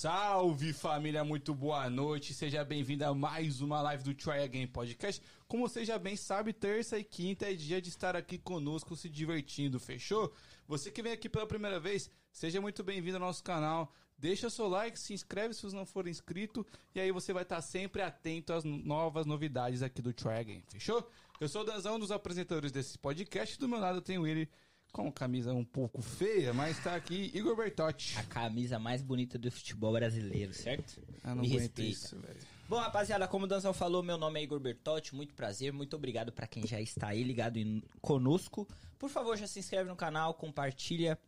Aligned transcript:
Salve 0.00 0.72
família, 0.72 1.24
muito 1.24 1.52
boa 1.52 1.90
noite. 1.90 2.32
Seja 2.32 2.64
bem-vindo 2.64 3.04
a 3.04 3.12
mais 3.12 3.60
uma 3.60 3.82
live 3.82 4.04
do 4.04 4.14
Try 4.14 4.44
Again 4.44 4.68
Podcast. 4.68 5.20
Como 5.48 5.68
você 5.68 5.84
já 5.84 5.98
bem 5.98 6.14
sabe, 6.14 6.52
terça 6.52 6.96
e 6.96 7.02
quinta 7.02 7.50
é 7.50 7.52
dia 7.52 7.82
de 7.82 7.88
estar 7.88 8.14
aqui 8.14 8.38
conosco 8.38 8.94
se 8.94 9.08
divertindo, 9.08 9.80
fechou? 9.80 10.32
Você 10.68 10.92
que 10.92 11.02
vem 11.02 11.10
aqui 11.10 11.28
pela 11.28 11.48
primeira 11.48 11.80
vez, 11.80 12.08
seja 12.30 12.60
muito 12.60 12.84
bem-vindo 12.84 13.16
ao 13.16 13.22
nosso 13.22 13.42
canal. 13.42 13.92
Deixa 14.16 14.48
seu 14.48 14.68
like, 14.68 14.96
se 14.96 15.12
inscreve 15.12 15.52
se 15.52 15.62
você 15.62 15.74
não 15.74 15.84
for 15.84 16.06
inscrito 16.06 16.64
e 16.94 17.00
aí 17.00 17.10
você 17.10 17.32
vai 17.32 17.42
estar 17.42 17.60
sempre 17.60 18.00
atento 18.00 18.52
às 18.52 18.62
novas 18.62 19.26
novidades 19.26 19.82
aqui 19.82 20.00
do 20.00 20.12
Try 20.12 20.34
Again, 20.34 20.62
fechou? 20.68 21.10
Eu 21.40 21.48
sou 21.48 21.62
o 21.62 21.64
Danzão, 21.64 21.96
um 21.96 21.98
dos 21.98 22.12
apresentadores 22.12 22.70
desse 22.70 22.96
podcast. 22.96 23.58
Do 23.58 23.68
meu 23.68 23.80
lado 23.80 24.00
tem 24.00 24.16
o 24.16 24.22
Willi 24.22 24.48
com 24.92 25.12
camisa 25.12 25.52
um 25.52 25.64
pouco 25.64 26.02
feia, 26.02 26.52
mas 26.52 26.82
tá 26.82 26.94
aqui 26.96 27.30
Igor 27.34 27.54
Bertotti. 27.56 28.18
A 28.18 28.22
camisa 28.24 28.78
mais 28.78 29.02
bonita 29.02 29.38
do 29.38 29.50
futebol 29.50 29.92
brasileiro, 29.92 30.52
certo? 30.54 31.00
Ah, 31.22 31.34
não 31.34 31.42
Me 31.42 31.48
respeita. 31.48 31.82
isso, 31.82 32.18
velho. 32.18 32.40
Bom, 32.68 32.76
rapaziada, 32.76 33.26
como 33.28 33.44
o 33.44 33.48
Danzão 33.48 33.72
falou, 33.72 34.02
meu 34.02 34.18
nome 34.18 34.40
é 34.40 34.42
Igor 34.42 34.60
Bertotti, 34.60 35.14
muito 35.14 35.34
prazer, 35.34 35.72
muito 35.72 35.94
obrigado 35.96 36.32
pra 36.32 36.46
quem 36.46 36.66
já 36.66 36.80
está 36.80 37.08
aí 37.08 37.22
ligado 37.22 37.56
em- 37.58 37.82
conosco. 38.00 38.68
Por 38.98 39.08
favor, 39.08 39.36
já 39.38 39.46
se 39.46 39.58
inscreve 39.58 39.88
no 39.88 39.96
canal, 39.96 40.34
compartilha, 40.34 41.18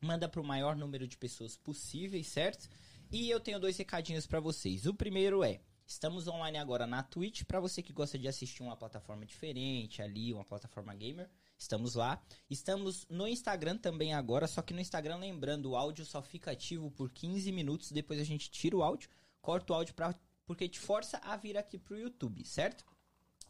manda 0.00 0.28
pro 0.28 0.44
maior 0.44 0.76
número 0.76 1.06
de 1.06 1.16
pessoas 1.16 1.56
possíveis, 1.56 2.26
certo? 2.28 2.68
E 3.10 3.28
eu 3.28 3.40
tenho 3.40 3.58
dois 3.58 3.76
recadinhos 3.76 4.26
pra 4.26 4.38
vocês. 4.40 4.86
O 4.86 4.94
primeiro 4.94 5.42
é, 5.42 5.60
estamos 5.86 6.26
online 6.28 6.56
agora 6.58 6.86
na 6.86 7.02
Twitch, 7.02 7.42
pra 7.44 7.58
você 7.60 7.82
que 7.82 7.92
gosta 7.92 8.18
de 8.18 8.28
assistir 8.28 8.62
uma 8.62 8.76
plataforma 8.76 9.26
diferente 9.26 10.00
ali, 10.00 10.32
uma 10.32 10.44
plataforma 10.44 10.94
gamer, 10.94 11.28
estamos 11.58 11.94
lá. 11.94 12.22
Estamos 12.48 13.06
no 13.10 13.26
Instagram 13.26 13.76
também 13.76 14.14
agora, 14.14 14.46
só 14.46 14.62
que 14.62 14.72
no 14.72 14.80
Instagram, 14.80 15.16
lembrando, 15.16 15.70
o 15.70 15.76
áudio 15.76 16.04
só 16.04 16.22
fica 16.22 16.52
ativo 16.52 16.90
por 16.90 17.10
15 17.10 17.50
minutos, 17.52 17.90
depois 17.90 18.20
a 18.20 18.24
gente 18.24 18.50
tira 18.50 18.76
o 18.76 18.82
áudio, 18.82 19.10
corta 19.42 19.72
o 19.72 19.76
áudio 19.76 19.94
pra, 19.94 20.14
porque 20.46 20.68
te 20.68 20.78
força 20.78 21.18
a 21.18 21.36
vir 21.36 21.58
aqui 21.58 21.76
pro 21.76 21.98
YouTube, 21.98 22.44
certo? 22.44 22.84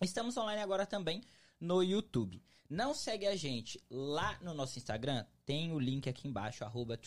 Estamos 0.01 0.37
online 0.37 0.63
agora 0.63 0.87
também 0.87 1.23
no 1.61 1.83
YouTube. 1.83 2.43
Não 2.71 2.93
segue 2.95 3.27
a 3.27 3.35
gente 3.35 3.83
lá 3.91 4.39
no 4.43 4.53
nosso 4.53 4.79
Instagram? 4.79 5.25
Tem 5.47 5.73
o 5.73 5.79
link 5.79 6.07
aqui 6.09 6.29
embaixo, 6.29 6.65
arroba. 6.65 7.01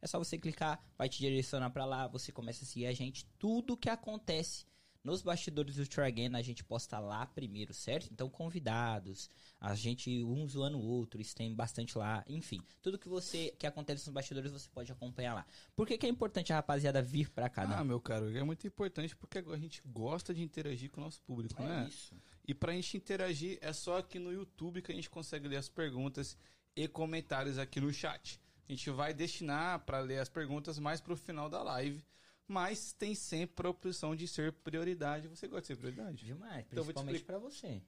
É 0.00 0.06
só 0.06 0.18
você 0.18 0.38
clicar, 0.38 0.80
vai 0.96 1.08
te 1.08 1.18
direcionar 1.18 1.70
pra 1.70 1.84
lá, 1.84 2.06
você 2.06 2.30
começa 2.30 2.62
a 2.62 2.66
seguir 2.66 2.86
a 2.86 2.92
gente. 2.92 3.26
Tudo 3.36 3.76
que 3.76 3.90
acontece 3.90 4.64
nos 5.04 5.20
bastidores 5.20 5.76
do 5.76 5.86
Try 5.86 6.04
Again, 6.04 6.34
a 6.34 6.40
gente 6.40 6.64
posta 6.64 6.98
lá 6.98 7.26
primeiro, 7.26 7.74
certo? 7.74 8.08
Então, 8.10 8.28
convidados, 8.30 9.28
a 9.60 9.74
gente 9.74 10.24
um 10.24 10.48
zoando 10.48 10.78
o 10.78 10.82
outro, 10.82 11.20
isso 11.20 11.36
tem 11.36 11.54
bastante 11.54 11.96
lá. 11.98 12.24
Enfim, 12.26 12.62
tudo 12.80 12.98
que 12.98 13.08
você 13.08 13.54
que 13.58 13.66
acontece 13.66 14.06
nos 14.06 14.14
bastidores 14.14 14.50
você 14.50 14.68
pode 14.70 14.90
acompanhar 14.90 15.34
lá. 15.34 15.46
Por 15.76 15.86
que, 15.86 15.98
que 15.98 16.06
é 16.06 16.08
importante 16.08 16.52
a 16.52 16.56
rapaziada 16.56 17.02
vir 17.02 17.28
pra 17.30 17.50
cá? 17.50 17.62
Ah, 17.64 17.66
Não? 17.76 17.84
meu 17.84 18.00
caro, 18.00 18.34
é 18.34 18.42
muito 18.42 18.66
importante 18.66 19.14
porque 19.14 19.38
a 19.38 19.56
gente 19.58 19.82
gosta 19.84 20.32
de 20.32 20.42
interagir 20.42 20.90
com 20.90 21.02
o 21.02 21.04
nosso 21.04 21.20
público, 21.22 21.62
É 21.62 21.66
né? 21.66 21.86
isso. 21.88 22.16
E 22.48 22.54
pra 22.54 22.72
gente 22.72 22.96
interagir 22.96 23.58
é 23.60 23.72
só 23.74 23.98
aqui 23.98 24.18
no 24.18 24.32
YouTube 24.32 24.80
que 24.80 24.90
a 24.90 24.94
gente 24.94 25.10
consegue 25.10 25.46
ler 25.48 25.58
as 25.58 25.68
perguntas 25.68 26.36
e 26.74 26.88
comentários 26.88 27.58
aqui 27.58 27.78
no 27.78 27.92
chat. 27.92 28.40
A 28.66 28.72
gente 28.72 28.88
vai 28.90 29.12
destinar 29.12 29.80
pra 29.80 29.98
ler 30.00 30.18
as 30.18 30.28
perguntas 30.30 30.78
mais 30.78 30.98
pro 30.98 31.14
final 31.14 31.50
da 31.50 31.62
live, 31.62 32.02
mas 32.46 32.92
tem 32.92 33.14
sempre 33.14 33.66
a 33.66 33.70
opção 33.70 34.14
de 34.14 34.26
ser 34.28 34.52
prioridade. 34.52 35.28
Você 35.28 35.46
gosta 35.48 35.62
de 35.62 35.66
ser 35.68 35.76
prioridade? 35.76 36.24
Demais, 36.24 36.66
Então, 36.70 36.84
principalmente 36.84 37.16
explicar. 37.16 37.40
pra 37.40 37.48
você. 37.50 37.82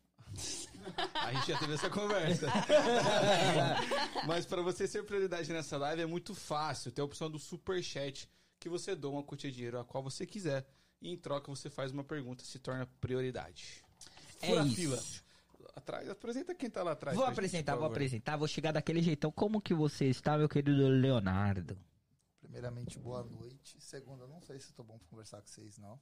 A 1.14 1.32
gente 1.34 1.48
já 1.52 1.58
teve 1.58 1.74
essa 1.74 1.88
conversa. 1.88 2.46
Mas 4.26 4.44
para 4.44 4.60
você 4.62 4.86
ser 4.86 5.04
prioridade 5.04 5.52
nessa 5.52 5.76
live 5.78 6.02
é 6.02 6.06
muito 6.06 6.34
fácil. 6.34 6.91
Tem 6.91 7.03
a 7.03 7.06
opção 7.06 7.31
do 7.31 7.38
super 7.38 7.82
chat 7.82 8.28
que 8.58 8.69
você 8.69 8.94
doa 8.94 9.12
uma 9.12 9.22
quantia 9.22 9.50
de 9.50 9.56
dinheiro 9.56 9.78
a 9.78 9.84
qual 9.84 10.03
você 10.03 10.26
quiser 10.26 10.66
e 11.00 11.10
em 11.10 11.16
troca 11.16 11.48
você 11.50 11.70
faz 11.70 11.92
uma 11.92 12.02
pergunta 12.04 12.44
se 12.44 12.58
torna 12.58 12.86
prioridade. 13.00 13.84
É 14.41 14.48
Fura 14.48 14.62
a 14.62 14.66
isso. 14.66 14.75
fila. 14.76 15.02
Atrás, 15.75 16.08
apresenta 16.08 16.54
quem 16.54 16.70
tá 16.70 16.82
lá 16.82 16.92
atrás. 16.92 17.16
Vou 17.16 17.26
gente, 17.26 17.32
apresentar, 17.34 17.72
por 17.75 17.81
vou 17.81 17.88
apresentar, 17.88 18.36
vou 18.36 18.48
chegar 18.48 18.72
daquele 18.72 19.02
jeitão. 19.02 19.31
Como 19.31 19.60
que 19.60 19.75
você 19.75 20.06
está, 20.06 20.36
meu 20.38 20.48
querido 20.48 20.72
Leonardo? 20.88 21.78
Primeiramente, 22.56 22.99
boa 22.99 23.22
noite. 23.22 23.78
Segunda, 23.78 24.27
não 24.27 24.41
sei 24.41 24.59
se 24.59 24.72
tô 24.72 24.83
bom 24.83 24.97
pra 24.99 25.06
conversar 25.09 25.43
com 25.43 25.47
vocês, 25.47 25.77
não. 25.77 26.00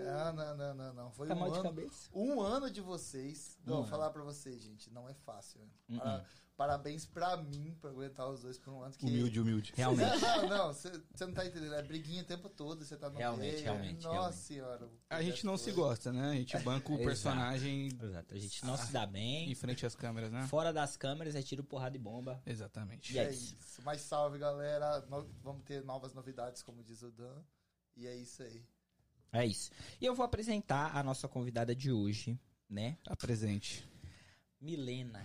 Ah, 0.00 0.32
não, 0.32 0.56
não, 0.56 0.74
não, 0.74 0.92
não. 0.92 1.12
Foi 1.12 1.28
Tá 1.28 1.36
um 1.36 1.44
ano, 1.44 1.88
um 2.12 2.40
ano 2.40 2.68
de 2.68 2.80
vocês. 2.80 3.56
Não, 3.64 3.74
Um 3.74 3.80
vou 3.82 3.86
falar 3.86 4.10
pra 4.10 4.24
vocês, 4.24 4.60
gente, 4.60 4.90
não 4.90 5.08
é 5.08 5.14
fácil. 5.14 5.60
né? 5.60 5.68
Uh-uh. 5.90 6.26
Para- 6.56 6.68
parabéns 6.74 7.04
pra 7.04 7.36
mim, 7.36 7.76
por 7.80 7.90
aguentar 7.90 8.28
os 8.30 8.42
dois 8.42 8.56
por 8.58 8.72
um 8.72 8.82
ano. 8.82 8.94
Que... 8.96 9.06
Humilde, 9.06 9.40
humilde. 9.40 9.72
Realmente. 9.74 10.20
Não, 10.24 10.48
não, 10.48 10.72
você 10.72 10.92
não 11.26 11.32
tá 11.34 11.44
entendendo. 11.46 11.74
É 11.74 11.82
briguinha 11.82 12.22
o 12.22 12.26
tempo 12.26 12.48
todo, 12.48 12.84
você 12.84 12.96
tá 12.96 13.10
no 13.10 13.18
Realmente, 13.18 13.52
meio. 13.54 13.64
realmente, 13.64 14.02
Nossa 14.04 14.12
realmente. 14.12 14.38
senhora. 14.38 14.90
A 15.10 15.22
gente 15.22 15.44
não 15.44 15.56
se 15.56 15.72
gosta, 15.72 16.12
né? 16.12 16.30
A 16.30 16.34
gente 16.34 16.56
banca 16.58 16.90
o 16.90 16.94
Exato. 16.94 17.04
personagem 17.04 17.86
Exato, 18.00 18.34
a 18.34 18.38
gente 18.38 18.64
não 18.64 18.76
se 18.76 18.92
dá 18.92 19.04
em 19.04 19.10
bem. 19.12 19.54
frente 19.54 19.84
às 19.84 19.94
câmeras, 19.96 20.30
né? 20.30 20.46
Fora 20.46 20.72
das 20.72 20.96
câmeras 20.96 21.34
é 21.34 21.42
tiro, 21.42 21.64
porrada 21.64 21.96
e 21.96 22.00
bomba. 22.00 22.40
Exatamente. 22.46 23.12
E 23.14 23.18
é 23.18 23.24
É 23.24 23.30
isso. 23.30 23.56
isso. 23.58 23.82
Mas 23.84 24.00
salve, 24.02 24.38
galera. 24.38 25.00
No- 25.08 25.28
Vamos 25.42 25.64
ter 25.64 25.82
novas 25.84 26.14
novidades, 26.14 26.62
como 26.62 26.82
diz 26.84 27.02
o 27.02 27.10
Dan. 27.10 27.42
E 27.96 28.06
é 28.06 28.14
isso 28.16 28.42
aí. 28.42 28.64
É 29.32 29.44
isso. 29.44 29.70
E 30.00 30.04
eu 30.06 30.14
vou 30.14 30.24
apresentar 30.24 30.96
a 30.96 31.02
nossa 31.02 31.26
convidada 31.26 31.74
de 31.74 31.90
hoje, 31.90 32.38
né? 32.70 32.96
Apresente. 33.06 33.84
Milena. 34.64 35.22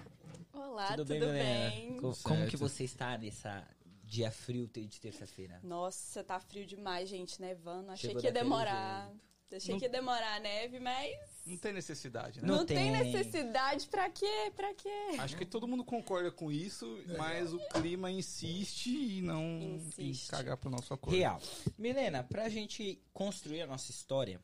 Olá, 0.51 0.87
tudo, 0.89 1.05
tudo, 1.05 1.07
bem, 1.07 1.19
bem? 1.31 1.83
Milena? 1.93 2.01
Co- 2.01 2.17
Como 2.23 2.39
Certo. 2.39 2.49
que 2.49 2.57
você 2.57 2.83
está 2.83 3.17
nessa 3.17 3.65
dia 4.03 4.29
frio 4.31 4.67
de 4.67 4.99
terça-feira? 4.99 5.61
Nossa, 5.63 6.21
tá 6.25 6.37
frio 6.41 6.65
demais, 6.65 7.07
gente, 7.07 7.39
nevando. 7.39 7.89
Achei 7.91 8.09
Chegou 8.09 8.21
que 8.21 8.27
ia 8.27 8.33
demorar. 8.33 9.09
Achei 9.51 9.71
Não- 9.73 9.79
que 9.79 9.85
ia 9.85 9.89
demorar 9.89 10.35
a 10.35 10.39
neve, 10.41 10.79
mas 10.79 11.17
Não 11.45 11.57
tem 11.57 11.71
necessidade, 11.73 12.41
né? 12.41 12.47
Não 12.47 12.57
não, 12.57 12.65
tem. 12.65 12.77
tem. 12.77 12.91
necessidade. 12.91 13.87
Pra 13.87 14.09
quê? 14.09 14.51
Pra 14.55 14.73
quê? 14.75 15.15
Acho 15.17 15.37
que 15.37 15.45
todo 15.45 15.65
mundo 15.67 15.83
concorda 15.85 16.31
com 16.31 16.51
isso, 16.51 17.01
mas 17.17 17.53
o 17.53 17.59
clima 17.69 18.11
insiste 18.11 18.89
e 18.89 19.21
não 19.21 19.41
Insiste. 19.61 20.27
em 20.27 20.29
cagar 20.29 20.57
pro 20.57 20.69
nosso 20.69 20.93
acordo. 20.93 21.15
Real. 21.17 21.41
Milena, 21.77 22.23
pra 22.23 22.49
gente 22.49 23.01
construir 23.13 23.61
a 23.61 23.67
nossa 23.67 23.89
história, 23.89 24.39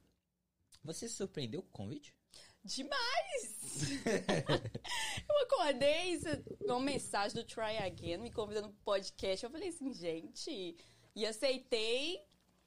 você 0.84 1.08
se 1.10 1.16
surpreendeu 1.16 1.62
com 1.62 1.68
o 1.68 1.72
convite? 1.86 2.14
Demais! 2.66 4.02
eu 5.30 5.44
acordei, 5.44 6.20
uma 6.62 6.80
mensagem 6.80 7.36
do 7.36 7.44
Try 7.44 7.78
Again 7.78 8.18
me 8.18 8.32
convidando 8.32 8.70
pro 8.70 8.78
podcast. 8.84 9.46
Eu 9.46 9.52
falei 9.52 9.70
assim, 9.70 9.94
gente. 9.94 10.76
E 11.16 11.26
aceitei. 11.28 12.20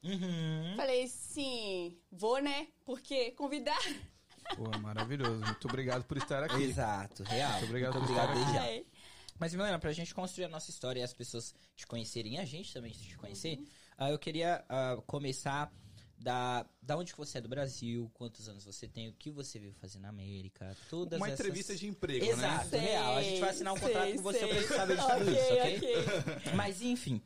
Uhum. 0.04 0.76
Falei 0.76 1.02
assim, 1.02 1.98
vou, 2.12 2.40
né? 2.40 2.68
Porque 2.84 3.32
convidar. 3.32 3.76
Pô, 4.54 4.70
maravilhoso. 4.78 5.44
Muito 5.44 5.66
obrigado 5.66 6.04
por 6.04 6.16
estar 6.16 6.44
aqui. 6.44 6.62
Exato, 6.62 7.24
real. 7.24 7.50
Muito 7.50 7.64
obrigado 7.64 7.94
Muito 7.94 8.06
por 8.06 8.12
obrigado 8.12 8.38
estar 8.38 8.62
desde 8.62 8.78
já. 8.78 8.98
Mas, 9.36 9.52
Milena, 9.52 9.80
pra 9.80 9.92
gente 9.92 10.14
construir 10.14 10.44
a 10.44 10.48
nossa 10.48 10.70
história 10.70 11.00
e 11.00 11.02
as 11.02 11.12
pessoas 11.12 11.52
te 11.74 11.88
conhecerem 11.88 12.34
e 12.34 12.38
a 12.38 12.44
gente 12.44 12.72
também 12.72 12.92
te 12.92 13.16
conhecer, 13.16 13.58
ah, 13.96 14.10
eu 14.10 14.18
queria 14.18 14.64
ah, 14.68 14.96
começar 15.08 15.72
da, 16.18 16.66
da 16.82 16.96
onde 16.96 17.12
que 17.12 17.18
você 17.18 17.38
é 17.38 17.40
do 17.40 17.48
Brasil, 17.48 18.10
quantos 18.14 18.48
anos 18.48 18.64
você 18.64 18.88
tem, 18.88 19.08
o 19.08 19.12
que 19.12 19.30
você 19.30 19.58
veio 19.58 19.72
fazer 19.74 19.98
na 19.98 20.08
América, 20.08 20.76
todas 20.90 21.18
Uma 21.18 21.28
essas... 21.28 21.40
entrevista 21.40 21.74
de 21.76 21.86
emprego, 21.86 22.24
Exato, 22.24 22.70
né? 22.70 22.78
real. 22.78 23.16
A 23.16 23.22
gente 23.22 23.40
vai 23.40 23.50
assinar 23.50 23.72
um 23.72 23.76
Sei, 23.76 23.86
contrato 23.86 24.14
com 24.14 24.22
você 24.22 24.38
sei. 24.40 24.48
pra 24.48 24.60
gente 24.60 24.68
saber 24.68 24.96
de 24.96 25.02
tudo 25.02 25.12
Ok, 25.22 25.32
isso, 25.32 25.52
ok? 25.52 26.36
ok. 26.36 26.52
Mas, 26.56 26.82
enfim, 26.82 27.22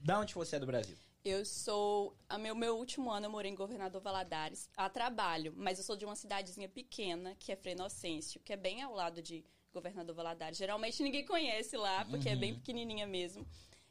da 0.00 0.18
onde 0.18 0.34
você 0.34 0.56
é 0.56 0.58
do 0.58 0.66
Brasil? 0.66 0.96
Eu 1.24 1.44
sou. 1.44 2.16
A 2.28 2.36
meu, 2.36 2.52
meu 2.52 2.76
último 2.76 3.08
ano 3.08 3.26
eu 3.26 3.30
morei 3.30 3.52
em 3.52 3.54
Governador 3.54 4.00
Valadares 4.02 4.68
a 4.76 4.90
trabalho, 4.90 5.54
mas 5.56 5.78
eu 5.78 5.84
sou 5.84 5.94
de 5.96 6.04
uma 6.04 6.16
cidadezinha 6.16 6.68
pequena, 6.68 7.36
que 7.38 7.52
é 7.52 7.56
Frenocêncio, 7.56 8.40
que 8.40 8.52
é 8.52 8.56
bem 8.56 8.82
ao 8.82 8.92
lado 8.92 9.22
de 9.22 9.44
Governador 9.72 10.16
Valadares. 10.16 10.58
Geralmente 10.58 11.00
ninguém 11.00 11.24
conhece 11.24 11.76
lá, 11.76 12.04
porque 12.06 12.28
é 12.28 12.34
bem 12.34 12.56
pequenininha 12.56 13.06
mesmo. 13.06 13.46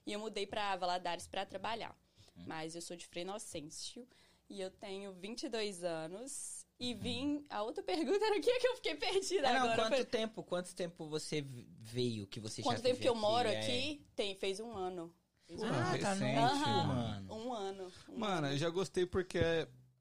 E 0.06 0.12
eu 0.12 0.20
mudei 0.20 0.46
pra 0.46 0.75
Valadares 0.75 1.25
pra 1.25 1.46
trabalhar. 1.46 1.96
Mas 2.36 2.75
eu 2.75 2.81
sou 2.81 2.98
de 2.98 3.06
Frenocêncio 3.08 4.06
e 4.51 4.62
eu 4.62 4.69
tenho 4.69 5.13
22 5.13 5.83
anos. 5.83 6.59
E 6.80 6.94
vim. 6.95 7.45
A 7.50 7.62
outra 7.62 7.83
pergunta 7.83 8.25
era 8.25 8.38
o 8.38 8.42
que 8.42 8.59
que 8.59 8.68
eu 8.68 8.75
fiquei 8.75 8.95
perdida 8.95 9.48
Ah, 9.50 9.53
não, 9.53 9.59
agora. 9.62 9.75
quanto 9.83 9.95
Foi- 9.95 10.06
tempo, 10.06 10.44
quanto 10.44 10.75
tempo 10.75 11.07
você 11.07 11.42
veio, 11.80 12.25
que 12.27 12.39
você 12.39 12.62
Quanto 12.63 12.77
já 12.77 12.83
tempo 12.83 12.95
vive 12.95 13.01
que 13.03 13.09
eu 13.09 13.15
moro 13.15 13.48
É. 13.48 13.59
aqui? 13.59 14.03
Tem, 14.15 14.36
fez 14.36 14.59
um 14.59 14.75
ano. 14.75 15.13
Fez 15.45 15.62
um 15.62 15.65
Ah, 15.65 15.68
ano. 15.69 15.77
Ah, 15.80 15.98
tá 16.00 16.13
recente, 16.13 16.39
Aham, 16.39 16.83
mano. 16.88 17.33
Um 17.36 17.53
ano. 17.53 17.92
um 18.09 18.18
Mano, 18.18 18.48
eu 18.48 18.57
já 18.57 18.69
gostei 18.69 19.06
porque 19.06 19.39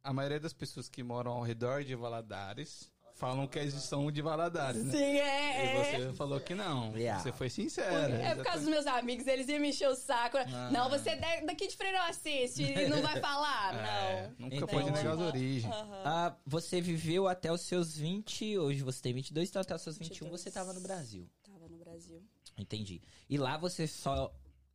a 0.02 0.12
maioria 0.12 0.40
das 0.40 0.54
pessoas 0.54 0.88
que 0.88 1.02
moram 1.02 1.32
ao 1.32 1.42
redor 1.42 1.84
de 1.84 1.94
Valadares 1.94 2.90
falam 3.20 3.46
que 3.46 3.58
eles 3.58 3.74
são 3.74 4.10
de 4.10 4.22
Valadares, 4.22 4.82
né? 4.82 4.90
Sim, 4.92 5.18
é. 5.18 5.64
E 5.64 5.84
você 6.08 6.12
falou 6.14 6.40
que 6.40 6.54
não. 6.54 6.90
Real. 6.92 7.20
Você 7.20 7.30
foi 7.30 7.50
sincera. 7.50 8.14
É 8.16 8.34
por 8.34 8.42
causa 8.44 8.60
dos 8.60 8.68
meus 8.70 8.86
amigos, 8.86 9.26
eles 9.26 9.46
iam 9.48 9.60
me 9.60 9.68
encher 9.68 9.88
o 9.88 9.94
saco. 9.94 10.38
Ah. 10.38 10.70
Não, 10.72 10.88
você 10.88 11.10
é 11.10 11.16
da- 11.16 11.40
daqui 11.46 11.68
de 11.68 11.76
Freire 11.76 11.96
assiste 11.98 12.62
e 12.62 12.88
não 12.88 13.00
vai 13.02 13.20
falar. 13.20 13.50
É, 13.90 14.22
não. 14.38 14.46
nunca 14.46 14.56
Então, 14.56 14.68
pode 14.68 14.90
negar 14.90 15.12
as 15.14 15.20
origens. 15.20 15.72
aham. 15.72 16.02
Ah, 16.04 16.36
você 16.46 16.80
viveu 16.80 17.28
até 17.28 17.52
os 17.52 17.60
seus 17.60 17.94
20, 17.96 18.56
hoje 18.58 18.82
você 18.82 19.02
tem 19.02 19.12
22, 19.12 19.48
então 19.50 19.60
até 19.62 19.74
os 19.74 19.82
seus 19.82 19.98
21 19.98 20.24
22. 20.26 20.40
você 20.40 20.50
tava 20.50 20.72
no 20.72 20.80
Brasil. 20.80 21.28
Tava 21.42 21.68
no 21.68 21.76
Brasil. 21.76 22.22
Entendi. 22.58 23.00
E 23.28 23.36
lá 23.36 23.56
você 23.58 23.86
só 23.86 24.32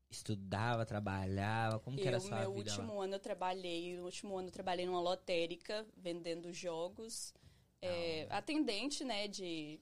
estudava, 0.10 0.86
trabalhava? 0.86 1.80
Como 1.80 1.98
que 1.98 2.08
era 2.08 2.18
a 2.18 2.20
Eu, 2.20 2.22
sua 2.22 2.40
meu 2.42 2.54
vida 2.54 2.72
último 2.72 2.98
lá? 3.00 3.04
ano 3.06 3.16
eu 3.16 3.20
trabalhei, 3.20 3.98
no 3.98 4.06
último 4.06 4.38
ano 4.38 4.48
eu 4.48 4.52
trabalhei 4.52 4.86
numa 4.86 5.02
lotérica, 5.02 5.86
vendendo 5.98 6.54
jogos. 6.54 7.34
É, 7.82 8.28
atendente, 8.30 9.04
né, 9.04 9.28
de, 9.28 9.80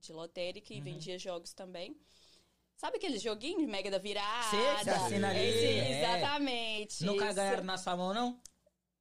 de 0.00 0.12
lotérica 0.12 0.72
Uhum. 0.72 0.78
e 0.78 0.82
vendia 0.82 1.18
jogos 1.18 1.52
também. 1.52 1.96
Sabe 2.76 2.98
aquele 2.98 3.18
joguinho 3.18 3.60
de 3.60 3.66
Mega 3.66 3.90
da 3.90 3.98
Virada? 3.98 4.50
Sei, 4.50 4.60
você 4.84 4.90
assina 4.90 5.30
ali, 5.30 5.38
Esse, 5.40 5.64
é. 5.64 5.98
Exatamente. 5.98 7.04
Nunca 7.04 7.32
ganharam 7.32 7.64
na 7.64 7.78
sua 7.78 7.96
mão, 7.96 8.12
não? 8.12 8.40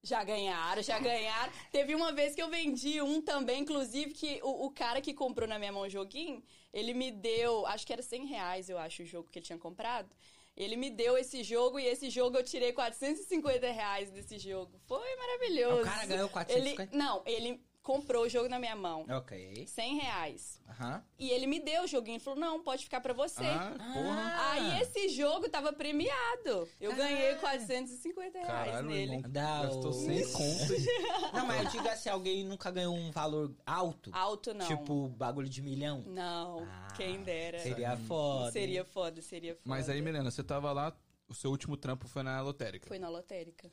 Já 0.01 0.23
ganharam, 0.23 0.81
já 0.83 0.99
ganharam. 0.99 1.51
Teve 1.71 1.95
uma 1.95 2.11
vez 2.13 2.35
que 2.35 2.41
eu 2.41 2.47
vendi 2.49 3.01
um 3.01 3.21
também, 3.21 3.61
inclusive, 3.63 4.13
que 4.13 4.39
o, 4.43 4.67
o 4.67 4.71
cara 4.71 5.01
que 5.01 5.13
comprou 5.13 5.47
na 5.47 5.57
minha 5.59 5.71
mão 5.73 5.81
o 5.81 5.89
joguinho, 5.89 6.43
ele 6.71 6.93
me 6.93 7.11
deu, 7.11 7.65
acho 7.65 7.85
que 7.85 7.91
era 7.91 8.03
100 8.03 8.25
reais, 8.27 8.69
eu 8.69 8.77
acho, 8.77 9.01
o 9.01 9.05
jogo 9.05 9.29
que 9.29 9.39
ele 9.39 9.45
tinha 9.45 9.57
comprado. 9.57 10.09
Ele 10.55 10.77
me 10.77 10.89
deu 10.89 11.17
esse 11.17 11.43
jogo 11.43 11.77
e 11.79 11.85
esse 11.85 12.09
jogo 12.09 12.37
eu 12.37 12.43
tirei 12.43 12.71
450 12.71 13.69
reais 13.71 14.09
desse 14.11 14.37
jogo. 14.37 14.79
Foi 14.85 15.15
maravilhoso. 15.17 15.81
O 15.81 15.83
cara 15.83 16.05
ganhou 16.05 16.25
Ele, 16.27 16.31
450? 16.75 16.95
não, 16.95 17.21
ele 17.25 17.61
comprou 17.85 18.23
o 18.25 18.29
jogo 18.29 18.49
na 18.49 18.57
minha 18.57 18.75
mão. 18.75 19.05
Ok. 19.09 19.65
100 19.67 19.95
reais. 19.99 20.59
Aham. 20.67 21.03
E 21.19 21.29
ele 21.29 21.45
me 21.45 21.59
deu 21.59 21.83
o 21.83 21.87
joguinho 21.87 22.17
e 22.17 22.19
falou, 22.19 22.39
não, 22.39 22.61
pode 22.63 22.83
ficar 22.83 22.99
pra 22.99 23.13
você. 23.13 23.43
Ah, 23.43 23.75
porra. 23.93 24.49
Aí 24.51 24.81
esse 24.81 25.09
jogo 25.09 25.47
tava 25.47 25.71
premiado. 25.71 26.67
Eu 26.81 26.95
ganhei 26.95 27.35
450 27.35 28.39
reais 28.39 28.47
Caralho, 28.71 28.87
nele. 28.89 29.13
irmão. 29.17 29.31
Dá 29.31 29.61
Gastou 29.63 29.89
o- 29.91 29.93
100 29.93 30.31
contas. 30.31 30.85
Não, 31.31 31.45
mas 31.45 31.63
eu 31.63 31.69
digo 31.71 31.87
assim, 31.87 32.09
alguém 32.09 32.43
nunca 32.43 32.71
ganhou 32.71 32.95
um 32.95 33.11
valor 33.11 33.53
alto? 33.65 34.09
Alto 34.13 34.51
não. 34.53 34.65
Tipo, 34.67 35.07
bagulho 35.09 35.47
de 35.47 35.61
milhão? 35.61 36.01
Não, 36.07 36.65
Ah, 36.67 36.87
quem 36.97 37.21
dera. 37.21 37.59
Seria 37.59 37.95
foda. 37.95 38.51
Seria 38.51 38.83
foda, 38.83 39.21
seria 39.21 39.53
foda. 39.53 39.61
Mas 39.63 39.87
aí, 39.89 40.01
Milena, 40.01 40.31
você 40.31 40.43
tava 40.43 40.71
lá, 40.71 40.91
o 41.29 41.35
seu 41.35 41.51
último 41.51 41.77
trampo 41.77 42.07
foi 42.07 42.23
na 42.23 42.41
lotérica. 42.41 42.87
Foi 42.87 42.97
na 42.97 43.09
lotérica. 43.09 43.69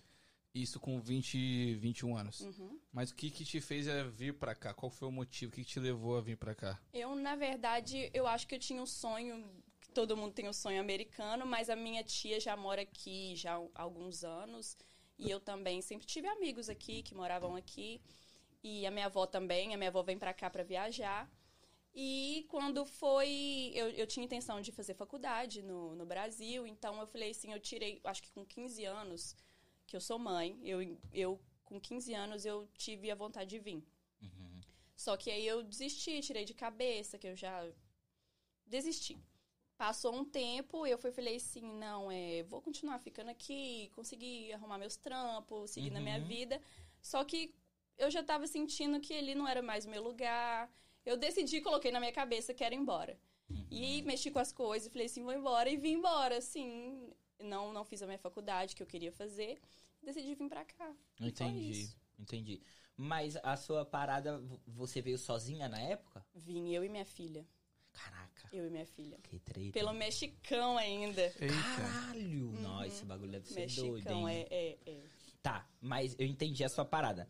Isso 0.54 0.78
com 0.78 1.00
20, 1.00 1.76
21 1.76 2.16
anos. 2.16 2.40
Uhum. 2.40 2.78
Mas 2.93 3.10
o 3.10 3.14
que 3.14 3.31
que 3.31 3.44
te 3.44 3.60
fez 3.60 3.87
vir 4.12 4.34
pra 4.34 4.54
cá? 4.54 4.75
Qual 4.75 4.90
foi 4.90 5.08
o 5.08 5.12
motivo? 5.12 5.50
O 5.50 5.54
que, 5.54 5.64
que 5.64 5.70
te 5.70 5.81
levou 5.81 6.16
a 6.16 6.20
vir 6.20 6.37
pra 6.37 6.54
cá? 6.54 6.78
Eu, 6.93 7.14
na 7.14 7.34
verdade, 7.34 8.10
eu 8.12 8.26
acho 8.26 8.46
que 8.46 8.54
eu 8.54 8.58
tinha 8.58 8.82
um 8.82 8.87
sonho, 8.87 9.50
todo 9.94 10.16
mundo 10.16 10.34
tem 10.34 10.49
um 10.49 10.52
sonho 10.52 10.81
americano, 10.81 11.46
mas 11.46 11.70
a 11.70 11.76
minha 11.76 12.04
tia 12.04 12.38
já 12.38 12.54
mora 12.54 12.82
aqui 12.82 13.34
já 13.34 13.54
há 13.75 13.82
alguns 13.82 14.25
anos. 14.25 14.76
E 15.19 15.31
eu 15.31 15.40
também 15.40 15.81
sempre 15.81 16.06
tive 16.06 16.28
amigos 16.28 16.69
aqui 16.69 17.02
que 17.02 17.14
moravam 17.14 17.56
aqui. 17.56 18.00
E 18.62 18.87
a 18.87 18.90
minha 18.90 19.06
avó 19.06 19.26
também, 19.26 19.72
a 19.72 19.78
minha 19.78 19.88
avó 19.88 20.02
vem 20.02 20.19
pra 20.19 20.34
cá 20.34 20.50
pra 20.50 20.62
viajar. 20.62 21.31
E 21.94 22.46
quando 22.48 22.84
foi. 22.84 23.72
Eu, 23.75 23.88
eu 23.90 24.06
tinha 24.06 24.25
intenção 24.25 24.60
de 24.60 24.72
fazer 24.72 24.94
faculdade 24.94 25.62
no, 25.62 25.94
no 25.94 26.06
Brasil, 26.06 26.66
então 26.66 26.98
eu 27.00 27.06
falei 27.06 27.31
assim: 27.31 27.52
eu 27.52 27.60
tirei, 27.60 28.00
acho 28.05 28.22
que 28.22 28.31
com 28.32 28.44
15 28.44 28.84
anos, 28.84 29.37
que 29.93 29.97
eu 29.97 30.00
sou 30.00 30.19
mãe, 30.19 30.59
eu, 30.65 30.79
eu 31.12 31.39
com 31.67 31.79
15 31.79 32.15
anos 32.15 32.47
eu 32.47 32.67
tive 32.79 33.11
a 33.11 33.15
vontade 33.15 33.50
de 33.50 33.59
vir. 33.59 33.85
Uhum. 34.23 34.61
Só 34.97 35.19
que 35.19 35.31
aí 35.31 35.47
eu 35.47 35.62
desisti, 35.62 36.19
tirei 36.23 36.47
de 36.47 36.55
cabeça, 36.55 37.19
que 37.19 37.27
eu 37.29 37.37
já 37.37 37.55
desisti. 38.67 39.19
Passou 39.77 40.15
um 40.15 40.25
tempo, 40.25 40.87
eu 40.87 40.97
fui 40.97 41.12
falei 41.12 41.37
assim, 41.37 41.67
não, 41.75 42.11
é, 42.11 42.43
vou 42.44 42.62
continuar 42.62 42.99
ficando 43.00 43.29
aqui, 43.31 43.91
consegui 43.94 44.50
arrumar 44.55 44.79
meus 44.79 44.97
trampos, 44.97 45.73
seguir 45.73 45.91
na 45.91 46.00
minha 46.00 46.19
Uhum. 46.21 46.25
vida. 46.25 46.62
Só 47.03 47.23
que 47.23 47.55
eu 47.99 48.11
já 48.11 48.23
tava 48.23 48.47
sentindo 48.47 48.99
que 48.99 49.12
ali 49.12 49.35
não 49.35 49.47
era 49.47 49.61
mais 49.61 49.85
o 49.85 49.91
meu 49.91 50.03
lugar. 50.03 50.73
Eu 51.05 51.19
decidi, 51.19 51.61
coloquei 51.61 51.91
na 51.93 52.00
minha 52.00 52.12
cabeça 52.12 52.55
que 52.55 52.65
era 52.65 52.75
ir 52.75 52.79
embora. 52.79 53.19
E 53.71 54.00
mexi 54.03 54.31
com 54.31 54.39
as 54.39 54.53
coisas, 54.53 54.91
falei 54.91 55.06
assim, 55.06 55.23
vou 55.23 55.35
embora 55.35 55.69
e 55.69 55.77
vim 55.77 55.94
embora, 55.99 56.39
assim. 56.39 57.11
Não, 57.39 57.73
não 57.73 57.85
fiz 57.85 58.00
a 58.03 58.06
minha 58.06 58.19
faculdade 58.19 58.75
que 58.77 58.83
eu 58.83 58.87
queria 58.87 59.12
fazer. 59.12 59.61
Decidi 60.02 60.34
vir 60.34 60.49
pra 60.49 60.64
cá. 60.64 60.94
Entendi, 61.20 61.88
entendi. 62.19 62.62
Mas 62.96 63.37
a 63.37 63.56
sua 63.56 63.84
parada, 63.84 64.38
vo- 64.40 64.60
você 64.66 65.00
veio 65.00 65.16
sozinha 65.19 65.69
na 65.69 65.81
época? 65.81 66.25
Vim 66.34 66.70
eu 66.72 66.84
e 66.84 66.88
minha 66.88 67.04
filha. 67.04 67.46
Caraca, 67.93 68.49
Eu 68.52 68.66
e 68.66 68.70
minha 68.70 68.87
filha. 68.87 69.19
que 69.22 69.38
treta. 69.38 69.72
Pelo 69.72 69.93
mexicão 69.93 70.76
ainda. 70.78 71.22
Eita. 71.22 71.54
Caralho! 71.76 72.52
Nossa, 72.60 72.87
esse 72.87 73.04
bagulho 73.04 73.32
deve 73.32 73.46
ser 73.46 73.66
doido, 73.66 73.94
Mexicão, 73.94 74.28
hein? 74.28 74.46
é, 74.50 74.78
é, 74.87 74.90
é. 74.90 75.02
Tá, 75.43 75.69
mas 75.81 76.16
eu 76.19 76.26
entendi 76.26 76.64
a 76.64 76.69
sua 76.69 76.84
parada. 76.84 77.28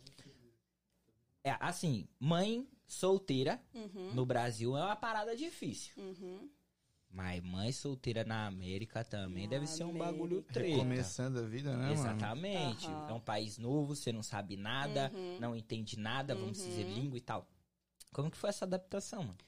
É, 1.45 1.51
assim, 1.61 2.07
mãe 2.21 2.69
solteira 2.87 3.61
Uhum, 3.75 4.13
no 4.15 4.25
Brasil 4.25 4.77
é 4.77 4.85
uma 4.85 4.95
parada 4.97 5.35
difícil. 5.37 5.93
uhum. 5.97 6.49
Mas 7.13 7.43
mãe 7.43 7.71
solteira 7.73 8.25
na 8.25 8.47
América 8.47 9.05
também 9.05 9.45
Na 9.45 9.51
deve 9.51 9.67
ser 9.67 9.85
um 9.85 9.93
bagulho 9.93 10.43
treta. 10.43 10.79
Começando 10.79 11.39
a 11.39 11.43
vida, 11.43 11.71
né, 11.77 11.77
mano? 11.77 11.93
Exatamente. 11.93 12.87
Aham. 12.87 13.05
É 13.09 13.13
um 13.13 13.21
país 13.21 13.59
novo, 13.59 13.95
você 13.95 14.11
não 14.11 14.23
sabe 14.23 14.57
nada, 14.57 15.13
Uhum. 15.15 15.37
não 15.39 15.55
entende 15.55 15.99
nada, 15.99 16.35
vamos 16.35 16.59
Uhum. 16.59 16.65
dizer 16.65 16.85
língua 16.85 17.19
e 17.19 17.21
tal. 17.21 17.47
Como 18.13 18.31
que 18.31 18.37
foi 18.37 18.49
essa 18.51 18.65
adaptação, 18.65 19.23
mano? 19.25 19.39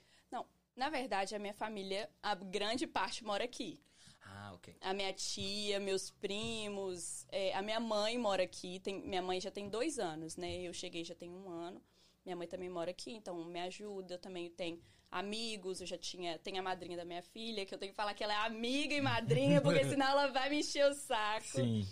Na 0.77 0.91
verdade, 0.91 1.37
a 1.37 1.39
minha 1.39 1.55
família, 1.55 2.11
a 2.21 2.35
grande 2.35 2.85
parte 2.85 3.23
mora 3.25 3.45
aqui. 3.45 3.81
Ah, 4.23 4.53
ok. 4.55 4.75
A 4.81 4.93
minha 4.93 5.13
tia, 5.13 5.79
meus 5.79 6.11
primos, 6.11 7.25
é, 7.31 7.55
a 7.55 7.63
minha 7.63 7.79
mãe 7.79 8.19
mora 8.19 8.43
aqui. 8.43 8.81
Tem, 8.81 9.01
minha 9.01 9.23
mãe 9.23 9.41
já 9.41 9.53
tem 9.53 9.69
dois 9.69 10.01
anos, 10.01 10.37
né? 10.37 10.63
Eu 10.63 10.73
cheguei 10.73 11.05
já 11.05 11.15
tem 11.15 11.31
um 11.31 11.49
ano. 11.49 11.81
Minha 12.25 12.35
mãe 12.35 12.49
também 12.49 12.69
mora 12.69 12.91
aqui, 12.91 13.13
então 13.13 13.45
me 13.45 13.61
ajuda. 13.61 14.15
Eu 14.15 14.19
também 14.19 14.51
tenho 14.51 14.83
amigos, 15.15 15.81
eu 15.81 15.87
já 15.87 15.97
tinha. 15.97 16.39
Tem 16.39 16.59
a 16.59 16.63
madrinha 16.63 16.97
da 16.97 17.05
minha 17.05 17.23
filha, 17.23 17.65
que 17.65 17.73
eu 17.73 17.79
tenho 17.79 17.93
que 17.93 17.97
falar 17.97 18.15
que 18.15 18.25
ela 18.25 18.35
é 18.35 18.47
amiga 18.47 18.95
e 18.95 19.01
madrinha, 19.01 19.61
porque 19.61 19.85
senão 19.87 20.07
ela 20.07 20.27
vai 20.29 20.51
me 20.51 20.59
encher 20.59 20.85
o 20.91 20.95
saco. 20.95 21.47
Sim. 21.47 21.87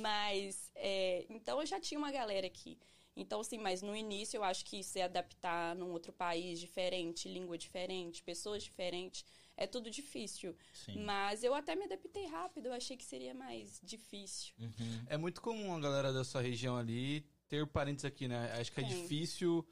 Mas, 0.00 0.72
é, 0.74 1.26
então 1.28 1.60
eu 1.60 1.66
já 1.66 1.78
tinha 1.78 1.98
uma 1.98 2.10
galera 2.10 2.46
aqui. 2.46 2.78
Então, 3.14 3.40
assim, 3.40 3.58
mas 3.58 3.82
no 3.82 3.94
início 3.94 4.38
eu 4.38 4.44
acho 4.44 4.64
que 4.64 4.82
se 4.82 5.02
adaptar 5.02 5.76
num 5.76 5.90
outro 5.90 6.14
país 6.14 6.58
diferente, 6.58 7.28
língua 7.28 7.58
diferente, 7.58 8.22
pessoas 8.22 8.62
diferentes, 8.62 9.22
é 9.54 9.66
tudo 9.66 9.90
difícil. 9.90 10.56
Sim. 10.72 11.04
Mas 11.04 11.44
eu 11.44 11.54
até 11.54 11.76
me 11.76 11.84
adaptei 11.84 12.24
rápido, 12.26 12.68
eu 12.68 12.72
achei 12.72 12.96
que 12.96 13.04
seria 13.04 13.34
mais 13.34 13.78
difícil. 13.82 14.54
Uhum. 14.58 15.04
É 15.08 15.18
muito 15.18 15.42
comum 15.42 15.74
a 15.74 15.78
galera 15.78 16.10
da 16.10 16.24
sua 16.24 16.40
região 16.40 16.74
ali 16.74 17.26
ter 17.50 17.66
parentes 17.66 18.06
aqui, 18.06 18.26
né? 18.26 18.50
Acho 18.58 18.72
que 18.72 18.80
é 18.80 18.84
Tem. 18.88 19.02
difícil 19.02 19.62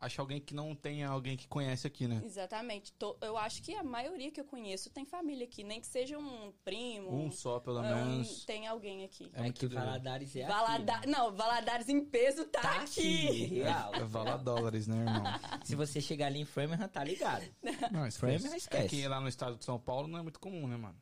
achar 0.00 0.22
alguém 0.22 0.40
que 0.40 0.54
não 0.54 0.74
tenha 0.74 1.08
alguém 1.08 1.36
que 1.36 1.48
conhece 1.48 1.86
aqui, 1.86 2.06
né? 2.06 2.22
Exatamente. 2.24 2.92
Tô- 2.92 3.16
eu 3.20 3.36
acho 3.36 3.62
que 3.62 3.74
a 3.74 3.82
maioria 3.82 4.30
que 4.30 4.40
eu 4.40 4.44
conheço 4.44 4.90
tem 4.90 5.04
família 5.04 5.44
aqui, 5.44 5.64
nem 5.64 5.80
que 5.80 5.86
seja 5.86 6.16
um 6.16 6.52
primo. 6.64 7.12
Um 7.12 7.30
só, 7.30 7.58
pelo 7.58 7.82
é, 7.82 7.94
um- 7.94 8.04
menos. 8.10 8.44
tem 8.44 8.66
alguém 8.66 9.04
aqui. 9.04 9.30
É 9.34 9.48
É, 9.48 9.52
que 9.52 9.66
doido. 9.66 9.74
Valadares 9.84 10.36
é 10.36 10.46
Valada- 10.46 10.94
aqui. 10.94 11.08
Não, 11.08 11.32
Valadares 11.34 11.88
em 11.88 12.04
peso 12.04 12.44
tá, 12.46 12.60
Tá 12.60 12.82
aqui. 12.82 13.26
aqui, 13.28 13.44
real. 13.90 13.94
É 13.94 14.04
vala 14.04 14.36
dólares, 14.38 14.86
né, 14.86 14.96
irmão? 14.98 15.22
Se 15.64 15.74
você 15.74 16.00
chegar 16.00 16.26
ali 16.26 16.40
em 16.40 16.44
Framingham, 16.44 16.88
tá 16.88 17.02
ligado. 17.02 17.44
Não, 17.90 18.10
Framingham, 18.12 18.54
esquece. 18.54 18.84
É 18.84 18.88
que 18.88 19.08
lá 19.08 19.20
no 19.20 19.28
estado 19.28 19.56
de 19.56 19.64
São 19.64 19.78
Paulo 19.80 20.06
não 20.06 20.18
é 20.18 20.22
muito 20.22 20.38
comum, 20.38 20.66
né, 20.68 20.76
mano? 20.76 20.96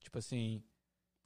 Tipo 0.00 0.18
assim, 0.18 0.62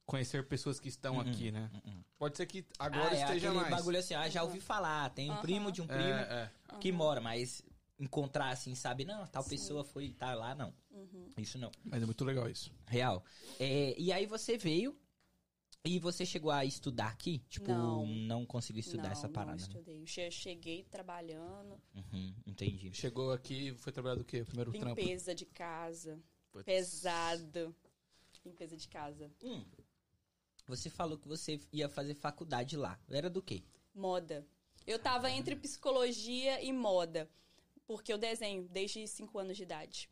conhecer 0.09 0.43
pessoas 0.49 0.81
que 0.81 0.89
estão 0.89 1.17
Uhum, 1.17 1.21
aqui, 1.21 1.53
né? 1.53 1.71
uhum. 1.85 2.03
Pode 2.19 2.37
ser 2.39 2.47
que 2.47 2.65
agora 2.79 3.11
ah, 3.11 3.17
é 3.17 3.21
esteja 3.25 3.53
mais. 3.53 3.69
bagulho 3.71 3.99
assim, 3.99 4.15
ah, 4.15 4.27
já 4.29 4.43
ouvi 4.43 4.59
falar, 4.59 5.11
tem 5.11 5.31
um 5.31 5.37
primo 5.37 5.71
de 5.71 5.83
um 5.83 5.87
primo 5.87 6.03
É, 6.03 6.51
é. 6.73 6.77
que 6.79 6.91
mora, 6.91 7.21
mas 7.21 7.63
encontrar 8.01 8.49
assim, 8.51 8.75
sabe, 8.75 9.05
não, 9.05 9.27
tal 9.27 9.43
Sim. 9.43 9.51
pessoa 9.51 9.85
foi 9.85 10.11
tá 10.13 10.35
lá, 10.35 10.55
não. 10.55 10.73
Uhum. 10.91 11.29
Isso 11.37 11.59
não. 11.59 11.71
Mas 11.85 12.03
é 12.03 12.07
muito 12.07 12.25
legal 12.25 12.49
isso. 12.49 12.73
Real. 12.87 13.23
É, 13.61 13.95
e 14.01 14.11
aí 14.11 14.25
você 14.25 14.57
veio 14.57 14.97
e 15.85 15.99
você 15.99 16.25
chegou 16.25 16.51
a 16.51 16.65
estudar 16.65 17.09
aqui? 17.09 17.41
Tipo, 17.51 17.71
não, 17.71 18.07
Não. 18.07 18.47
conseguiu 18.47 18.81
estudar 18.81 19.05
não, 19.05 19.11
essa 19.13 19.27
não 19.27 19.35
parada. 19.35 19.57
né? 19.57 19.63
estudei. 19.63 20.01
Eu 20.03 20.07
che- 20.07 20.31
cheguei 20.31 20.85
trabalhando, 20.85 21.79
Uhum, 21.95 22.35
entendi. 22.47 22.91
Chegou 22.95 23.31
aqui, 23.33 23.75
foi 23.77 23.93
trabalhar 23.93 24.17
do 24.17 24.25
quê? 24.25 24.43
Primeiro 24.45 24.73
trampo? 24.73 24.99
limpeza 24.99 25.35
de 25.35 25.45
casa, 25.45 26.19
Putz. 26.51 26.65
pesado. 26.65 27.75
Limpeza 28.45 28.77
de 28.77 28.89
casa. 28.89 29.31
Hum, 29.43 29.63
você 30.69 30.91
falou 30.91 31.19
que 31.19 31.27
você 31.27 31.61
ia 31.73 31.89
fazer 31.89 32.15
faculdade 32.15 32.77
lá. 32.77 32.99
Era 33.11 33.31
do 33.31 33.43
quê? 33.43 33.63
Moda. 33.95 34.47
Eu 34.87 34.99
tava 34.99 35.31
entre 35.31 35.57
psicologia 35.57 36.63
e 36.63 36.73
moda. 36.73 37.29
Porque 37.87 38.13
eu 38.13 38.19
desenho 38.19 38.69
desde 38.69 39.07
5 39.07 39.39
anos 39.39 39.57
de 39.57 39.63
idade. 39.63 40.11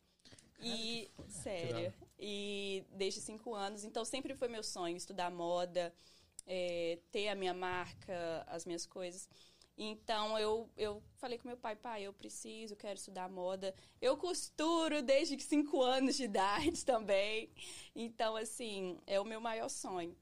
E, 0.61 1.11
sério. 1.29 1.93
E 2.19 2.85
desde 2.91 3.21
5 3.21 3.55
anos. 3.55 3.85
Então 3.85 4.05
sempre 4.05 4.35
foi 4.35 4.49
meu 4.49 4.63
sonho 4.63 4.97
estudar 4.97 5.31
moda, 5.31 5.95
é, 6.47 6.99
ter 7.13 7.29
a 7.29 7.35
minha 7.35 7.53
marca, 7.53 8.45
as 8.47 8.65
minhas 8.65 8.87
coisas. 8.87 9.29
Então 9.79 10.39
eu, 10.39 10.71
eu 10.75 11.03
falei 11.17 11.37
com 11.37 11.49
meu 11.49 11.57
pai, 11.59 11.77
pai, 11.77 12.03
eu 12.05 12.13
preciso, 12.15 12.73
eu 12.73 12.79
quero 12.79 12.99
estudar 12.99 13.29
moda. 13.29 13.75
Eu 14.01 14.17
costuro 14.17 15.03
desde 15.03 15.39
5 15.39 15.83
anos 15.83 16.17
de 16.17 16.25
idade 16.25 16.83
também. 16.87 17.51
Então, 17.95 18.37
assim, 18.37 18.99
é 19.07 19.21
o 19.21 19.25
meu 19.25 19.41
maior 19.41 19.69
sonho. 19.69 20.17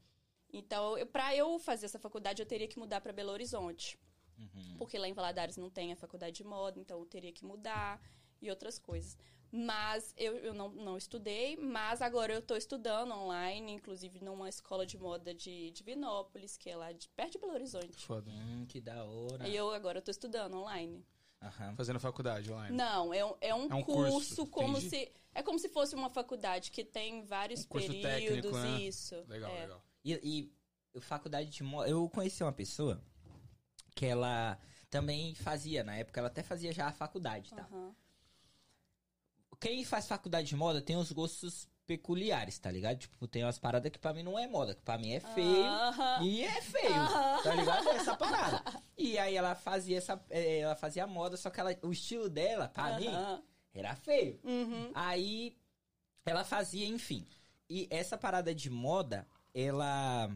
Então, 0.56 0.94
pra 1.12 1.34
eu 1.34 1.58
fazer 1.58 1.86
essa 1.86 1.98
faculdade, 1.98 2.40
eu 2.40 2.46
teria 2.46 2.68
que 2.68 2.78
mudar 2.78 3.00
para 3.00 3.12
Belo 3.12 3.32
Horizonte. 3.32 3.98
Uhum. 4.38 4.76
Porque 4.78 4.98
lá 4.98 5.08
em 5.08 5.12
Valadares 5.12 5.56
não 5.56 5.68
tem 5.70 5.92
a 5.92 5.96
faculdade 5.96 6.36
de 6.36 6.44
moda, 6.44 6.78
então 6.78 6.98
eu 6.98 7.06
teria 7.06 7.32
que 7.32 7.44
mudar. 7.44 8.00
e 8.40 8.50
outras 8.50 8.78
coisas. 8.78 9.16
Mas 9.50 10.12
eu, 10.16 10.36
eu 10.38 10.52
não, 10.52 10.68
não 10.68 10.96
estudei, 10.98 11.56
mas 11.56 12.02
agora 12.02 12.32
eu 12.32 12.40
estou 12.40 12.56
estudando 12.56 13.12
online, 13.12 13.72
inclusive 13.72 14.22
numa 14.22 14.48
escola 14.48 14.84
de 14.84 14.98
moda 14.98 15.32
de 15.32 15.70
Divinópolis, 15.70 16.56
que 16.56 16.68
é 16.68 16.76
lá 16.76 16.92
de, 16.92 17.08
perto 17.10 17.32
de 17.32 17.38
Belo 17.38 17.54
Horizonte. 17.54 18.04
Foda. 18.04 18.30
Hum, 18.30 18.66
que 18.68 18.80
da 18.80 19.04
hora. 19.04 19.46
E 19.48 19.54
eu 19.54 19.70
agora 19.70 20.00
estou 20.00 20.10
estudando 20.10 20.56
online. 20.56 21.06
Aham. 21.40 21.74
Fazendo 21.76 22.00
faculdade 22.00 22.52
online. 22.52 22.76
Não, 22.76 23.14
é 23.14 23.24
um, 23.24 23.34
é 23.40 23.54
um, 23.54 23.70
É 23.70 23.74
um 23.74 23.82
curso, 23.82 24.12
curso, 24.12 24.46
como 24.46 24.80
se. 24.80 25.12
É 25.34 25.42
como 25.42 25.58
se 25.58 25.68
fosse 25.68 25.94
uma 25.94 26.08
faculdade 26.10 26.70
que 26.70 26.84
tem 26.84 27.24
vários 27.24 27.64
Um 27.64 27.68
curso 27.68 27.88
períodos, 27.88 28.50
técnico, 28.52 28.56
né? 28.56 28.80
isso. 28.82 29.14
Legal, 29.28 29.50
é. 29.52 29.60
legal. 29.60 29.84
E, 30.04 30.50
e 30.94 31.00
faculdade 31.00 31.50
de 31.50 31.62
moda. 31.62 31.88
Eu 31.88 32.08
conheci 32.08 32.42
uma 32.42 32.52
pessoa 32.52 33.00
que 33.94 34.06
ela 34.06 34.58
também 34.90 35.34
fazia, 35.34 35.82
na 35.82 35.96
época, 35.96 36.20
ela 36.20 36.28
até 36.28 36.42
fazia 36.42 36.72
já 36.72 36.86
a 36.88 36.92
faculdade, 36.92 37.50
tá? 37.54 37.62
Aham. 37.72 37.94
Quem 39.60 39.84
faz 39.84 40.06
faculdade 40.06 40.48
de 40.48 40.56
moda 40.56 40.82
tem 40.82 40.96
os 40.96 41.10
gostos 41.10 41.66
peculiares, 41.86 42.58
tá 42.58 42.70
ligado? 42.70 42.98
Tipo, 42.98 43.26
tem 43.26 43.44
umas 43.44 43.58
paradas 43.58 43.90
que 43.90 43.98
pra 43.98 44.12
mim 44.12 44.22
não 44.22 44.38
é 44.38 44.46
moda, 44.46 44.74
que 44.74 44.82
pra 44.82 44.98
mim 44.98 45.12
é 45.12 45.20
feio. 45.20 45.64
E 46.22 46.42
é 46.42 46.60
feio, 46.62 46.94
tá 47.42 47.54
ligado? 47.54 47.88
Essa 47.90 48.16
parada. 48.16 48.62
E 48.96 49.18
aí 49.18 49.34
ela 49.36 49.54
fazia 49.54 49.98
essa. 49.98 50.22
eh, 50.30 50.58
Ela 50.60 50.74
fazia 50.76 51.06
moda, 51.06 51.36
só 51.36 51.50
que 51.50 51.60
ela, 51.60 51.74
o 51.82 51.92
estilo 51.92 52.28
dela, 52.28 52.68
pra 52.68 52.98
mim, 52.98 53.08
era 53.72 53.94
feio. 53.96 54.38
Uhum. 54.44 54.90
Aí 54.94 55.56
ela 56.26 56.44
fazia, 56.44 56.86
enfim. 56.86 57.26
E 57.68 57.86
essa 57.90 58.18
parada 58.18 58.54
de 58.54 58.68
moda, 58.70 59.26
ela. 59.54 60.30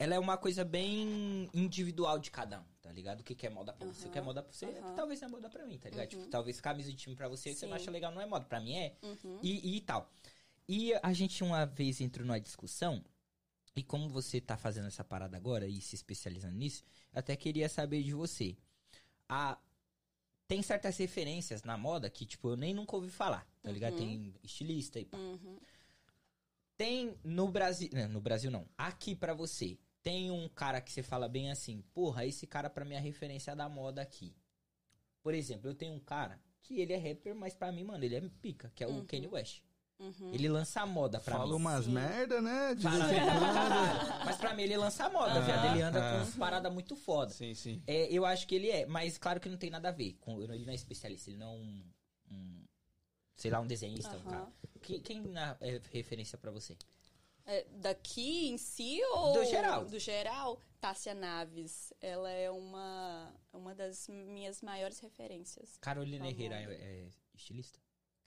Ela 0.00 0.14
é 0.14 0.18
uma 0.18 0.36
coisa 0.36 0.64
bem 0.64 1.48
individual 1.52 2.20
de 2.20 2.30
cada 2.30 2.60
um, 2.60 2.64
tá 2.80 2.92
ligado? 2.92 3.20
O 3.20 3.24
que, 3.24 3.34
que 3.34 3.46
é 3.46 3.50
moda 3.50 3.72
pra 3.72 3.86
você, 3.86 4.06
o 4.06 4.10
que 4.10 4.18
é 4.18 4.22
moda 4.22 4.42
pra 4.44 4.52
você, 4.52 4.66
aham. 4.66 4.94
talvez 4.94 5.20
não 5.20 5.28
é 5.28 5.30
moda 5.32 5.50
pra 5.50 5.66
mim, 5.66 5.76
tá 5.76 5.90
ligado? 5.90 6.12
Uhum. 6.12 6.18
Tipo, 6.20 6.30
talvez 6.30 6.60
camisa 6.60 6.90
de 6.90 6.96
time 6.96 7.16
pra 7.16 7.26
você, 7.28 7.52
você 7.52 7.60
Sim. 7.60 7.68
vai 7.68 7.80
achar 7.80 7.90
legal, 7.90 8.12
não 8.12 8.20
é 8.20 8.26
moda. 8.26 8.44
Pra 8.44 8.60
mim 8.60 8.76
é. 8.76 8.96
Uhum. 9.02 9.40
E, 9.42 9.76
e 9.76 9.80
tal. 9.80 10.08
E 10.68 10.92
a 11.02 11.12
gente 11.12 11.42
uma 11.42 11.66
vez 11.66 12.00
entrou 12.00 12.24
numa 12.24 12.38
discussão, 12.38 13.02
e 13.74 13.82
como 13.82 14.08
você 14.08 14.40
tá 14.40 14.56
fazendo 14.56 14.86
essa 14.86 15.04
parada 15.04 15.36
agora 15.36 15.66
e 15.66 15.80
se 15.80 15.94
especializando 15.94 16.54
nisso, 16.54 16.84
eu 17.12 17.20
até 17.20 17.34
queria 17.36 17.68
saber 17.68 18.02
de 18.02 18.12
você. 18.12 18.56
A, 19.28 19.58
tem 20.46 20.62
certas 20.62 20.96
referências 20.96 21.62
na 21.62 21.76
moda 21.76 22.08
que, 22.10 22.24
tipo, 22.26 22.50
eu 22.50 22.56
nem 22.56 22.74
nunca 22.74 22.96
ouvi 22.96 23.10
falar, 23.10 23.46
tá 23.62 23.70
ligado? 23.70 23.92
Uhum. 23.92 23.98
Tem 23.98 24.34
estilista 24.42 24.98
e 24.98 25.04
pá. 25.04 25.18
Tem 26.78 27.18
no 27.24 27.48
Brasil. 27.48 27.90
Não, 27.92 28.08
no 28.08 28.20
Brasil 28.20 28.50
não. 28.50 28.66
Aqui 28.78 29.14
pra 29.14 29.34
você. 29.34 29.76
Tem 30.02 30.30
um 30.30 30.48
cara 30.48 30.80
que 30.80 30.90
você 30.92 31.02
fala 31.02 31.28
bem 31.28 31.50
assim, 31.50 31.82
porra, 31.92 32.24
esse 32.24 32.46
cara 32.46 32.70
pra 32.70 32.84
mim 32.84 32.94
é 32.94 32.98
a 32.98 33.00
referência 33.00 33.54
da 33.54 33.68
moda 33.68 34.00
aqui. 34.00 34.34
Por 35.22 35.34
exemplo, 35.34 35.68
eu 35.68 35.74
tenho 35.74 35.92
um 35.92 35.98
cara 36.00 36.40
que 36.62 36.80
ele 36.80 36.92
é 36.92 36.96
rapper, 36.96 37.34
mas 37.34 37.54
pra 37.54 37.70
mim, 37.72 37.82
mano, 37.84 38.04
ele 38.04 38.14
é 38.14 38.20
pica, 38.40 38.72
que 38.74 38.82
é 38.82 38.86
o 38.86 38.90
Uhum. 38.90 39.04
Kanye 39.06 39.26
West. 39.26 39.62
Uhum. 39.98 40.32
Ele 40.32 40.48
lança 40.48 40.86
moda 40.86 41.18
pra 41.18 41.34
Fala 41.38 41.48
mim. 41.50 41.54
umas 41.56 41.84
Sim. 41.86 41.90
merda, 41.90 42.40
né? 42.40 42.74
De 42.76 42.84
Fala. 42.84 43.04
Mas 44.24 44.36
pra 44.36 44.54
mim 44.54 44.62
ele 44.62 44.76
lança 44.76 45.08
moda, 45.10 45.32
Ah, 45.34 45.40
viado. 45.40 45.72
Ele 45.74 45.82
anda 45.82 45.98
ah. 45.98 46.10
com 46.12 46.16
umas 46.18 46.36
paradas 46.36 46.72
muito 46.72 46.94
foda. 46.94 47.32
Sim, 47.32 47.52
sim. 47.52 47.82
É, 47.84 48.06
eu 48.12 48.24
acho 48.24 48.46
que 48.46 48.54
ele 48.54 48.70
é, 48.70 48.86
mas 48.86 49.18
claro 49.18 49.40
que 49.40 49.48
não 49.48 49.56
tem 49.58 49.70
nada 49.70 49.88
a 49.88 49.92
ver. 49.92 50.16
Com, 50.20 50.40
ele 50.40 50.64
não 50.64 50.72
é 50.72 50.76
especialista, 50.76 51.28
ele 51.30 51.38
não 51.38 51.48
é 51.48 51.56
um. 51.56 51.84
um, 52.30 52.57
sei 53.38 53.50
lá, 53.50 53.60
um 53.60 53.66
desenhista, 53.66 54.14
um 54.16 54.22
cara. 54.30 54.46
Quem, 54.82 55.00
quem 55.00 55.20
na- 55.22 55.56
é 55.60 55.80
referência 55.90 56.36
pra 56.36 56.50
você? 56.50 56.76
É, 57.46 57.64
daqui 57.76 58.48
em 58.50 58.58
si 58.58 59.00
ou 59.14 59.32
Do 59.32 59.44
geral. 59.46 59.84
Do 59.86 59.98
geral, 59.98 60.60
Tássia 60.78 61.14
Naves. 61.14 61.94
Ela 61.98 62.30
é 62.30 62.50
uma, 62.50 63.32
uma 63.54 63.74
das 63.74 64.06
minhas 64.08 64.60
maiores 64.60 64.98
referências. 64.98 65.78
Carolina 65.80 66.24
Tá 66.26 66.30
Herrera 66.30 66.56
é, 66.56 66.74
é 66.74 67.08
estilista? 67.34 67.78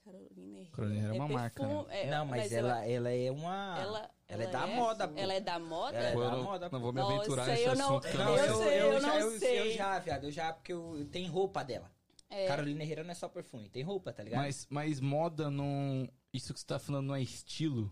Carolina 0.04 0.58
Herrera. 0.58 0.72
Carolina 0.72 1.00
Herrera 1.02 1.14
é 1.16 1.20
uma 1.20 1.28
marca, 1.28 1.64
perfume- 1.68 1.94
é, 1.94 2.10
não, 2.10 2.26
mas, 2.26 2.52
ela, 2.52 2.84
ela 2.88 3.10
é 3.12 3.30
uma. 3.32 3.78
ela, 3.80 4.12
ela 4.28 4.44
é 4.44 4.48
da 4.48 4.66
moda, 4.66 5.08
pô. 5.08 5.20
Ela 5.20 5.34
é 5.36 5.40
da 5.40 5.60
moda? 5.60 5.98
Ela 5.98 6.08
é 6.10 6.16
da 6.16 6.32
não, 6.32 6.44
moda, 6.44 6.70
não 6.72 6.80
vou 6.80 6.92
me 6.94 7.02
Nossa, 7.02 7.16
aventurar 7.18 7.46
nesse 7.46 7.62
eu 7.64 7.76
não- 7.76 7.98
assunto. 7.98 8.08
que 8.12 8.18
Não, 8.18 8.36
Eu 8.38 8.46
eu, 8.46 8.56
sei, 8.58 8.82
eu, 8.82 8.92
eu 8.94 9.02
já, 9.02 9.08
não 9.08 9.16
eu, 9.20 9.40
sei. 9.40 9.60
eu 9.60 9.72
já, 9.78 10.00
viado, 10.00 10.24
eu 10.24 10.32
já, 10.32 10.52
porque 10.54 10.74
eu, 10.74 11.08
tem 11.12 11.28
roupa 11.28 11.64
dela. 11.64 11.92
É. 12.32 12.48
Carolina 12.48 12.82
Herrera 12.82 13.04
não 13.04 13.12
é 13.12 13.14
só 13.14 13.28
perfume, 13.28 13.70
tem 13.70 13.84
roupa, 13.84 14.14
tá 14.14 14.24
ligado? 14.24 14.40
Mas, 14.42 14.66
mas 14.70 15.00
moda 15.00 15.52
não. 15.52 16.10
Isso 16.34 16.54
que 16.54 16.60
você 16.60 16.66
tá 16.66 16.80
falando 16.80 17.08
não 17.08 17.16
é 17.16 17.22
estilo? 17.22 17.92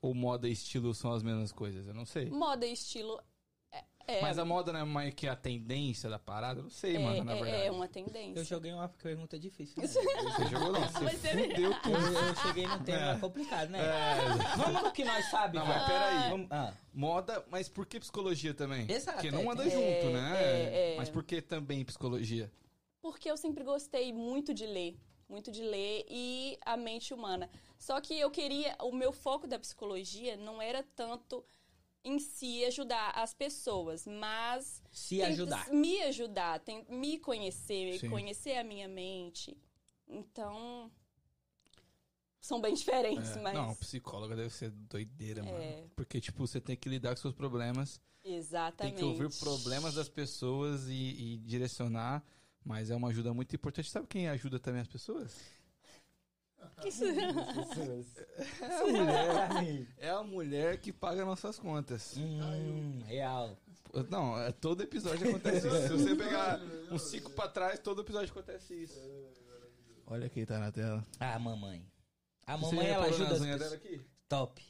Ou 0.00 0.12
moda 0.12 0.48
e 0.48 0.52
estilo 0.52 0.92
são 0.92 1.12
as 1.12 1.22
mesmas 1.22 1.52
coisas? 1.52 1.86
Eu 1.86 1.94
não 1.94 2.04
sei. 2.04 2.28
Moda 2.28 2.66
e 2.66 2.72
estilo 2.72 3.22
é, 3.70 3.84
é, 4.18 4.20
Mas 4.20 4.36
a 4.36 4.44
moda 4.44 4.72
não 4.72 4.80
é 4.80 4.84
mais 4.84 5.14
que 5.14 5.28
a 5.28 5.36
tendência 5.36 6.10
da 6.10 6.18
parada? 6.18 6.58
Eu 6.58 6.64
não 6.64 6.70
sei, 6.70 6.96
é, 6.96 6.98
mano, 6.98 7.22
na 7.24 7.36
é- 7.36 7.42
verdade. 7.42 7.66
é 7.66 7.70
uma 7.70 7.86
tendência. 7.88 8.40
eu 8.40 8.44
joguei 8.44 8.72
uma 8.72 8.88
pergunta 8.88 9.38
difícil. 9.38 9.80
Né? 9.80 9.86
Você 9.88 10.46
jogou 10.48 10.72
não, 10.72 10.80
você 10.88 11.16
fudeu 11.28 11.80
tudo. 11.82 11.96
eu, 11.96 12.12
eu 12.26 12.34
cheguei 12.36 12.66
num 12.66 12.82
tema 12.82 13.12
É. 13.12 13.18
complicado, 13.18 13.70
né? 13.70 13.78
É, 13.80 14.56
Vamos 14.56 14.82
no 14.82 14.92
que 14.92 15.04
nós 15.04 15.24
sabemos. 15.30 15.68
Não, 15.68 15.74
mas 15.74 15.86
peraí. 15.86 16.30
Vamos, 16.30 16.46
ah, 16.50 16.74
moda, 16.92 17.44
mas 17.48 17.68
por 17.68 17.86
que 17.86 18.00
psicologia 18.00 18.52
também? 18.52 18.90
Exato, 18.90 19.18
Porque 19.18 19.28
é, 19.28 19.30
não 19.30 19.48
anda 19.50 19.64
junto, 19.64 20.10
né? 20.10 20.32
é, 20.36 20.94
é. 20.94 20.96
Mas 20.96 21.08
por 21.08 21.22
que 21.22 21.40
também 21.40 21.84
psicologia? 21.84 22.50
Porque 23.02 23.28
eu 23.28 23.36
sempre 23.36 23.64
gostei 23.64 24.12
muito 24.12 24.54
de 24.54 24.64
ler. 24.64 24.96
Muito 25.28 25.50
de 25.50 25.62
ler 25.62 26.06
e 26.08 26.56
a 26.64 26.76
mente 26.76 27.12
humana. 27.12 27.50
Só 27.78 28.00
que 28.00 28.18
eu 28.18 28.30
queria. 28.30 28.76
O 28.80 28.92
meu 28.92 29.12
foco 29.12 29.46
da 29.46 29.58
psicologia 29.58 30.36
não 30.36 30.62
era 30.62 30.82
tanto 30.94 31.44
em 32.04 32.18
si 32.18 32.64
ajudar 32.64 33.10
as 33.10 33.34
pessoas, 33.34 34.06
mas. 34.06 34.82
se 34.90 35.22
ajudar. 35.22 35.68
Me 35.70 36.02
ajudar, 36.02 36.60
tem, 36.60 36.84
me 36.88 37.18
conhecer, 37.18 37.98
Sim. 37.98 38.10
conhecer 38.10 38.56
a 38.56 38.64
minha 38.64 38.88
mente. 38.88 39.56
Então. 40.08 40.90
São 42.40 42.60
bem 42.60 42.74
diferentes, 42.74 43.36
É, 43.36 43.40
mas. 43.40 43.54
Não, 43.54 43.74
psicóloga 43.76 44.34
deve 44.36 44.50
ser 44.50 44.70
doideira, 44.70 45.42
mano. 45.42 45.56
É. 45.58 45.84
Porque, 45.94 46.20
tipo, 46.20 46.46
você 46.46 46.60
tem 46.60 46.76
que 46.76 46.88
lidar 46.88 47.14
com 47.14 47.20
seus 47.22 47.34
problemas, 47.34 48.00
Exatamente. 48.24 48.96
tem 48.96 48.98
que 48.98 49.04
ouvir 49.04 49.32
problemas 49.38 49.94
das 49.94 50.08
pessoas 50.08 50.88
e, 50.88 50.92
e 50.92 51.36
direcionar, 51.38 52.22
mas 52.64 52.90
é 52.90 52.96
uma 52.96 53.08
ajuda 53.08 53.32
muito 53.34 53.54
importante. 53.54 53.90
Sabe 53.90 54.06
quem 54.06 54.28
ajuda 54.28 54.58
também 54.58 54.80
as 54.82 54.88
pessoas? 54.88 55.40
Isso- 56.84 57.04
É 58.60 58.74
a 58.76 58.86
mulher, 58.86 59.86
é 59.98 60.10
a 60.10 60.22
mulher 60.22 60.78
que 60.80 60.92
paga 60.92 61.24
nossas 61.24 61.58
contas. 61.58 62.16
Hum, 62.16 63.00
real. 63.06 63.56
Não, 64.08 64.38
é, 64.40 64.52
todo 64.52 64.82
episódio 64.82 65.28
acontece 65.28 65.66
isso. 65.66 65.82
Se 65.82 65.88
você 65.88 66.14
pegar 66.16 66.58
uns 66.90 67.02
cinco 67.02 67.30
pra 67.32 67.48
trás, 67.48 67.78
todo 67.78 68.00
episódio 68.02 68.30
acontece 68.30 68.74
isso. 68.74 68.98
Olha 70.06 70.28
quem 70.28 70.44
tá 70.46 70.58
na 70.58 70.70
tela. 70.72 71.04
Ah, 71.20 71.38
mamãe. 71.38 71.84
A 72.46 72.56
Você 72.56 72.74
mamãe, 72.76 72.90
ela 72.90 73.06
ajuda 73.06 73.34
as 73.34 73.40
dela 73.40 73.74
aqui? 73.74 74.00
Top. 74.28 74.62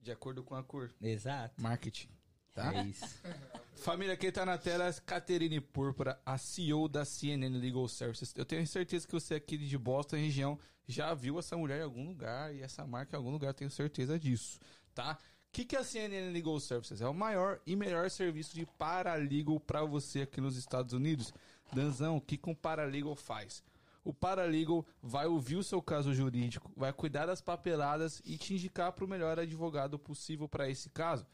De 0.00 0.10
acordo 0.12 0.42
com 0.42 0.54
a 0.54 0.62
cor. 0.62 0.90
Exato. 1.02 1.60
Marketing. 1.60 2.08
Tá? 2.54 2.74
É 2.74 2.84
isso. 2.84 3.20
Família, 3.76 4.16
quem 4.16 4.30
tá 4.30 4.44
na 4.44 4.58
tela 4.58 4.86
é 4.88 4.92
Caterine 4.92 5.60
Púrpura, 5.60 6.20
a 6.24 6.36
CEO 6.36 6.86
da 6.86 7.04
CNN 7.04 7.58
Legal 7.58 7.88
Services. 7.88 8.34
Eu 8.36 8.44
tenho 8.44 8.66
certeza 8.66 9.06
que 9.06 9.12
você 9.12 9.36
aqui 9.36 9.56
de 9.56 9.78
Boston, 9.78 10.16
região, 10.16 10.58
já 10.86 11.14
viu 11.14 11.38
essa 11.38 11.56
mulher 11.56 11.80
em 11.80 11.84
algum 11.84 12.06
lugar 12.06 12.54
e 12.54 12.60
essa 12.60 12.86
marca 12.86 13.16
em 13.16 13.18
algum 13.18 13.30
lugar, 13.30 13.54
tenho 13.54 13.70
certeza 13.70 14.18
disso, 14.18 14.58
tá? 14.94 15.16
O 15.48 15.52
que, 15.52 15.64
que 15.64 15.74
é 15.74 15.78
a 15.78 15.84
CNN 15.84 16.30
Legal 16.30 16.60
Services? 16.60 17.00
É 17.00 17.08
o 17.08 17.14
maior 17.14 17.60
e 17.66 17.74
melhor 17.74 18.10
serviço 18.10 18.54
de 18.54 18.66
paralegal 18.66 19.58
para 19.58 19.82
você 19.82 20.22
aqui 20.22 20.40
nos 20.40 20.56
Estados 20.56 20.92
Unidos. 20.92 21.32
Danzão, 21.72 22.18
o 22.18 22.20
que, 22.20 22.36
que 22.36 22.48
um 22.48 22.54
paralegal 22.54 23.16
faz? 23.16 23.62
O 24.04 24.12
paralegal 24.12 24.86
vai 25.02 25.26
ouvir 25.26 25.56
o 25.56 25.64
seu 25.64 25.82
caso 25.82 26.14
jurídico, 26.14 26.70
vai 26.76 26.92
cuidar 26.92 27.26
das 27.26 27.40
papeladas 27.40 28.22
e 28.24 28.36
te 28.38 28.54
indicar 28.54 28.92
para 28.92 29.04
o 29.04 29.08
melhor 29.08 29.38
advogado 29.38 29.98
possível 29.98 30.48
para 30.48 30.68
esse 30.68 30.88
caso. 30.90 31.26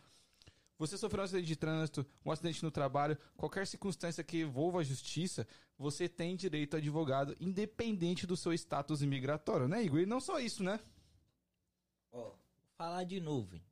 Você 0.78 0.98
sofreu 0.98 1.22
um 1.22 1.24
acidente 1.24 1.46
de 1.46 1.56
trânsito, 1.56 2.06
um 2.24 2.30
acidente 2.30 2.62
no 2.62 2.70
trabalho, 2.70 3.16
qualquer 3.36 3.66
circunstância 3.66 4.22
que 4.22 4.42
envolva 4.42 4.80
a 4.80 4.84
justiça, 4.84 5.46
você 5.78 6.08
tem 6.08 6.36
direito 6.36 6.74
a 6.74 6.78
advogado, 6.78 7.36
independente 7.40 8.26
do 8.26 8.36
seu 8.36 8.52
status 8.52 9.00
imigratório, 9.00 9.68
né, 9.68 9.82
Igor? 9.82 10.00
E 10.00 10.06
não 10.06 10.20
só 10.20 10.38
isso, 10.38 10.62
né? 10.62 10.78
Ó, 12.12 12.24
vou 12.24 12.36
falar 12.76 13.04
de 13.04 13.20
novo, 13.20 13.54
hein? 13.54 13.62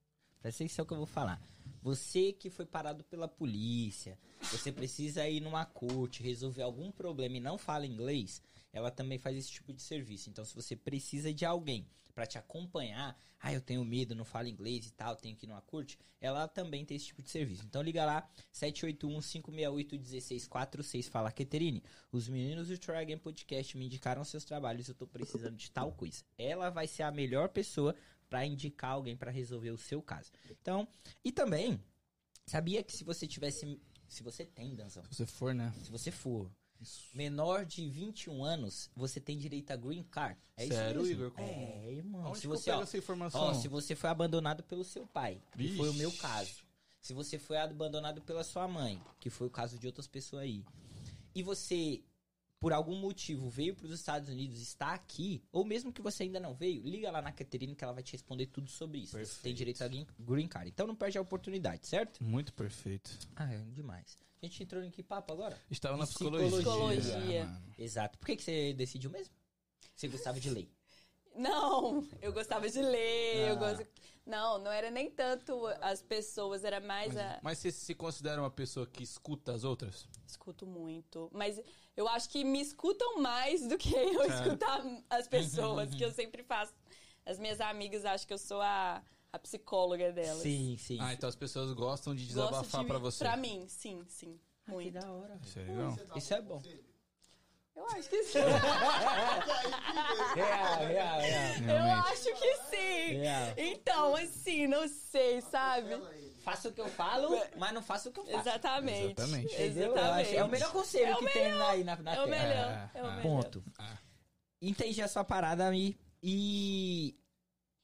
Presta 0.40 0.62
atenção 0.64 0.84
que 0.84 0.92
eu 0.92 0.98
vou 0.98 1.06
falar. 1.06 1.40
Você 1.84 2.32
que 2.32 2.48
foi 2.48 2.64
parado 2.64 3.04
pela 3.04 3.28
polícia, 3.28 4.18
você 4.40 4.72
precisa 4.72 5.28
ir 5.28 5.40
numa 5.40 5.66
corte, 5.66 6.22
resolver 6.22 6.62
algum 6.62 6.90
problema 6.90 7.36
e 7.36 7.40
não 7.40 7.58
fala 7.58 7.84
inglês, 7.84 8.40
ela 8.72 8.90
também 8.90 9.18
faz 9.18 9.36
esse 9.36 9.50
tipo 9.50 9.70
de 9.70 9.82
serviço. 9.82 10.30
Então, 10.30 10.46
se 10.46 10.54
você 10.54 10.74
precisa 10.74 11.30
de 11.30 11.44
alguém 11.44 11.86
pra 12.14 12.24
te 12.24 12.38
acompanhar, 12.38 13.14
ah, 13.38 13.52
eu 13.52 13.60
tenho 13.60 13.84
medo, 13.84 14.14
não 14.14 14.24
falo 14.24 14.48
inglês 14.48 14.86
e 14.86 14.92
tal, 14.92 15.14
tenho 15.14 15.36
que 15.36 15.44
ir 15.44 15.48
numa 15.50 15.60
corte, 15.60 15.98
ela 16.18 16.48
também 16.48 16.86
tem 16.86 16.96
esse 16.96 17.04
tipo 17.04 17.22
de 17.22 17.28
serviço. 17.28 17.66
Então, 17.66 17.82
liga 17.82 18.06
lá, 18.06 18.26
781-568-1646, 18.54 21.10
fala, 21.10 21.30
Keterine, 21.30 21.82
os 22.10 22.30
meninos 22.30 22.68
do 22.68 22.78
Try 22.78 22.96
Again 22.96 23.18
Podcast 23.18 23.76
me 23.76 23.84
indicaram 23.84 24.24
seus 24.24 24.44
trabalhos, 24.44 24.88
eu 24.88 24.94
tô 24.94 25.06
precisando 25.06 25.56
de 25.56 25.70
tal 25.70 25.92
coisa. 25.92 26.24
Ela 26.38 26.70
vai 26.70 26.86
ser 26.86 27.02
a 27.02 27.10
melhor 27.10 27.50
pessoa 27.50 27.94
pra 28.34 28.44
indicar 28.44 28.90
alguém 28.90 29.16
pra 29.16 29.30
resolver 29.30 29.70
o 29.70 29.78
seu 29.78 30.02
caso. 30.02 30.32
Então, 30.50 30.88
e 31.24 31.30
também, 31.30 31.80
sabia 32.44 32.82
que 32.82 32.92
se 32.92 33.04
você 33.04 33.28
tivesse, 33.28 33.80
se 34.08 34.24
você 34.24 34.44
tem, 34.44 34.74
Danzão, 34.74 35.04
Se 35.04 35.14
você 35.14 35.26
for, 35.26 35.54
né? 35.54 35.72
se 35.80 35.88
você 35.88 36.10
for, 36.10 36.50
menor 37.14 37.64
de 37.64 37.88
21 37.88 38.42
anos, 38.42 38.90
você 38.96 39.20
tem 39.20 39.38
direito 39.38 39.70
a 39.70 39.76
green 39.76 40.02
card. 40.02 40.36
É 40.56 40.66
Sério, 40.66 41.02
isso 41.02 41.10
mesmo? 41.10 41.22
Igor? 41.26 41.30
Como? 41.30 41.48
É, 41.48 41.92
irmão. 41.92 42.30
Onde 42.30 42.40
se 42.40 42.48
você, 42.48 42.72
ó, 42.72 42.82
essa 42.82 42.98
informação? 42.98 43.40
ó, 43.40 43.54
se 43.54 43.68
você 43.68 43.94
foi 43.94 44.10
abandonado 44.10 44.64
pelo 44.64 44.82
seu 44.82 45.06
pai, 45.06 45.40
que 45.56 45.76
foi 45.76 45.88
o 45.88 45.94
meu 45.94 46.10
caso. 46.10 46.64
Se 47.00 47.14
você 47.14 47.38
foi 47.38 47.58
abandonado 47.58 48.20
pela 48.20 48.42
sua 48.42 48.66
mãe, 48.66 49.00
que 49.20 49.30
foi 49.30 49.46
o 49.46 49.50
caso 49.50 49.78
de 49.78 49.86
outras 49.86 50.08
pessoas 50.08 50.42
aí. 50.42 50.64
E 51.32 51.40
você, 51.40 52.02
por 52.64 52.72
algum 52.72 52.96
motivo, 52.98 53.50
veio 53.50 53.74
para 53.74 53.84
os 53.84 53.92
Estados 53.92 54.30
Unidos, 54.30 54.58
está 54.58 54.94
aqui, 54.94 55.42
ou 55.52 55.66
mesmo 55.66 55.92
que 55.92 56.00
você 56.00 56.22
ainda 56.22 56.40
não 56.40 56.54
veio, 56.54 56.80
liga 56.82 57.10
lá 57.10 57.20
na 57.20 57.30
Caterina 57.30 57.74
que 57.74 57.84
ela 57.84 57.92
vai 57.92 58.02
te 58.02 58.12
responder 58.12 58.46
tudo 58.46 58.70
sobre 58.70 59.00
isso. 59.00 59.10
Você 59.12 59.18
tem 59.18 59.26
Perfeito. 59.26 59.56
direito 59.58 59.84
a 59.84 59.88
green- 59.88 60.06
green 60.18 60.48
card. 60.48 60.70
Então 60.70 60.86
não 60.86 60.96
perde 60.96 61.18
a 61.18 61.20
oportunidade, 61.20 61.86
certo? 61.86 62.24
Muito 62.24 62.54
perfeito. 62.54 63.10
Ah, 63.36 63.52
é 63.52 63.58
demais. 63.58 64.16
A 64.42 64.46
gente 64.46 64.62
entrou 64.62 64.82
em 64.82 64.90
que 64.90 65.02
papo 65.02 65.30
agora? 65.30 65.60
Estava 65.70 65.98
na 65.98 66.06
Psicologia. 66.06 66.48
psicologia. 66.50 67.00
Psicologia. 67.02 67.44
Ah. 67.46 67.60
Exato. 67.78 68.18
Por 68.18 68.24
que, 68.24 68.36
que 68.36 68.42
você 68.42 68.72
decidiu 68.72 69.10
mesmo? 69.10 69.34
Você 69.94 70.08
gostava 70.08 70.40
de 70.40 70.48
lei. 70.48 70.66
Não, 71.34 72.06
eu 72.22 72.32
gostava 72.32 72.68
de 72.68 72.80
ler, 72.80 73.46
Ah. 73.46 73.48
eu 73.50 73.56
gosto... 73.56 73.86
Não, 74.26 74.58
não 74.58 74.72
era 74.72 74.90
nem 74.90 75.10
tanto 75.10 75.66
as 75.82 76.00
pessoas, 76.00 76.64
era 76.64 76.80
mais 76.80 77.14
a... 77.14 77.38
Mas 77.42 77.58
você 77.58 77.70
se 77.70 77.94
considera 77.94 78.40
uma 78.40 78.50
pessoa 78.50 78.86
que 78.86 79.02
escuta 79.02 79.52
as 79.52 79.64
outras? 79.64 80.08
Escuto 80.26 80.66
muito, 80.66 81.28
mas 81.30 81.60
eu 81.94 82.08
acho 82.08 82.30
que 82.30 82.42
me 82.42 82.58
escutam 82.58 83.18
mais 83.20 83.68
do 83.68 83.76
que 83.76 83.94
eu 83.94 84.22
É. 84.24 84.26
escutar 84.28 84.82
as 85.10 85.28
pessoas, 85.28 85.94
que 85.94 86.02
eu 86.02 86.10
sempre 86.14 86.42
faço. 86.42 86.72
As 87.26 87.38
minhas 87.38 87.60
amigas 87.60 88.06
acham 88.06 88.26
que 88.26 88.32
eu 88.32 88.38
sou 88.38 88.62
a, 88.62 89.02
a 89.30 89.38
psicóloga 89.38 90.10
delas. 90.10 90.40
Sim, 90.42 90.76
sim. 90.78 90.96
Ah, 91.02 91.12
então 91.12 91.28
as 91.28 91.36
pessoas 91.36 91.70
gostam 91.74 92.14
de 92.14 92.26
desabafar 92.26 92.80
de- 92.80 92.86
pra 92.86 92.98
você. 92.98 93.18
Pra 93.24 93.36
mim, 93.36 93.66
sim, 93.68 94.06
sim. 94.08 94.40
Ah, 94.62 94.70
que 94.70 94.72
Muito. 94.72 94.94
da 94.98 95.12
hora. 95.12 95.38
Isso 95.44 95.58
é 95.58 95.62
legal. 95.64 95.96
Isso 96.16 96.32
é 96.34 96.40
bom. 96.40 96.62
Eu 97.76 97.86
acho 97.90 98.08
que 98.08 98.22
sim. 98.22 98.38
Real, 100.34 100.86
real, 100.86 101.20
real. 101.20 101.76
eu 101.76 101.92
acho 102.04 102.34
que 102.34 102.56
sim. 102.70 103.18
Real. 103.18 103.52
Então, 103.56 104.16
assim, 104.16 104.66
não 104.66 104.88
sei, 104.88 105.40
sabe? 105.40 106.00
Faça 106.44 106.68
o 106.68 106.72
que 106.72 106.80
eu 106.80 106.88
falo, 106.88 107.40
mas 107.56 107.72
não 107.72 107.82
faça 107.82 108.08
o 108.08 108.12
que 108.12 108.20
eu 108.20 108.26
faço. 108.26 108.48
Exatamente. 108.48 109.12
Exatamente. 109.20 109.54
Exatamente. 109.62 110.36
é 110.36 110.44
o 110.44 110.48
melhor 110.48 110.72
conselho 110.72 111.06
É 111.06 111.14
o 111.14 111.18
que 111.18 111.30
tem 111.30 111.52
aí 111.52 111.82
na, 111.84 111.96
na 111.96 112.14
É 112.14 112.20
o 112.20 112.26
Terra. 112.26 112.46
melhor. 112.46 112.90
É 112.94 113.02
o 113.02 113.06
Ah, 113.06 113.10
melhor. 113.16 113.22
Ponto. 113.22 113.64
Ah. 113.78 113.96
Entendi 114.60 115.02
a 115.02 115.08
sua 115.08 115.24
parada 115.24 115.68
aí. 115.68 115.96
E. 116.22 117.16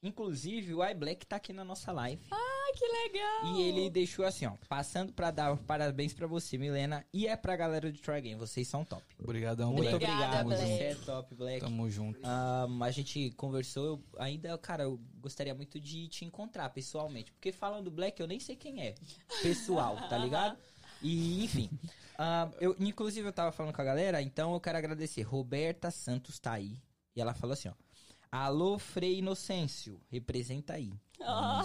Inclusive, 0.03 0.73
o 0.73 0.83
iBlack 0.83 1.27
tá 1.27 1.35
aqui 1.35 1.53
na 1.53 1.63
nossa 1.63 1.91
live. 1.91 2.21
Ai, 2.31 2.73
que 2.73 2.85
legal. 2.85 3.55
E 3.55 3.61
ele 3.61 3.89
deixou 3.89 4.25
assim, 4.25 4.47
ó. 4.47 4.53
Passando 4.67 5.13
pra 5.13 5.29
dar 5.29 5.55
parabéns 5.57 6.11
pra 6.11 6.25
você, 6.25 6.57
Milena. 6.57 7.05
E 7.13 7.27
é 7.27 7.35
pra 7.35 7.55
galera 7.55 7.91
do 7.91 7.99
Try 7.99 8.19
Game. 8.19 8.39
Vocês 8.39 8.67
são 8.67 8.83
top. 8.83 9.03
Obrigadão, 9.19 9.71
Muito 9.71 9.89
Black. 9.89 10.03
Obrigado. 10.03 10.45
Black. 10.45 10.61
Você 10.63 10.83
é 10.83 10.95
top, 10.95 11.35
Black. 11.35 11.59
Tamo 11.59 11.89
junto. 11.89 12.19
Ahn, 12.23 12.81
a 12.83 12.89
gente 12.89 13.29
conversou, 13.31 13.85
eu 13.85 14.03
ainda, 14.17 14.57
cara, 14.57 14.83
eu 14.83 14.99
gostaria 15.19 15.53
muito 15.53 15.79
de 15.79 16.07
te 16.07 16.25
encontrar 16.25 16.69
pessoalmente. 16.69 17.31
Porque 17.31 17.51
falando 17.51 17.85
do 17.85 17.91
Black, 17.91 18.19
eu 18.19 18.27
nem 18.27 18.39
sei 18.39 18.55
quem 18.55 18.81
é. 18.81 18.95
Pessoal, 19.41 19.95
tá 20.09 20.17
ligado? 20.17 20.57
E, 21.03 21.43
enfim. 21.43 21.67
Ahn, 22.15 22.51
eu, 22.59 22.75
inclusive, 22.79 23.27
eu 23.27 23.33
tava 23.33 23.51
falando 23.51 23.73
com 23.73 23.81
a 23.81 23.85
galera, 23.85 24.21
então 24.21 24.53
eu 24.53 24.59
quero 24.59 24.77
agradecer. 24.77 25.23
Roberta 25.23 25.89
Santos 25.89 26.37
tá 26.39 26.51
aí. 26.51 26.79
E 27.15 27.19
ela 27.21 27.33
falou 27.33 27.53
assim, 27.53 27.69
ó. 27.69 27.73
Alô, 28.31 28.79
Frei 28.79 29.17
Inocêncio, 29.19 29.99
representa 30.09 30.73
aí. 30.73 30.93
Ah, 31.19 31.63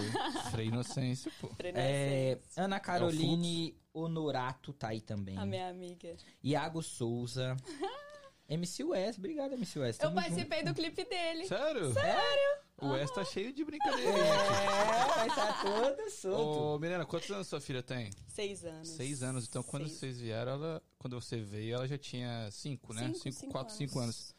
Frei 0.50 0.66
Inocêncio, 0.66 1.30
pô. 1.40 1.48
É, 1.60 2.38
Ana 2.56 2.76
É 2.76 2.80
Caroline 2.80 3.78
Honorato 3.94 4.72
tá 4.72 4.88
aí 4.88 5.00
também. 5.00 5.38
A 5.38 5.46
minha 5.46 5.68
amiga. 5.68 6.16
Iago 6.42 6.82
Souza. 6.82 7.56
MC 8.48 8.82
West, 8.84 9.18
obrigado, 9.18 9.52
MC 9.54 9.78
West. 9.78 10.00
Eu 10.00 10.08
Tamo 10.08 10.20
junto. 10.20 10.28
participei 10.28 10.62
do 10.64 10.74
clipe 10.74 11.04
dele. 11.04 11.46
Sério? 11.46 11.92
Sério? 11.92 12.60
O 12.78 12.88
Wes 12.90 13.10
tá 13.12 13.24
cheio 13.24 13.52
de 13.52 13.64
brincadeira. 13.64 14.10
É, 14.10 15.14
vai 15.16 15.28
tá 15.28 15.62
todo 15.62 16.10
solto. 16.10 16.60
Ô, 16.74 16.78
Milena, 16.78 17.04
quantos 17.06 17.30
anos 17.30 17.46
sua 17.48 17.60
filha 17.60 17.82
tem? 17.82 18.10
Seis 18.28 18.64
anos. 18.64 18.88
Seis 18.88 19.22
anos. 19.22 19.46
Então, 19.48 19.62
quando 19.62 19.86
Seis. 19.88 19.98
vocês 19.98 20.20
vieram, 20.20 20.52
ela, 20.52 20.82
quando 20.98 21.20
você 21.20 21.40
veio, 21.40 21.76
ela 21.76 21.88
já 21.88 21.96
tinha 21.98 22.48
cinco, 22.52 22.92
né? 22.92 23.06
Cinco, 23.06 23.18
Cinco, 23.18 23.36
cinco 23.40 23.52
quatro, 23.52 23.74
cinco 23.74 23.98
anos. 23.98 24.34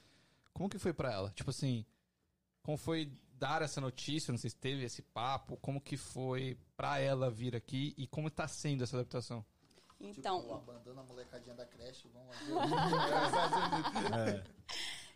Como 0.54 0.70
que 0.70 0.78
foi 0.80 0.94
pra 0.94 1.12
ela? 1.12 1.32
Tipo 1.32 1.50
assim, 1.50 1.86
como 2.68 2.78
foi 2.78 3.10
dar 3.32 3.62
essa 3.62 3.80
notícia? 3.80 4.30
Não 4.30 4.38
sei 4.38 4.50
se 4.50 4.58
teve 4.58 4.84
esse 4.84 5.02
papo. 5.02 5.56
Como 5.56 5.80
que 5.80 5.96
foi 5.96 6.58
pra 6.76 7.00
ela 7.00 7.32
vir 7.32 7.56
aqui 7.56 7.94
e 7.98 8.06
como 8.06 8.30
tá 8.30 8.46
sendo 8.46 8.84
essa 8.84 8.98
adaptação? 8.98 9.46
Então, 9.98 10.42
Tipo, 10.42 10.54
abandona 10.54 11.00
a 11.00 11.04
molecadinha 11.06 11.56
da 11.56 11.66
creche, 11.66 12.10
vamos 12.10 12.36
lá. 12.50 12.68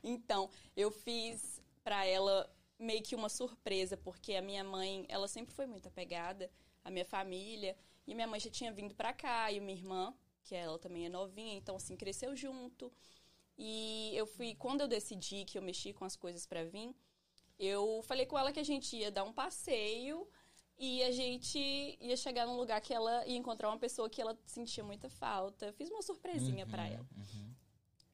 Então, 0.04 0.50
eu 0.76 0.90
fiz 0.90 1.62
pra 1.84 2.06
ela 2.06 2.50
meio 2.80 3.04
que 3.04 3.16
uma 3.16 3.30
surpresa, 3.30 3.96
porque 3.98 4.34
a 4.34 4.42
minha 4.42 4.64
mãe, 4.64 5.06
ela 5.10 5.28
sempre 5.28 5.54
foi 5.54 5.68
muito 5.68 5.88
apegada 5.88 6.50
à 6.84 6.90
minha 6.90 7.06
família, 7.06 7.78
e 8.08 8.16
minha 8.16 8.26
mãe 8.26 8.40
já 8.40 8.50
tinha 8.50 8.72
vindo 8.72 8.96
pra 8.96 9.14
cá, 9.14 9.52
e 9.52 9.60
minha 9.60 9.78
irmã, 9.78 10.12
que 10.42 10.56
ela 10.56 10.80
também 10.80 11.06
é 11.06 11.10
novinha, 11.10 11.54
então 11.54 11.76
assim, 11.76 11.96
cresceu 11.96 12.36
junto. 12.36 12.92
E 13.56 14.12
eu 14.16 14.26
fui, 14.26 14.56
quando 14.56 14.82
eu 14.82 14.88
decidi 14.88 15.46
que 15.46 15.56
eu 15.56 15.62
mexi 15.62 15.94
com 15.94 16.04
as 16.04 16.16
coisas 16.16 16.48
pra 16.48 16.64
vir, 16.64 16.96
eu 17.62 18.02
falei 18.04 18.26
com 18.26 18.38
ela 18.38 18.52
que 18.52 18.60
a 18.60 18.66
gente 18.66 18.98
ia 18.98 19.12
dar 19.12 19.24
um 19.24 19.32
passeio 19.32 20.28
e 20.78 21.04
a 21.04 21.12
gente 21.12 21.60
ia 22.02 22.18
chegar 22.18 22.48
num 22.48 22.58
lugar 22.58 22.82
que 22.82 22.92
ela 22.92 23.24
ia 23.28 23.38
encontrar 23.38 23.70
uma 23.70 23.78
pessoa 23.78 24.10
que 24.10 24.20
ela 24.20 24.36
sentia 24.48 24.84
muita 24.84 25.10
falta. 25.10 25.72
Fiz 25.74 25.90
uma 25.92 26.02
surpresinha 26.02 26.66
pra 26.66 26.88
ela. 26.88 27.08
Uhum. 27.16 27.54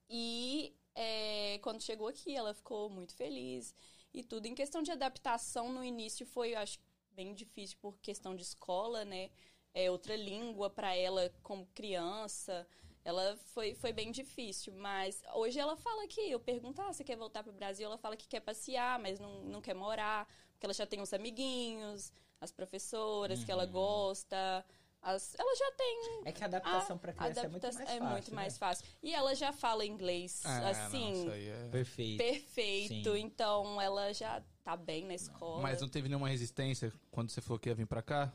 E 0.09 0.75
é, 0.93 1.59
quando 1.59 1.81
chegou 1.81 2.09
aqui, 2.09 2.35
ela 2.35 2.53
ficou 2.53 2.89
muito 2.89 3.15
feliz 3.15 3.73
e 4.13 4.21
tudo. 4.21 4.47
Em 4.47 4.53
questão 4.53 4.83
de 4.83 4.91
adaptação, 4.91 5.71
no 5.71 5.81
início 5.81 6.25
foi, 6.25 6.53
eu 6.53 6.59
acho, 6.59 6.77
bem 7.11 7.33
difícil 7.33 7.77
por 7.81 7.97
questão 7.99 8.35
de 8.35 8.43
escola, 8.43 9.05
né? 9.05 9.29
É 9.73 9.89
outra 9.89 10.15
língua 10.15 10.69
para 10.69 10.93
ela 10.93 11.31
como 11.41 11.65
criança. 11.67 12.67
Ela 13.07 13.37
foi, 13.53 13.73
foi 13.73 13.93
bem 13.93 14.11
difícil, 14.11 14.73
mas 14.73 15.23
hoje 15.33 15.57
ela 15.57 15.77
fala 15.77 16.05
que 16.09 16.19
eu 16.29 16.41
pergunto, 16.41 16.81
ah, 16.81 16.91
você 16.91 17.05
quer 17.05 17.15
voltar 17.15 17.41
para 17.41 17.53
o 17.53 17.55
Brasil? 17.55 17.85
Ela 17.85 17.97
fala 17.97 18.17
que 18.17 18.27
quer 18.27 18.41
passear, 18.41 18.99
mas 18.99 19.17
não, 19.17 19.43
não 19.45 19.61
quer 19.61 19.73
morar, 19.73 20.27
porque 20.51 20.65
ela 20.65 20.73
já 20.73 20.85
tem 20.85 20.99
os 20.99 21.13
amiguinhos, 21.13 22.11
as 22.41 22.51
professoras 22.51 23.45
que 23.45 23.49
ela 23.51 23.63
Uhum. 23.63 23.71
gosta, 23.71 24.65
as, 25.01 25.35
ela 25.39 25.55
já 25.55 25.71
tem 25.71 26.21
É 26.25 26.31
que 26.33 26.43
a 26.43 26.47
adaptação 26.47 26.97
pra 26.97 27.13
criança 27.13 27.45
é 27.45 27.47
muito 27.47 27.63
mais 27.63 27.77
fácil. 27.77 27.95
é 27.95 27.99
muito 28.11 28.35
mais 28.35 28.53
né? 28.55 28.59
fácil. 28.59 28.85
E 29.01 29.13
ela 29.15 29.33
já 29.35 29.53
fala 29.53 29.85
inglês, 29.85 30.41
Ah, 30.43 30.69
assim, 30.71 31.13
isso 31.21 31.31
aí 31.31 31.47
é... 31.47 31.67
Perfeito. 31.69 32.17
perfeito. 32.17 33.13
Sim. 33.13 33.19
Então 33.19 33.81
ela 33.81 34.13
já 34.13 34.43
tá 34.65 34.75
bem 34.75 35.05
na 35.05 35.13
escola. 35.15 35.61
Mas 35.61 35.79
não 35.79 35.87
teve 35.87 36.09
nenhuma 36.09 36.27
resistência 36.27 36.91
quando 37.09 37.29
você 37.29 37.39
falou 37.39 37.57
que 37.57 37.69
ia 37.69 37.75
vir 37.75 37.87
pra 37.87 38.01
cá? 38.01 38.33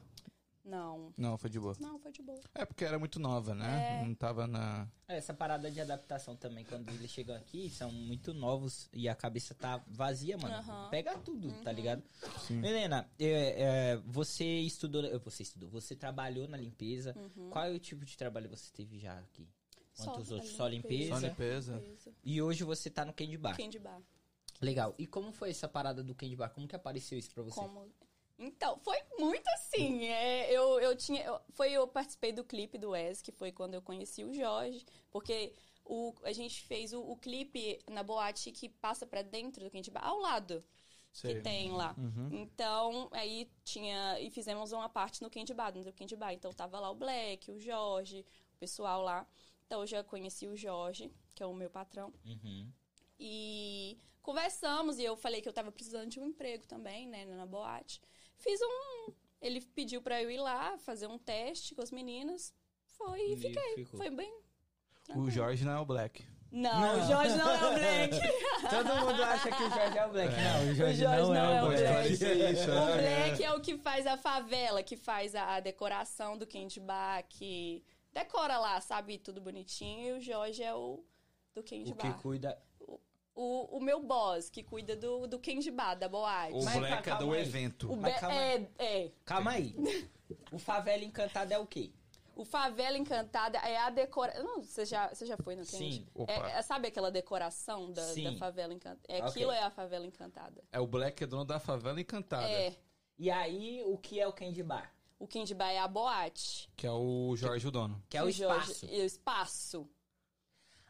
Não. 0.64 1.12
Não, 1.16 1.36
foi 1.36 1.50
de 1.50 1.58
boa. 1.58 1.74
Não, 1.80 1.98
foi 1.98 2.12
de 2.12 2.22
boa. 2.22 2.40
É 2.54 2.64
porque 2.64 2.84
era 2.84 2.98
muito 2.98 3.18
nova, 3.18 3.54
né? 3.54 4.00
É. 4.00 4.04
Não 4.06 4.14
tava 4.14 4.46
na. 4.46 4.88
É, 5.08 5.16
Essa 5.16 5.34
parada 5.34 5.70
de 5.70 5.80
adaptação 5.80 6.36
também, 6.36 6.64
quando 6.64 6.88
eles 6.90 7.10
chegam 7.10 7.34
aqui, 7.34 7.68
são 7.68 7.90
muito 7.90 8.32
novos 8.32 8.88
e 8.92 9.08
a 9.08 9.14
cabeça 9.14 9.54
tá 9.54 9.82
vazia, 9.88 10.38
mano. 10.38 10.88
Pega 10.88 11.18
tudo, 11.18 11.50
tá 11.62 11.70
Uhum. 11.70 11.76
ligado? 11.76 12.02
Sim. 12.46 12.64
Helena, 12.64 13.10
é, 13.18 13.62
é, 13.62 13.96
você 14.06 14.44
estudou. 14.60 15.02
Você 15.20 15.42
estudou, 15.42 15.68
você 15.68 15.96
trabalhou 15.96 16.46
na 16.46 16.56
limpeza. 16.56 17.12
Uhum. 17.16 17.50
Qual 17.50 17.64
é 17.64 17.70
o 17.70 17.78
tipo 17.80 18.04
de 18.04 18.16
trabalho 18.16 18.48
que 18.48 18.56
você 18.56 18.70
teve 18.72 18.98
já 18.98 19.18
aqui? 19.18 19.48
Quantos 19.96 20.28
Só 20.28 20.34
outros? 20.34 20.52
Só 20.52 20.68
limpeza. 20.68 21.20
Só 21.20 21.26
limpeza. 21.26 21.74
limpeza. 21.76 22.12
E 22.24 22.40
hoje 22.40 22.62
você 22.64 22.88
tá 22.88 23.04
no 23.04 23.12
Candy 23.12 23.36
Bar. 23.36 23.56
Candy 23.56 23.78
bar. 23.78 24.00
Legal. 24.60 24.94
E 24.96 25.06
como 25.08 25.32
foi 25.32 25.50
essa 25.50 25.66
parada 25.68 26.04
do 26.04 26.14
Candy 26.14 26.36
Bar? 26.36 26.50
Como 26.50 26.68
que 26.68 26.76
apareceu 26.76 27.18
isso 27.18 27.30
pra 27.34 27.42
você? 27.42 27.60
Como... 27.60 27.90
Então, 28.38 28.78
foi 28.80 28.98
muito 29.18 29.46
assim. 29.48 30.06
É, 30.06 30.50
eu, 30.50 30.80
eu 30.80 30.96
tinha. 30.96 31.22
eu- 31.22 31.40
foi 31.50 31.72
eu 31.72 31.86
participei 31.86 32.32
do 32.32 32.44
clipe 32.44 32.78
do 32.78 32.90
Wes, 32.90 33.22
que 33.22 33.30
foi 33.32 33.52
quando 33.52 33.74
eu 33.74 33.82
conheci 33.82 34.24
o 34.24 34.32
Jorge, 34.34 34.84
porque 35.10 35.52
o, 35.84 36.14
a 36.22 36.32
gente 36.32 36.62
fez 36.62 36.92
o, 36.92 37.00
o 37.00 37.16
clipe 37.16 37.78
na 37.88 38.02
boate 38.02 38.50
que 38.52 38.68
passa 38.68 39.06
pra 39.06 39.22
dentro 39.22 39.68
do 39.68 39.90
Bar, 39.92 40.06
ao 40.06 40.18
lado. 40.18 40.64
Sei. 41.12 41.34
que 41.34 41.40
tem 41.42 41.70
lá. 41.70 41.94
Uhum. 41.98 42.30
Então, 42.32 43.08
aí 43.12 43.46
tinha. 43.62 44.18
E 44.18 44.30
fizemos 44.30 44.72
uma 44.72 44.88
parte 44.88 45.20
no 45.22 45.28
Candy 45.30 45.52
Bar, 45.52 45.70
dentro 45.70 45.92
do 45.92 45.96
Candy 45.96 46.16
Bar. 46.16 46.32
Então 46.32 46.50
tava 46.52 46.80
lá 46.80 46.90
o 46.90 46.94
Black, 46.94 47.50
o 47.50 47.60
Jorge, 47.60 48.24
o 48.54 48.58
pessoal 48.58 49.02
lá. 49.02 49.26
Então 49.66 49.82
eu 49.82 49.86
já 49.86 50.02
conheci 50.02 50.46
o 50.48 50.56
Jorge, 50.56 51.12
que 51.34 51.42
é 51.42 51.46
o 51.46 51.52
meu 51.54 51.68
patrão. 51.68 52.12
Uhum. 52.24 52.66
E 53.20 53.98
conversamos 54.22 54.98
e 54.98 55.04
eu 55.04 55.16
falei 55.16 55.42
que 55.42 55.48
eu 55.48 55.52
tava 55.52 55.70
precisando 55.70 56.08
de 56.08 56.18
um 56.18 56.26
emprego 56.26 56.66
também, 56.66 57.06
né, 57.06 57.24
na 57.26 57.44
boate. 57.46 58.00
Fiz 58.42 58.60
um. 58.62 59.12
Ele 59.40 59.60
pediu 59.60 60.02
pra 60.02 60.22
eu 60.22 60.30
ir 60.30 60.38
lá 60.38 60.76
fazer 60.78 61.06
um 61.06 61.18
teste 61.18 61.74
com 61.74 61.82
as 61.82 61.90
meninas. 61.90 62.52
Foi 62.98 63.32
e 63.32 63.36
fiquei. 63.36 63.74
ficou. 63.74 63.98
Foi 63.98 64.10
bem. 64.10 64.32
O 64.32 65.04
tranquilo. 65.04 65.30
Jorge 65.30 65.64
não 65.64 65.72
é 65.72 65.80
o 65.80 65.84
Black. 65.84 66.24
Não, 66.50 66.80
Não. 66.80 67.02
o 67.02 67.06
Jorge 67.08 67.36
não 67.36 67.48
é 67.50 67.56
o 67.56 67.74
Black. 67.74 68.20
Todo 68.68 69.00
mundo 69.00 69.22
acha 69.22 69.50
que 69.50 69.62
o 69.62 69.70
Jorge 69.70 69.98
é 69.98 70.06
o 70.06 70.10
Black. 70.10 70.34
Não, 70.34 70.70
o 70.70 70.74
Jorge, 70.74 71.00
Jorge 71.02 71.32
não, 71.32 71.34
é 71.34 71.62
o 71.62 71.66
Black. 71.68 72.12
Isso, 72.12 72.24
O 72.70 72.74
né? 72.96 73.26
Black 73.26 73.44
é 73.44 73.52
o 73.54 73.60
que 73.60 73.78
faz 73.78 74.06
a 74.06 74.16
favela, 74.18 74.82
que 74.82 74.96
faz 74.96 75.34
a, 75.34 75.60
decoração 75.60 76.36
do 76.36 76.46
Candy 76.46 76.78
Bar, 76.78 77.24
que 77.28 77.82
decora 78.12 78.58
lá, 78.58 78.80
sabe, 78.82 79.16
tudo 79.18 79.40
bonitinho. 79.40 80.14
E 80.14 80.18
o 80.18 80.20
Jorge 80.20 80.62
é 80.62 80.74
o, 80.74 81.02
do 81.54 81.62
Candy 81.62 81.92
O 81.92 81.96
que 81.96 82.06
Bar. 82.08 82.20
cuida. 82.20 82.62
O, 83.34 83.78
o 83.78 83.80
meu 83.80 84.00
boss, 84.02 84.50
que 84.50 84.62
cuida 84.62 84.94
do, 84.94 85.26
do 85.26 85.40
Bar, 85.72 85.94
da 85.94 86.08
boate. 86.08 86.52
O 86.54 86.62
Mas, 86.64 86.76
Black 86.78 87.08
é 87.10 87.16
do 87.16 87.32
aí. 87.32 87.40
evento. 87.40 87.90
O 87.92 87.96
Mas 87.96 88.20
calma 88.20 88.42
é, 88.42 88.68
é. 88.78 89.10
Calma 89.24 89.50
aí. 89.52 89.74
O 90.50 90.58
Favela 90.58 91.04
Encantada 91.04 91.54
é 91.54 91.58
o 91.58 91.66
quê? 91.66 91.92
O 92.34 92.42
Favela 92.46 92.96
Encantada 92.96 93.58
é 93.58 93.76
a 93.76 93.90
decoração. 93.90 94.42
Não, 94.42 94.62
você 94.62 94.86
já, 94.86 95.08
você 95.08 95.26
já 95.26 95.36
foi 95.36 95.54
no 95.54 95.62
Candy? 95.66 95.76
Sim. 95.76 96.06
É, 96.26 96.58
é- 96.58 96.62
sabe 96.62 96.88
aquela 96.88 97.10
decoração 97.10 97.92
da, 97.92 98.02
Sim. 98.02 98.24
da 98.24 98.32
Favela 98.38 98.72
Encantada? 98.72 99.00
É, 99.08 99.18
Ok. 99.18 99.28
Aquilo 99.28 99.52
é 99.52 99.62
a 99.62 99.70
Favela 99.70 100.06
Encantada. 100.06 100.64
É 100.72 100.80
o 100.80 100.86
Black 100.86 101.22
é 101.22 101.26
dono 101.26 101.44
da 101.44 101.60
favela 101.60 102.00
encantada. 102.00 102.48
É. 102.48 102.74
E 103.18 103.30
aí, 103.30 103.82
o 103.84 103.98
que 103.98 104.18
é 104.18 104.26
o 104.26 104.32
Candy 104.32 104.62
Bar? 104.62 104.90
O 105.18 105.28
Candy 105.28 105.54
Bar 105.54 105.70
é 105.70 105.78
a 105.78 105.86
boate. 105.86 106.70
Que 106.74 106.86
é 106.86 106.90
o 106.90 107.36
Jorge 107.36 107.68
o 107.68 107.70
dono. 107.70 108.02
Que 108.08 108.16
é 108.16 108.22
o 108.22 108.30
Jorge- 108.30 108.72
espaço. 108.72 108.86
e 108.86 109.00
o 109.00 109.04
espaço. 109.04 109.90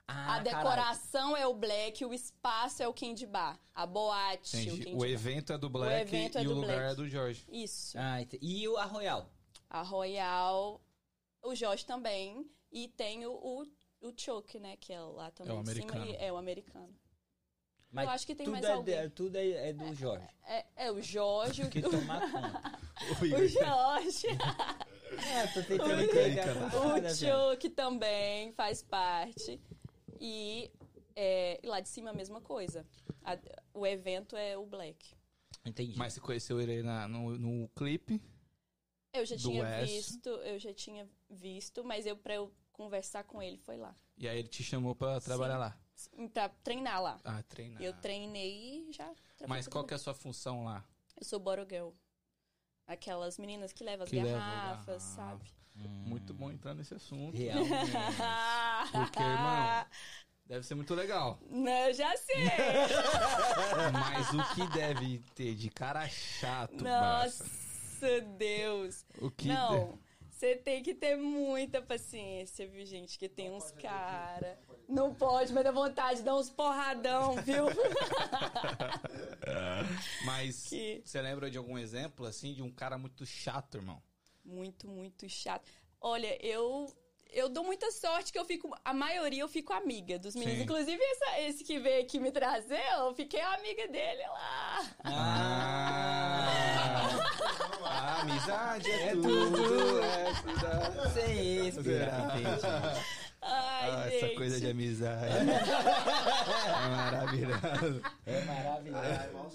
Ah, 0.08 0.34
a 0.36 0.38
decoração 0.40 1.36
é 1.36 1.46
o 1.46 1.54
Black, 1.54 2.04
o 2.04 2.12
espaço 2.12 2.82
é 2.82 2.88
o 2.88 2.92
Candy 2.92 3.26
Bar. 3.26 3.58
A 3.74 3.86
boate, 3.86 4.56
o 4.56 4.60
Entendi. 4.60 4.84
Candy 4.84 4.96
O 4.96 4.98
Bar. 4.98 5.08
evento 5.08 5.52
é 5.52 5.58
do 5.58 5.70
Black 5.70 6.00
evento 6.02 6.38
é 6.38 6.42
e 6.42 6.46
o 6.46 6.50
do 6.50 6.54
lugar 6.60 6.76
Black. 6.76 6.92
é 6.92 6.94
do 6.96 7.08
Jorge. 7.08 7.46
Isso. 7.50 7.96
Ah, 7.98 8.18
e 8.40 8.68
o 8.68 8.76
a 8.76 8.84
Royal? 8.84 9.26
A 9.70 9.82
Royal, 9.82 10.80
o 11.42 11.54
Jorge 11.54 11.86
também. 11.86 12.46
E 12.70 12.88
tem 12.88 13.24
o, 13.26 13.32
o, 13.32 13.62
o 14.08 14.12
Choke, 14.16 14.58
né? 14.58 14.76
Que 14.76 14.92
é 14.92 15.00
lá 15.00 15.30
também. 15.30 15.54
É 15.54 15.60
o 15.60 15.64
cima, 15.64 15.72
americano. 15.72 16.06
e- 16.06 16.16
é 16.16 16.32
o 16.32 16.36
americano. 16.36 16.94
Mas 17.90 18.08
acho 18.08 18.26
que 18.26 18.34
tem 18.34 18.46
tudo 18.46 18.52
mais 18.54 18.64
é, 18.64 18.72
alguém. 18.72 19.02
de- 19.02 19.10
tudo 19.10 19.36
é, 19.36 19.68
é 19.68 19.72
do 19.74 19.94
Jorge. 19.94 20.26
É, 20.46 20.64
é 20.76 20.90
o 20.90 21.02
Jorge, 21.02 21.62
o, 21.64 21.68
Que 21.70 21.82
toma 21.82 22.20
conta. 22.32 22.80
O 23.20 23.24
o 23.36 23.46
Jorge. 23.48 24.26
É, 24.28 25.46
tô 25.48 25.62
tentando 25.62 26.04
O- 26.04 26.08
pegar 26.08 26.56
o- 26.56 27.06
O. 27.06 27.14
Choke 27.14 27.68
também 27.68 28.52
faz 28.52 28.82
parte. 28.82 29.60
E 30.24 30.70
é, 31.16 31.58
e 31.60 31.66
lá 31.66 31.80
de 31.80 31.88
cima 31.88 32.10
a 32.10 32.14
mesma 32.14 32.40
coisa. 32.40 32.86
A- 33.24 33.36
o 33.74 33.84
evento 33.84 34.36
é 34.36 34.56
o 34.56 34.64
Black. 34.64 35.14
Entendi. 35.64 35.98
Mas 35.98 36.12
você 36.12 36.20
conheceu 36.20 36.60
ele 36.60 36.80
na- 36.82 37.08
no, 37.08 37.36
no 37.36 37.68
clipe. 37.70 38.22
Eu 39.12 39.26
já 39.26 39.34
Do 39.36 39.42
tinha 39.42 39.64
Wes. 39.64 39.90
visto, 39.90 40.28
eu 40.28 40.58
já 40.60 40.72
tinha 40.72 41.08
visto, 41.28 41.84
mas 41.84 42.06
eu 42.06 42.16
pra 42.16 42.34
eu 42.36 42.52
conversar 42.72 43.24
com 43.24 43.42
ele 43.42 43.58
foi 43.58 43.76
lá. 43.76 43.94
E 44.16 44.28
aí 44.28 44.38
ele 44.38 44.48
te 44.48 44.62
chamou 44.62 44.94
pra 44.94 45.20
trabalhar 45.20 45.54
Sim. 45.96 46.10
lá. 46.20 46.28
Pra 46.30 46.48
treinar 46.48 47.02
lá. 47.02 47.20
Ah, 47.24 47.42
treinar. 47.42 47.82
Eu 47.82 47.92
treinei 48.00 48.88
e 48.88 48.92
já. 48.92 49.12
Mas 49.48 49.66
qual 49.68 49.84
que 49.84 49.92
é 49.92 49.96
a 49.96 49.98
sua 49.98 50.14
função 50.14 50.64
lá? 50.64 50.84
Eu 51.16 51.24
sou 51.24 51.38
bottle 51.40 51.66
girl. 51.68 51.90
Aquelas 52.86 53.38
meninas 53.38 53.72
que 53.72 53.84
levam 53.84 54.04
as 54.04 54.10
Que 54.10 54.16
levam 54.16 54.32
garrafas, 54.32 54.86
garrafa. 54.86 55.00
sabe? 55.00 55.50
Hum, 55.88 56.04
Muito 56.06 56.34
bom 56.34 56.50
entrar 56.50 56.74
nesse 56.74 56.94
assunto. 56.94 57.36
Realmente. 57.36 57.90
Porque, 58.92 59.22
irmão, 59.22 59.86
deve 60.46 60.66
ser 60.66 60.74
muito 60.74 60.94
legal. 60.94 61.38
Não, 61.50 61.70
eu 61.88 61.94
já 61.94 62.14
sei. 62.16 62.36
Mas 63.92 64.28
o 64.30 64.54
que 64.54 64.66
deve 64.72 65.18
ter 65.34 65.54
de 65.54 65.70
cara 65.70 66.08
chato? 66.08 66.82
Nossa, 66.82 67.44
Deus. 68.36 69.04
O 69.20 69.30
que 69.30 69.48
Não, 69.48 69.98
você 70.30 70.56
tem 70.56 70.82
que 70.82 70.94
ter 70.94 71.16
muita 71.16 71.80
paciência, 71.80 72.66
viu, 72.68 72.84
gente? 72.84 73.18
Que 73.18 73.28
tem 73.28 73.50
uns 73.50 73.70
cara. 73.72 74.58
Não 74.88 75.14
pode, 75.14 75.52
mas 75.52 75.64
dá 75.64 75.70
vontade 75.70 76.18
de 76.18 76.24
dar 76.24 76.36
uns 76.36 76.50
porradão, 76.50 77.36
viu? 77.42 77.66
Mas 80.26 80.68
Que- 80.68 81.02
você 81.04 81.20
lembra 81.20 81.50
de 81.50 81.58
algum 81.58 81.78
exemplo, 81.78 82.26
assim, 82.26 82.54
de 82.54 82.62
um 82.62 82.70
cara 82.70 82.98
muito 82.98 83.24
chato, 83.24 83.76
irmão? 83.76 84.02
Muito, 84.44 84.88
muito 84.88 85.28
chato. 85.28 85.70
Olha, 86.00 86.36
eu. 86.44 86.86
Eu 87.34 87.48
dou 87.48 87.64
muita 87.64 87.90
sorte 87.90 88.30
que 88.30 88.38
eu 88.38 88.44
fico. 88.44 88.70
A 88.84 88.92
maioria 88.92 89.40
eu 89.40 89.48
fico 89.48 89.72
amiga 89.72 90.18
dos 90.18 90.34
meninos. 90.34 90.58
Sim. 90.58 90.64
Inclusive, 90.64 91.02
essa- 91.02 91.40
esse 91.40 91.64
que 91.64 91.78
veio 91.78 92.02
aqui 92.02 92.20
me 92.20 92.30
trazer, 92.30 92.82
eu 92.98 93.14
fiquei 93.14 93.40
amiga 93.40 93.88
dele 93.88 94.22
lá. 94.28 94.80
Ah! 95.04 96.48
A 97.84 98.20
amizade 98.22 98.90
é, 98.90 99.08
É 99.08 99.12
tudo. 99.12 99.50
tudo. 99.50 100.00
É. 100.04 101.08
Sem 101.10 101.68
isso, 101.68 101.80
Ai, 103.40 103.90
Ah, 103.90 104.08
gente. 104.10 104.24
essa 104.24 104.34
coisa 104.36 104.60
de 104.60 104.70
amizade. 104.70 105.32
é 106.84 106.88
maravilhoso. 106.90 108.02
É 108.26 108.40
maravilhoso. 108.44 109.02
Ai, 109.04 109.30
mal 109.32 109.50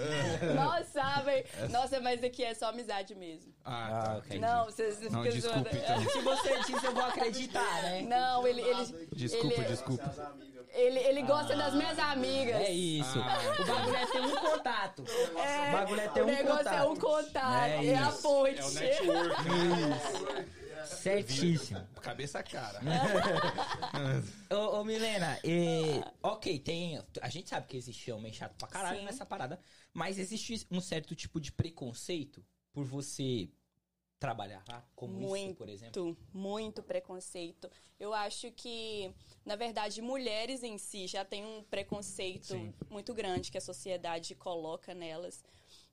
eles. 0.00 0.54
Mal 0.56 0.84
sabem. 0.84 1.44
Nossa, 1.70 2.00
mas 2.00 2.22
aqui 2.24 2.42
é 2.44 2.54
só 2.54 2.70
amizade 2.70 3.14
mesmo. 3.14 3.52
Ah, 3.64 3.88
Ah, 3.90 4.04
tá. 4.04 4.16
ok. 4.18 4.38
Não, 4.38 4.64
vocês 4.66 4.98
ficam 4.98 5.22
zoando. 5.30 5.68
então. 5.72 6.00
Se 6.10 6.20
você 6.20 6.58
disse, 6.66 6.84
eu 6.86 6.92
vou 6.94 7.04
acreditar, 7.04 7.82
né? 7.82 8.02
Não, 8.02 8.46
ele, 8.46 8.60
ele, 8.62 9.08
Desculpa, 9.12 9.54
Ele- 9.60 9.64
desculpa. 9.64 10.04
As 10.04 10.18
amigas. 10.18 10.66
ele, 10.72 10.98
ele 11.00 11.22
gosta 11.22 11.56
das 11.56 11.74
minhas 11.74 11.98
amigas. 11.98 12.56
É 12.56 12.70
isso. 12.70 13.18
Ah. 13.18 13.62
O 13.62 13.66
bagulho 13.66 13.96
é 13.96 14.06
ter 14.06 14.20
um 14.20 14.30
contato. 14.36 15.04
É, 15.36 15.68
O 15.68 15.72
bagulho 15.72 16.00
é 16.00 16.08
ter 16.08 16.20
o 16.20 16.24
um 16.24 16.26
negócio 16.26 16.58
contato. 16.64 16.74
é 16.78 16.88
um 16.88 16.96
contato, 16.96 17.64
É 17.64 17.86
é, 17.86 17.96
a 17.98 18.08
isso. 18.08 18.22
ponte. 18.22 18.58
É 18.58 18.64
o 18.64 18.70
network. 18.70 19.40
Certíssimo. 20.86 21.86
Cabeça 22.02 22.42
cara. 22.42 22.80
Ô, 24.50 24.80
ô 24.80 24.84
Milena, 24.84 25.38
e- 25.44 26.02
ok, 26.22 26.58
tem. 26.58 27.02
A 27.20 27.28
gente 27.28 27.48
sabe 27.48 27.66
que 27.66 27.76
existe 27.76 28.10
homem 28.10 28.32
chato 28.32 28.56
pra 28.56 28.68
caralho 28.68 29.00
Sim. 29.00 29.04
nessa 29.04 29.24
parada, 29.26 29.60
mas 29.92 30.18
existe 30.18 30.66
um 30.70 30.80
certo 30.80 31.14
tipo 31.14 31.40
de 31.40 31.52
preconceito 31.52 32.44
por 32.72 32.84
você 32.84 33.48
trabalhar 34.18 34.62
lá, 34.68 34.86
como 34.94 35.34
isso, 35.34 35.54
por 35.56 35.68
exemplo? 35.68 36.04
Muito, 36.04 36.20
muito 36.34 36.82
preconceito. 36.82 37.70
Eu 37.98 38.12
acho 38.12 38.52
que, 38.52 39.10
na 39.46 39.56
verdade, 39.56 40.02
mulheres 40.02 40.62
em 40.62 40.76
si 40.76 41.06
já 41.06 41.24
têm 41.24 41.44
um 41.44 41.62
preconceito 41.62 42.48
Sim. 42.48 42.74
muito 42.90 43.14
grande 43.14 43.50
que 43.50 43.56
a 43.56 43.62
sociedade 43.62 44.34
coloca 44.34 44.94
nelas. 44.94 45.42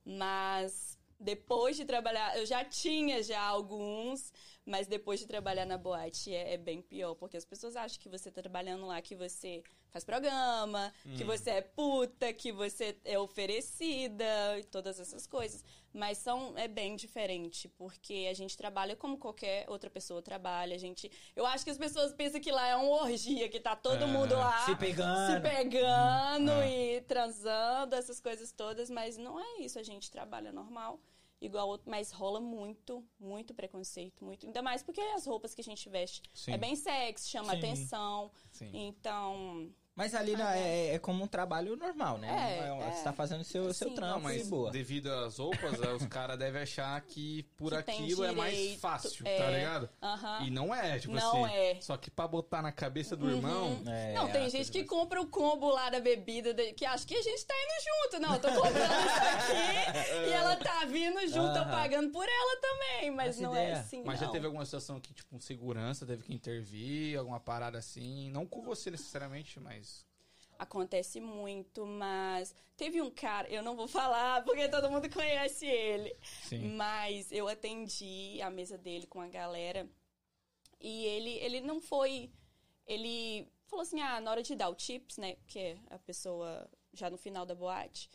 Mas 0.04 0.97
depois 1.20 1.76
de 1.76 1.86
trabalhar, 1.86 2.38
eu 2.38 2.46
já 2.46 2.64
tinha 2.64 3.24
já 3.24 3.42
alguns, 3.42 4.32
mas 4.66 4.88
depois 4.88 5.20
de 5.20 5.28
trabalhar 5.28 5.66
na 5.66 5.78
boate 5.78 6.34
é, 6.34 6.54
é 6.54 6.58
bem 6.58 6.82
pior, 6.82 7.16
porque 7.16 7.38
as 7.38 7.46
pessoas 7.46 7.76
acham 7.76 8.00
que 8.00 8.10
você 8.10 8.32
tá 8.32 8.42
trabalhando 8.42 8.86
lá, 8.86 9.02
que 9.02 9.16
você 9.16 9.64
faz 9.98 10.04
programa, 10.04 10.94
que 11.18 11.24
Hum. 11.24 11.28
você 11.28 11.50
é 11.50 11.62
puta, 11.62 12.32
que 12.34 12.52
você 12.52 12.96
é 13.04 13.18
oferecida 13.18 14.60
e 14.60 14.64
todas 14.64 15.00
essas 15.00 15.26
coisas. 15.26 15.64
Mas 15.94 16.20
são, 16.20 16.56
é 16.58 16.68
bem 16.68 16.96
diferente, 16.96 17.68
porque 17.70 18.28
a 18.30 18.34
gente 18.34 18.56
trabalha 18.56 18.96
como 18.96 19.18
qualquer 19.18 19.66
outra 19.68 19.90
pessoa 19.90 20.22
trabalha. 20.22 20.76
A 20.76 20.78
gente, 20.80 21.10
eu 21.36 21.46
acho 21.46 21.64
que 21.64 21.72
as 21.72 21.78
pessoas 21.78 22.14
pensam 22.14 22.40
que 22.40 22.52
lá 22.52 22.68
é 22.68 22.76
uma 22.76 23.02
orgia, 23.04 23.50
que 23.50 23.60
tá 23.60 23.76
todo 23.76 24.04
É. 24.04 24.06
mundo 24.06 24.36
lá 24.36 24.66
Se 24.66 24.76
pegando. 24.76 25.34
se 25.34 25.40
pegando 25.42 26.52
Ah. 26.52 26.68
e 26.68 27.02
transando, 27.02 27.96
essas 27.96 28.20
coisas 28.20 28.52
todas, 28.52 28.90
mas 28.90 29.18
não 29.18 29.40
é 29.40 29.62
isso. 29.62 29.80
A 29.80 29.84
gente 29.84 30.12
trabalha 30.12 30.52
normal, 30.52 31.00
igual 31.42 31.68
outro, 31.68 31.90
mas 31.90 32.12
rola 32.12 32.40
muito, 32.40 33.04
muito 33.20 33.54
preconceito, 33.56 34.24
muito. 34.24 34.46
Ainda 34.46 34.62
mais 34.62 34.84
porque 34.84 35.02
as 35.02 35.26
roupas 35.26 35.56
que 35.56 35.62
a 35.62 35.64
gente 35.64 35.90
veste 35.90 36.22
Sim. 36.34 36.52
é 36.54 36.58
bem 36.58 36.76
sexy, 36.76 37.30
chama 37.30 37.54
Sim. 37.54 37.58
atenção. 37.60 38.32
Sim. 38.52 38.70
Então, 38.74 39.72
Mas 39.98 40.14
ali 40.14 40.34
na- 40.38 40.56
é, 40.56 40.94
é 40.94 41.00
como 41.00 41.24
um 41.24 41.28
trabalho 41.28 41.76
normal, 41.76 42.20
né? 42.20 42.28
É, 42.30 42.88
é. 42.88 42.92
Você 42.92 43.04
tá 43.04 43.12
fazendo 43.12 43.44
seu, 43.44 43.74
seu 43.74 43.90
trampo 43.96 44.14
Não, 44.14 44.20
mas 44.22 44.46
e 44.46 44.50
boa. 44.50 44.70
devido 44.72 45.12
às 45.12 45.40
roupas, 45.40 45.82
eh, 45.82 45.92
os 45.94 46.06
caras 46.06 46.38
devem 46.38 46.62
achar 46.62 47.02
que 47.02 47.42
por 47.58 47.72
Que 47.72 47.78
aquilo 47.92 48.24
é 48.24 48.32
mais 48.32 48.76
fácil, 48.80 49.24
tá 49.26 49.30
é. 49.32 49.58
ligado? 49.58 49.90
aham. 50.02 50.44
E 50.46 50.52
não 50.52 50.74
é, 50.74 51.00
tipo 51.00 51.16
Não 51.16 51.44
assim. 51.46 51.54
é. 51.56 51.82
Só 51.82 51.98
que 51.98 52.12
pra 52.12 52.28
botar 52.28 52.62
na 52.62 52.72
cabeça 52.72 53.16
do 53.16 53.28
irmão. 53.28 53.82
É, 53.88 54.14
Não, 54.14 54.30
tem 54.30 54.48
gente 54.52 54.72
que 54.72 54.78
mais- 54.80 54.90
compra 54.90 55.20
o 55.20 55.26
combo 55.26 55.68
lá 55.70 55.90
da 55.90 56.00
bebida, 56.00 56.54
da- 56.54 56.72
que 56.74 56.86
acha 56.86 57.04
que 57.06 57.16
a 57.16 57.22
gente 57.24 57.44
tá 57.44 57.56
indo 57.56 58.12
junto. 58.12 58.22
Não, 58.22 58.34
eu 58.36 58.40
tô 58.40 58.48
comprando 58.50 58.76
isso 59.02 59.18
aqui 59.18 60.30
e 60.30 60.32
ela 60.34 60.56
tá 60.58 60.86
vindo 60.86 61.20
junto, 61.22 61.58
eu 61.58 61.64
Aham. 61.64 61.72
pagando 61.72 62.12
por 62.12 62.24
ela 62.30 62.62
também. 62.62 63.10
Mas 63.10 63.30
Essa 63.30 63.42
não 63.42 63.52
ideia. 63.54 63.68
é 63.70 63.74
assim, 63.80 64.04
Mas 64.06 64.20
não. 64.22 64.28
já 64.28 64.32
teve 64.32 64.46
alguma 64.46 64.64
situação 64.64 65.00
que, 65.00 65.12
tipo, 65.12 65.36
um 65.36 65.40
segurança 65.40 66.06
teve 66.06 66.22
que 66.24 66.34
intervir, 66.36 67.18
alguma 67.18 67.40
parada 67.40 67.80
assim? 67.80 68.30
Não 68.30 68.46
com 68.46 68.62
você 68.62 68.92
necessariamente, 68.92 69.60
mas. 69.60 69.87
Acontece 70.60 71.20
muito, 71.20 71.86
mas 71.86 72.54
teve 72.76 73.02
um 73.02 73.12
cara, 73.12 73.48
eu 73.50 73.62
não 73.62 73.76
vou 73.76 73.88
falar 73.88 74.44
porque 74.44 74.68
todo 74.68 74.90
mundo 74.90 75.10
conhece 75.10 75.66
ele, 75.66 76.16
Sim. 76.44 76.76
mas 76.76 77.32
eu 77.32 77.48
atendi 77.48 78.40
a 78.42 78.50
mesa 78.50 78.78
dele 78.78 79.06
com 79.08 79.22
a 79.22 79.28
galera 79.28 79.88
e 80.80 81.06
ele, 81.06 81.32
ele 81.40 81.62
não 81.62 81.82
foi. 81.82 82.32
Ele 82.86 83.48
falou 83.66 83.84
assim: 83.84 84.00
ah, 84.02 84.22
na 84.22 84.32
hora 84.32 84.44
de 84.44 84.56
dar 84.56 84.70
o 84.70 84.76
tips, 84.76 85.18
né? 85.18 85.38
Que 85.48 85.60
é 85.60 85.78
a 85.90 86.00
pessoa 86.00 86.70
já 86.94 87.10
no 87.10 87.18
final 87.18 87.46
da 87.46 87.56
boate, 87.56 88.10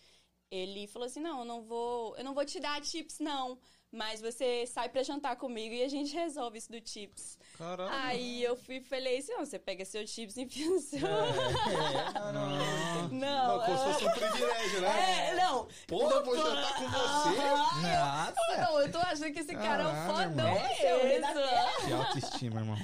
ele 0.51 0.87
falou 0.87 1.07
assim: 1.07 1.21
não, 1.21 1.41
eu 1.41 1.45
não 1.45 1.63
vou, 1.63 2.17
eu 2.17 2.25
não 2.25 2.35
vou 2.35 2.45
te 2.45 2.61
dar 2.61 2.81
tips, 2.81 3.19
não. 3.19 3.59
Mas 3.93 4.23
você 4.23 4.67
sai 4.67 4.89
pra 4.89 5.03
jantar 5.03 5.37
comigo 5.37 5.75
e 5.75 5.83
a 5.85 5.89
gente 5.89 6.15
resolve 6.15 6.57
isso 6.57 6.73
do 6.73 6.81
tips. 6.81 7.39
Caralho. 7.59 7.91
Aí 7.93 8.43
eu 8.43 8.57
fui 8.57 8.81
falei 8.81 9.19
assim: 9.19 9.33
não, 9.33 9.45
você 9.45 9.59
pega 9.59 9.85
seu 9.85 10.07
chips 10.07 10.35
e 10.39 10.43
enfia 10.43 10.71
no 10.71 10.81
seu. 10.81 11.07
É, 11.07 12.15
não, 12.15 12.33
não, 12.33 12.49
não. 12.49 13.09
Não, 13.09 13.61
como 13.67 13.79
se 13.79 13.85
fosse 13.85 14.05
um 14.07 14.11
privilégio, 14.13 14.81
né? 14.81 15.29
é, 15.29 15.35
não. 15.35 15.69
Porra, 15.87 16.15
eu 16.15 16.25
vou 16.25 16.37
jantar 16.37 16.75
com 16.77 16.89
você? 16.89 17.37
Nossa. 17.37 18.57
Não, 18.57 18.81
eu 18.81 18.91
tô 18.91 18.99
achando 18.99 19.31
que 19.33 19.41
esse 19.41 19.55
cara 19.55 19.83
é 19.83 19.87
um 19.87 20.07
fodão 20.07 20.49
é 20.49 21.19
mesmo. 21.19 21.43
Que 21.85 21.93
autoestima, 21.93 22.61
irmão. 22.61 22.77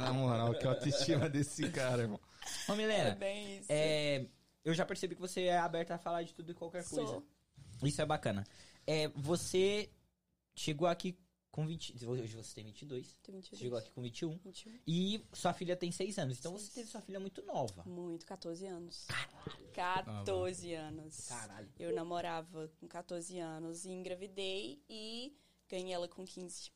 Na 0.00 0.12
moral, 0.12 0.54
que 0.54 0.66
autoestima 0.66 1.28
desse 1.28 1.68
cara, 1.70 2.02
irmão. 2.02 2.18
Ô, 2.68 2.72
É 2.72 2.76
Milena, 2.76 3.14
bem 3.14 3.58
isso. 3.58 3.66
é, 3.68 4.24
eu 4.64 4.74
já 4.74 4.84
percebi 4.84 5.14
que 5.14 5.20
você 5.20 5.44
é 5.44 5.58
aberta 5.58 5.94
a 5.94 5.98
falar 5.98 6.24
de 6.24 6.34
tudo 6.34 6.50
e 6.50 6.54
qualquer 6.54 6.84
coisa. 6.84 7.06
Sou. 7.06 7.22
Isso 7.84 8.00
é 8.02 8.06
bacana. 8.06 8.44
É, 8.86 9.08
você 9.08 9.90
chegou 10.54 10.86
aqui 10.88 11.16
com 11.50 11.66
20... 11.66 12.06
Hoje 12.06 12.34
você 12.34 12.54
tem 12.54 12.64
22. 12.64 13.16
Tô 13.22 13.30
mentindo. 13.32 13.56
Chegou 13.56 13.78
aqui 13.78 13.90
com 13.90 14.00
21. 14.02 14.38
21. 14.38 14.78
E 14.86 15.22
sua 15.32 15.52
filha 15.52 15.76
tem 15.76 15.92
6 15.92 16.18
anos. 16.18 16.38
Então 16.38 16.52
você 16.52 16.64
Seis. 16.64 16.74
teve 16.74 16.88
sua 16.88 17.00
filha 17.02 17.20
muito 17.20 17.42
nova. 17.44 17.84
Muito, 17.84 18.24
14 18.26 18.66
anos. 18.66 19.06
14 19.74 20.74
anos. 20.74 21.28
Caralho. 21.28 21.68
Eu 21.78 21.94
namorava 21.94 22.68
com 22.80 22.88
14 22.88 23.38
anos 23.38 23.84
e 23.84 23.90
engravidei 23.90 24.82
e 24.88 25.36
ganhei 25.68 25.92
ela 25.92 26.08
com 26.08 26.24
15. 26.24 26.70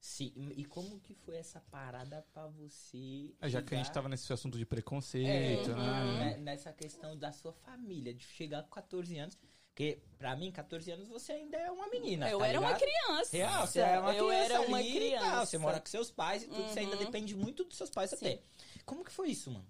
Sim, 0.00 0.34
e 0.54 0.66
como 0.66 1.00
que 1.00 1.14
foi 1.14 1.36
essa 1.36 1.60
parada 1.60 2.20
pra 2.30 2.46
você. 2.48 3.34
É, 3.40 3.48
Já 3.48 3.62
que 3.62 3.74
a 3.74 3.78
gente 3.78 3.90
tava 3.90 4.06
nesse 4.06 4.30
assunto 4.30 4.58
de 4.58 4.66
preconceito, 4.66 5.70
É, 5.70 5.74
né? 5.74 6.14
né, 6.34 6.36
nessa 6.40 6.70
questão 6.74 7.16
da 7.16 7.32
sua 7.32 7.54
família, 7.54 8.12
de 8.12 8.22
chegar 8.22 8.62
com 8.64 8.68
14 8.68 9.16
anos. 9.18 9.38
Porque, 9.74 9.98
pra 10.16 10.36
mim, 10.36 10.52
14 10.52 10.88
anos 10.92 11.08
você 11.08 11.32
ainda 11.32 11.56
é 11.56 11.68
uma 11.68 11.88
menina. 11.88 12.30
eu 12.30 12.38
tá 12.38 12.46
era 12.46 12.60
uma 12.60 12.72
ligado? 12.74 12.80
criança. 12.88 13.36
Real, 13.36 13.66
você 13.66 13.80
é 13.80 13.98
uma 13.98 14.14
eu 14.14 14.26
criança 14.28 14.44
era 14.44 14.60
uma 14.60 14.78
ali 14.78 14.92
criança. 14.92 15.30
tal, 15.30 15.46
Você 15.46 15.58
mora 15.58 15.80
com 15.80 15.86
seus 15.86 16.10
pais 16.12 16.44
e 16.44 16.46
tudo, 16.46 16.68
você 16.68 16.78
ainda 16.78 16.92
Uhum. 16.96 17.04
depende 17.04 17.34
muito 17.34 17.64
dos 17.64 17.76
seus 17.76 17.90
pais 17.90 18.10
Sim. 18.10 18.16
até. 18.16 18.40
Como 18.86 19.04
que 19.04 19.10
foi 19.10 19.30
isso, 19.30 19.50
mano? 19.50 19.66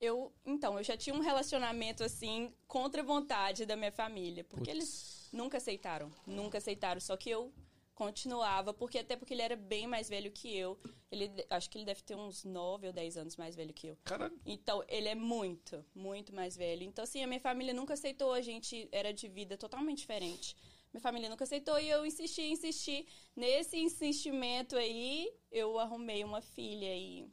Eu, 0.00 0.32
então, 0.44 0.76
eu 0.76 0.82
já 0.82 0.96
tinha 0.96 1.14
um 1.14 1.20
relacionamento 1.20 2.02
assim 2.02 2.52
contra 2.66 3.02
a 3.02 3.04
vontade 3.04 3.64
da 3.64 3.76
minha 3.76 3.92
família, 3.92 4.42
porque 4.42 4.68
eles 4.68 5.28
nunca 5.32 5.58
aceitaram, 5.58 6.10
nunca 6.26 6.58
aceitaram, 6.58 7.00
só 7.00 7.16
que 7.16 7.30
eu 7.30 7.52
continuava, 7.96 8.74
porque 8.74 8.98
até 8.98 9.16
porque 9.16 9.32
ele 9.32 9.42
era 9.42 9.56
bem 9.56 9.86
mais 9.86 10.08
velho 10.08 10.30
que 10.30 10.54
eu. 10.54 10.78
Ele 11.10 11.30
acho 11.48 11.68
que 11.70 11.78
ele 11.78 11.84
deve 11.86 12.02
ter 12.02 12.14
uns 12.14 12.44
9 12.44 12.86
ou 12.88 12.92
10 12.92 13.16
anos 13.16 13.36
mais 13.36 13.56
velho 13.56 13.72
que 13.72 13.88
eu. 13.88 13.96
Caralho. 14.04 14.38
Então, 14.44 14.84
ele 14.86 15.08
é 15.08 15.14
muito, 15.14 15.84
muito 15.94 16.32
mais 16.34 16.56
velho. 16.56 16.82
Então, 16.82 17.02
assim, 17.02 17.24
a 17.24 17.26
minha 17.26 17.40
família 17.40 17.72
nunca 17.72 17.94
aceitou, 17.94 18.32
a 18.32 18.42
gente 18.42 18.86
era 18.92 19.12
de 19.12 19.26
vida 19.28 19.56
totalmente 19.56 19.98
diferente. 19.98 20.54
Minha 20.92 21.00
família 21.00 21.30
nunca 21.30 21.44
aceitou 21.44 21.78
e 21.80 21.88
eu 21.88 22.04
insisti, 22.04 22.42
insisti. 22.42 23.08
Nesse 23.34 23.78
insistimento 23.78 24.76
aí, 24.76 25.32
eu 25.50 25.78
arrumei 25.78 26.22
uma 26.22 26.42
filha 26.42 26.94
e. 26.94 27.26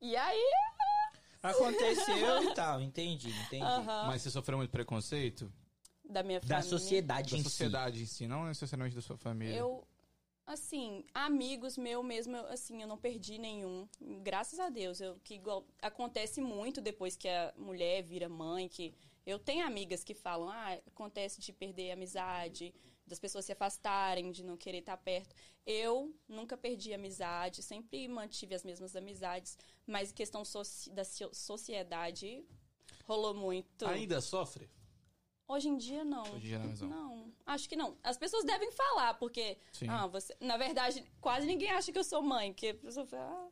E 0.00 0.16
aí. 0.16 0.50
Aconteceu 1.42 2.44
e 2.44 2.54
tal, 2.54 2.80
entendi, 2.80 3.30
entendi. 3.30 3.64
aham, 3.64 4.06
Mas 4.06 4.22
você 4.22 4.30
sofreu 4.30 4.58
muito 4.58 4.70
preconceito? 4.70 5.52
Da 6.12 6.22
minha 6.22 6.40
Da 6.40 6.46
família. 6.56 6.70
sociedade 6.70 7.30
Da 7.32 7.38
em 7.38 7.42
sociedade 7.42 8.02
em 8.02 8.06
si, 8.06 8.26
não 8.28 8.44
necessariamente 8.46 8.94
da 8.94 9.02
sua 9.02 9.16
família. 9.16 9.56
Eu, 9.56 9.86
assim, 10.46 11.04
amigos 11.14 11.76
meu 11.78 12.02
mesmo, 12.02 12.36
eu, 12.36 12.46
assim, 12.46 12.80
eu 12.82 12.86
não 12.88 12.98
perdi 12.98 13.38
nenhum. 13.38 13.88
Graças 14.22 14.58
a 14.60 14.68
Deus. 14.68 15.00
Eu, 15.00 15.18
que 15.24 15.34
igual, 15.34 15.66
acontece 15.80 16.40
muito 16.40 16.80
depois 16.80 17.16
que 17.16 17.28
a 17.28 17.52
mulher 17.56 18.02
vira 18.02 18.28
mãe, 18.28 18.68
que 18.68 18.94
eu 19.24 19.38
tenho 19.38 19.64
amigas 19.66 20.02
que 20.04 20.14
falam, 20.14 20.48
ah, 20.50 20.78
acontece 20.86 21.40
de 21.40 21.52
perder 21.52 21.90
a 21.90 21.94
amizade, 21.94 22.74
das 23.06 23.18
pessoas 23.18 23.44
se 23.44 23.52
afastarem, 23.52 24.30
de 24.30 24.42
não 24.44 24.56
querer 24.56 24.78
estar 24.78 24.96
perto. 24.96 25.34
Eu 25.66 26.14
nunca 26.28 26.56
perdi 26.56 26.92
a 26.92 26.96
amizade, 26.96 27.62
sempre 27.62 28.06
mantive 28.08 28.54
as 28.54 28.64
mesmas 28.64 28.96
amizades, 28.96 29.56
mas 29.86 30.12
questão 30.12 30.44
soci- 30.44 30.90
da 30.90 31.04
so- 31.04 31.30
sociedade 31.32 32.44
rolou 33.04 33.34
muito. 33.34 33.86
Ainda 33.86 34.20
sofre? 34.20 34.68
Hoje 35.48 35.68
em 35.68 35.76
dia, 35.76 36.04
não. 36.04 36.22
Hoje 36.22 36.36
em 36.36 36.40
dia 36.40 36.58
não, 36.58 36.66
mas 36.68 36.80
não. 36.80 36.88
Não, 36.88 37.32
acho 37.46 37.68
que 37.68 37.76
não. 37.76 37.96
As 38.02 38.16
pessoas 38.16 38.44
devem 38.44 38.70
falar, 38.72 39.14
porque, 39.14 39.58
Sim. 39.72 39.86
ah, 39.88 40.06
você... 40.06 40.34
Na 40.40 40.56
verdade, 40.56 41.04
quase 41.20 41.46
ninguém 41.46 41.70
acha 41.70 41.92
que 41.92 41.98
eu 41.98 42.04
sou 42.04 42.22
mãe, 42.22 42.52
porque 42.52 42.68
a 42.68 42.74
pessoa 42.74 43.04
fala, 43.06 43.24
ah, 43.30 43.48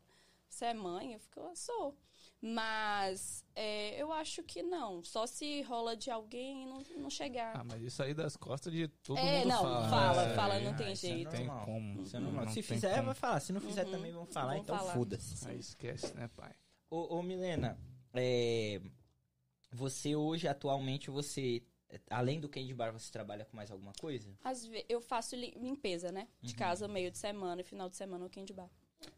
você 0.48 0.66
é 0.66 0.74
mãe? 0.74 1.12
Eu 1.14 1.20
fico, 1.20 1.40
eu 1.40 1.54
sou. 1.56 1.96
Mas 2.42 3.44
é, 3.54 4.00
eu 4.00 4.10
acho 4.12 4.42
que 4.42 4.62
não. 4.62 5.02
Só 5.04 5.26
se 5.26 5.60
rola 5.62 5.94
de 5.94 6.10
alguém 6.10 6.62
e 6.62 6.66
não, 6.66 6.82
não 7.02 7.10
chegar. 7.10 7.54
Ah, 7.54 7.62
mas 7.64 7.82
isso 7.82 8.02
aí 8.02 8.14
das 8.14 8.34
costas 8.36 8.72
de 8.72 8.88
todo 8.88 9.18
É, 9.18 9.40
mundo 9.40 9.48
não, 9.48 9.62
fala. 9.62 9.88
fala, 9.90 10.26
né? 10.26 10.34
fala, 10.34 10.60
não 10.60 10.74
tem 10.74 10.86
aí 10.86 10.94
jeito. 10.96 11.24
Não 11.24 11.30
tem 11.32 11.46
como. 11.46 12.04
É 12.14 12.18
normal. 12.18 12.44
Não 12.46 12.48
Se 12.52 12.54
tem 12.54 12.62
fizer, 12.62 12.92
como. 12.94 13.04
vai 13.06 13.14
falar. 13.14 13.40
Se 13.40 13.52
não 13.52 13.60
fizer, 13.60 13.84
Uhum. 13.84 13.90
também 13.92 14.12
vão 14.12 14.24
falar. 14.26 14.52
Vão 14.54 14.62
então 14.62 14.78
foda-se. 14.78 15.48
Aí 15.48 15.58
esquece, 15.58 16.14
né, 16.14 16.28
pai? 16.34 16.52
Ô, 16.88 17.18
ô, 17.18 17.22
Milena, 17.22 17.78
é, 18.14 18.80
você 19.70 20.16
hoje, 20.16 20.48
atualmente, 20.48 21.10
você, 21.10 21.62
além 22.10 22.40
do 22.40 22.48
Candy 22.48 22.74
Bar, 22.74 22.92
você 22.92 23.10
trabalha 23.10 23.44
com 23.44 23.56
mais 23.56 23.70
alguma 23.70 23.92
coisa? 24.00 24.30
Às 24.44 24.64
vezes, 24.66 24.86
eu 24.88 25.00
faço 25.00 25.34
li- 25.36 25.54
limpeza, 25.56 26.10
né? 26.12 26.28
De 26.40 26.52
Uhum. 26.52 26.58
casa, 26.58 26.88
meio 26.88 27.10
de 27.10 27.18
semana 27.18 27.60
e 27.60 27.64
final 27.64 27.88
de 27.88 27.96
semana 27.96 28.24
no 28.24 28.30
candy 28.30 28.52
bar. 28.52 28.70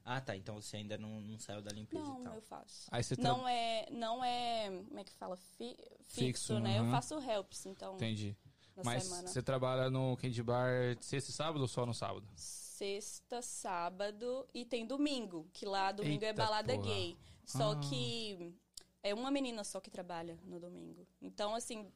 Ah, 0.04 0.20
tá. 0.20 0.36
Então 0.36 0.60
você 0.60 0.76
ainda 0.76 0.96
não, 0.96 1.20
não 1.20 1.38
saiu 1.38 1.60
da 1.60 1.72
limpeza 1.72 2.04
e 2.04 2.06
Não, 2.08 2.22
tal. 2.22 2.34
eu 2.34 2.40
faço. 2.42 2.86
Aí 2.90 3.02
você 3.02 3.16
tra... 3.16 3.28
Não 3.30 3.48
é, 3.48 3.88
não 3.90 4.24
é, 4.24 4.70
como 4.88 4.98
é 5.00 5.04
que 5.04 5.12
fala? 5.12 5.36
Fi- 5.36 5.76
fixo, 6.04 6.14
Fixo, 6.14 6.60
né? 6.60 6.78
Eu 6.78 6.82
aham. 6.84 6.90
faço 6.92 7.14
helps, 7.20 7.66
então, 7.66 7.94
Entendi. 7.96 8.36
na 8.76 8.82
Mas 8.84 9.02
semana. 9.04 9.26
você 9.28 9.42
trabalha 9.42 9.90
no 9.90 10.16
Candy 10.18 10.42
Bar 10.42 10.96
sexta 11.00 11.30
e 11.30 11.34
sábado 11.34 11.60
ou 11.62 11.68
só 11.68 11.84
no 11.84 11.92
sábado? 11.92 12.26
Sexta, 12.36 13.42
sábado 13.42 14.48
e 14.54 14.64
tem 14.64 14.86
domingo, 14.86 15.48
que 15.52 15.66
lá 15.66 15.92
domingo 15.92 16.24
é 16.24 16.28
Eita 16.28 16.42
balada 16.42 16.74
porra. 16.74 16.86
gay. 16.86 17.16
Só 17.44 17.72
Ah. 17.72 17.80
que 17.80 18.54
é 19.02 19.12
uma 19.12 19.30
menina 19.30 19.64
só 19.64 19.80
que 19.80 19.90
trabalha 19.90 20.38
no 20.44 20.58
domingo. 20.60 21.06
Então, 21.20 21.54
assim, 21.54 21.92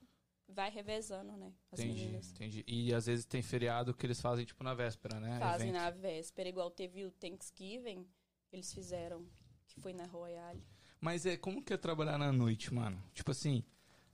vai 0.48 0.70
revezando, 0.70 1.36
né? 1.36 1.52
As 1.72 1.80
Entendi, 1.80 2.00
meninas. 2.00 2.30
entendi. 2.32 2.64
E 2.66 2.94
às 2.94 3.06
vezes 3.06 3.24
tem 3.24 3.42
feriado 3.42 3.92
que 3.94 4.06
eles 4.06 4.20
fazem, 4.20 4.44
tipo, 4.44 4.62
na 4.62 4.74
véspera, 4.74 5.18
né? 5.20 5.38
Fazem 5.38 5.68
Evento. 5.70 5.82
na 5.82 5.90
véspera, 5.90 6.48
igual 6.48 6.70
teve 6.70 7.04
o 7.04 7.10
Thanksgiving, 7.10 8.06
eles 8.52 8.72
fizeram, 8.72 9.26
que 9.66 9.80
foi 9.80 9.92
na 9.92 10.06
Royale. 10.06 10.62
Mas 11.00 11.26
é 11.26 11.36
como 11.36 11.62
que 11.62 11.72
é 11.72 11.76
trabalhar 11.76 12.16
na 12.18 12.32
noite, 12.32 12.72
mano? 12.72 13.02
Tipo 13.12 13.30
assim, 13.32 13.62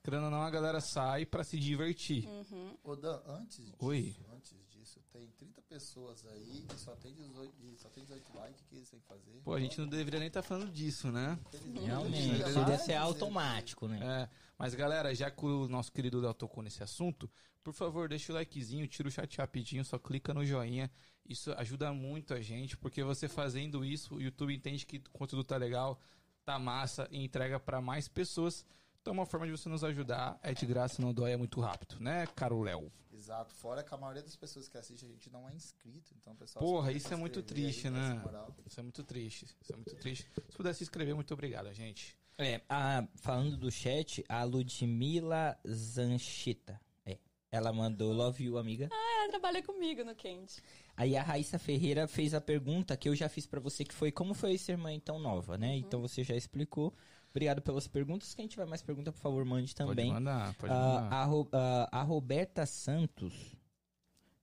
querendo 0.02 0.24
ou 0.24 0.30
não, 0.30 0.42
a 0.42 0.50
galera 0.50 0.80
sai 0.80 1.24
pra 1.24 1.44
se 1.44 1.58
divertir. 1.58 2.26
Uhum. 2.26 2.76
Ô, 2.82 2.96
Dan, 2.96 3.20
antes 3.26 3.58
disso, 3.64 3.76
Oi. 3.78 4.16
antes 4.34 4.52
disso, 4.68 5.00
tem 5.12 5.28
30 5.38 5.62
pessoas 5.62 6.24
aí 6.26 6.66
e 6.74 6.78
só 6.78 6.94
tem 6.96 7.14
18, 7.14 7.54
e 7.62 7.76
só 7.78 7.88
tem 7.88 8.02
18 8.04 8.36
likes, 8.36 8.60
o 8.60 8.64
que 8.64 8.76
eles 8.76 8.90
têm 8.90 8.98
que 9.00 9.06
fazer? 9.06 9.40
Pô, 9.44 9.54
a 9.54 9.60
gente 9.60 9.78
não 9.78 9.86
deveria 9.86 10.18
nem 10.18 10.26
estar 10.28 10.42
falando 10.42 10.70
disso, 10.72 11.10
né? 11.12 11.38
Realmente, 11.80 12.28
eu 12.28 12.34
isso 12.34 12.44
queria 12.46 12.64
deve 12.64 12.82
ser 12.82 12.94
automático, 12.94 13.86
né? 13.86 14.00
É, 14.02 14.28
mas 14.58 14.74
galera, 14.74 15.14
já 15.14 15.30
que 15.30 15.44
o 15.44 15.68
nosso 15.68 15.90
querido 15.92 16.20
Léo 16.20 16.34
tocou 16.34 16.62
nesse 16.62 16.82
assunto, 16.82 17.30
por 17.62 17.72
favor, 17.72 18.08
deixa 18.08 18.32
o 18.32 18.34
likezinho, 18.34 18.88
tira 18.88 19.08
o 19.08 19.10
chat 19.10 19.38
rapidinho, 19.38 19.84
só 19.84 19.98
clica 19.98 20.34
no 20.34 20.44
joinha. 20.44 20.90
Isso 21.24 21.52
ajuda 21.52 21.92
muito 21.92 22.34
a 22.34 22.40
gente, 22.40 22.76
porque 22.76 23.04
você 23.04 23.28
fazendo 23.28 23.84
isso, 23.84 24.16
o 24.16 24.20
YouTube 24.20 24.54
entende 24.54 24.84
que 24.84 24.96
o 24.96 25.10
conteúdo 25.10 25.44
tá 25.44 25.56
legal, 25.56 26.00
tá 26.44 26.58
massa 26.58 27.06
e 27.10 27.22
entrega 27.22 27.60
pra 27.60 27.80
mais 27.80 28.08
pessoas. 28.08 28.66
Então, 29.00 29.12
uma 29.12 29.26
forma 29.26 29.46
de 29.46 29.52
você 29.52 29.68
nos 29.68 29.84
ajudar 29.84 30.38
é 30.42 30.52
de 30.52 30.66
graça, 30.66 31.00
não 31.00 31.12
dói, 31.12 31.32
é 31.32 31.36
muito 31.36 31.60
rápido, 31.60 31.98
né, 32.00 32.26
caro 32.34 32.62
Léo? 32.62 32.92
Exato, 33.12 33.54
fora 33.54 33.82
que 33.82 33.94
a 33.94 33.96
maioria 33.96 34.22
das 34.22 34.34
pessoas 34.34 34.68
que 34.68 34.76
assistem 34.76 35.08
a 35.08 35.12
gente 35.12 35.30
não 35.30 35.48
é 35.48 35.54
inscrito, 35.54 36.12
então 36.16 36.34
pessoal... 36.34 36.64
Porra, 36.64 36.92
isso 36.92 37.12
é 37.12 37.16
muito 37.16 37.38
aí, 37.40 37.44
triste, 37.44 37.84
dá 37.84 37.90
né? 37.90 38.22
Isso 38.66 38.80
é 38.80 38.82
muito 38.82 39.04
triste, 39.04 39.46
isso 39.60 39.72
é 39.72 39.76
muito 39.76 39.94
triste. 39.96 40.28
Se 40.48 40.56
puder 40.56 40.74
se 40.74 40.82
inscrever, 40.82 41.14
muito 41.14 41.32
obrigado, 41.32 41.72
gente. 41.72 42.16
É, 42.42 42.60
a- 42.68 43.06
falando 43.16 43.56
do 43.56 43.70
chat, 43.70 44.24
a 44.28 44.42
Ludmila 44.44 45.58
Zanchita. 45.66 46.80
É. 47.06 47.18
Ela 47.50 47.72
mandou 47.72 48.12
Love 48.12 48.44
You, 48.44 48.58
amiga. 48.58 48.88
Ela 48.92 49.28
trabalha 49.30 49.62
comigo 49.62 50.04
no 50.04 50.14
Candy. 50.14 50.56
Aí 50.96 51.16
a 51.16 51.22
Raíssa 51.22 51.58
Ferreira 51.58 52.06
fez 52.08 52.34
a 52.34 52.40
pergunta 52.40 52.96
que 52.96 53.08
eu 53.08 53.14
já 53.14 53.28
fiz 53.28 53.46
pra 53.46 53.60
você, 53.60 53.84
que 53.84 53.94
foi 53.94 54.10
como 54.12 54.34
foi 54.34 54.58
ser 54.58 54.76
mãe 54.76 54.98
tão 55.00 55.18
nova, 55.18 55.56
né? 55.56 55.76
Então 55.76 56.00
você 56.00 56.22
já 56.24 56.34
explicou. 56.36 56.92
Obrigado 57.30 57.62
pelas 57.62 57.88
perguntas. 57.88 58.34
Quem 58.34 58.46
tiver 58.46 58.66
mais 58.66 58.82
pergunta, 58.82 59.10
por 59.10 59.18
favor, 59.20 59.42
mande 59.44 59.74
também. 59.74 60.08
Pode 60.08 60.10
mandar, 60.12 60.54
pode 60.54 60.72
Ah, 60.72 60.76
mandar. 60.76 61.16
a, 61.16 61.24
Ro- 61.24 61.48
ah, 61.52 61.88
a 61.90 62.02
Roberta 62.02 62.66
Santos 62.66 63.32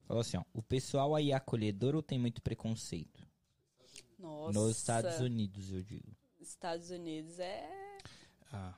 falou 0.08 0.22
assim, 0.22 0.38
ó, 0.38 0.44
o 0.54 0.64
pessoal 0.64 1.14
aí 1.14 1.32
é 1.32 1.36
acolhedor 1.36 1.94
ou 1.96 2.02
tem 2.02 2.18
muito 2.18 2.42
preconceito? 2.42 3.28
Nossa. 4.18 4.58
Nos 4.60 4.78
Estados 4.78 5.20
Unidos, 5.20 5.72
eu 5.72 5.84
digo. 5.84 6.16
Estados 6.40 6.90
Unidos 6.90 7.38
é... 7.38 7.70
Ah. 8.52 8.74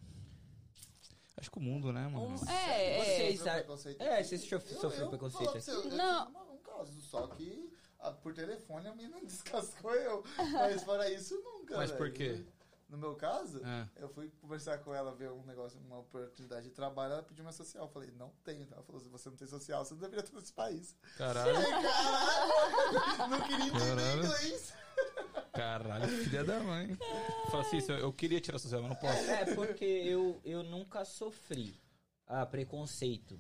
Acho 1.38 1.50
que 1.50 1.58
o 1.58 1.62
mundo, 1.62 1.92
né, 1.92 2.08
mano? 2.08 2.28
Um, 2.36 2.50
é, 2.50 2.98
é. 2.98 3.04
Vocês- 3.04 3.40
Sofreu 3.40 3.52
ah, 3.52 3.56
preconceito 3.58 4.02
é, 4.02 4.24
vocês 4.24 4.42
sof- 4.42 4.72
Eu- 4.74 4.80
sofreu 4.82 5.04
eu 5.06 5.10
preconceito 5.10 5.52
você, 5.54 5.72
eu- 5.72 5.84
eu 5.84 5.90
Não. 5.92 6.26
tive 6.28 6.38
uma- 6.38 6.52
um 6.52 6.58
caso, 6.58 7.02
só 7.02 7.28
que 7.28 7.74
ah, 8.00 8.12
por 8.12 8.34
telefone 8.34 8.88
a 8.88 8.94
menina 8.96 9.18
descascou 9.26 9.94
eu. 9.96 10.24
Mas 10.54 10.84
fora 10.84 11.10
isso, 11.10 11.36
nunca. 11.42 11.78
Mas 11.78 11.92
por 11.92 12.12
velho. 12.12 12.14
quê? 12.14 12.46
No 12.90 12.98
meu 12.98 13.16
caso, 13.16 13.62
É. 13.66 13.88
eu 13.96 14.10
fui 14.10 14.30
conversar 14.42 14.80
com 14.80 14.94
ela, 14.94 15.16
ver 15.16 15.32
um 15.32 15.44
negócio, 15.46 15.80
uma 15.80 16.00
oportunidade 16.00 16.66
de 16.66 16.72
trabalho, 16.72 17.14
ela 17.14 17.24
pediu 17.24 17.42
minha 17.42 17.54
social. 17.54 17.86
Eu 17.86 17.90
falei, 17.90 18.12
não 18.12 18.34
tenho. 18.44 18.68
Ela 18.70 18.84
falou, 18.84 19.00
se 19.00 19.08
você 19.08 19.30
não 19.30 19.38
tem 19.38 19.48
social, 19.48 19.86
você 19.86 19.94
não 19.94 20.02
deveria 20.02 20.26
estar 20.26 20.38
nesse 20.38 20.52
país. 20.52 20.94
Caralho, 21.18 21.56
falei, 21.56 21.72
Caralho! 21.72 22.52
Não 23.32 23.42
queria 23.42 23.66
entender 23.68 23.80
Caralho. 23.96 24.26
inglês. 24.26 24.74
Caralho, 25.52 26.08
filha 26.08 26.44
da 26.44 26.60
mãe. 26.62 26.98
Fala 27.50 27.62
assim, 27.64 27.80
eu- 27.90 27.98
eu 27.98 28.14
queria 28.14 28.40
tirar 28.40 28.60
social, 28.60 28.82
mas 28.82 28.90
não 28.92 28.98
posso. 28.98 29.30
É, 29.30 29.54
porque 29.56 29.86
eu, 29.86 30.40
eu 30.44 30.64
nunca 30.64 31.04
sofri 31.06 31.76
ah, 32.28 32.46
preconceito, 32.46 33.40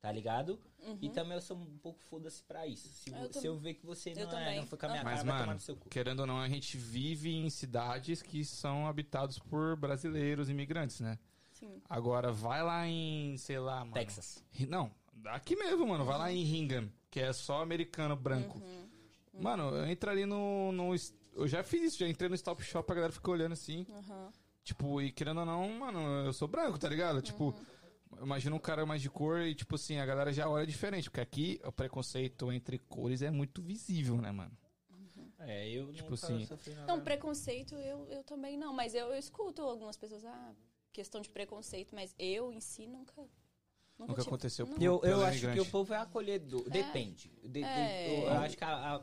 tá 0.00 0.10
ligado? 0.10 0.58
E 1.00 1.06
Uhum. 1.06 1.12
também 1.14 1.34
eu 1.34 1.40
sou 1.40 1.56
um 1.56 1.78
pouco 1.78 2.00
foda-se 2.02 2.42
pra 2.42 2.66
isso. 2.66 2.88
Se, 2.88 3.10
Eu 3.12 3.32
se 3.32 3.46
eu 3.46 3.56
ver 3.56 3.74
que 3.74 3.86
você 3.86 4.12
não, 4.14 4.38
é, 4.38 4.56
não 4.56 4.66
foi 4.66 4.76
com 4.78 4.86
a 4.86 4.88
minha 4.90 5.02
cara, 5.02 5.14
Mas, 5.16 5.22
vai 5.24 5.32
tomar 5.32 5.38
mano, 5.46 5.54
no 5.54 5.60
seu 5.60 5.76
cu. 5.76 5.88
querendo 5.88 6.20
ou 6.20 6.26
não, 6.26 6.40
a 6.40 6.48
gente 6.48 6.76
vive 6.76 7.32
em 7.32 7.48
cidades 7.48 8.20
que 8.20 8.44
são 8.44 8.86
habitados 8.86 9.38
por 9.38 9.76
brasileiros, 9.76 10.48
imigrantes, 10.50 11.00
né? 11.00 11.18
Sim. 11.52 11.80
Agora, 11.88 12.32
vai 12.32 12.62
lá 12.62 12.86
em, 12.86 13.36
sei 13.38 13.58
lá, 13.60 13.78
mano. 13.80 13.92
Texas. 13.92 14.42
Não, 14.68 14.90
aqui 15.26 15.54
mesmo, 15.56 15.86
mano. 15.86 16.04
Vai 16.04 16.18
lá 16.18 16.32
em 16.32 16.42
Hingham, 16.44 16.90
que 17.08 17.20
é 17.20 17.32
só 17.32 17.62
americano 17.62 18.16
branco. 18.16 18.58
Uhum. 18.58 19.40
Mano, 19.40 19.70
eu 19.74 19.86
entro 19.86 20.10
ali 20.10 20.26
no, 20.26 20.70
no. 20.72 20.92
Eu 21.34 21.46
já 21.48 21.62
fiz 21.62 21.82
isso, 21.82 21.98
já 21.98 22.08
entrei 22.08 22.28
no 22.28 22.34
Stop 22.34 22.62
Shop, 22.62 22.90
a 22.90 22.94
galera 22.94 23.12
fica 23.12 23.30
olhando 23.30 23.52
assim. 23.52 23.86
Aham. 23.90 24.32
Tipo, 24.62 25.02
e 25.02 25.10
querendo 25.12 25.40
ou 25.40 25.46
não, 25.46 25.68
mano, 25.78 26.00
eu 26.24 26.32
sou 26.32 26.48
branco, 26.48 26.78
tá 26.78 26.88
ligado? 26.88 27.20
Tipo, 27.20 27.54
imagina 28.22 28.54
um 28.56 28.58
cara 28.58 28.86
mais 28.86 29.02
de 29.02 29.10
cor 29.10 29.40
e, 29.42 29.54
tipo 29.54 29.74
assim, 29.74 29.98
a 29.98 30.06
galera 30.06 30.32
já 30.32 30.48
olha 30.48 30.66
diferente. 30.66 31.10
Porque 31.10 31.20
aqui 31.20 31.60
o 31.64 31.70
preconceito 31.72 32.50
entre 32.50 32.78
cores 32.78 33.20
é 33.20 33.30
muito 33.30 33.60
visível, 33.60 34.16
né, 34.16 34.30
mano? 34.30 34.56
É, 35.40 35.68
eu 35.68 35.92
Tipo 35.92 36.10
nunca 36.12 36.26
assim-. 36.26 36.48
Não, 36.86 37.00
preconceito 37.00 37.74
eu, 37.74 38.08
eu 38.08 38.24
também 38.24 38.56
não, 38.56 38.72
mas 38.72 38.94
eu, 38.94 39.08
eu 39.08 39.18
escuto 39.18 39.60
algumas 39.60 39.96
pessoas, 39.96 40.24
ah, 40.24 40.54
questão 40.90 41.20
de 41.20 41.28
preconceito, 41.28 41.94
mas 41.94 42.14
eu 42.18 42.50
em 42.50 42.60
si 42.60 42.86
nunca. 42.86 43.12
Nunca, 43.98 44.10
Nunca 44.12 44.14
tive- 44.22 44.28
aconteceu 44.28 44.66
não. 44.66 44.74
por- 44.74 44.82
Eu, 44.82 45.00
eu 45.04 45.24
acho 45.24 45.52
que 45.52 45.60
o 45.60 45.66
povo 45.66 45.92
é 45.92 45.98
acolhedor. 45.98 46.68
Depende. 46.70 47.30
De- 47.42 47.48
de- 47.48 47.62
É. 47.62 48.18
eu, 48.22 48.26
eu 48.28 48.32
acho 48.38 48.56
que 48.56 48.64
a, 48.64 48.94
a- 48.96 49.02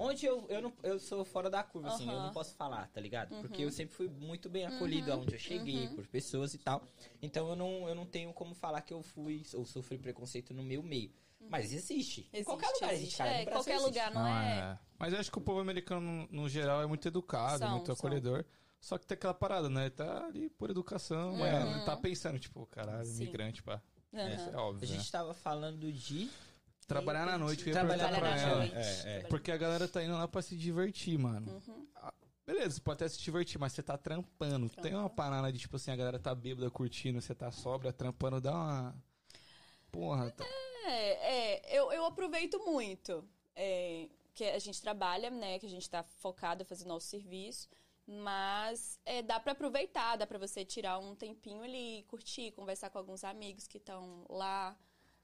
onde 0.00 0.26
eu, 0.26 0.46
eu, 0.48 0.62
não, 0.62 0.72
eu 0.82 0.98
sou 0.98 1.24
fora 1.24 1.48
da 1.50 1.62
curva, 1.62 1.88
assim, 1.88 2.08
eu 2.10 2.18
não 2.18 2.32
posso 2.32 2.54
falar, 2.54 2.88
tá 2.88 3.00
ligado? 3.00 3.32
Uhum. 3.34 3.42
Porque 3.42 3.62
eu 3.62 3.70
sempre 3.70 3.94
fui 3.94 4.08
muito 4.08 4.48
bem 4.48 4.64
acolhido 4.66 5.12
aonde 5.12 5.34
eu 5.34 5.38
cheguei, 5.38 5.88
por 5.88 6.06
pessoas 6.06 6.54
e 6.54 6.58
tal. 6.58 6.82
Então 7.22 7.48
eu 7.48 7.54
não, 7.56 7.88
eu 7.88 7.94
não 7.94 8.06
tenho 8.06 8.32
como 8.32 8.54
falar 8.54 8.80
que 8.80 8.92
eu 8.94 9.02
fui 9.02 9.42
ou 9.54 9.64
sofri 9.66 9.98
preconceito 9.98 10.52
no 10.54 10.62
meu 10.62 10.82
meio. 10.82 11.12
Mas 11.48 11.72
existe. 11.72 12.20
Em 12.32 12.38
Existe, 12.38 12.44
qualquer 12.44 12.68
lugar 12.74 12.94
existe, 12.94 13.16
cara. 13.16 13.30
É, 13.30 13.44
qualquer 13.46 13.70
existe. 13.74 13.86
lugar, 13.88 14.14
não 14.14 14.24
Ah, 14.24 14.44
é? 14.44 14.78
Mas 14.98 15.12
eu 15.12 15.18
acho 15.20 15.32
que 15.32 15.38
o 15.38 15.40
povo 15.40 15.58
americano, 15.58 16.28
no, 16.30 16.48
geral, 16.48 16.80
é 16.82 16.86
muito 16.86 17.08
educado, 17.08 17.58
São, 17.58 17.70
muito 17.72 17.86
são. 17.86 17.94
acolhedor. 17.94 18.44
Só 18.78 18.96
que 18.98 19.06
tem 19.06 19.14
aquela 19.16 19.34
parada, 19.34 19.68
né? 19.68 19.82
Ele 19.82 19.90
tá 19.90 20.26
ali 20.26 20.48
por 20.50 20.70
educação, 20.70 21.34
Uhum. 21.34 21.44
é, 21.44 21.84
tá 21.84 21.96
pensando, 21.96 22.38
tipo, 22.38 22.64
caralho, 22.66 23.04
Sim. 23.04 23.22
imigrante, 23.24 23.62
pá. 23.62 23.80
Isso 24.12 24.50
é 24.50 24.54
A 24.54 24.60
óbvio, 24.62 24.88
né? 24.88 24.96
gente 24.96 25.10
tava 25.10 25.32
falando 25.34 25.92
de 25.92 26.30
Trabalhar 26.94 27.26
na 27.26 27.38
noite, 27.38 27.62
eu 27.62 27.68
ia 27.68 27.72
Trabalhar 27.72 28.08
perguntar 28.08 28.20
pra 28.20 28.36
na 28.36 28.42
ela. 28.42 28.56
noite. 28.56 28.74
É, 28.74 29.16
é. 29.16 29.20
Porque 29.28 29.50
a 29.52 29.56
galera 29.56 29.86
tá 29.88 30.02
indo 30.02 30.12
lá 30.14 30.26
pra 30.28 30.42
se 30.42 30.56
divertir, 30.56 31.18
mano. 31.18 31.50
Uhum. 31.66 31.86
Ah, 31.96 32.12
Beleza, 32.46 32.70
você 32.74 32.80
pode 32.80 32.96
até 32.96 33.08
se 33.08 33.18
divertir, 33.20 33.60
mas 33.60 33.72
você 33.72 33.82
tá 33.82 33.96
trampando. 33.96 34.68
Tem 34.68 34.94
uma 34.94 35.08
parada 35.08 35.52
de, 35.52 35.58
tipo 35.60 35.76
assim, 35.76 35.92
a 35.92 35.96
galera 35.96 36.18
tá 36.18 36.34
bêbada 36.34 36.68
curtindo, 36.70 37.20
você 37.20 37.32
tá 37.34 37.50
sobra, 37.52 37.92
trampando, 37.92 38.40
dá 38.40 38.52
uma. 38.52 38.94
Porra, 39.92 40.30
tá... 40.32 40.44
É, 40.86 41.54
é, 41.62 41.78
eu, 41.78 41.92
eu 41.92 42.04
aproveito 42.04 42.58
muito. 42.66 43.24
É, 43.54 44.08
que 44.34 44.44
a 44.44 44.58
gente 44.58 44.80
trabalha, 44.82 45.30
né? 45.30 45.58
Que 45.58 45.66
a 45.66 45.70
gente 45.70 45.88
tá 45.88 46.02
focado 46.02 46.62
a 46.62 46.66
fazer 46.66 46.86
nosso 46.86 47.06
serviço. 47.06 47.68
Mas 48.06 48.98
é, 49.06 49.22
dá 49.22 49.38
pra 49.38 49.52
aproveitar, 49.52 50.16
dá 50.16 50.26
pra 50.26 50.38
você 50.38 50.64
tirar 50.64 50.98
um 50.98 51.14
tempinho 51.14 51.62
ali, 51.62 52.04
curtir, 52.08 52.50
conversar 52.52 52.90
com 52.90 52.98
alguns 52.98 53.22
amigos 53.22 53.68
que 53.68 53.76
estão 53.78 54.24
lá. 54.28 54.76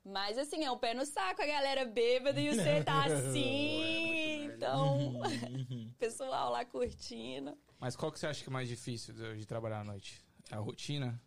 Mas 0.09 0.39
assim, 0.39 0.65
é 0.65 0.71
um 0.71 0.79
pé 0.79 0.95
no 0.95 1.05
saco, 1.05 1.43
a 1.43 1.47
galera 1.47 1.85
bêbada 1.85 2.41
e 2.41 2.55
você 2.55 2.83
tá 2.85 3.05
assim. 3.13 4.45
Então, 4.45 5.15
pessoal 5.99 6.53
lá 6.53 6.65
curtindo. 6.65 7.59
Mas 7.81 7.97
qual 7.97 8.13
que 8.13 8.19
você 8.21 8.29
acha 8.29 8.43
que 8.43 8.49
é 8.49 8.53
mais 8.53 8.69
difícil 8.69 9.13
de, 9.13 9.37
de 9.39 9.45
trabalhar 9.47 9.81
à 9.81 9.85
noite? 9.85 10.25
É 10.51 10.55
a 10.55 10.59
rotina? 10.59 11.21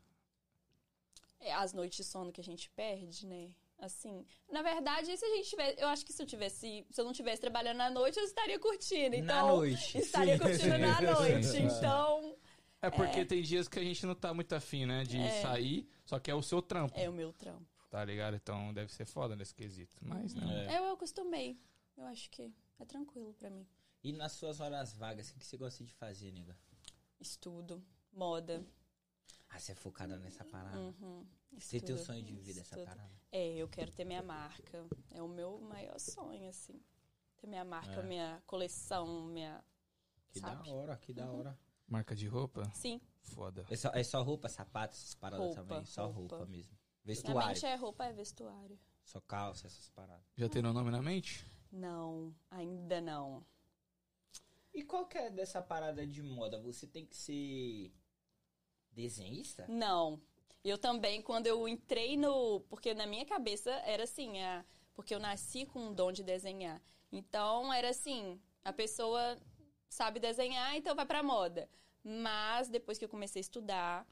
É, 1.41 1.53
as 1.53 1.73
noites 1.73 1.97
de 1.97 2.03
sono 2.05 2.31
que 2.31 2.39
a 2.39 2.43
gente 2.43 2.69
perde, 2.71 3.27
né? 3.27 3.49
Assim, 3.77 4.25
na 4.51 4.61
verdade, 4.61 5.15
se 5.15 5.25
a 5.25 5.35
gente 5.35 5.49
tivesse, 5.49 5.79
eu 5.81 5.87
acho 5.87 6.05
que 6.05 6.11
se 6.13 6.21
eu 6.21 6.25
tivesse, 6.25 6.85
se 6.89 6.99
eu 7.01 7.05
não 7.05 7.13
tivesse 7.13 7.41
trabalhando 7.41 7.79
à 7.81 7.89
noite, 7.89 8.17
eu 8.17 8.25
estaria 8.25 8.59
curtindo. 8.59 9.15
Então, 9.15 9.47
Na 9.47 9.53
noite. 9.55 9.97
estaria 9.97 10.37
Sim. 10.37 10.43
curtindo 10.43 10.77
na 10.77 10.95
Sim, 10.97 11.05
noite. 11.13 11.47
sim. 11.47 11.63
Então, 11.63 12.35
É 12.81 12.89
porque 12.89 13.23
tem 13.25 13.41
dias 13.41 13.67
que 13.67 13.77
a 13.79 13.83
gente 13.83 14.05
não 14.05 14.15
tá 14.15 14.33
muito 14.33 14.53
afim, 14.53 14.85
né? 14.85 15.03
De 15.03 15.17
É. 15.17 15.41
sair, 15.41 15.87
só 16.05 16.17
que 16.19 16.31
é 16.31 16.35
o 16.35 16.41
seu 16.41 16.61
trampo, 16.61 16.97
é 16.97 17.09
o 17.09 17.13
meu 17.13 17.31
trampo. 17.33 17.68
Tá 17.89 18.03
ligado? 18.05 18.35
Então 18.35 18.73
deve 18.73 18.91
ser 18.93 19.05
foda 19.05 19.35
nesse 19.35 19.53
quesito. 19.53 19.95
Mas 20.01 20.33
não. 20.33 20.49
É. 20.51 20.77
Eu, 20.77 20.83
eu 20.85 20.93
acostumei. 20.93 21.59
Eu 21.97 22.05
acho 22.05 22.29
que 22.29 22.53
é 22.79 22.85
tranquilo 22.85 23.33
pra 23.33 23.49
mim. 23.49 23.67
E 24.03 24.13
nas 24.13 24.31
suas 24.33 24.59
horas 24.61 24.93
vagas, 24.93 25.29
o 25.29 25.33
que 25.35 25.45
você 25.45 25.57
gosta 25.57 25.83
de 25.83 25.93
fazer, 25.93 26.31
nega? 26.31 26.57
Estudo, 27.19 27.83
moda. 28.13 28.65
Ah, 29.49 29.59
você 29.59 29.71
é 29.73 29.75
focada 29.75 30.17
nessa 30.17 30.45
parada. 30.45 30.79
Uhum, 30.79 31.25
Você 31.57 31.81
tem 31.81 31.95
o 31.95 31.97
sonho 31.97 32.23
de 32.23 32.31
viver 32.33 32.53
dessa 32.53 32.79
estudo. 32.79 32.85
parada? 32.85 33.11
É, 33.31 33.55
eu 33.55 33.67
quero 33.67 33.91
ter 33.91 34.05
minha 34.05 34.21
marca. 34.21 34.87
É 35.11 35.21
o 35.21 35.27
meu 35.27 35.59
maior 35.59 35.99
sonho, 35.99 36.47
assim. 36.47 36.79
Ter 37.37 37.47
minha 37.47 37.65
marca, 37.65 37.99
É. 37.99 38.03
minha 38.03 38.41
coleção, 38.45 39.25
minha. 39.25 39.63
Que 40.31 40.39
Sabe? 40.39 40.69
da 40.69 40.73
hora, 40.75 40.97
que 40.97 41.13
da 41.13 41.29
hora. 41.31 41.59
Marca 41.87 42.15
de 42.15 42.27
roupa? 42.27 42.69
Sim, 42.75 43.01
Foda. 43.21 43.65
É 43.69 43.75
só, 43.75 43.89
é 43.89 44.03
só 44.03 44.21
roupa, 44.21 44.47
sapato, 44.47 44.93
essas 44.95 45.13
paradas 45.15 45.47
Roupa, 45.47 45.61
também? 45.63 45.85
Só 45.85 46.07
roupa. 46.07 46.37
roupa, 46.37 46.51
mesmo. 46.51 46.77
Vestuário. 47.09 47.47
mente 47.47 47.65
é 47.65 47.75
roupa, 47.75 48.05
é 48.05 48.13
vestuário. 48.13 48.79
Só 49.03 49.19
calça, 49.19 49.65
essas 49.65 49.89
paradas. 49.89 50.23
Já 50.37 50.47
tem 50.47 50.63
o 50.63 50.71
nome 50.71 50.91
na 50.91 51.01
mente? 51.01 51.43
Não, 51.71 52.35
ainda 52.51 53.01
não. 53.01 53.43
E 54.71 54.83
qual 54.83 55.07
que 55.07 55.17
é 55.17 55.31
dessa 55.31 55.59
parada 55.59 56.05
de 56.05 56.21
moda? 56.21 56.61
Você 56.61 56.85
tem 56.85 57.07
que 57.07 57.17
ser 57.17 57.91
desenhista? 58.91 59.65
Não. 59.67 60.21
Eu 60.63 60.77
também, 60.77 61.19
quando 61.21 61.47
eu 61.47 61.67
entrei 61.67 62.15
no. 62.15 62.59
Porque 62.69 62.93
na 62.93 63.07
minha 63.07 63.25
cabeça 63.25 63.71
era 63.85 64.03
assim, 64.03 64.39
a, 64.43 64.63
porque 64.93 65.15
eu 65.15 65.19
nasci 65.19 65.65
com 65.65 65.87
um 65.87 65.93
dom 65.93 66.11
de 66.11 66.21
desenhar. 66.23 66.79
Então 67.11 67.73
era 67.73 67.89
assim, 67.89 68.39
a 68.63 68.71
pessoa 68.71 69.35
sabe 69.89 70.19
desenhar, 70.19 70.75
então 70.75 70.95
vai 70.95 71.07
pra 71.07 71.23
moda. 71.23 71.67
Mas 72.03 72.69
depois 72.69 72.99
que 72.99 73.05
eu 73.05 73.09
comecei 73.09 73.39
a 73.39 73.41
estudar, 73.41 74.07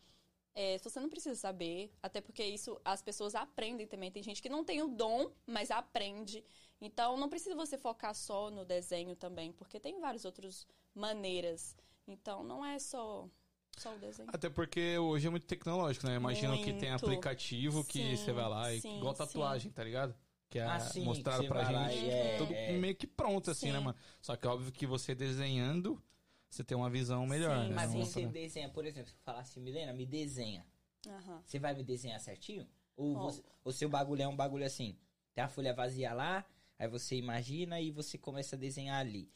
é, 0.60 0.80
você 0.80 1.00
não 1.00 1.08
precisa 1.08 1.36
saber, 1.36 1.92
até 2.02 2.20
porque 2.20 2.44
isso 2.44 2.82
as 2.84 3.00
pessoas 3.00 3.36
aprendem 3.36 3.86
também. 3.86 4.12
Tem 4.12 4.24
gente 4.24 4.42
que 4.42 4.50
não 4.50 4.64
tem 4.64 4.82
o 4.82 4.88
dom, 4.88 5.32
mas 5.46 5.70
aprende. 5.70 6.44
Então 6.82 7.16
não 7.16 7.30
precisa 7.30 7.56
você 7.56 7.78
focar 7.78 8.16
só 8.16 8.50
no 8.50 8.66
desenho 8.66 9.16
também, 9.16 9.52
porque 9.52 9.80
tem 9.80 10.00
várias 10.00 10.26
outras 10.26 10.66
maneiras. 10.96 11.76
Então 12.08 12.44
não 12.44 12.66
é 12.66 12.80
só, 12.80 13.30
só 13.78 13.94
o 13.94 14.00
desenho. 14.00 14.30
Até 14.34 14.50
porque 14.50 14.98
hoje 14.98 15.28
é 15.28 15.30
muito 15.30 15.46
tecnológico, 15.46 16.08
né? 16.08 16.16
Imagino 16.16 16.58
que 16.64 16.74
tem 16.74 16.90
aplicativo 16.92 17.84
que 17.84 18.00
Sim, 18.00 18.18
você 18.18 18.34
vai 18.34 18.50
lá 18.50 18.74
e 18.74 18.82
sim, 18.82 18.98
igual 18.98 19.14
tatuagem, 19.14 19.72
tá 19.72 19.84
ligado? 19.84 20.16
Que 20.50 20.58
é 20.58 20.64
Ah, 20.64 20.80
sim, 20.80 21.04
mostrado 21.04 21.46
pra 21.48 21.66
gente 21.66 22.10
é- 22.10 22.38
tudo 22.40 22.54
é. 22.54 22.72
meio 22.72 22.96
que 22.96 23.06
pronto, 23.06 23.52
assim, 23.52 23.68
Sim. 23.68 23.74
né, 23.74 23.80
mano? 23.80 23.98
Só 24.22 24.36
que 24.36 24.48
é 24.48 24.50
óbvio 24.50 24.72
que 24.72 24.88
você 24.88 25.14
desenhando, 25.14 26.02
você 26.50 26.64
tem 26.64 26.78
uma 26.78 26.90
visão 26.90 27.26
melhor, 27.26 27.64
Sim, 27.64 27.70
né? 27.70 27.76
Mas 27.76 27.92
você 27.94 28.22
pra- 28.22 28.30
desenha, 28.32 28.70
por 28.70 28.86
exemplo, 28.86 29.10
se 29.10 29.16
eu 29.16 29.22
falar 29.24 29.40
assim, 29.42 29.60
Milena, 29.60 29.94
me 29.94 30.06
desenha. 30.06 30.66
Aham. 31.08 31.42
Você 31.46 31.60
vai 31.60 31.74
me 31.74 31.84
desenhar 31.84 32.20
certinho? 32.20 32.68
Ou 32.96 33.16
você- 33.20 33.44
o 33.64 33.72
seu 33.72 33.88
bagulho 33.90 34.22
é 34.24 34.28
um 34.28 34.36
bagulho 34.36 34.66
assim? 34.66 34.98
Tem 35.34 35.44
a 35.44 35.48
folha 35.48 35.74
vazia 35.74 36.14
lá, 36.14 36.46
aí 36.80 36.88
você 36.88 37.16
imagina 37.16 37.80
e 37.80 37.92
você 37.92 38.18
começa 38.18 38.56
a 38.56 38.60
desenhar 38.60 39.00
ali. 39.00 39.30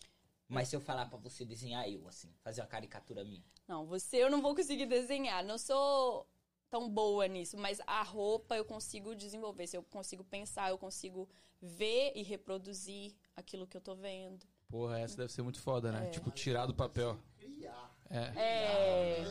Mas 0.47 0.67
se 0.67 0.75
eu 0.75 0.81
falar 0.81 1.05
pra 1.05 1.17
você 1.17 1.45
desenhar 1.45 1.87
eu, 1.89 2.07
assim, 2.09 2.29
fazer 2.43 2.59
uma 2.61 2.67
caricatura 2.67 3.23
minha. 3.23 3.43
Não, 3.67 3.85
você 3.85 4.17
eu 4.17 4.29
não 4.29 4.41
vou 4.41 4.53
conseguir 4.55 4.85
desenhar. 4.85 5.43
Não 5.45 5.57
sou 5.57 6.27
tão 6.69 6.89
boa 6.89 7.25
nisso, 7.27 7.57
mas 7.57 7.79
a 7.87 8.01
roupa 8.03 8.55
eu 8.57 8.65
consigo 8.65 9.15
desenvolver. 9.15 9.67
Se 9.67 9.77
eu 9.77 9.83
consigo 9.83 10.23
pensar, 10.25 10.69
eu 10.69 10.77
consigo 10.77 11.29
ver 11.61 12.11
e 12.15 12.23
reproduzir 12.23 13.13
aquilo 13.35 13.65
que 13.67 13.77
eu 13.77 13.81
tô 13.81 13.95
vendo. 13.95 14.45
Porra, 14.71 14.99
essa 14.99 15.17
deve 15.17 15.31
ser 15.31 15.41
muito 15.43 15.59
foda, 15.59 15.91
né? 15.91 16.07
É. 16.07 16.09
Tipo, 16.09 16.31
tirar 16.31 16.65
do 16.65 16.73
papel. 16.73 17.19
Criar. 17.37 17.91
É. 18.09 18.31
É, 18.35 19.25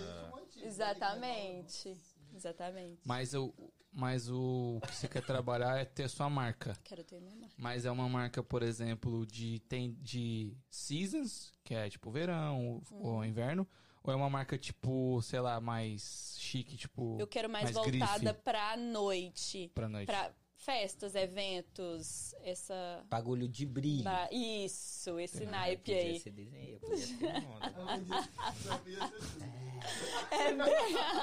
exatamente. 0.64 1.96
Exatamente. 2.34 3.00
Mas 3.04 3.34
o, 3.34 3.52
mas 3.92 4.28
o 4.30 4.80
que 4.86 4.94
você 4.94 5.08
quer 5.08 5.22
trabalhar 5.24 5.76
é 5.78 5.84
ter 5.84 6.04
a 6.04 6.08
sua 6.08 6.30
marca. 6.30 6.76
Quero 6.84 7.02
ter 7.04 7.20
minha 7.20 7.34
marca. 7.36 7.54
Mas 7.58 7.84
é 7.84 7.90
uma 7.90 8.08
marca, 8.08 8.42
por 8.42 8.62
exemplo, 8.62 9.26
de 9.26 9.58
tem 9.60 9.94
de 10.00 10.56
seasons, 10.70 11.52
que 11.64 11.74
é 11.74 11.88
tipo 11.90 12.10
verão 12.10 12.82
Uhum. 12.90 13.02
ou 13.02 13.24
inverno, 13.24 13.66
ou 14.02 14.12
é 14.12 14.16
uma 14.16 14.30
marca 14.30 14.56
tipo, 14.56 15.20
sei 15.22 15.40
lá, 15.40 15.60
mais 15.60 16.36
chique, 16.38 16.76
tipo 16.76 17.16
Eu 17.18 17.26
quero 17.26 17.48
mais, 17.50 17.64
mais 17.64 17.74
voltada 17.76 18.18
grife. 18.18 18.42
pra 18.44 18.76
noite. 18.76 19.70
pra 19.74 19.88
noite. 19.88 20.06
Pra 20.06 20.32
festas, 20.64 21.14
eventos, 21.14 22.34
essa. 22.42 23.02
Bagulho 23.08 23.48
de 23.48 23.64
brilho. 23.66 24.04
ba- 24.04 24.28
Isso, 24.30 25.18
esse 25.18 25.44
Ah, 25.44 25.50
naipe 25.50 25.92
aí. 25.92 26.20
ser 26.20 26.30
desenho, 26.30 26.74
eu 26.74 26.80
podia 26.80 26.96
ser 27.06 27.14
tudo. 27.16 28.14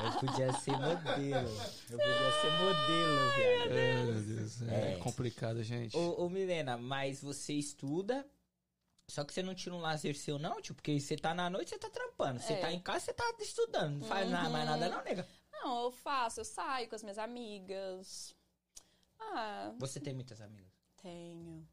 Eu 0.04 0.20
podia 0.20 0.54
ser 0.54 0.72
modelo. 0.72 1.50
Eu 1.90 1.98
podia 1.98 2.32
ser 2.42 2.52
modelo, 2.52 3.32
viado. 3.36 3.72
Ai, 3.72 4.04
meu 4.06 4.22
Deus, 4.24 4.62
é, 4.64 4.94
É. 4.94 4.98
complicado, 4.98 5.64
gente. 5.64 5.96
Ô, 5.96 6.26
ô, 6.26 6.30
Milena, 6.30 6.78
mas 6.78 7.22
você 7.22 7.54
estuda, 7.54 8.28
só 9.10 9.24
que 9.24 9.34
você 9.34 9.44
não 9.44 9.54
tira 9.56 9.76
um 9.76 9.80
lazer 9.80 10.16
seu, 10.16 10.40
não? 10.40 10.60
Tipo, 10.62 10.76
porque 10.76 11.00
você 11.00 11.16
tá 11.16 11.34
na 11.34 11.50
noite, 11.50 11.70
você 11.70 11.78
tá 11.78 11.90
trampando. 11.90 12.40
Você 12.40 12.54
É. 12.54 12.60
tá 12.60 12.72
em 12.72 12.80
casa, 12.80 13.06
você 13.06 13.14
tá 13.14 13.36
estudando. 13.40 14.00
Não 14.00 14.08
faz 14.08 14.30
nada, 14.30 14.50
mais 14.50 14.66
nada, 14.66 14.90
não, 14.90 15.04
nega. 15.04 15.28
Não, 15.52 15.84
eu 15.86 15.92
faço, 15.92 16.40
eu 16.40 16.46
saio 16.46 16.88
com 16.90 16.96
as 16.96 17.04
minhas 17.04 17.18
amigas. 17.18 18.36
Ah, 19.20 19.74
Você 19.80 20.00
tem 20.00 20.14
muitas 20.14 20.42
amigas? 20.42 20.72
tenho. 21.02 21.68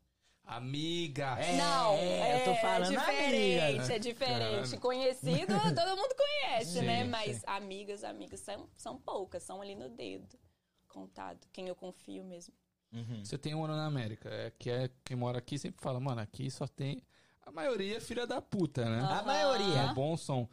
Amiga! 0.47 1.39
É, 1.41 1.57
não, 1.57 1.95
é, 1.95 2.41
eu 2.41 2.45
tô 2.45 2.55
falando 2.61 2.89
diferente, 2.91 3.61
amiga, 3.65 3.89
né? 3.89 3.97
é 3.97 3.99
diferente. 3.99 4.41
Caralho. 4.41 4.81
Conhecido, 4.81 5.53
todo 5.75 5.97
mundo 5.97 6.15
conhece, 6.15 6.73
Sim, 6.73 6.83
né? 6.83 7.05
sim. 7.05 7.11
Mas 7.11 7.43
amigas, 7.47 8.05
amigas 8.05 8.41
são, 8.41 8.69
são 8.77 9.01
poucas, 9.01 9.43
são 9.43 9.63
ali 9.63 9.75
no 9.75 9.89
dedo. 9.89 10.39
Contado. 10.87 11.47
Quem 11.51 11.67
eu 11.67 11.75
confio 11.75 12.23
mesmo. 12.23 12.55
Uhum. 12.93 13.25
Você 13.25 13.39
tem 13.39 13.55
um 13.55 13.65
ano 13.65 13.75
na 13.75 13.87
América. 13.87 14.29
É, 14.29 14.51
que 14.51 14.69
é 14.71 14.91
quem 15.03 15.17
mora 15.17 15.39
aqui 15.39 15.59
sempre 15.59 15.83
fala, 15.83 15.99
mano, 15.99 16.21
aqui 16.21 16.51
só 16.51 16.67
tem. 16.67 17.03
A 17.43 17.51
maioria 17.51 17.97
é 17.97 18.01
filha 18.01 18.27
da 18.27 18.41
puta, 18.41 18.85
né? 18.85 19.01
A 19.01 19.21
Aham. 19.21 19.25
maioria. 19.25 19.81
É 19.81 19.91
um 19.91 19.95
bom 19.95 20.17
som. 20.17 20.49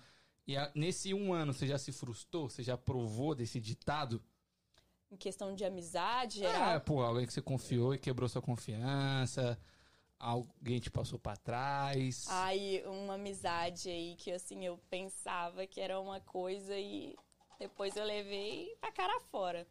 E 0.47 0.55
a- 0.57 0.71
nesse 0.73 1.13
um 1.13 1.33
ano, 1.33 1.53
você 1.53 1.67
já 1.67 1.77
se 1.77 1.91
frustrou? 1.91 2.49
Você 2.49 2.63
já 2.63 2.77
provou 2.77 3.35
desse 3.35 3.59
ditado? 3.59 4.23
Em 5.11 5.17
questão 5.17 5.53
de 5.53 5.65
amizade, 5.65 6.43
É, 6.45 6.51
geral. 6.51 6.81
pô, 6.81 7.01
alguém 7.01 7.25
que 7.27 7.33
você 7.33 7.41
confiou 7.41 7.93
e 7.93 7.99
quebrou 7.99 8.29
sua 8.29 8.41
confiança. 8.41 9.59
Alguém 10.17 10.79
te 10.79 10.89
passou 10.89 11.19
pra 11.19 11.35
trás. 11.35 12.25
Ai, 12.29 12.83
uma 12.85 13.15
amizade 13.15 13.89
aí 13.89 14.15
que 14.15 14.31
assim 14.31 14.63
eu 14.65 14.77
pensava 14.89 15.65
que 15.67 15.81
era 15.81 15.99
uma 15.99 16.19
coisa 16.21 16.77
e 16.77 17.15
depois 17.59 17.95
eu 17.97 18.05
levei 18.05 18.75
pra 18.79 18.91
cara 18.91 19.19
fora. 19.19 19.67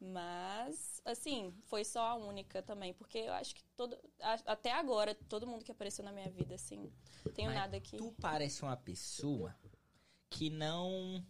Mas, 0.00 1.00
assim, 1.04 1.54
foi 1.66 1.84
só 1.84 2.00
a 2.00 2.14
única 2.16 2.60
também, 2.60 2.92
porque 2.92 3.18
eu 3.18 3.32
acho 3.34 3.54
que 3.54 3.62
todo, 3.76 3.96
até 4.46 4.72
agora, 4.72 5.14
todo 5.14 5.46
mundo 5.46 5.64
que 5.64 5.70
apareceu 5.70 6.04
na 6.04 6.10
minha 6.10 6.28
vida, 6.28 6.56
assim, 6.56 6.92
tenho 7.34 7.50
Mas 7.50 7.58
nada 7.58 7.78
que. 7.78 7.96
Tu 7.98 8.12
parece 8.20 8.62
uma 8.62 8.76
pessoa 8.76 9.54
que 10.28 10.50
não. 10.50 11.24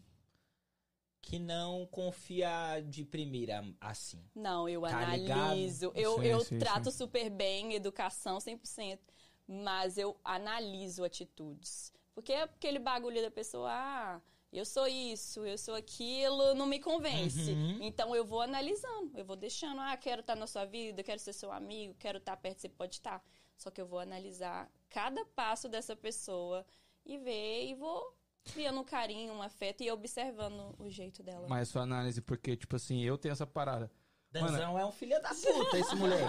Que 1.22 1.38
não 1.38 1.86
confia 1.86 2.80
de 2.84 3.04
primeira 3.04 3.64
assim. 3.80 4.22
Não, 4.34 4.68
eu 4.68 4.82
Tá 4.82 4.98
analiso. 4.98 5.92
Eu, 5.94 6.16
Sim, 6.16 6.26
eu 6.26 6.40
sim, 6.40 6.58
trato 6.58 6.90
super 6.90 7.30
bem, 7.30 7.74
educação 7.74 8.38
100%, 8.38 8.98
mas 9.46 9.96
eu 9.96 10.18
analiso 10.24 11.04
atitudes. 11.04 11.92
Porque 12.12 12.32
é 12.32 12.42
aquele 12.42 12.80
bagulho 12.80 13.22
da 13.22 13.30
pessoa, 13.30 13.70
ah, 13.70 14.20
eu 14.52 14.66
sou 14.66 14.86
isso, 14.86 15.46
eu 15.46 15.56
sou 15.56 15.74
aquilo, 15.74 16.54
não 16.54 16.66
me 16.66 16.80
convence. 16.80 17.52
Uhum. 17.52 17.78
Então 17.80 18.14
eu 18.14 18.24
vou 18.24 18.42
analisando, 18.42 19.16
eu 19.16 19.24
vou 19.24 19.36
deixando, 19.36 19.80
ah, 19.80 19.96
quero 19.96 20.20
estar 20.20 20.34
na 20.34 20.46
sua 20.46 20.66
vida, 20.66 21.02
quero 21.02 21.20
ser 21.20 21.32
seu 21.32 21.52
amigo, 21.52 21.94
quero 21.98 22.18
estar 22.18 22.36
perto, 22.36 22.60
você 22.60 22.68
pode 22.68 22.96
estar. 22.96 23.24
Só 23.56 23.70
que 23.70 23.80
eu 23.80 23.86
vou 23.86 24.00
analisar 24.00 24.70
cada 24.90 25.24
passo 25.24 25.68
dessa 25.68 25.94
pessoa 25.94 26.66
e 27.06 27.16
ver 27.16 27.68
e 27.68 27.74
vou 27.74 28.14
criando 28.44 28.80
um 28.80 28.84
carinho, 28.84 29.32
um 29.32 29.42
afeto 29.42 29.82
e 29.82 29.90
observando 29.90 30.74
o 30.78 30.88
jeito 30.90 31.22
dela. 31.22 31.46
Mas 31.48 31.68
sua 31.68 31.82
análise, 31.82 32.20
porque, 32.20 32.56
tipo 32.56 32.76
assim, 32.76 33.02
eu 33.02 33.16
tenho 33.18 33.32
essa 33.32 33.46
parada. 33.46 33.90
Danzão 34.32 34.78
é 34.78 34.86
um 34.86 34.90
filho 34.92 35.20
da 35.20 35.28
puta, 35.28 35.78
esse 35.78 35.94
moleque. 35.94 36.24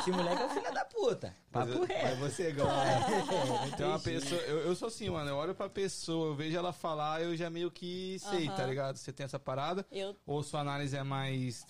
Esse 0.00 0.10
moleque 0.10 0.42
é 0.42 0.44
um 0.44 0.48
filho 0.48 0.74
da 0.74 0.84
puta. 0.84 1.36
Papo 1.52 1.84
reto. 1.84 2.16
você 2.16 2.48
É, 3.70 3.76
Tem 3.76 3.86
uma 3.86 4.00
pessoa. 4.00 4.40
Eu, 4.42 4.58
eu 4.62 4.74
sou 4.74 4.88
assim, 4.88 5.08
mano. 5.08 5.30
Eu 5.30 5.36
olho 5.36 5.54
pra 5.54 5.68
pessoa, 5.68 6.30
eu 6.30 6.34
vejo 6.34 6.56
ela 6.56 6.72
falar, 6.72 7.22
eu 7.22 7.36
já 7.36 7.48
meio 7.48 7.70
que 7.70 8.18
sei, 8.18 8.48
Aham. 8.48 8.56
tá 8.56 8.66
ligado? 8.66 8.96
Você 8.96 9.12
tem 9.12 9.22
essa 9.22 9.38
parada? 9.38 9.86
Eu 9.92 10.16
Ou 10.26 10.42
sua 10.42 10.60
análise 10.60 10.96
é 10.96 11.04
mais. 11.04 11.64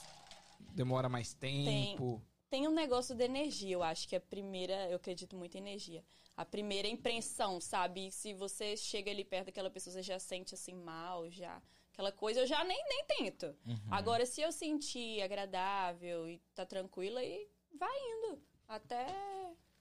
demora 0.75 1.07
mais 1.07 1.35
tempo? 1.35 2.23
Tem 2.49 2.67
um 2.67 2.73
negócio 2.73 3.15
da 3.15 3.27
energia, 3.27 3.75
eu 3.75 3.83
acho 3.83 4.09
que 4.09 4.17
a 4.17 4.21
primeira, 4.21 4.89
eu 4.89 4.97
acredito 4.97 5.37
muito 5.37 5.55
em 5.57 5.59
energia. 5.59 6.03
A 6.39 6.45
primeira 6.45 6.87
impressão, 6.87 7.61
sabe? 7.61 8.13
Se 8.13 8.33
você 8.33 8.77
chega 8.77 9.11
ali 9.11 9.25
perto 9.25 9.47
daquela 9.47 9.69
pessoa, 9.69 9.93
você 9.93 10.05
já 10.05 10.21
sente 10.21 10.55
assim 10.55 10.73
mal, 10.73 11.29
já. 11.29 11.61
Aquela 11.93 12.13
coisa, 12.13 12.39
eu 12.39 12.47
já 12.47 12.63
nem, 12.63 12.81
nem 12.89 13.05
tento. 13.07 13.47
Uhum. 13.67 13.77
Agora, 13.91 14.25
se 14.25 14.41
eu 14.41 14.53
sentir 14.53 15.21
agradável 15.21 16.29
e 16.29 16.41
tá 16.55 16.65
tranquila, 16.65 17.21
e 17.25 17.49
vai 17.77 17.91
indo. 17.91 18.41
Até. 18.69 19.05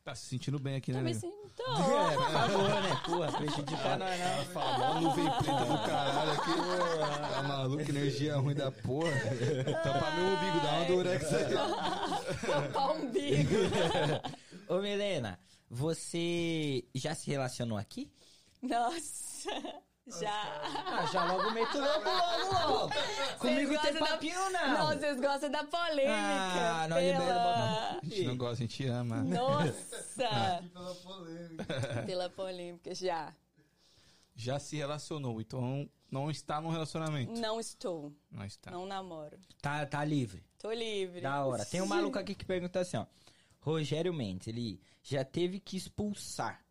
Tá 0.03 0.15
se 0.15 0.25
sentindo 0.25 0.57
bem 0.57 0.77
aqui, 0.77 0.91
né? 0.91 0.97
Tô 0.97 1.05
me 1.05 1.13
sentindo. 1.13 1.61
É, 1.61 2.15
por 2.15 2.31
favor, 2.31 2.81
né? 2.81 3.01
Porra, 3.05 3.31
prejudicar 3.33 3.99
nós 3.99 4.19
não. 4.19 4.45
Fala, 4.45 4.77
mó 4.79 4.99
nuvem 4.99 5.25
preta 5.25 5.65
do 5.65 5.77
caralho 5.85 6.31
aqui. 6.31 7.33
Tá 7.33 7.43
maluco, 7.43 7.81
energia 7.87 8.35
ruim 8.37 8.55
da 8.55 8.71
porra. 8.71 9.11
Tampa 9.83 10.11
meu 10.11 10.25
umbigo, 10.25 10.59
dá 10.63 10.73
uma 10.73 10.85
durex 10.85 11.33
aí. 11.33 11.53
Tampar 12.47 12.89
o 12.89 12.93
umbigo. 12.95 13.55
Ô, 14.67 14.79
Milena, 14.79 15.39
você 15.69 16.83
já 16.95 17.13
se 17.15 17.29
relacionou 17.29 17.77
aqui? 17.77 18.11
Nossa. 18.61 19.51
Já. 20.21 20.31
Ah, 20.31 21.05
já 21.11 21.25
logo 21.33 21.51
meto 21.51 21.77
logo, 21.79 22.09
logo, 22.09 22.53
logo. 22.77 22.93
Comigo 23.39 23.67
tem 23.71 23.91
gostam 23.91 23.93
da- 23.99 24.07
papinho, 24.07 24.49
Não, 24.51 24.67
não. 24.77 24.87
vocês 24.87 25.19
gostam 25.19 25.51
da 25.51 25.65
polêmica. 25.65 26.13
Ah, 26.13 26.87
não 26.87 26.95
pela... 26.95 27.19
libera 27.19 27.99
A 28.01 28.05
gente 28.05 28.23
não 28.23 28.37
gosta, 28.37 28.53
a 28.53 28.67
gente 28.67 28.85
ama. 28.87 29.17
Nossa! 29.17 30.27
Aqui 30.55 30.69
pela 30.69 30.95
polêmica. 30.95 32.03
Pela 32.05 32.29
polêmica, 32.29 32.95
já. 32.95 33.35
Já 34.33 34.57
se 34.59 34.77
relacionou, 34.77 35.41
então 35.41 35.89
não 36.09 36.31
está 36.31 36.61
num 36.61 36.69
relacionamento. 36.69 37.33
Não 37.33 37.59
estou. 37.59 38.13
Não 38.31 38.45
está. 38.45 38.71
Não 38.71 38.85
namoro. 38.85 39.37
Tá, 39.61 39.85
tá 39.85 40.05
livre. 40.05 40.41
Tô 40.57 40.71
livre. 40.71 41.19
Da 41.19 41.43
hora. 41.43 41.65
Tem 41.65 41.81
um 41.81 41.85
maluco 41.85 42.15
aqui 42.17 42.33
que 42.33 42.45
pergunta 42.45 42.79
assim, 42.79 42.95
ó. 42.95 43.05
Rogério 43.59 44.13
Mendes, 44.13 44.47
ele 44.47 44.79
já 45.09 45.23
teve 45.23 45.59
que 45.59 45.77
expulsar 45.77 46.61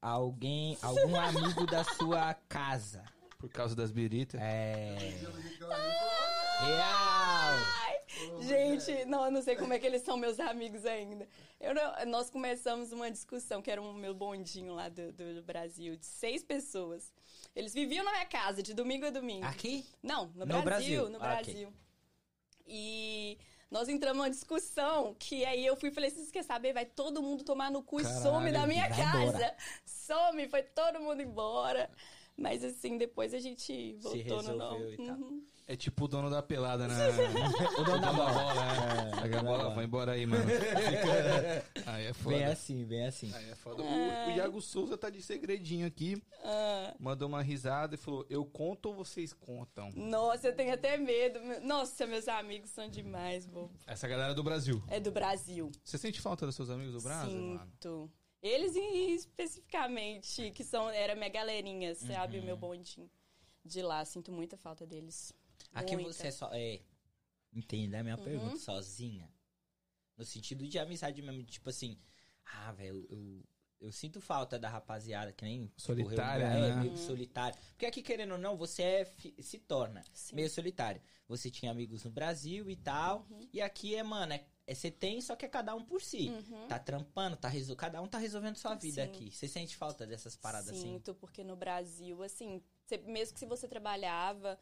alguém, 0.00 0.78
algum 0.80 1.18
amigo 1.18 1.66
da 1.66 1.82
sua 1.84 2.34
casa. 2.48 3.04
Por 3.38 3.48
causa 3.50 3.74
das 3.74 3.90
biritas. 3.90 4.40
É. 4.40 4.96
Real! 6.60 8.40
Gente, 8.42 9.04
não, 9.06 9.24
eu 9.24 9.30
não 9.30 9.42
sei 9.42 9.56
como 9.56 9.72
é 9.72 9.78
que 9.78 9.86
eles 9.86 10.02
são 10.02 10.16
meus 10.16 10.38
amigos 10.38 10.84
ainda. 10.84 11.26
Eu 11.58 11.74
não- 11.74 12.06
nós 12.06 12.28
começamos 12.30 12.92
uma 12.92 13.10
discussão, 13.10 13.62
que 13.62 13.70
era 13.70 13.80
um 13.80 13.94
meu 13.94 14.12
bondinho 14.14 14.74
lá 14.74 14.88
do, 14.88 15.10
do 15.12 15.42
Brasil, 15.42 15.96
de 15.96 16.04
seis 16.04 16.42
pessoas. 16.44 17.12
Eles 17.56 17.72
viviam 17.72 18.04
na 18.04 18.12
minha 18.12 18.26
casa, 18.26 18.62
de 18.62 18.74
domingo 18.74 19.06
a 19.06 19.10
domingo. 19.10 19.46
Aqui? 19.46 19.86
Não, 20.02 20.26
no, 20.34 20.40
No 20.40 20.62
Brasil, 20.62 20.62
Brasil. 20.64 21.08
no 21.08 21.16
Ah. 21.16 21.20
Brasil. 21.34 21.72
E 22.66 23.38
nós 23.70 23.88
entramos 23.88 24.18
numa 24.18 24.30
discussão 24.30 25.14
que 25.18 25.44
aí 25.44 25.64
eu 25.64 25.76
fui 25.76 25.90
e 25.90 25.92
falei, 25.92 26.10
vocês 26.10 26.30
querem 26.30 26.46
saber? 26.46 26.72
Vai 26.72 26.84
todo 26.84 27.22
mundo 27.22 27.44
tomar 27.44 27.70
no 27.70 27.82
cu 27.82 28.00
e 28.00 28.02
Caralho, 28.02 28.22
some 28.22 28.52
da 28.52 28.66
minha 28.66 28.88
casa. 28.88 29.28
embora. 29.28 29.56
Some, 29.84 30.48
foi 30.48 30.62
todo 30.62 31.00
mundo 31.00 31.22
embora. 31.22 31.90
Mas 32.36 32.64
assim, 32.64 32.98
depois 32.98 33.32
a 33.32 33.38
gente 33.38 33.94
voltou 34.00 34.42
no 34.42 34.90
e 34.90 34.96
tal. 34.96 35.16
Uhum. 35.16 35.44
É 35.72 35.76
tipo 35.76 36.06
o 36.06 36.08
dono 36.08 36.28
da 36.28 36.42
pelada, 36.42 36.88
né? 36.88 36.94
O 37.78 37.84
dono 37.84 38.00
da 38.00 38.12
bola. 38.12 38.32
é. 39.16 39.20
Pega 39.22 39.38
a 39.38 39.42
bola, 39.44 39.70
vai 39.70 39.84
embora 39.84 40.12
aí, 40.12 40.26
mano. 40.26 40.42
Fica- 40.44 41.90
Aí 41.92 42.06
é 42.06 42.12
foda. 42.12 42.36
Bem 42.36 42.44
assim, 42.46 42.84
bem 42.84 43.06
assim. 43.06 43.32
Aí 43.32 43.50
é 43.50 43.54
foda. 43.54 43.80
O, 43.82 43.86
o 43.86 44.30
Iago 44.32 44.60
Souza 44.60 44.98
tá 44.98 45.08
de 45.08 45.22
segredinho 45.22 45.86
aqui. 45.86 46.20
Ah, 46.42 46.94
Mandou 46.98 47.28
uma 47.28 47.40
risada 47.40 47.94
e 47.94 47.98
falou: 47.98 48.26
Eu 48.28 48.44
conto 48.44 48.86
ou 48.86 48.96
vocês 48.96 49.32
contam? 49.32 49.90
nossa, 49.94 50.48
eu 50.48 50.56
tenho 50.56 50.74
até 50.74 50.96
medo. 50.96 51.38
Nossa, 51.62 52.04
meus 52.04 52.26
amigos 52.26 52.70
são 52.70 52.88
demais, 52.88 53.46
bobo. 53.46 53.70
Essa 53.86 54.08
galera 54.08 54.32
é 54.32 54.34
do 54.34 54.42
Brasil. 54.42 54.82
É 54.88 54.98
do 54.98 55.12
Brasil. 55.12 55.70
Você 55.84 55.96
sente 55.98 56.20
falta 56.20 56.44
dos 56.46 56.56
seus 56.56 56.68
amigos 56.68 56.94
do 56.94 57.00
Brasil, 57.00 57.30
mano? 57.40 57.60
Sinto. 57.60 58.10
Eles 58.42 58.74
em- 58.74 59.14
especificamente, 59.14 60.50
que 60.50 60.64
são, 60.64 60.88
era 60.90 61.14
minha 61.14 61.28
galerinha, 61.28 61.94
sabe? 61.94 62.36
Uhum. 62.38 62.42
O 62.42 62.46
meu 62.46 62.56
bondinho 62.56 63.08
de 63.64 63.82
lá. 63.82 64.04
Sinto 64.04 64.32
muita 64.32 64.56
falta 64.56 64.86
deles. 64.86 65.32
Aqui 65.72 65.94
Muita. 65.96 66.12
você 66.12 66.26
é 66.28 66.30
só. 66.30 66.50
É. 66.52 66.80
Entenda 67.52 67.98
a 67.98 68.02
minha 68.02 68.16
Uhum. 68.16 68.24
pergunta, 68.24 68.56
sozinha. 68.56 69.28
No 70.16 70.24
sentido 70.24 70.66
de 70.68 70.78
amizade 70.78 71.20
mesmo, 71.22 71.42
tipo 71.44 71.68
assim. 71.70 71.98
Ah, 72.44 72.72
velho, 72.72 73.06
eu, 73.08 73.42
eu 73.80 73.92
sinto 73.92 74.20
falta 74.20 74.58
da 74.58 74.68
rapaziada, 74.68 75.32
que 75.32 75.44
nem. 75.44 75.66
tipo, 75.66 75.80
Solitária, 75.80 76.44
É, 76.44 76.60
né? 76.60 76.76
meio 76.76 76.92
que 76.92 76.98
solitário. 76.98 77.58
Porque 77.70 77.86
aqui, 77.86 78.02
querendo 78.02 78.32
ou 78.32 78.38
não, 78.38 78.56
você 78.56 78.82
é, 78.82 79.14
se 79.40 79.58
torna 79.58 80.04
Sim. 80.12 80.36
meio 80.36 80.50
solitário. 80.50 81.00
Você 81.26 81.50
tinha 81.50 81.70
amigos 81.70 82.04
no 82.04 82.10
Brasil 82.10 82.68
e 82.70 82.76
tal. 82.76 83.26
Uhum. 83.30 83.48
E 83.52 83.60
aqui 83.62 83.94
é, 83.94 84.02
mano, 84.02 84.32
é, 84.32 84.44
é- 84.66 84.74
você 84.74 84.90
tem, 84.90 85.20
só 85.20 85.34
que 85.36 85.44
é 85.44 85.48
cada 85.48 85.74
um 85.74 85.84
por 85.84 86.02
si. 86.02 86.28
Uhum. 86.28 86.66
Tá 86.68 86.78
trampando, 86.78 87.36
tá 87.36 87.48
resol... 87.48 87.74
cada 87.76 88.00
um 88.02 88.06
tá 88.08 88.18
resolvendo 88.18 88.56
sua 88.56 88.74
vida 88.74 89.04
Sim. 89.04 89.08
aqui. 89.08 89.30
Você 89.30 89.46
sente 89.48 89.76
falta 89.76 90.06
dessas 90.06 90.36
paradas 90.36 90.70
assim? 90.70 90.82
Sinto, 90.94 91.14
porque 91.14 91.42
no 91.44 91.54
Brasil, 91.56 92.20
assim, 92.22 92.60
você- 92.84 92.98
mesmo 92.98 93.34
que 93.34 93.40
se 93.40 93.46
você 93.46 93.66
trabalhava, 93.68 94.58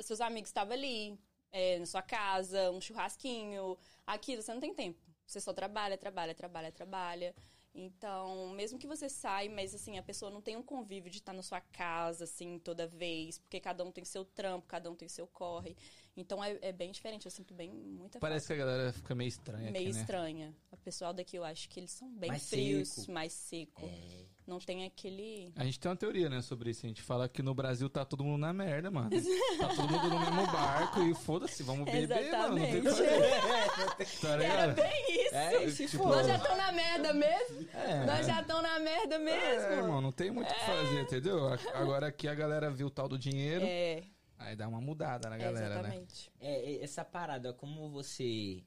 seus 0.00 0.20
amigos 0.20 0.48
estavam 0.50 0.74
ali, 0.74 1.18
é, 1.52 1.78
na 1.78 1.86
sua 1.86 2.02
casa, 2.02 2.70
um 2.70 2.80
churrasquinho. 2.80 3.78
Aqui 4.06 4.36
você 4.36 4.52
não 4.52 4.60
tem 4.60 4.74
tempo. 4.74 5.00
Você 5.26 5.40
só 5.40 5.52
trabalha, 5.52 5.96
trabalha, 5.96 6.34
trabalha, 6.34 6.72
trabalha. 6.72 7.34
Então, 7.74 8.50
mesmo 8.50 8.78
que 8.78 8.86
você 8.86 9.08
saia, 9.08 9.50
mas 9.50 9.74
assim, 9.74 9.98
a 9.98 10.02
pessoa 10.02 10.30
não 10.30 10.40
tem 10.40 10.56
um 10.56 10.62
convívio 10.62 11.10
de 11.10 11.18
estar 11.18 11.32
na 11.32 11.42
sua 11.42 11.60
casa, 11.60 12.24
assim, 12.24 12.58
toda 12.60 12.86
vez, 12.86 13.38
porque 13.38 13.58
cada 13.58 13.82
um 13.84 13.90
tem 13.90 14.04
seu 14.04 14.24
trampo, 14.24 14.66
cada 14.68 14.88
um 14.90 14.94
tem 14.94 15.08
seu 15.08 15.26
corre. 15.26 15.76
Então 16.16 16.42
é, 16.44 16.56
é 16.62 16.72
bem 16.72 16.92
diferente, 16.92 17.24
eu 17.26 17.30
sinto 17.30 17.52
bem 17.52 17.70
muita 17.72 18.20
Parece 18.20 18.46
falta. 18.48 18.54
que 18.56 18.62
a 18.62 18.66
galera 18.72 18.92
fica 18.92 19.14
meio 19.16 19.28
estranha 19.28 19.70
Meio 19.72 19.86
aqui, 19.88 19.94
né? 19.94 20.00
estranha. 20.00 20.54
O 20.70 20.76
pessoal 20.76 21.12
daqui 21.12 21.36
eu 21.36 21.44
acho 21.44 21.68
que 21.68 21.80
eles 21.80 21.90
são 21.90 22.08
bem 22.14 22.28
Mais 22.28 22.48
frios, 22.48 22.88
seco. 22.88 23.12
mais 23.12 23.32
seco. 23.32 23.84
É. 23.84 24.24
não 24.46 24.58
tem 24.60 24.84
aquele. 24.84 25.52
A 25.56 25.64
gente 25.64 25.80
tem 25.80 25.90
uma 25.90 25.96
teoria, 25.96 26.28
né, 26.30 26.40
sobre 26.42 26.70
isso. 26.70 26.84
A 26.86 26.88
gente 26.88 27.02
fala 27.02 27.28
que 27.28 27.42
no 27.42 27.52
Brasil 27.54 27.88
tá 27.90 28.04
todo 28.04 28.22
mundo 28.22 28.38
na 28.40 28.52
merda, 28.52 28.90
mano. 28.92 29.10
Tá 29.10 29.68
todo 29.74 29.88
mundo 29.90 30.08
no 30.10 30.20
mesmo 30.20 30.46
barco 30.52 31.02
e 31.02 31.14
foda-se, 31.16 31.62
vamos 31.64 31.84
beber, 31.90 32.30
mano. 32.30 32.56
Não 32.58 32.64
tem. 32.64 32.82
Tá 34.20 34.42
Era 34.42 34.72
bem 34.72 35.26
isso. 35.26 35.34
É, 35.34 35.68
se 35.70 35.86
Tipo, 35.88 36.04
for. 36.04 36.16
Nós 36.16 36.26
já 36.26 36.36
estamos 36.36 36.58
na 36.58 36.72
merda 36.72 37.12
mesmo? 37.12 37.68
É. 37.72 38.04
Nós 38.06 38.26
já 38.26 38.40
estamos 38.40 38.62
na 38.62 38.78
merda 38.78 39.18
mesmo? 39.18 39.68
É, 39.68 39.76
irmão, 39.78 40.00
não 40.00 40.12
tem 40.12 40.30
muito 40.30 40.50
o 40.50 40.54
que 40.54 40.60
fazer, 40.60 41.00
entendeu? 41.00 41.48
A- 41.48 41.58
Agora 41.74 42.06
aqui 42.06 42.28
a 42.28 42.34
galera 42.34 42.70
viu 42.70 42.86
o 42.86 42.90
tal 42.90 43.08
do 43.08 43.18
dinheiro, 43.18 43.64
É, 43.66 44.02
aí 44.38 44.56
dá 44.56 44.68
uma 44.68 44.80
mudada 44.80 45.28
na 45.30 45.36
galera, 45.38 45.68
né? 45.82 45.88
exatamente. 45.90 46.32
É, 46.40 46.72
é, 46.74 46.82
essa 46.82 47.04
parada, 47.04 47.52
como 47.52 47.90
você 47.90 48.64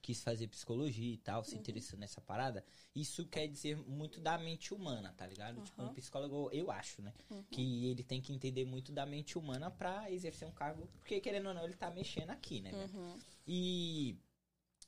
quis 0.00 0.22
fazer 0.22 0.48
psicologia 0.48 1.12
e 1.12 1.18
tal, 1.18 1.40
Uhum. 1.40 1.44
se 1.44 1.56
interessou 1.58 1.98
nessa 1.98 2.20
parada, 2.20 2.64
isso 2.94 3.26
quer 3.26 3.46
dizer 3.46 3.76
muito 3.86 4.18
da 4.20 4.38
mente 4.38 4.72
humana, 4.72 5.12
tá 5.12 5.26
ligado? 5.26 5.60
Tipo, 5.60 5.82
um 5.82 5.86
Uhum. 5.88 5.94
psicólogo, 5.94 6.50
eu 6.52 6.70
acho, 6.70 7.02
né? 7.02 7.12
Que 7.50 7.84
ele 7.86 8.02
tem 8.02 8.20
que 8.20 8.32
entender 8.32 8.64
muito 8.64 8.92
da 8.92 9.04
mente 9.04 9.36
humana 9.38 9.70
pra 9.70 10.10
exercer 10.10 10.48
um 10.48 10.52
cargo, 10.52 10.86
porque 11.00 11.20
querendo 11.20 11.48
ou 11.48 11.54
não, 11.54 11.64
ele 11.64 11.74
tá 11.74 11.90
mexendo 11.90 12.30
aqui, 12.30 12.60
né? 12.62 12.72
Uhum. 12.72 13.18
E 13.46 14.16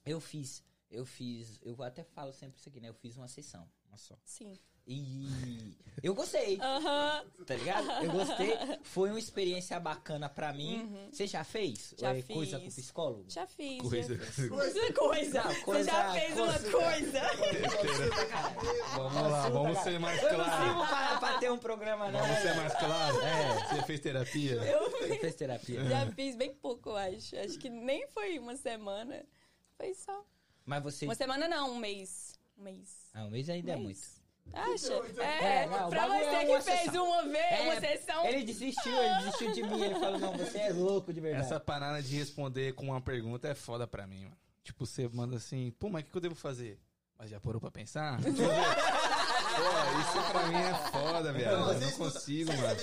eu 0.04 0.18
fiz, 0.20 0.64
eu 0.90 1.04
fiz, 1.04 1.60
eu 1.62 1.82
até 1.82 2.02
falo 2.02 2.32
sempre 2.32 2.58
isso 2.58 2.68
aqui, 2.68 2.80
né? 2.80 2.88
Eu 2.88 2.94
fiz 2.94 3.16
uma 3.16 3.28
sessão, 3.28 3.68
uma 3.88 3.96
só. 3.98 4.14
Sim. 4.24 4.58
E 4.88 5.74
eu 6.00 6.14
gostei, 6.14 6.60
Aham. 6.60 7.24
tá 7.44 7.56
ligado? 7.56 7.90
Eu 8.04 8.12
gostei. 8.12 8.56
Foi 8.84 9.10
uma 9.10 9.18
experiência 9.18 9.80
bacana 9.80 10.28
pra 10.28 10.52
mim. 10.52 11.08
Você 11.10 11.26
já 11.26 11.42
fez? 11.42 11.90
Uhum. 11.92 11.98
Já 11.98 12.14
É, 12.16 12.22
Coisa 12.22 12.58
com 12.60 12.64
fiz. 12.66 12.74
psicólogo? 12.76 13.24
Já 13.28 13.46
fiz. 13.48 13.82
Coisa. 13.82 14.16
Já 14.16 14.24
fiz. 14.32 14.48
Coisa, 14.48 14.92
coisa. 14.92 15.42
Não, 15.42 15.50
Você 15.54 15.60
coisa- 15.62 15.90
já 15.90 16.12
fez 16.12 16.38
uma 16.38 16.52
coisa- 16.52 16.70
coisa. 16.70 17.20
Vamos 18.94 19.22
lá, 19.32 19.48
vamos 19.48 19.78
ser 19.80 19.98
mais 19.98 20.22
Eu 20.22 20.38
não 20.38 20.44
claros. 20.44 20.68
sigo 20.68 20.86
para 20.88 21.18
pra 21.18 21.38
ter 21.38 21.50
um 21.50 21.58
programa, 21.58 22.10
não. 22.10 22.20
Vamos 22.20 22.38
ser 22.38 22.54
mais 22.54 22.72
claros? 22.78 23.22
É. 23.22 23.68
Você 23.74 23.82
fez 23.82 24.00
terapia? 24.00 24.60
Você 25.00 25.18
fez 25.18 25.34
terapia. 25.34 25.84
Já 25.84 26.12
fiz 26.12 26.36
bem 26.36 26.54
pouco, 26.54 26.90
eu 26.90 26.96
acho. 26.96 27.36
Acho 27.38 27.58
que 27.58 27.68
nem 27.68 28.06
foi 28.08 28.38
uma 28.38 28.56
semana. 28.56 29.24
Foi 29.76 29.92
só. 29.94 30.24
Mas 30.64 30.82
você. 30.82 31.04
Uma 31.06 31.14
semana 31.14 31.48
não, 31.48 31.72
um 31.72 31.76
mês. 31.78 32.34
Um 32.58 32.62
mês. 32.62 33.10
Ah, 33.14 33.24
um 33.24 33.30
mês 33.30 33.48
ainda 33.50 33.72
é 33.72 33.76
Um 33.76 33.80
muito. 33.80 33.96
mês. 33.98 34.20
Acha? 34.52 34.92
É, 35.20 35.62
É, 35.62 35.66
não, 35.66 35.90
pra 35.90 36.06
você 36.06 36.24
é 36.24 36.44
que 36.46 36.62
fez 36.62 36.80
sessão. 36.84 37.04
uma 37.04 37.22
vez, 37.24 37.44
É, 37.50 37.60
uma 37.62 37.80
sessão. 37.80 38.24
Ele 38.26 38.44
desistiu, 38.44 38.92
ele 39.02 39.14
desistiu 39.24 39.52
de 39.52 39.62
mim. 39.64 39.82
Ele 39.82 39.94
falou: 39.96 40.18
Não, 40.18 40.32
você 40.36 40.58
é 40.58 40.72
louco 40.72 41.12
de 41.12 41.20
verdade. 41.20 41.44
Essa 41.44 41.58
parada 41.58 42.00
de 42.02 42.16
responder 42.16 42.72
com 42.74 42.84
uma 42.86 43.00
pergunta 43.00 43.48
é 43.48 43.54
foda 43.54 43.86
pra 43.86 44.06
mim, 44.06 44.22
mano. 44.24 44.36
Tipo, 44.62 44.86
você 44.86 45.08
manda 45.08 45.36
assim, 45.36 45.72
pô, 45.78 45.88
mas 45.88 46.02
o 46.02 46.04
que 46.06 46.10
que 46.12 46.16
eu 46.16 46.20
devo 46.22 46.34
fazer? 46.36 46.78
Mas 47.18 47.30
já 47.30 47.40
parou 47.40 47.60
pra 47.60 47.70
pensar? 47.70 48.18
Pô, 49.56 50.00
isso 50.00 50.30
pra 50.32 50.46
mim 50.48 50.56
é 50.56 50.74
foda, 50.90 51.32
viado. 51.32 51.72
Eu 51.72 51.80
não 51.80 51.90
consigo, 51.92 52.52
mano. 52.54 52.76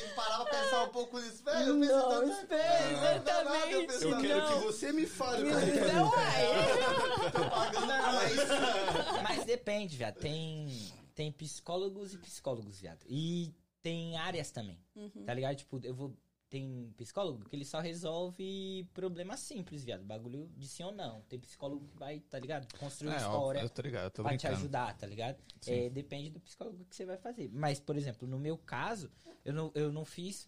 Pensar 0.73 0.83
um 0.83 0.89
pouco 0.89 1.19
nisso. 1.19 1.43
Velho, 1.43 1.67
eu 1.69 1.79
pensei 1.79 1.95
Não, 1.95 2.09
não 2.09 3.23
dá 3.23 3.43
nada, 3.43 3.69
exatamente. 3.71 3.87
pensei 3.87 4.11
Eu 4.13 4.17
quero 4.21 4.41
Não. 4.41 4.47
que 4.59 4.65
você 4.65 4.91
me 4.91 5.05
fale 5.05 5.43
como 5.49 5.59
é 5.59 5.69
é. 5.77 5.93
Não, 5.93 6.09
uai. 6.09 7.31
tô 7.31 7.49
pagando 7.49 8.33
isso. 8.33 9.23
Mas 9.23 9.45
depende, 9.45 9.97
viado. 9.97 10.15
Tem, 10.19 10.67
tem 11.13 11.31
psicólogos 11.31 12.13
e 12.13 12.17
psicólogos, 12.17 12.79
viado. 12.79 13.05
E 13.07 13.53
tem 13.81 14.17
áreas 14.17 14.51
também. 14.51 14.79
Uhum. 14.95 15.23
Tá 15.25 15.33
ligado? 15.33 15.55
Tipo, 15.55 15.79
eu 15.83 15.93
vou. 15.93 16.15
Tem 16.49 16.93
psicólogo 16.97 17.49
que 17.49 17.55
ele 17.55 17.65
só 17.65 17.79
resolve 17.79 18.87
problemas 18.93 19.39
simples, 19.39 19.83
viado. 19.83 20.03
Bagulho 20.03 20.47
de 20.55 20.67
sim 20.67 20.83
ou 20.83 20.91
não. 20.91 21.21
Tem 21.21 21.39
psicólogo 21.39 21.87
que 21.87 21.97
vai, 21.97 22.19
tá 22.19 22.37
ligado? 22.37 22.71
Construir 22.77 23.11
É, 23.13 23.15
história. 23.17 23.39
óbvio, 23.61 23.61
eu 23.61 23.69
tô 23.71 23.81
ligado, 23.81 24.03
eu 24.03 24.11
tô 24.11 24.21
te 24.23 24.27
brincando. 24.27 24.53
ajudar, 24.57 24.95
tá 24.95 25.07
ligado? 25.07 25.37
É, 25.65 25.89
depende 25.89 26.29
do 26.29 26.39
psicólogo 26.39 26.85
que 26.85 26.95
você 26.95 27.05
vai 27.07 27.17
fazer. 27.17 27.49
Mas, 27.51 27.79
por 27.79 27.97
exemplo, 27.97 28.27
no 28.27 28.37
meu 28.37 28.55
caso, 28.55 29.09
eu 29.43 29.51
não, 29.51 29.71
eu 29.73 29.91
não 29.91 30.05
fiz 30.05 30.47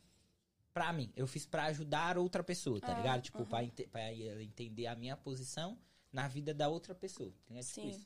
pra 0.75 0.91
mim. 0.91 1.09
Eu 1.15 1.25
fiz 1.25 1.45
pra 1.45 1.63
ajudar 1.67 2.17
outra 2.17 2.43
pessoa, 2.43 2.81
tá 2.81 2.91
Ah, 2.93 2.97
ligado? 2.97 3.21
Tipo, 3.21 3.45
pra, 3.45 3.63
ente- 3.63 3.87
pra 3.87 4.01
ela 4.01 4.43
entender 4.43 4.87
a 4.87 4.95
minha 4.95 5.15
posição 5.15 5.79
na 6.11 6.27
vida 6.27 6.53
da 6.53 6.67
outra 6.67 6.93
pessoa. 6.93 7.33
Entendeu? 7.45 7.63
Tipo 7.63 7.81
Sim. 7.81 7.89
isso. 7.89 8.05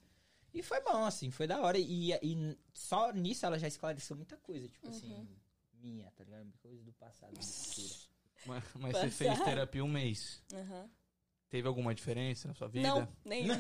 E 0.54 0.62
foi 0.62 0.80
bom, 0.82 1.04
assim, 1.04 1.32
foi 1.32 1.48
da 1.48 1.60
hora. 1.62 1.80
E, 1.80 2.12
e 2.14 2.58
só 2.74 3.12
nisso 3.12 3.44
ela 3.46 3.58
já 3.58 3.68
esclareceu 3.68 4.16
muita 4.16 4.38
coisa, 4.38 4.68
tipo 4.68 4.88
assim, 4.88 5.28
minha, 5.74 6.10
tá 6.12 6.24
ligado? 6.24 6.52
Coisa 6.62 6.84
do 6.84 6.94
passado, 6.94 7.34
do 7.34 7.44
futuro. 7.44 7.96
Mas, 8.46 8.64
mas 8.76 8.98
você 8.98 9.10
fez 9.10 9.40
terapia 9.44 9.84
um 9.84 9.88
mês. 9.90 10.42
Aham. 10.54 10.90
Teve 11.50 11.68
alguma 11.68 11.96
diferença 11.96 12.48
na 12.48 12.54
sua 12.54 12.68
vida? 12.68 12.88
Não, 12.88 13.08
nenhum. 13.26 13.56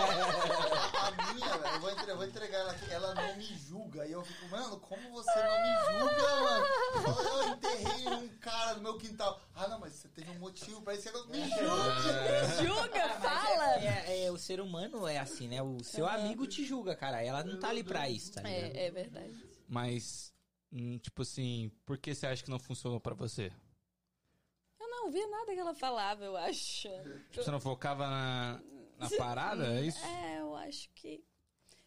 A 0.00 1.34
minha, 1.34 1.58
velho, 1.58 1.74
eu 1.74 1.80
vou, 1.80 1.90
entre- 1.90 2.10
eu 2.10 2.16
vou 2.16 2.26
entregar 2.26 2.58
ela 2.58 2.72
aqui, 2.72 2.90
ela 2.90 3.14
não 3.14 3.36
me 3.36 3.44
julga. 3.44 4.06
E 4.06 4.12
eu 4.12 4.24
fico, 4.24 4.48
mano, 4.48 4.80
como 4.80 5.10
você 5.10 5.42
não 5.42 5.62
me 5.62 5.74
julga, 5.98 6.40
mano? 6.40 6.66
Eu, 7.06 7.42
eu 7.42 7.48
enterrei 7.54 8.08
um 8.08 8.28
cara 8.38 8.74
no 8.74 8.82
meu 8.82 8.96
quintal. 8.98 9.40
Ah, 9.54 9.68
não, 9.68 9.78
mas 9.80 9.92
você 9.94 10.08
teve 10.08 10.30
um 10.30 10.38
motivo 10.38 10.80
pra 10.82 10.94
isso, 10.94 11.02
você 11.02 11.10
não 11.12 11.26
me 11.26 11.40
julga. 11.50 12.64
Julga, 12.64 13.08
Mas 13.08 13.22
fala. 13.22 13.74
É, 13.76 13.86
é- 14.08 14.24
é, 14.24 14.30
o 14.30 14.38
ser 14.38 14.60
humano 14.60 15.06
é 15.06 15.18
assim, 15.18 15.48
né? 15.48 15.60
O 15.62 15.82
seu 15.84 16.06
amigo 16.08 16.46
te 16.46 16.64
julga, 16.64 16.96
cara. 16.96 17.22
Ela 17.22 17.44
não 17.44 17.58
tá 17.58 17.68
ali 17.68 17.84
pra 17.84 18.08
isso, 18.08 18.32
tá 18.32 18.40
ligado? 18.42 18.76
É, 18.76 18.86
é 18.86 18.90
verdade. 18.90 19.34
Mas, 19.68 20.32
hum, 20.72 20.98
tipo 20.98 21.22
assim, 21.22 21.70
por 21.84 21.98
que 21.98 22.14
você 22.14 22.26
acha 22.26 22.42
que 22.42 22.50
não 22.50 22.58
funcionou 22.58 22.98
pra 23.00 23.14
você? 23.14 23.52
Eu 25.00 25.04
não 25.04 25.06
ouvia 25.06 25.26
nada 25.28 25.54
que 25.54 25.58
ela 25.58 25.74
falava, 25.74 26.24
eu 26.24 26.36
acho. 26.36 26.88
Tipo, 27.30 27.42
você 27.42 27.50
não 27.50 27.60
focava 27.60 28.06
na, 28.06 28.60
na 28.98 29.10
parada? 29.16 29.78
É 29.78 29.82
isso? 29.82 30.04
É, 30.04 30.40
eu 30.40 30.54
acho 30.56 30.90
que. 30.94 31.24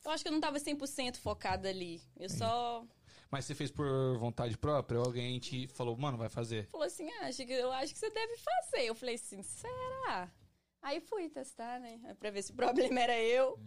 Eu 0.04 0.12
acho 0.12 0.24
que 0.24 0.28
eu 0.28 0.34
não 0.34 0.42
tava 0.42 0.58
100% 0.58 1.18
focada 1.18 1.70
ali. 1.70 2.02
Eu 2.18 2.30
só. 2.30 2.86
Mas 3.30 3.46
você 3.46 3.56
fez 3.56 3.72
por 3.72 4.18
vontade 4.18 4.58
própria 4.58 5.00
ou 5.00 5.06
alguém 5.06 5.40
te 5.40 5.68
falou, 5.68 5.96
mano, 5.96 6.18
vai 6.18 6.30
fazer? 6.30 6.68
Falou 6.68 6.88
assim: 6.88 7.10
ah, 7.20 7.28
acho 7.28 7.46
que, 7.46 7.54
eu 7.54 7.72
acho 7.72 7.94
que 7.94 8.00
você 8.00 8.10
deve 8.10 8.36
fazer. 8.38 8.86
Eu 8.88 8.96
falei 8.96 9.16
assim: 9.16 9.42
será? 9.44 10.32
Aí 10.82 11.00
fui 11.00 11.30
testar, 11.30 11.80
né? 11.80 12.16
Pra 12.20 12.32
ver 12.32 12.42
se 12.42 12.52
o 12.52 12.56
problema 12.58 13.00
era 13.00 13.18
eu. 13.20 13.60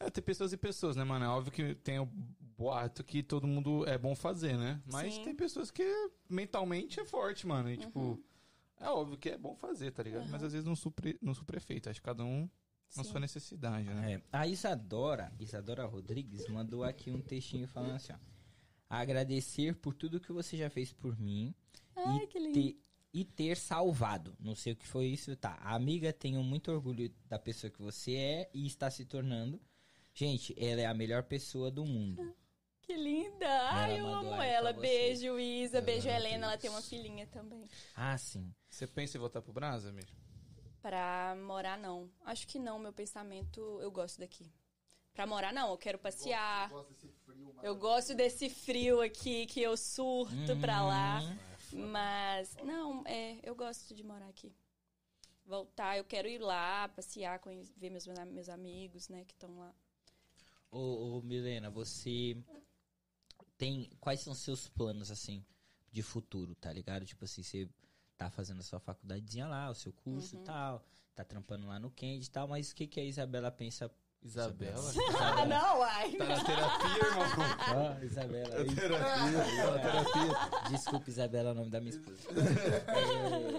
É, 0.00 0.10
tem 0.10 0.24
pessoas 0.24 0.52
e 0.52 0.56
pessoas, 0.56 0.96
né, 0.96 1.04
mano? 1.04 1.24
É 1.24 1.28
óbvio 1.28 1.52
que 1.52 1.74
tem 1.76 1.98
o 1.98 2.08
boato 2.56 3.02
que 3.04 3.22
todo 3.22 3.46
mundo 3.46 3.86
é 3.86 3.96
bom 3.98 4.14
fazer, 4.14 4.56
né? 4.56 4.80
Mas 4.90 5.14
Sim. 5.14 5.24
tem 5.24 5.34
pessoas 5.34 5.70
que 5.70 5.84
mentalmente 6.28 7.00
é 7.00 7.04
forte, 7.04 7.46
mano. 7.46 7.70
E, 7.70 7.76
tipo, 7.76 8.00
Uhum. 8.00 8.22
é 8.80 8.88
óbvio 8.88 9.18
que 9.18 9.30
é 9.30 9.38
bom 9.38 9.54
fazer, 9.54 9.90
tá 9.92 10.02
ligado? 10.02 10.28
Mas 10.30 10.42
às 10.42 10.52
vezes 10.52 10.66
não 10.66 10.76
supre, 10.76 11.18
não 11.20 11.34
supre 11.34 11.56
efeito. 11.56 11.88
Acho 11.90 12.00
que 12.00 12.04
cada 12.04 12.24
um 12.24 12.48
na 12.96 13.02
sua 13.04 13.18
necessidade, 13.20 13.88
né? 13.88 14.12
É, 14.14 14.22
a 14.32 14.46
Isadora, 14.46 15.32
Isadora 15.40 15.84
Rodrigues, 15.84 16.46
mandou 16.48 16.84
aqui 16.84 17.10
um 17.10 17.20
textinho 17.20 17.66
falando 17.66 17.96
assim, 17.96 18.12
ó. 18.12 18.16
Agradecer 18.88 19.74
por 19.76 19.94
tudo 19.94 20.20
que 20.20 20.32
você 20.32 20.56
já 20.56 20.70
fez 20.70 20.92
por 20.92 21.18
mim 21.18 21.54
Ai, 21.96 22.18
e, 22.18 22.26
que 22.28 22.38
lindo. 22.38 22.52
ter, 22.54 22.78
e 23.12 23.24
ter 23.24 23.56
salvado. 23.56 24.36
Não 24.38 24.54
sei 24.54 24.74
o 24.74 24.76
que 24.76 24.86
foi 24.86 25.06
isso, 25.06 25.34
tá. 25.36 25.56
Amiga, 25.62 26.12
tenho 26.12 26.42
muito 26.44 26.70
orgulho 26.70 27.10
da 27.28 27.38
pessoa 27.38 27.70
que 27.70 27.80
você 27.82 28.14
é 28.14 28.50
e 28.54 28.66
está 28.66 28.90
se 28.90 29.04
tornando. 29.04 29.60
Gente, 30.12 30.54
ela 30.56 30.80
é 30.82 30.86
a 30.86 30.94
melhor 30.94 31.24
pessoa 31.24 31.70
do 31.72 31.84
mundo. 31.84 32.22
Linda! 33.44 33.70
Ai, 33.70 34.00
eu 34.00 34.08
amo 34.08 34.42
ela. 34.42 34.72
Beijo, 34.72 35.38
Isa. 35.38 35.80
Beijo, 35.80 36.08
Helena. 36.08 36.46
Ela 36.46 36.58
tem 36.58 36.70
uma 36.70 36.82
filhinha 36.82 37.26
também. 37.26 37.68
Ah, 37.94 38.16
sim. 38.16 38.52
Você 38.68 38.86
pensa 38.86 39.16
em 39.16 39.20
voltar 39.20 39.42
pro 39.42 39.52
Brasa, 39.52 39.92
mesmo? 39.92 40.16
Pra 40.80 41.36
morar, 41.36 41.78
não. 41.78 42.10
Acho 42.24 42.46
que 42.46 42.58
não. 42.58 42.78
Meu 42.78 42.92
pensamento, 42.92 43.60
eu 43.80 43.90
gosto 43.90 44.18
daqui. 44.18 44.50
Pra 45.12 45.26
morar, 45.26 45.52
não. 45.52 45.70
Eu 45.70 45.78
quero 45.78 45.98
passear. 45.98 46.70
Eu 46.70 46.76
gosto 46.76 46.92
desse 46.94 47.08
frio, 47.24 47.54
Eu 47.62 47.76
gosto 47.76 48.14
desse 48.14 48.48
frio 48.50 49.00
aqui, 49.00 49.46
que 49.46 49.60
eu 49.60 49.76
surto 49.76 50.56
pra 50.60 50.82
lá. 50.82 51.20
Uhum. 51.20 51.86
Mas, 51.88 52.56
não, 52.62 53.02
é, 53.06 53.38
eu 53.42 53.54
gosto 53.54 53.94
de 53.94 54.02
morar 54.02 54.28
aqui. 54.28 54.54
Voltar, 55.44 55.98
eu 55.98 56.04
quero 56.04 56.26
ir 56.26 56.38
lá, 56.38 56.88
passear, 56.88 57.40
ver 57.76 57.90
meus, 57.90 58.06
meus 58.06 58.48
amigos, 58.48 59.08
né, 59.08 59.24
que 59.24 59.34
estão 59.34 59.58
lá. 59.58 59.74
Ô, 60.70 61.18
ô, 61.18 61.22
Milena, 61.22 61.70
você 61.70 62.36
tem. 63.56 63.90
Quais 64.00 64.20
são 64.20 64.34
seus 64.34 64.68
planos, 64.68 65.10
assim, 65.10 65.44
de 65.90 66.02
futuro, 66.02 66.54
tá 66.54 66.72
ligado? 66.72 67.04
Tipo 67.06 67.24
assim, 67.24 67.42
você 67.42 67.68
tá 68.16 68.30
fazendo 68.30 68.60
a 68.60 68.62
sua 68.62 68.78
faculdadezinha 68.80 69.46
lá, 69.46 69.70
o 69.70 69.74
seu 69.74 69.92
curso 69.92 70.36
Uhum. 70.36 70.42
e 70.42 70.44
tal, 70.44 70.84
tá 71.14 71.24
trampando 71.24 71.66
lá 71.66 71.78
no 71.78 71.90
Candy 71.90 72.26
e 72.26 72.30
tal, 72.30 72.46
mas 72.48 72.70
o 72.70 72.74
que, 72.74 72.86
que 72.86 73.00
a 73.00 73.04
Isabela 73.04 73.50
pensa. 73.50 73.90
Isabela? 74.22 74.80
Ah, 75.20 75.44
não, 75.46 75.82
ai. 75.82 76.16
Tá 76.16 76.24
na 76.24 76.42
terapia, 76.44 77.06
irmão? 77.08 77.96
Ah, 77.98 78.04
Isabela. 78.04 78.64
Desculpa, 80.70 81.10
Isabela, 81.10 81.50
é 81.50 81.52
o 81.52 81.54
nome 81.54 81.70
da 81.70 81.80
minha 81.80 81.90
esposa. 81.94 82.22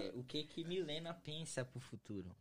É, 0.05 0.11
o 0.15 0.23
que 0.23 0.43
que 0.45 0.63
Milena 0.63 1.13
pensa 1.13 1.63
pro 1.63 1.79
futuro? 1.79 2.35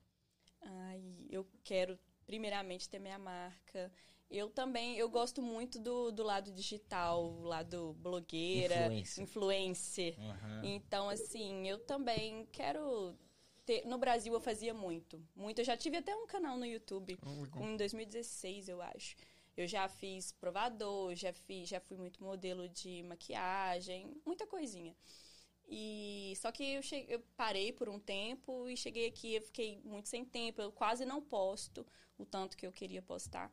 Ai, 0.63 1.27
eu 1.29 1.47
quero 1.63 1.99
primeiramente 2.27 2.89
ter 2.89 2.99
minha 2.99 3.19
marca. 3.19 3.93
Eu 4.31 4.51
também, 4.51 4.97
eu 4.97 5.09
gosto 5.09 5.41
muito 5.43 5.79
do, 5.79 6.11
do 6.11 6.23
lado 6.23 6.51
digital, 6.51 7.25
o 7.25 7.43
lado 7.45 7.95
blogueira, 8.01 8.87
Influencer. 8.87 9.23
influencer. 9.25 10.19
Aham. 10.19 10.61
Então, 10.65 11.09
assim, 11.09 11.69
eu 11.69 11.79
também 11.79 12.47
quero 12.51 13.17
ter. 13.65 13.85
No 13.87 13.99
Brasil 13.99 14.33
eu 14.33 14.41
fazia 14.41 14.75
muito. 14.75 15.23
Muito. 15.37 15.61
Eu 15.61 15.65
já 15.65 15.77
tive 15.77 15.99
até 15.99 16.17
um 16.17 16.27
canal 16.27 16.57
no 16.57 16.65
YouTube. 16.67 17.17
Em 17.61 17.77
2016, 17.77 18.69
eu 18.69 18.83
acho. 18.83 19.17
Eu 19.57 19.69
já 19.69 19.87
fiz 19.89 20.33
provador, 20.33 21.15
já, 21.15 21.33
fiz, 21.33 21.69
já 21.69 21.79
fui 21.79 21.97
muito 21.97 22.23
modelo 22.23 22.69
de 22.69 23.03
maquiagem, 23.05 24.21
muita 24.27 24.47
coisinha. 24.47 24.97
E 25.69 26.35
só 26.37 26.51
que 26.51 26.63
eu, 26.63 26.83
cheguei, 26.83 27.15
eu 27.15 27.21
parei 27.37 27.73
por 27.73 27.89
um 27.89 27.99
tempo 27.99 28.69
e 28.69 28.77
cheguei 28.77 29.07
aqui, 29.07 29.35
eu 29.35 29.43
fiquei 29.43 29.81
muito 29.85 30.09
sem 30.09 30.25
tempo, 30.25 30.61
eu 30.61 30.73
quase 30.73 31.05
não 31.05 31.23
posto 31.23 31.87
o 32.19 32.25
tanto 32.25 32.57
que 32.57 32.67
eu 32.67 32.73
queria 32.73 33.03
postar. 33.03 33.51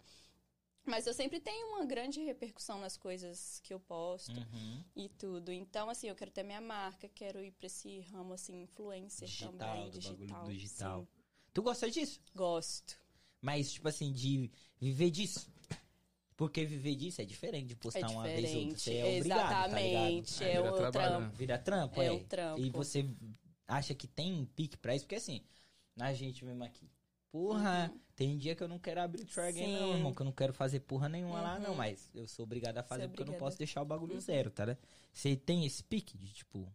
Mas 0.84 1.06
eu 1.06 1.14
sempre 1.14 1.40
tenho 1.40 1.68
uma 1.76 1.86
grande 1.86 2.20
repercussão 2.22 2.80
nas 2.80 2.98
coisas 2.98 3.60
que 3.64 3.72
eu 3.74 3.80
posto 3.80 4.32
Uhum. 4.32 4.84
e 4.96 5.10
tudo. 5.10 5.52
Então, 5.52 5.90
assim, 5.90 6.08
eu 6.10 6.16
quero 6.16 6.32
ter 6.32 6.42
minha 6.44 6.60
marca, 6.62 7.08
quero 7.10 7.44
ir 7.44 7.52
pra 7.52 7.68
esse 7.68 8.00
ramo, 8.12 8.34
assim, 8.34 8.64
influencer 8.64 9.28
Digital, 9.28 9.54
também, 9.54 9.90
do 9.92 10.00
digital. 10.00 10.48
digital. 10.48 11.02
sim. 11.02 11.08
Tu 11.54 11.62
gosta 11.62 11.92
disso? 11.92 12.20
Gosto. 12.34 12.98
Mas, 13.40 13.74
tipo 13.74 13.88
assim, 13.88 14.12
de 14.12 14.50
viver 14.80 15.12
disso. 15.12 15.48
Porque 16.36 16.66
viver 16.66 16.96
disso 16.96 17.22
é 17.22 17.26
diferente 17.26 17.68
de 17.68 17.76
postar 17.76 18.00
É 18.00 18.08
uma 18.08 18.24
vez 18.24 18.50
ou 18.56 18.62
outra. 18.62 18.76
diferente. 18.76 18.82
Você 18.82 18.96
é 18.98 19.18
obrigado, 19.18 19.52
Exatamente. 19.78 20.40
Tá 20.40 20.46
É, 20.46 20.50
é 20.50 20.62
vira 20.62 20.72
o 20.88 20.92
trampo. 20.92 21.36
Vira 21.38 21.58
trampo, 21.60 22.02
É 22.02 22.06
é. 22.08 22.12
o 22.12 22.24
trampo. 22.24 22.60
E 22.62 22.70
você 22.72 23.06
acha 23.68 23.94
que 23.94 24.08
tem 24.08 24.46
pique 24.56 24.78
pra 24.78 24.96
isso? 24.96 25.06
Porque 25.06 25.16
assim, 25.16 25.44
a 26.00 26.12
gente 26.14 26.44
mesmo 26.44 26.64
aqui. 26.64 26.90
Porra, 27.32 27.94
tem 28.22 28.38
dia 28.38 28.56
que 28.56 28.62
eu 28.62 28.68
não 28.68 28.78
quero 28.78 29.02
abrir 29.02 29.24
o 29.24 29.26
Try 29.26 29.52
Game, 29.52 29.74
não, 29.74 29.90
Uhum. 29.90 29.96
Irmão. 29.96 30.14
Que 30.14 30.22
eu 30.22 30.26
não 30.26 30.32
quero 30.32 30.54
fazer 30.54 30.82
porra 30.82 31.10
nenhuma 31.10 31.42
lá, 31.42 31.58
não. 31.58 31.72
Uhum. 31.72 31.78
Mas 31.78 32.08
eu 32.14 32.28
sou 32.28 32.44
obrigado 32.44 32.78
a 32.78 32.84
fazer 32.84 33.06
é 33.06 33.08
porque 33.08 33.24
eu 33.24 33.26
não 33.26 33.34
posso 33.34 33.58
deixar 33.58 33.82
o 33.82 33.86
bagulho 33.86 34.14
Uhum. 34.14 34.20
zero, 34.20 34.52
tá, 34.52 34.64
né? 34.64 34.78
Você 35.12 35.36
tem 35.36 35.66
esse 35.66 35.84
pique 35.84 36.16
de 36.20 36.32
tipo. 36.32 36.72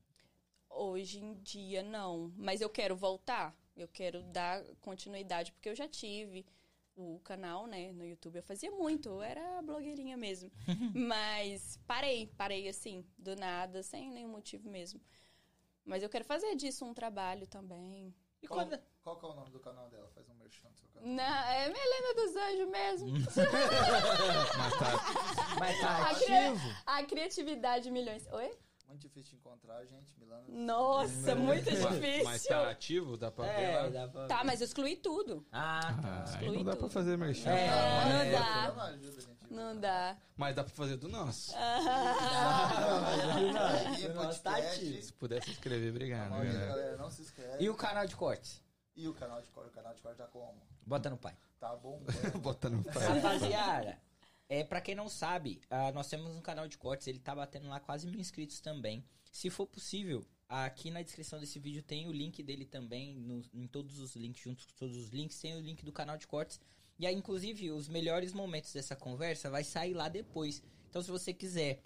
Hoje 0.69 1.21
em 1.21 1.35
dia, 1.35 1.85
não. 1.85 2.33
Mas 2.37 2.61
eu 2.61 2.69
quero 2.69 2.97
voltar. 2.97 3.57
Eu 3.77 3.87
quero 3.87 4.25
dar 4.25 4.61
continuidade, 4.81 5.53
porque 5.53 5.69
eu 5.69 5.77
já 5.77 5.87
tive 5.87 6.45
o 6.97 7.21
canal, 7.21 7.69
né, 7.69 7.93
no 7.93 8.05
YouTube. 8.05 8.37
Eu 8.37 8.43
fazia 8.43 8.73
muito, 8.73 9.09
eu 9.09 9.23
era 9.23 9.63
blogueirinha 9.63 10.17
mesmo. 10.17 10.51
Mas 10.95 11.79
parei, 11.87 12.27
parei 12.37 12.67
assim, 12.69 13.05
do 13.17 13.37
nada, 13.37 13.85
sem 13.85 14.11
nenhum 14.11 14.31
motivo 14.31 14.69
mesmo. 14.69 15.01
Mas 15.85 16.03
eu 16.03 16.09
quero 16.09 16.25
fazer 16.25 16.57
disso 16.57 16.85
um 16.85 16.93
trabalho 16.93 17.47
também. 17.47 18.13
E 18.43 18.49
quando. 18.49 18.77
Qual 19.07 19.17
que 19.17 19.25
é 19.25 19.29
o 19.29 19.35
nome 19.35 19.51
do 19.53 19.61
canal 19.61 19.89
dela? 19.89 20.11
Faz 20.13 20.29
um 20.29 20.35
merchan 20.35 20.69
do 20.69 20.77
seu 20.77 20.89
canal. 20.89 21.09
Na, 21.15 21.55
é 21.55 21.69
Melena 21.69 22.15
dos 22.17 22.35
Anjos 22.35 22.69
mesmo. 22.69 23.07
Mas 24.59 24.75
tá. 24.81 24.91
Mas 25.61 25.81
tá 25.81 26.11
ativo. 26.11 26.75
A 26.85 27.05
criatividade 27.05 27.89
milhões. 27.89 28.27
Oi? 28.33 28.51
Muito 28.89 29.03
difícil 29.03 29.31
de 29.31 29.37
encontrar, 29.37 29.85
gente. 29.87 30.19
Milano. 30.19 30.45
Nossa, 30.49 31.37
muito 31.37 31.71
difícil. 31.71 32.25
Mas 32.25 32.43
tá 32.43 32.69
ativo? 32.69 33.17
Dá 33.17 33.31
pra 33.31 33.45
ver 33.45 33.63
É, 33.63 33.81
lá? 33.81 33.89
dá 33.91 34.09
pra... 34.09 34.27
Tá, 34.27 34.43
mas 34.43 34.61
eu 34.61 34.65
excluí 34.65 34.97
tudo. 34.97 35.47
Ah, 35.53 35.81
tá. 36.03 36.25
Ah, 36.27 36.43
não 36.43 36.65
dá 36.65 36.73
pra 36.73 36.81
tudo. 36.81 36.91
fazer 36.91 37.17
merchan. 37.17 37.51
É, 37.51 37.69
não 38.09 38.21
é, 38.23 38.31
dá. 38.33 38.73
Não 38.73 38.83
ajuda, 38.83 39.21
gente. 39.21 39.37
Não 39.49 39.77
dá. 39.81 40.17
Mas 40.37 40.57
dá 40.57 40.65
pra 40.65 40.75
fazer 40.75 40.97
do 40.97 41.09
nosso. 41.09 41.55
Aí, 41.57 41.63
Nossa, 44.09 44.41
tá. 44.43 44.61
Se 44.63 45.13
puder 45.13 45.41
se 45.45 45.51
inscrever, 45.53 45.91
obrigado, 45.91 46.31
galera. 46.31 46.67
galera, 46.67 46.97
não 46.97 47.09
se 47.09 47.23
inscreve. 47.23 47.63
E 47.63 47.71
o 47.71 47.75
canal 47.77 48.05
de 48.05 48.17
cortes? 48.17 48.66
E 48.97 49.07
o 49.09 49.15
canal 49.15 49.43
de 49.43 49.51
corte? 49.51 49.69
O 49.71 49.73
canal 49.73 49.95
de 49.95 50.01
corte 50.01 50.17
tá 50.17 50.27
como? 50.27 50.55
Bota 50.87 51.11
no 51.11 51.19
pai. 51.19 51.37
Tá 51.61 51.75
bom? 51.77 52.01
Bota 52.43 52.69
no 52.71 52.83
pai. 52.83 53.07
Rapaziada, 53.07 54.01
é, 54.49 54.65
pra 54.65 54.81
quem 54.81 54.95
não 54.95 55.09
sabe, 55.09 55.61
ah, 55.71 55.93
nós 55.93 56.09
temos 56.09 56.31
um 56.35 56.41
canal 56.41 56.67
de 56.69 56.79
cortes, 56.79 57.07
ele 57.07 57.19
tá 57.19 57.35
batendo 57.35 57.69
lá 57.69 57.79
quase 57.81 58.07
mil 58.07 58.21
inscritos 58.21 58.61
também. 58.61 59.05
Se 59.31 59.51
for 59.51 59.67
possível, 59.67 60.25
aqui 60.49 60.91
na 60.91 61.03
descrição 61.03 61.39
desse 61.39 61.59
vídeo 61.59 61.83
tem 61.83 62.07
o 62.09 62.13
link 62.13 62.43
dele 62.43 62.65
também, 62.65 63.15
no- 63.17 63.43
em 63.53 63.67
todos 63.67 63.99
os 63.99 64.15
links, 64.17 64.43
junto 64.43 64.67
com 64.67 64.73
todos 64.75 64.97
os 64.97 65.09
links, 65.11 65.39
tem 65.41 65.55
o 65.57 65.61
link 65.61 65.85
do 65.85 65.93
canal 65.93 66.17
de 66.17 66.27
cortes. 66.27 66.59
E 66.99 67.07
aí, 67.07 67.15
inclusive, 67.15 67.71
os 67.73 67.89
melhores 67.89 68.33
momentos 68.33 68.73
dessa 68.73 68.97
conversa 68.97 69.51
vai 69.51 69.63
sair 69.63 69.93
lá 69.93 70.09
depois. 70.09 70.63
Então, 70.89 71.03
se 71.03 71.11
você 71.11 71.35
quiser. 71.35 71.83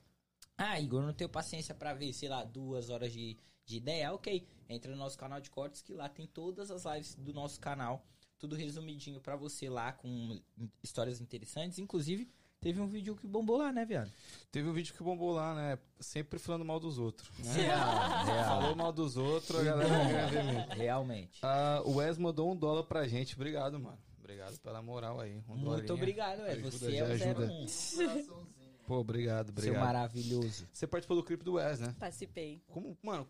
Ah, 0.56 0.78
Igor, 0.78 1.02
não 1.02 1.12
tenho 1.14 1.28
paciência 1.30 1.74
pra 1.74 1.94
ver, 1.94 2.12
sei 2.12 2.28
lá, 2.28 2.44
duas 2.44 2.90
horas 2.90 3.12
de, 3.12 3.36
de 3.70 3.76
ideia. 3.76 4.12
Ok, 4.12 4.46
entra 4.68 4.90
no 4.90 4.96
nosso 4.98 5.16
canal 5.16 5.40
de 5.40 5.48
cortes 5.48 5.80
que 5.80 5.94
lá 5.94 6.08
tem 6.08 6.26
todas 6.26 6.70
as 6.70 6.84
lives 6.84 7.14
do 7.14 7.32
nosso 7.32 7.60
canal. 7.60 8.04
Tudo 8.38 8.56
resumidinho 8.56 9.20
pra 9.20 9.36
você 9.36 9.68
lá, 9.68 9.92
com 9.92 10.40
histórias 10.82 11.20
interessantes. 11.20 11.78
Inclusive, 11.78 12.28
teve 12.60 12.80
um 12.80 12.88
vídeo 12.88 13.14
que 13.14 13.26
bombou 13.26 13.58
lá, 13.58 13.70
né, 13.70 13.84
viado? 13.84 14.10
Teve 14.50 14.68
um 14.68 14.72
vídeo 14.72 14.94
que 14.94 15.02
bombou 15.02 15.32
lá, 15.32 15.54
né? 15.54 15.78
Sempre 16.00 16.38
falando 16.38 16.64
mal 16.64 16.80
dos 16.80 16.98
outros. 16.98 17.30
Né? 17.38 17.52
Real, 17.52 18.24
real. 18.24 18.44
Falou 18.44 18.74
mal 18.74 18.92
dos 18.92 19.16
outros, 19.16 19.60
a 19.60 19.62
galera 19.62 20.06
quer 20.06 20.30
ver 20.30 20.44
mesmo. 20.44 20.72
Realmente. 20.72 21.38
Ah, 21.42 21.82
o 21.84 21.96
Wes 21.96 22.16
mandou 22.18 22.50
um 22.50 22.56
dólar 22.56 22.84
pra 22.84 23.06
gente. 23.06 23.34
Obrigado, 23.34 23.78
mano. 23.78 23.98
Obrigado 24.18 24.58
pela 24.60 24.80
moral 24.80 25.20
aí. 25.20 25.42
Um 25.48 25.56
Muito 25.56 25.92
obrigado. 25.92 26.40
Ajuda, 26.40 26.70
Você 26.70 26.96
é 26.96 27.02
o 27.02 27.06
ajuda. 27.06 27.44
01. 27.44 27.46
Coraçãozinho. 27.46 28.50
Pô, 28.86 28.96
obrigado, 28.96 29.46
Seu 29.46 29.52
obrigado. 29.52 29.84
maravilhoso. 29.84 30.66
Você 30.72 30.86
participou 30.86 31.16
do 31.16 31.22
clipe 31.22 31.44
do 31.44 31.54
Wes, 31.54 31.78
né? 31.78 31.94
Participei. 31.98 32.62
Como, 32.68 32.96
mano, 33.02 33.28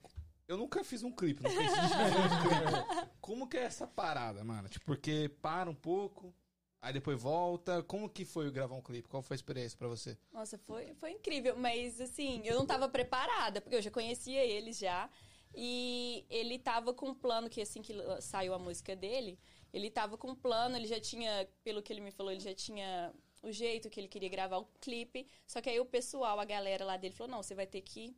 eu 0.51 0.57
nunca 0.57 0.83
fiz 0.83 1.05
um 1.05 1.13
clipe, 1.13 1.45
nunca 1.45 1.63
fiz 1.63 1.73
um 1.73 2.43
clipe. 2.43 3.11
Como 3.21 3.49
que 3.49 3.57
é 3.57 3.63
essa 3.63 3.87
parada, 3.87 4.43
mano? 4.43 4.69
Tipo, 4.69 4.85
porque 4.85 5.31
para 5.41 5.71
um 5.71 5.75
pouco, 5.75 6.35
aí 6.83 6.93
depois 6.93 7.23
volta. 7.23 7.85
Como 7.85 8.11
que 8.11 8.25
foi 8.25 8.51
gravar 8.51 8.75
um 8.75 8.83
clipe? 8.83 9.09
Qual 9.09 9.23
foi 9.23 9.35
a 9.35 9.37
experiência 9.37 9.79
pra 9.79 9.87
você? 9.87 10.19
Nossa, 10.33 10.59
foi, 10.59 10.93
foi 10.95 11.13
incrível, 11.13 11.57
mas 11.57 12.01
assim, 12.01 12.43
eu 12.45 12.57
não 12.57 12.67
tava 12.67 12.89
preparada, 12.89 13.61
porque 13.61 13.77
eu 13.77 13.83
já 13.83 13.93
conhecia 13.93 14.45
ele 14.45 14.73
já. 14.73 15.09
E 15.55 16.27
ele 16.29 16.59
tava 16.59 16.93
com 16.93 17.11
um 17.11 17.15
plano 17.15 17.49
que 17.49 17.61
assim 17.61 17.81
que 17.81 17.95
saiu 18.21 18.53
a 18.53 18.59
música 18.59 18.97
dele, 18.97 19.39
ele 19.73 19.89
tava 19.89 20.19
com 20.19 20.33
um 20.33 20.35
plano, 20.35 20.77
ele 20.77 20.87
já 20.89 20.99
tinha, 20.99 21.49
pelo 21.63 21.81
que 21.81 21.93
ele 21.93 22.01
me 22.01 22.11
falou, 22.11 22.33
ele 22.33 22.41
já 22.41 22.55
tinha 22.55 23.15
o 23.41 23.53
jeito 23.53 23.89
que 23.89 24.01
ele 24.01 24.09
queria 24.09 24.29
gravar 24.29 24.59
o 24.59 24.69
clipe. 24.81 25.29
Só 25.47 25.61
que 25.61 25.71
aí 25.71 25.79
o 25.79 25.87
pessoal, 25.87 26.41
a 26.41 26.45
galera 26.45 26.85
lá 26.85 26.97
dele 26.97 27.15
falou: 27.15 27.31
"Não, 27.31 27.43
você 27.43 27.55
vai 27.55 27.69
ter 27.69 27.83
que 27.83 28.17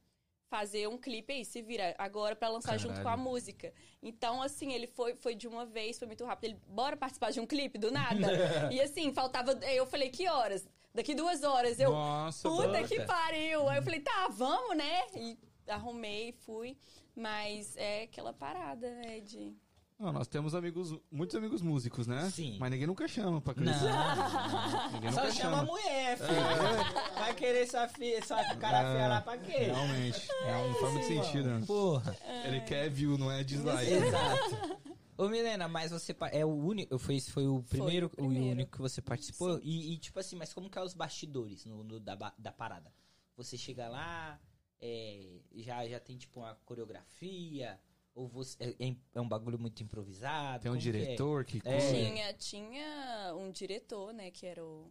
fazer 0.53 0.87
um 0.87 0.99
clipe 0.99 1.33
aí, 1.33 1.45
se 1.45 1.63
vira 1.63 1.95
agora 1.97 2.37
pra 2.37 2.49
lançar 2.49 2.77
junto 2.79 2.95
com 2.95 3.09
a 3.09 3.17
Caralho. 3.17 3.23
música". 3.23 3.73
Então, 4.03 4.43
assim, 4.43 4.73
ele 4.73 4.87
foi 4.87 5.15
foi 5.15 5.35
de 5.35 5.49
uma 5.49 5.65
vez, 5.65 5.99
foi 5.99 6.07
muito 6.07 6.25
rápido. 6.27 6.45
Ele, 6.51 6.59
bora 6.69 6.95
participar 6.95 7.31
de 7.33 7.41
um 7.41 7.47
clipe 7.47 7.79
do 7.79 7.91
nada. 7.91 8.27
e 8.71 8.79
assim, 8.81 9.13
faltava, 9.15 9.53
eu 9.81 9.87
falei: 9.87 10.11
"Que 10.11 10.29
horas?" 10.29 10.63
Daqui 10.95 11.15
duas 11.15 11.43
horas 11.43 11.81
eu 11.81 11.91
Nossa, 11.91 12.49
Puta 12.51 12.83
que 12.85 13.01
pariu! 13.01 13.67
Aí 13.67 13.79
eu 13.79 13.83
falei, 13.83 14.01
tá, 14.01 14.29
vamos, 14.29 14.77
né? 14.77 15.01
E 15.17 15.39
arrumei, 15.67 16.33
fui. 16.33 16.77
Mas 17.17 17.75
é 17.77 18.03
aquela 18.03 18.33
parada, 18.33 18.91
né? 18.97 19.21
De. 19.21 19.55
Não, 20.03 20.13
nós 20.13 20.27
temos 20.27 20.53
amigos, 20.53 20.93
muitos 21.13 21.37
amigos 21.37 21.63
músicos, 21.63 22.09
né? 22.09 22.29
Sim. 22.31 22.57
Mas 22.59 22.71
ninguém 22.73 22.89
nunca 22.89 23.07
chama 23.07 23.41
pra 23.41 23.55
crescer. 23.55 23.85
não. 23.89 24.91
Ninguém 24.93 25.13
Só 25.13 25.21
nunca 25.23 25.33
chama 25.33 25.59
a 25.61 25.65
mulher, 25.65 26.19
filho. 26.19 27.15
Vai 27.15 27.35
querer 27.35 27.63
essa, 27.63 27.87
fi... 27.89 28.15
essa 28.15 28.35
cara 28.57 28.81
É, 28.83 28.93
feia 28.95 29.09
lá 29.09 29.21
pra 29.21 29.39
quê? 29.39 29.59
Realmente. 29.59 30.29
É, 30.43 30.67
não 30.69 30.75
faz 30.75 30.93
muito 30.93 31.07
sentido, 31.07 31.49
né? 31.51 31.65
Porra. 31.65 32.17
Ele 32.47 32.61
quer 32.63 32.91
view, 32.91 33.17
não 33.17 33.31
é 33.31 33.45
dislike. 33.45 33.93
Exato. 33.93 34.81
Ô, 35.17 35.29
Milena, 35.29 35.69
mas 35.69 35.93
você 35.93 36.13
pa- 36.13 36.31
é 36.31 36.45
o 36.45 36.49
único. 36.53 36.99
Foi, 36.99 37.21
foi 37.21 37.47
o 37.47 37.63
primeiro, 37.63 38.07
o 38.07 38.11
primeiro. 38.11 38.45
o 38.45 38.51
único 38.51 38.73
que 38.73 38.81
você 38.83 39.01
participou? 39.01 39.61
E, 39.63 39.93
e, 39.93 39.99
tipo 39.99 40.19
assim, 40.19 40.35
mas 40.35 40.53
como 40.53 40.69
que 40.69 40.77
é 40.77 40.83
os 40.83 40.95
bastidores 40.95 41.65
no, 41.65 41.85
no- 41.85 42.01
da, 42.01 42.17
ba- 42.17 42.35
da 42.37 42.51
parada? 42.51 42.93
Você 43.37 43.57
chega 43.57 43.89
lá, 43.89 44.41
é, 44.81 45.39
já, 45.55 45.87
já 45.87 46.01
tem 46.01 46.17
tipo 46.17 46.41
uma 46.41 46.57
coreografia? 46.65 47.79
Ou 48.15 48.29
você, 48.29 48.77
é, 48.79 48.95
é 49.15 49.21
um 49.21 49.29
bagulho 49.29 49.59
muito 49.59 49.83
improvisado? 49.83 50.63
Tem 50.63 50.71
um 50.71 50.75
que 50.75 50.89
é? 50.89 50.93
diretor 50.93 51.45
que, 51.45 51.59
É. 51.65 51.79
curte. 51.79 51.91
Tinha, 51.91 52.33
tinha 52.35 53.35
um 53.37 53.51
diretor, 53.51 54.13
né? 54.13 54.31
Que 54.31 54.47
era 54.47 54.65
o. 54.65 54.91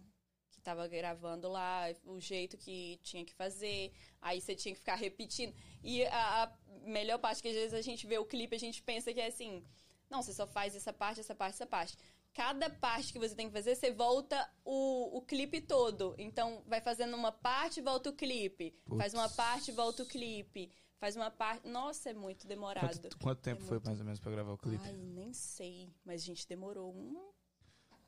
Que 0.49 0.59
tava 0.59 0.87
gravando 0.87 1.47
lá, 1.47 1.85
o 2.03 2.19
jeito 2.19 2.57
que 2.57 2.99
tinha 3.03 3.23
que 3.23 3.33
fazer. 3.33 3.93
Aí 4.21 4.41
você 4.41 4.55
tinha 4.55 4.73
que 4.73 4.79
ficar 4.79 4.95
repetindo. 4.95 5.53
E 5.83 6.03
a, 6.05 6.43
a 6.43 6.57
melhor 6.83 7.19
parte 7.19 7.41
que 7.41 7.47
às 7.47 7.55
vezes 7.55 7.73
a 7.73 7.81
gente 7.81 8.05
vê 8.07 8.17
o 8.17 8.25
clipe, 8.25 8.55
a 8.55 8.59
gente 8.59 8.81
pensa 8.81 9.13
que 9.13 9.21
é 9.21 9.27
assim. 9.27 9.63
Não, 10.09 10.21
você 10.21 10.33
só 10.33 10.45
faz 10.45 10.75
essa 10.75 10.91
parte, 10.91 11.21
essa 11.21 11.33
parte, 11.33 11.53
essa 11.53 11.65
parte. 11.65 11.97
Cada 12.33 12.69
parte 12.69 13.13
que 13.13 13.19
você 13.19 13.35
tem 13.35 13.47
que 13.47 13.53
fazer, 13.53 13.75
você 13.75 13.91
volta 13.91 14.49
o, 14.63 15.17
o 15.17 15.21
clipe 15.21 15.61
todo. 15.61 16.15
Então, 16.17 16.63
vai 16.65 16.81
fazendo 16.81 17.15
uma 17.15 17.31
parte, 17.31 17.81
volta 17.81 18.09
o 18.09 18.13
clipe. 18.13 18.73
Faz 18.97 19.13
uma 19.13 19.29
parte, 19.29 19.71
volta 19.71 20.03
o 20.03 20.05
clipe. 20.05 20.71
Faz 21.01 21.15
uma 21.15 21.31
parte. 21.31 21.67
Nossa, 21.67 22.11
é 22.11 22.13
muito 22.13 22.45
demorado. 22.45 22.87
Quanto, 23.01 23.17
quanto 23.17 23.39
tempo 23.41 23.63
É 23.63 23.65
foi 23.65 23.77
muito. 23.77 23.85
mais 23.87 23.97
ou 23.99 24.05
menos 24.05 24.19
pra 24.19 24.29
gravar 24.31 24.51
o 24.53 24.57
clipe? 24.57 24.83
Ai, 24.85 24.93
nem 24.93 25.33
sei. 25.33 25.91
Mas 26.05 26.21
a 26.21 26.25
gente 26.25 26.47
demorou 26.47 26.93
uma. 26.93 27.19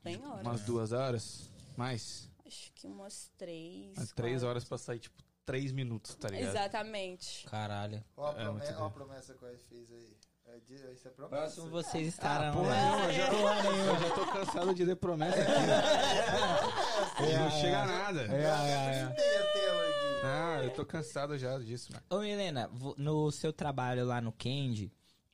Bem 0.00 0.24
hora. 0.24 0.42
Umas 0.42 0.60
duas 0.62 0.92
horas? 0.92 1.50
Mais? 1.76 2.30
Acho 2.46 2.72
que 2.72 2.86
umas 2.86 3.32
três. 3.36 3.96
Umas 3.98 4.12
três 4.12 4.34
quatro. 4.34 4.48
horas 4.48 4.64
pra 4.64 4.78
sair, 4.78 5.00
tipo, 5.00 5.20
três 5.44 5.72
minutos, 5.72 6.14
tá 6.14 6.28
ligado? 6.28 6.50
Exatamente. 6.50 7.46
Caralho. 7.48 8.04
Qual 8.14 8.28
a, 8.28 8.30
É, 8.30 8.44
prome- 8.44 8.60
muito 8.60 8.74
qual 8.76 8.86
a 8.86 8.90
promessa 8.92 9.34
que 9.34 9.44
o 9.44 9.48
F 9.48 9.64
fez 9.64 9.90
aí? 9.90 10.16
É, 10.54 10.92
isso 10.92 11.08
é 11.08 11.10
promessa. 11.10 11.42
Próximo 11.42 11.68
vocês 11.68 12.06
estarão. 12.06 12.52
porra 12.52 12.74
né? 12.74 12.82
nenhuma, 12.82 13.12
já, 13.12 13.26
eu 13.34 13.98
já 14.00 14.14
tô 14.14 14.26
cansado 14.32 14.74
de 14.74 14.84
ler 14.84 14.96
promessa 14.96 15.38
aqui. 15.40 15.50
E 17.22 17.36
não 17.36 17.50
chega 17.50 17.82
a 17.82 17.86
nada. 17.86 18.22
Eu 18.22 18.52
a 18.52 19.14
tela 19.52 19.82
aqui. 19.82 20.26
Ah, 20.26 20.60
eu 20.62 20.70
tô 20.72 20.86
cansado 20.86 21.36
já 21.36 21.58
disso, 21.58 21.92
mano. 21.92 22.04
Ô, 22.08 22.20
Milena, 22.20 22.70
no 22.96 23.32
seu 23.32 23.52
trabalho 23.52 24.06
lá 24.06 24.20
no 24.20 24.32
Candy, 24.32 24.92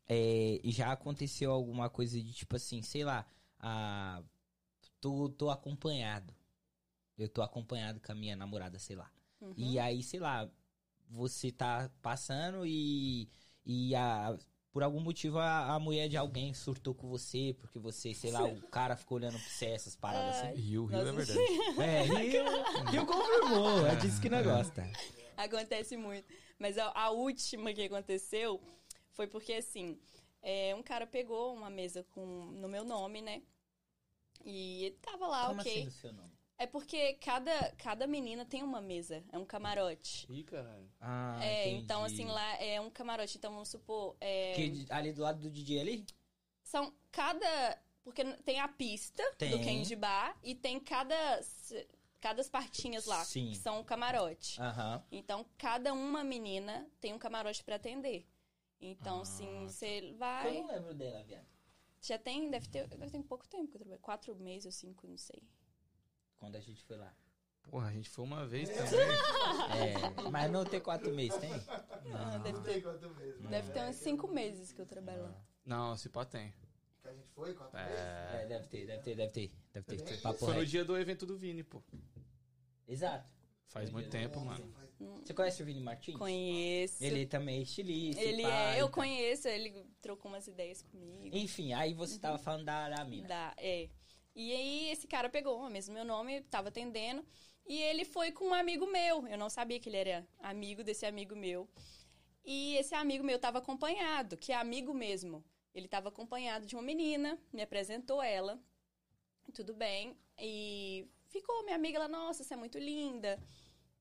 é, 0.08 0.58
já 0.64 0.92
aconteceu 0.92 1.52
alguma 1.52 1.90
coisa 1.90 2.18
de 2.20 2.32
tipo 2.32 2.56
assim, 2.56 2.82
sei 2.82 3.04
lá, 3.04 3.26
ah, 3.58 4.22
tô, 5.00 5.28
tô 5.28 5.50
acompanhado. 5.50 6.34
Eu 7.18 7.28
tô 7.28 7.42
acompanhado 7.42 8.00
com 8.00 8.10
a 8.10 8.14
minha 8.14 8.34
namorada, 8.34 8.78
sei 8.78 8.96
lá. 8.96 9.10
Uhum. 9.40 9.52
E 9.56 9.78
aí, 9.78 10.02
sei 10.02 10.18
lá, 10.18 10.50
você 11.10 11.52
tá 11.52 11.90
passando 12.00 12.64
e. 12.66 13.28
E 13.64 13.94
a. 13.94 14.36
Por 14.72 14.84
algum 14.84 15.00
motivo 15.00 15.38
a, 15.38 15.74
a 15.74 15.80
mulher 15.80 16.08
de 16.08 16.16
alguém 16.16 16.54
surtou 16.54 16.94
com 16.94 17.08
você, 17.08 17.56
porque 17.58 17.78
você, 17.78 18.14
sei 18.14 18.30
lá, 18.30 18.44
o 18.44 18.60
cara 18.68 18.96
ficou 18.96 19.16
olhando 19.16 19.38
pra 19.38 19.48
você, 19.48 19.66
essas 19.66 19.96
paradas 19.96 20.36
assim. 20.36 20.54
Rio, 20.54 20.86
Rio 20.86 21.08
é 21.08 21.12
verdade. 21.12 21.40
É, 21.80 22.02
Rio, 22.02 22.44
Rio 22.90 23.06
confirmou, 23.06 23.78
ela 23.86 23.96
disse 23.96 24.20
que 24.20 24.28
não 24.28 24.42
gosta. 24.42 24.88
Acontece 25.36 25.96
muito. 25.96 26.32
Mas 26.58 26.78
a, 26.78 26.92
a 26.94 27.10
última 27.10 27.72
que 27.72 27.82
aconteceu 27.82 28.60
foi 29.12 29.26
porque, 29.26 29.54
assim, 29.54 29.98
é, 30.40 30.74
um 30.76 30.82
cara 30.82 31.06
pegou 31.06 31.52
uma 31.54 31.68
mesa 31.68 32.04
com 32.10 32.24
no 32.52 32.68
meu 32.68 32.84
nome, 32.84 33.20
né? 33.20 33.42
E 34.44 34.84
ele 34.84 34.96
tava 35.02 35.26
lá, 35.26 35.48
Como 35.48 35.60
ok. 35.60 35.72
assim 35.72 35.84
do 35.84 35.90
seu 35.90 36.12
nome? 36.12 36.39
É 36.62 36.66
porque 36.66 37.14
cada, 37.14 37.72
cada 37.78 38.06
menina 38.06 38.44
tem 38.44 38.62
uma 38.62 38.82
mesa, 38.82 39.24
é 39.32 39.38
um 39.38 39.46
camarote. 39.46 40.26
Ih, 40.30 40.44
caralho. 40.44 40.90
Ah, 41.00 41.38
é, 41.42 41.68
entendi. 41.68 41.82
então 41.84 42.04
assim, 42.04 42.26
lá 42.26 42.56
é 42.62 42.78
um 42.78 42.90
camarote. 42.90 43.38
Então 43.38 43.50
vamos 43.50 43.70
supor. 43.70 44.14
É, 44.20 44.52
Que 44.52 44.84
ali 44.90 45.10
do 45.10 45.22
lado 45.22 45.40
do 45.40 45.50
DJ 45.50 45.80
ali? 45.80 46.06
São 46.62 46.92
cada. 47.10 47.78
Porque 48.04 48.22
tem 48.44 48.60
a 48.60 48.68
pista 48.68 49.22
Tem. 49.38 49.50
do 49.50 49.58
Candy 49.58 49.96
Bar 49.96 50.38
e 50.42 50.54
tem 50.54 50.78
cada. 50.78 51.16
Cada 52.20 52.44
partinhas 52.44 53.06
lá, 53.06 53.24
Sim. 53.24 53.48
que 53.52 53.56
são 53.56 53.80
um 53.80 53.82
camarote. 53.84 54.60
Aham. 54.60 55.02
Então, 55.10 55.46
cada 55.56 55.94
uma 55.94 56.22
menina 56.22 56.86
tem 57.00 57.14
um 57.14 57.18
camarote 57.18 57.64
pra 57.64 57.76
atender. 57.76 58.26
Então, 58.78 59.20
Ah, 59.20 59.22
assim, 59.22 59.64
você 59.66 60.10
Eu 60.10 60.18
vai. 60.18 60.60
não 60.60 60.66
lembro 60.66 60.92
dela, 60.92 61.22
viado. 61.22 61.46
Já 62.02 62.18
tem, 62.18 62.50
deve 62.50 62.68
ter. 62.68 62.86
Deve 62.88 63.10
ter 63.10 63.22
pouco 63.22 63.48
tempo 63.48 63.68
que 63.68 63.76
eu 63.76 63.80
trabalhei. 63.80 63.98
Quatro 64.02 64.34
meses 64.36 64.66
ou 64.66 64.72
cinco, 64.72 65.06
não 65.06 65.16
sei. 65.16 65.42
Quando 66.40 66.56
a 66.56 66.60
gente 66.60 66.82
foi 66.82 66.96
lá. 66.96 67.14
Porra, 67.62 67.88
a 67.88 67.92
gente 67.92 68.08
foi 68.08 68.24
uma 68.24 68.46
vez 68.46 68.68
também. 68.68 69.00
É, 69.70 70.30
mas 70.30 70.50
não 70.50 70.64
tem 70.64 70.80
quatro 70.80 71.14
meses, 71.14 71.38
tem? 71.38 71.50
Deve, 71.50 72.52
Não 72.52 72.62
tem 72.62 72.80
quanto 72.80 73.10
mesmo. 73.14 73.48
deve 73.48 73.72
ter 73.72 73.82
uns 73.82 73.96
cinco 73.96 74.26
meses 74.26 74.72
que 74.72 74.80
eu 74.80 74.86
trabalho 74.86 75.22
lá. 75.22 75.44
Não, 75.64 75.96
se 75.96 76.08
pá 76.08 76.24
tem. 76.24 76.52
Que 77.02 77.08
a 77.08 77.12
gente 77.12 77.28
foi, 77.28 77.54
quatro 77.54 77.78
vezes? 77.78 78.00
É, 78.00 78.46
deve 78.48 78.66
ter, 78.66 78.86
deve 78.86 79.02
ter, 79.02 79.14
deve 79.14 79.32
ter. 79.32 79.52
Deve 79.72 79.86
ter. 79.86 80.34
Foi 80.34 80.54
no 80.54 80.66
dia 80.66 80.84
do 80.84 80.98
evento 80.98 81.26
do 81.26 81.36
Vini, 81.36 81.62
pô. 81.62 81.82
Exato. 82.88 83.28
Faz 83.66 83.90
muito 83.90 84.10
tempo, 84.10 84.40
mano. 84.40 84.74
Você 85.24 85.32
conhece 85.32 85.62
o 85.62 85.66
Vini 85.66 85.80
Martins? 85.80 86.16
Conheço. 86.16 87.02
Ele 87.04 87.24
também 87.26 87.60
é 87.60 87.62
estilista. 87.62 88.20
Ele 88.20 88.42
pá, 88.42 88.48
é, 88.48 88.80
eu 88.80 88.86
tal. 88.86 88.90
conheço, 88.90 89.46
ele 89.46 89.86
trocou 90.00 90.30
umas 90.30 90.46
ideias 90.48 90.82
comigo. 90.82 91.30
Enfim, 91.36 91.72
aí 91.72 91.94
você 91.94 92.18
tava 92.18 92.38
falando 92.38 92.64
da, 92.64 92.88
da 92.88 93.04
mina. 93.04 93.28
Da, 93.28 93.54
é. 93.56 93.88
E 94.34 94.52
aí 94.52 94.90
esse 94.90 95.06
cara 95.06 95.28
pegou 95.28 95.68
mesmo 95.68 95.94
meu 95.94 96.04
nome, 96.04 96.42
tava 96.42 96.68
atendendo, 96.68 97.24
e 97.66 97.80
ele 97.80 98.04
foi 98.04 98.32
com 98.32 98.46
um 98.46 98.54
amigo 98.54 98.86
meu. 98.86 99.26
Eu 99.26 99.38
não 99.38 99.50
sabia 99.50 99.78
que 99.80 99.88
ele 99.88 99.96
era 99.96 100.26
amigo 100.38 100.82
desse 100.82 101.06
amigo 101.06 101.36
meu. 101.36 101.68
E 102.44 102.76
esse 102.76 102.94
amigo 102.94 103.24
meu 103.24 103.38
tava 103.38 103.58
acompanhado, 103.58 104.36
que 104.36 104.52
é 104.52 104.56
amigo 104.56 104.94
mesmo. 104.94 105.44
Ele 105.74 105.86
tava 105.86 106.08
acompanhado 106.08 106.66
de 106.66 106.74
uma 106.74 106.82
menina, 106.82 107.38
me 107.52 107.62
apresentou 107.62 108.22
ela. 108.22 108.58
Tudo 109.54 109.74
bem. 109.74 110.16
E 110.38 111.06
ficou 111.28 111.62
minha 111.64 111.76
amiga 111.76 111.98
lá, 111.98 112.08
nossa, 112.08 112.42
você 112.42 112.54
é 112.54 112.56
muito 112.56 112.78
linda. 112.78 113.38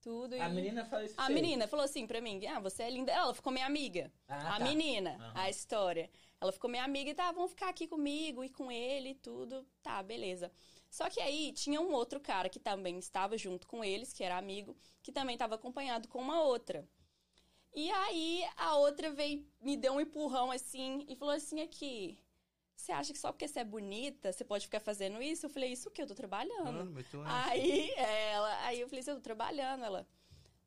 Tudo. 0.02 0.34
A 0.36 0.50
e- 0.50 0.54
menina 0.54 0.86
falou 0.86 1.06
isso 1.06 1.16
A 1.18 1.30
menina 1.30 1.68
falou 1.68 1.84
assim 1.84 2.08
pra 2.08 2.22
mim: 2.22 2.46
Ah, 2.48 2.60
você 2.60 2.84
é 2.84 2.90
linda. 2.90 3.12
Ela 3.12 3.34
ficou 3.34 3.52
minha 3.52 3.66
amiga. 3.66 4.12
Ah, 4.28 4.56
a 4.56 4.60
tá. 4.60 4.64
menina, 4.64 5.16
Aham. 5.20 5.32
a 5.36 5.50
história. 5.50 6.10
Ela 6.42 6.52
ficou 6.52 6.70
minha 6.70 6.84
amiga 6.84 7.10
e 7.10 7.14
tá, 7.14 7.32
vamos 7.32 7.52
ficar 7.52 7.70
aqui 7.70 7.88
comigo 7.88 8.44
e 8.44 8.50
com 8.50 8.72
ele 8.72 9.10
e 9.10 9.16
tudo. 9.16 9.66
Tá, 9.84 10.02
beleza. 10.02 10.52
Só 10.90 11.10
que 11.10 11.20
aí 11.20 11.52
tinha 11.52 11.82
um 11.82 11.92
outro 11.92 12.20
cara 12.20 12.50
que 12.50 12.60
também 12.60 12.98
estava 12.98 13.38
junto 13.38 13.68
com 13.68 13.84
eles, 13.84 14.14
que 14.14 14.24
era 14.24 14.38
amigo, 14.38 14.76
que 15.04 15.12
também 15.12 15.36
estava 15.36 15.56
acompanhado 15.56 16.08
com 16.08 16.20
uma 16.20 16.42
outra. 16.42 16.88
E 17.76 17.92
aí 17.92 18.44
a 18.56 18.78
outra 18.78 19.12
veio, 19.12 19.46
me 19.62 19.78
deu 19.78 19.94
um 19.94 20.02
empurrão 20.02 20.52
assim 20.52 21.06
e 21.08 21.16
falou 21.16 21.34
assim: 21.34 21.62
aqui. 21.62 22.18
Você 22.76 22.94
acha 22.94 23.12
que 23.12 23.20
só 23.20 23.34
porque 23.34 23.46
você 23.46 23.60
é 23.60 23.66
bonita, 23.66 24.32
você 24.32 24.46
pode 24.46 24.66
ficar 24.66 24.80
fazendo 24.80 25.22
isso? 25.22 25.46
Eu 25.46 25.50
falei, 25.50 25.70
isso 25.70 25.90
o 25.90 25.92
quê? 25.92 26.04
Eu 26.04 26.08
tô 26.08 26.16
trabalhando. 26.16 26.64
Mano, 26.64 26.92
meteu 26.92 27.20
uma... 27.20 27.46
Aí, 27.46 27.92
ela, 27.98 28.66
aí 28.66 28.80
eu 28.80 28.88
falei 28.88 29.04
eu 29.06 29.16
tô 29.16 29.22
trabalhando. 29.22 29.84
Ela, 29.84 30.08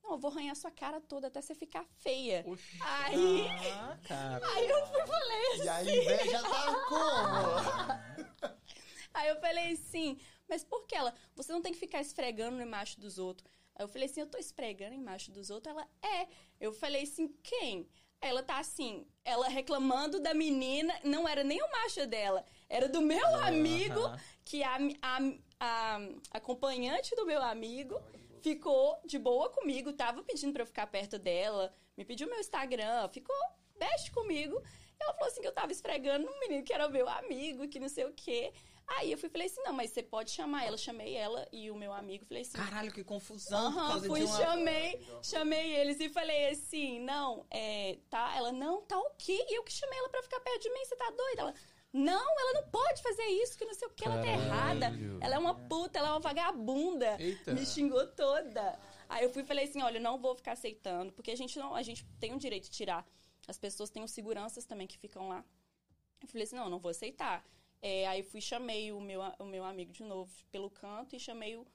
não, 0.03 0.13
eu 0.13 0.19
vou 0.19 0.31
arranhar 0.31 0.55
sua 0.57 0.71
cara 0.71 1.01
toda 1.01 1.29
até 1.29 1.41
você 1.41 1.55
ficar 1.55 1.85
feia. 1.99 2.45
Oxi. 2.47 2.79
Aí, 2.81 3.47
Ah, 3.73 3.99
cara. 4.07 4.47
aí 4.55 4.69
eu 4.69 4.87
fui 4.87 5.01
e 5.03 5.07
falei, 5.07 5.57
E 5.65 5.69
a 5.69 5.83
inveja 5.83 6.43
tá 6.43 6.85
como? 6.89 8.53
aí 9.15 9.29
eu 9.29 9.41
falei 9.41 9.73
assim, 9.73 10.19
mas 10.49 10.65
por 10.65 10.87
que 10.87 10.95
ela? 10.95 11.15
Você 11.37 11.53
não 11.53 11.63
tem 11.63 11.73
que 11.73 11.79
ficar 11.79 12.01
esfregando 12.01 12.57
no 12.57 12.67
macho 12.67 13.01
dos 13.01 13.19
outros. 13.19 13.51
Aí 13.75 13.85
eu 13.85 13.89
falei 13.89 14.07
assim, 14.07 14.21
eu 14.21 14.27
tô 14.27 14.39
esfregando 14.39 14.95
em 14.95 15.01
macho 15.01 15.31
dos 15.31 15.51
outros? 15.51 15.75
Ela, 15.75 15.89
é. 16.03 16.29
Eu 16.61 16.73
falei 16.73 17.03
assim, 17.05 17.29
quem? 17.43 17.89
Ela 18.21 18.43
tá 18.43 18.59
assim, 18.59 19.05
ela 19.25 19.49
reclamando 19.49 20.21
da 20.21 20.33
menina, 20.33 20.95
não 21.03 21.29
era 21.29 21.43
nem 21.43 21.61
o 21.61 21.71
macho 21.73 22.07
dela, 22.07 22.45
era 22.69 22.89
do 22.89 23.01
meu 23.01 23.27
amigo, 23.43 23.99
que 24.45 24.63
a, 24.63 24.77
a, 25.03 25.19
a 25.59 25.99
acompanhante 26.31 27.17
do 27.17 27.27
meu 27.27 27.43
amigo 27.43 28.01
ficou 28.43 29.01
de 29.05 29.19
boa 29.19 29.49
comigo, 29.51 29.93
tava 29.93 30.23
pedindo 30.23 30.53
pra 30.53 30.63
eu 30.63 30.67
ficar 30.67 30.87
perto 30.87 31.19
dela, 31.19 31.75
me 31.97 32.05
pediu 32.05 32.29
meu 32.29 32.41
Instagram, 32.41 33.09
ficou 33.09 33.37
best 33.79 34.11
comigo. 34.11 34.63
Ela 35.01 35.15
falou 35.15 35.29
assim 35.29 35.41
que 35.41 35.47
eu 35.47 35.53
tava 35.53 35.73
esfregando 35.73 36.29
um 36.29 36.39
menino 36.41 36.63
que 36.63 36.73
era 36.73 36.89
meu 36.89 37.09
amigo, 37.09 37.69
que 37.69 37.81
não 37.81 37.89
sei 37.89 38.05
o 38.05 38.13
quê. 38.13 38.53
Aí 38.87 39.11
eu 39.11 39.19
fui 39.19 39.29
falei 39.29 39.47
assim, 39.47 39.63
não, 39.63 39.73
mas 39.73 39.91
você 39.91 40.03
pode 40.03 40.31
chamar 40.31 40.65
ela. 40.65 40.77
Chamei 40.77 41.15
ela 41.15 41.49
e 41.53 41.71
o 41.71 41.75
meu 41.75 41.93
amigo, 41.93 42.25
falei 42.25 42.43
assim... 42.43 42.59
Caralho, 42.59 42.93
que 42.93 43.03
confusão. 43.03 43.67
Aham, 43.67 43.89
causa 43.89 44.07
fui, 44.07 44.21
de 44.21 44.27
uma... 44.27 44.37
chamei, 44.37 45.07
chamei 45.23 45.77
eles 45.77 46.01
e 46.01 46.09
falei 46.09 46.49
assim, 46.51 47.01
não, 47.01 47.47
é, 47.51 47.99
tá? 48.11 48.37
Ela, 48.37 48.53
não, 48.53 48.83
tá 48.83 48.99
ok. 48.99 49.47
E 49.49 49.57
eu 49.57 49.65
que 49.65 49.73
chamei 49.73 49.99
ela 49.99 50.09
pra 50.09 50.23
ficar 50.23 50.41
perto 50.41 50.63
de 50.63 50.71
mim, 50.71 50.85
você 50.85 50.97
tá 50.97 51.11
doida? 51.11 51.43
Ela, 51.43 51.55
não, 51.93 52.41
ela 52.41 52.61
não 52.61 52.71
pode 52.71 53.03
fazer 53.03 53.25
isso, 53.25 53.59
que 53.59 53.67
não 53.67 53.75
sei 53.75 53.87
o 53.87 53.91
que, 53.91 54.05
ela 54.07 54.21
tá 54.21 54.27
errada. 54.27 54.93
Ela 55.21 55.35
é 55.35 55.39
uma 55.39 55.55
puta, 55.55 55.99
ela 55.99 56.09
é 56.09 56.11
uma 56.13 56.21
vagabunda. 56.21 57.21
Eita. 57.21 57.53
Me 57.53 57.67
xingou 57.67 58.07
toda. 58.09 58.79
Aí 59.09 59.25
eu 59.25 59.31
fui 59.31 59.43
e 59.43 59.45
falei 59.45 59.67
assim, 59.67 59.83
olha, 59.83 60.01
não 60.01 60.19
vou 60.19 60.35
ficar 60.35 60.53
aceitando, 60.53 61.13
porque 61.13 61.31
a 61.31 61.37
gente 61.37 61.59
não, 61.59 61.75
a 61.75 61.83
gente 61.83 62.05
tem 62.19 62.35
o 62.35 62.39
direito 62.39 62.65
de 62.65 62.71
tirar. 62.71 63.07
As 63.47 63.59
pessoas 63.59 63.91
têm 63.91 64.03
os 64.03 64.11
seguranças 64.11 64.65
também 64.65 64.87
que 64.87 64.97
ficam 64.97 65.29
lá. 65.29 65.45
Eu 66.23 66.29
falei 66.29 66.45
assim, 66.45 66.57
não, 66.57 66.71
não 66.71 66.79
vou 66.79 66.91
aceitar. 66.91 67.45
É, 67.83 68.07
aí 68.07 68.23
fui 68.23 68.41
chamei 68.41 68.91
o 68.91 69.01
meu, 69.01 69.21
o 69.39 69.45
meu 69.45 69.65
amigo 69.65 69.93
de 69.93 70.05
novo 70.05 70.33
pelo 70.51 70.71
canto 70.71 71.15
e 71.15 71.21
chamei 71.21 71.57
o, 71.57 71.67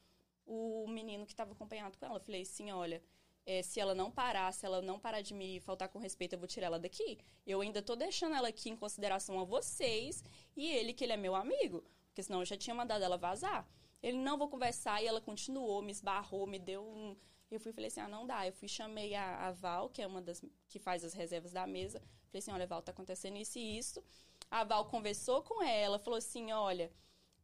o 0.45 0.88
menino 0.88 1.26
que 1.26 1.34
estava 1.34 1.51
acompanhado 1.51 1.95
com 1.97 2.05
ela. 2.05 2.15
Eu 2.15 2.22
falei 2.22 2.41
assim, 2.41 2.72
olha, 2.72 3.03
é, 3.47 3.63
se 3.63 3.79
ela 3.79 3.95
não 3.95 4.11
parar, 4.11 4.51
se 4.53 4.65
ela 4.65 4.81
não 4.81 4.99
parar 4.99 5.21
de 5.21 5.33
me 5.33 5.61
faltar 5.61 5.87
com 5.87 5.97
respeito, 5.97 6.33
eu 6.33 6.39
vou 6.39 6.47
tirar 6.49 6.67
ela 6.67 6.77
daqui. 6.77 7.17
Eu 7.45 7.61
ainda 7.61 7.81
tô 7.81 7.95
deixando 7.95 8.35
ela 8.35 8.49
aqui 8.49 8.69
em 8.69 8.75
consideração 8.75 9.39
a 9.39 9.45
vocês 9.45 10.21
e 10.55 10.69
ele, 10.69 10.93
que 10.93 11.05
ele 11.05 11.13
é 11.13 11.17
meu 11.17 11.33
amigo. 11.33 11.81
Porque 12.09 12.21
senão 12.21 12.39
eu 12.41 12.45
já 12.45 12.57
tinha 12.57 12.75
mandado 12.75 13.03
ela 13.03 13.17
vazar. 13.17 13.65
Ele, 14.03 14.17
não 14.17 14.37
vou 14.37 14.49
conversar, 14.49 15.01
e 15.01 15.07
ela 15.07 15.21
continuou, 15.21 15.81
me 15.81 15.91
esbarrou, 15.91 16.45
me 16.45 16.59
deu 16.59 16.83
um... 16.83 17.15
Eu 17.49 17.59
fui 17.59 17.71
falei 17.71 17.87
assim, 17.87 18.01
ah, 18.01 18.07
não 18.09 18.27
dá. 18.27 18.45
Eu 18.45 18.51
fui 18.51 18.67
chamei 18.67 19.15
a, 19.15 19.47
a 19.47 19.51
Val, 19.53 19.89
que 19.89 20.01
é 20.01 20.07
uma 20.07 20.21
das... 20.21 20.43
que 20.67 20.77
faz 20.77 21.05
as 21.05 21.13
reservas 21.13 21.53
da 21.53 21.65
mesa. 21.65 21.99
Falei 22.27 22.39
assim, 22.39 22.51
olha, 22.51 22.67
Val, 22.67 22.81
tá 22.81 22.91
acontecendo 22.91 23.37
isso 23.37 23.57
e 23.57 23.77
isso. 23.77 24.03
A 24.51 24.65
Val 24.65 24.85
conversou 24.85 25.41
com 25.41 25.63
ela, 25.63 25.97
falou 25.97 26.17
assim, 26.17 26.51
olha... 26.51 26.91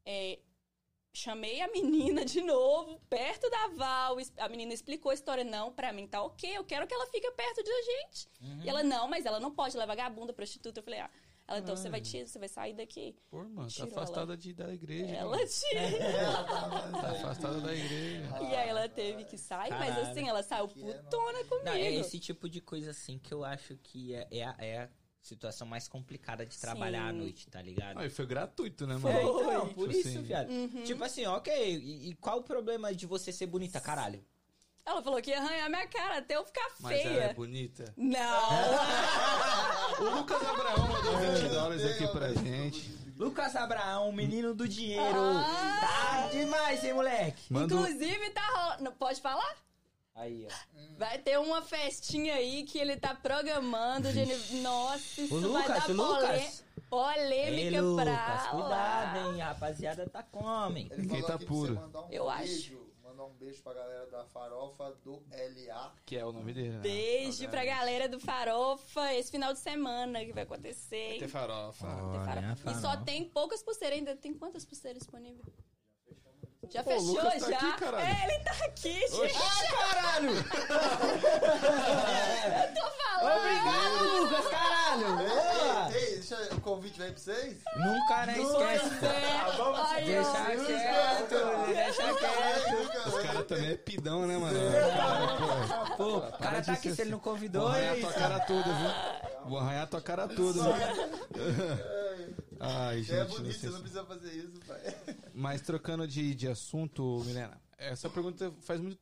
é, 0.06 0.40
chamei 1.14 1.62
a 1.62 1.68
menina 1.68 2.26
de 2.26 2.42
novo, 2.42 3.00
perto 3.10 3.50
da 3.50 3.68
Val. 3.68 4.18
A 4.38 4.50
menina 4.50 4.74
explicou 4.74 5.12
a 5.12 5.14
história. 5.14 5.44
Não, 5.44 5.72
pra 5.72 5.94
mim 5.94 6.08
tá 6.08 6.22
ok, 6.22 6.58
eu 6.58 6.64
quero 6.64 6.88
que 6.88 6.94
ela 6.94 7.06
fique 7.08 7.30
perto 7.32 7.64
da 7.64 7.82
gente. 7.84 8.30
E 8.64 8.70
ela, 8.70 8.84
não, 8.84 9.08
mas 9.08 9.26
ela 9.26 9.40
não 9.40 9.52
pode, 9.52 9.76
ela 9.76 9.84
é 9.84 9.88
vagabunda, 9.88 10.34
prostituta. 10.34 10.80
Eu 10.80 10.84
falei, 10.84 11.00
ah, 11.00 11.10
ela, 11.48 11.60
então 11.60 11.76
você 11.76 11.90
vai 11.90 12.00
tirar, 12.00 12.28
você 12.28 12.40
vai 12.40 12.48
sair 12.48 12.74
daqui. 12.74 13.16
Pô, 13.30 13.44
mano, 13.44 13.70
tá 13.72 13.84
afastada 13.84 14.36
de, 14.38 14.54
da 14.54 14.74
igreja. 14.74 15.14
Ela 15.14 15.38
tira. 15.46 15.82
Tá 17.04 17.12
afastada 17.12 17.60
da 17.60 17.74
igreja. 17.74 18.42
E 18.42 18.56
aí 18.56 18.70
ela 18.70 18.88
teve 18.88 19.26
que 19.26 19.38
sair, 19.38 19.70
mas 19.72 19.94
Caralho. 19.94 20.12
assim, 20.12 20.30
ela 20.30 20.42
saiu 20.42 20.68
putona 20.68 21.44
comigo. 21.46 21.66
Não, 21.66 21.74
é 21.74 21.94
esse 21.94 22.20
tipo 22.20 22.50
de 22.50 22.62
coisa 22.62 22.92
assim 22.92 23.20
que 23.20 23.34
eu 23.34 23.44
acho 23.44 23.78
que 23.78 24.16
é, 24.16 24.28
é, 24.32 24.44
a, 24.44 24.56
é 24.58 24.78
a 24.84 24.90
situação 25.24 25.66
mais 25.66 25.88
complicada 25.88 26.46
de 26.46 26.58
trabalhar 26.60 27.08
à 27.08 27.12
Sim. 27.12 27.18
noite, 27.18 27.48
tá 27.50 27.62
ligado? 27.62 27.98
Ah, 28.00 28.06
e 28.06 28.10
foi 28.10 28.26
gratuito, 28.26 28.86
né, 28.86 28.96
É, 28.96 28.98
mano? 28.98 29.20
então, 29.40 29.62
Tipo 29.70 29.74
por 29.74 29.90
isso, 29.92 30.08
assim. 30.10 30.22
viado. 30.22 30.50
Uhum. 30.52 30.84
Tipo 30.84 31.04
assim, 31.04 31.26
ok, 31.26 31.76
e, 31.78 32.10
e 32.10 32.16
qual 32.16 32.40
o 32.40 32.44
problema 32.44 32.94
de 32.94 33.06
você 33.06 33.32
ser 33.32 33.48
bonita, 33.48 33.80
caralho? 33.80 34.24
Ela 34.86 35.02
falou 35.02 35.22
que 35.22 35.30
ia 35.30 35.40
arranhar 35.40 35.70
minha 35.70 35.88
cara 35.88 36.18
até 36.18 36.36
eu 36.36 36.44
ficar 36.44 36.68
Mas 36.82 37.00
ela 37.00 37.10
é 37.16 37.22
feia. 37.22 37.34
bonita. 37.34 37.94
Não! 37.96 38.20
O 40.00 40.10
Lucas 40.18 40.42
Abraão 40.44 40.88
mandou 40.88 41.18
20 41.18 41.50
dólares 41.50 41.86
aqui 41.86 42.08
pra 42.08 42.34
gente. 42.34 42.92
Lucas 43.18 43.56
Abraão, 43.56 44.12
menino 44.12 44.54
do 44.54 44.68
dinheiro. 44.68 45.04
Ah! 45.22 45.80
Tá 45.80 46.28
demais, 46.32 46.84
hein, 46.84 46.94
moleque? 46.94 47.54
Manda 47.54 47.76
um- 47.76 47.86
Inclusive, 47.88 48.30
tá 48.32 48.42
rolando. 48.56 48.92
Pode 48.94 49.22
falar? 49.22 49.56
Aí, 50.16 50.48
ó. 50.50 50.78
Vai 50.98 51.18
ter 51.20 51.40
uma 51.40 51.62
festinha 51.64 52.36
aí 52.36 52.64
que 52.66 52.78
ele 52.78 52.96
tá 52.98 53.16
programando. 53.16 54.12
De... 54.14 54.56
Nossa, 54.62 55.22
isso 55.22 55.36
O 55.36 55.52
vai 55.52 55.62
Lucas, 55.64 55.88
dar 55.88 55.94
Lucas. 55.94 56.64
polêmica 56.90 57.62
Ei, 57.76 57.82
Lucas, 57.82 58.06
pra 58.06 58.48
cuidado, 58.52 59.34
hein? 59.34 59.42
A 59.42 59.48
rapaziada 59.48 60.08
tá 60.10 60.22
comem. 60.22 60.88
Ele 60.92 61.02
Ninguém 61.02 61.24
tá 61.24 61.38
puro. 61.40 61.74
você 61.74 61.80
mandar 61.80 62.02
um 62.04 62.10
Eu 62.12 62.30
acho. 62.30 62.44
beijo, 62.44 62.94
mandar 63.04 63.14
Mandar 63.14 63.26
um 63.26 63.34
beijo 63.34 63.62
pra 63.64 63.74
galera 63.74 64.06
da 64.12 64.26
farofa 64.26 64.92
do 65.04 65.24
LA. 65.32 65.94
Que 66.06 66.18
é 66.18 66.26
o 66.26 66.32
nome 66.32 66.54
dele, 66.54 66.70
né? 66.72 66.80
Beijo 66.80 67.48
pra 67.50 67.64
galera 67.66 68.10
do 68.10 68.20
Farofa 68.20 69.14
esse 69.14 69.30
final 69.32 69.54
de 69.54 69.60
semana 69.60 70.24
que 70.26 70.34
vai 70.34 70.44
acontecer. 70.44 71.10
Vai 71.10 71.20
ter 71.20 71.28
farofa. 71.28 71.88
Tem 71.88 71.96
Olha, 71.96 72.26
farofa. 72.26 72.72
E 72.72 72.82
só 72.82 72.98
tem 72.98 73.24
poucas 73.26 73.62
pulseiras 73.64 73.98
ainda. 74.00 74.16
Tem 74.16 74.34
quantas 74.34 74.66
pulseiras 74.66 75.00
disponíveis? 75.04 75.46
Já 76.70 76.84
Pô, 76.84 76.92
fechou, 76.92 77.08
Lucas 77.08 77.42
tá 77.42 77.50
já? 77.52 77.58
aqui, 77.58 77.72
caralho. 77.80 78.06
é, 78.06 78.24
ele 78.24 78.40
tá 78.44 78.52
aqui, 78.66 79.00
gente. 79.08 79.34
Caralho! 79.70 80.30
Eu 82.64 82.74
tô 82.74 82.82
falando. 82.98 83.38
Obrigado, 83.38 84.04
Lucas, 84.20 84.48
caralho! 84.48 85.08
Ei, 85.94 85.98
ei, 86.04 86.16
deixa 86.16 86.36
o 86.56 86.62
convite 86.62 87.00
vai 87.00 87.10
pra 87.12 87.18
vocês? 87.20 87.58
Nunca, 87.78 88.26
né? 88.26 88.40
Esquece. 88.40 89.06
É, 89.06 89.42
aí, 89.96 90.06
Deixa 90.06 90.56
quieto, 90.66 91.36
deixa 91.68 92.14
quieto. 92.16 93.08
Os 93.08 93.20
caras 93.24 93.46
também 93.48 93.72
é 93.72 93.78
pidão, 93.78 94.26
né, 94.28 94.38
mano? 94.38 94.60
Pô, 95.98 96.18
o 96.18 96.32
cara 96.38 96.62
tá 96.62 96.74
aqui, 96.74 96.94
se 96.94 97.02
ele 97.02 97.12
não 97.12 97.20
Vou 97.20 97.34
convidou, 97.34 97.68
arranhar 97.68 97.98
é 97.98 98.00
tua 98.00 98.14
cara 98.14 98.40
toda, 98.42 98.64
viu? 98.64 98.92
Vou 99.46 99.60
arranhar 99.60 99.88
tua 99.88 100.02
cara 100.02 100.28
toda, 100.28 100.64
viu? 100.64 100.74
Ai, 102.60 103.04
Você 103.04 103.14
é 103.14 103.18
gente, 103.18 103.30
não 103.30 103.38
bonito, 103.38 103.60
você 103.60 103.68
não 103.68 103.80
precisa 103.82 104.06
fazer 104.06 104.32
isso, 104.32 104.60
pai. 104.66 104.96
Mas 105.34 105.62
trocando 105.62 106.08
de, 106.08 106.36
de 106.36 106.48
assunto, 106.48 107.22
Milena, 107.26 107.60
essa 107.78 108.10
pergunta 108.10 108.54
faz 108.62 108.80
muito. 108.80 108.98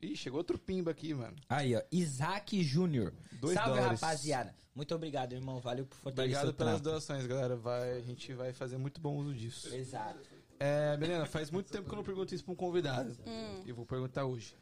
Ih, 0.00 0.16
chegou 0.16 0.38
outro 0.38 0.58
pimba 0.58 0.90
aqui, 0.90 1.14
mano. 1.14 1.36
Aí, 1.48 1.76
ó, 1.76 1.82
Isaac 1.92 2.62
Júnior. 2.62 3.12
Dois 3.40 3.54
Salve, 3.54 3.78
dólares. 3.78 4.00
rapaziada. 4.00 4.54
Muito 4.74 4.94
obrigado, 4.94 5.32
irmão. 5.32 5.60
Valeu 5.60 5.86
por 5.86 5.96
fortalecer 5.96 6.38
Obrigado 6.38 6.56
pelas 6.56 6.80
doações, 6.80 7.26
galera. 7.26 7.54
Vai, 7.54 7.98
a 7.98 8.00
gente 8.00 8.32
vai 8.34 8.52
fazer 8.52 8.78
muito 8.78 9.00
bom 9.00 9.16
uso 9.16 9.32
disso. 9.34 9.72
Exato. 9.72 10.18
É, 10.58 10.96
Milena, 10.96 11.26
faz 11.26 11.50
muito 11.50 11.70
tempo 11.70 11.88
que 11.88 11.94
eu 11.94 11.96
não 11.96 12.04
pergunto 12.04 12.34
isso 12.34 12.44
pra 12.44 12.52
um 12.52 12.56
convidado. 12.56 13.16
Hum. 13.26 13.62
E 13.64 13.68
eu 13.68 13.76
vou 13.76 13.86
perguntar 13.86 14.24
hoje. 14.24 14.56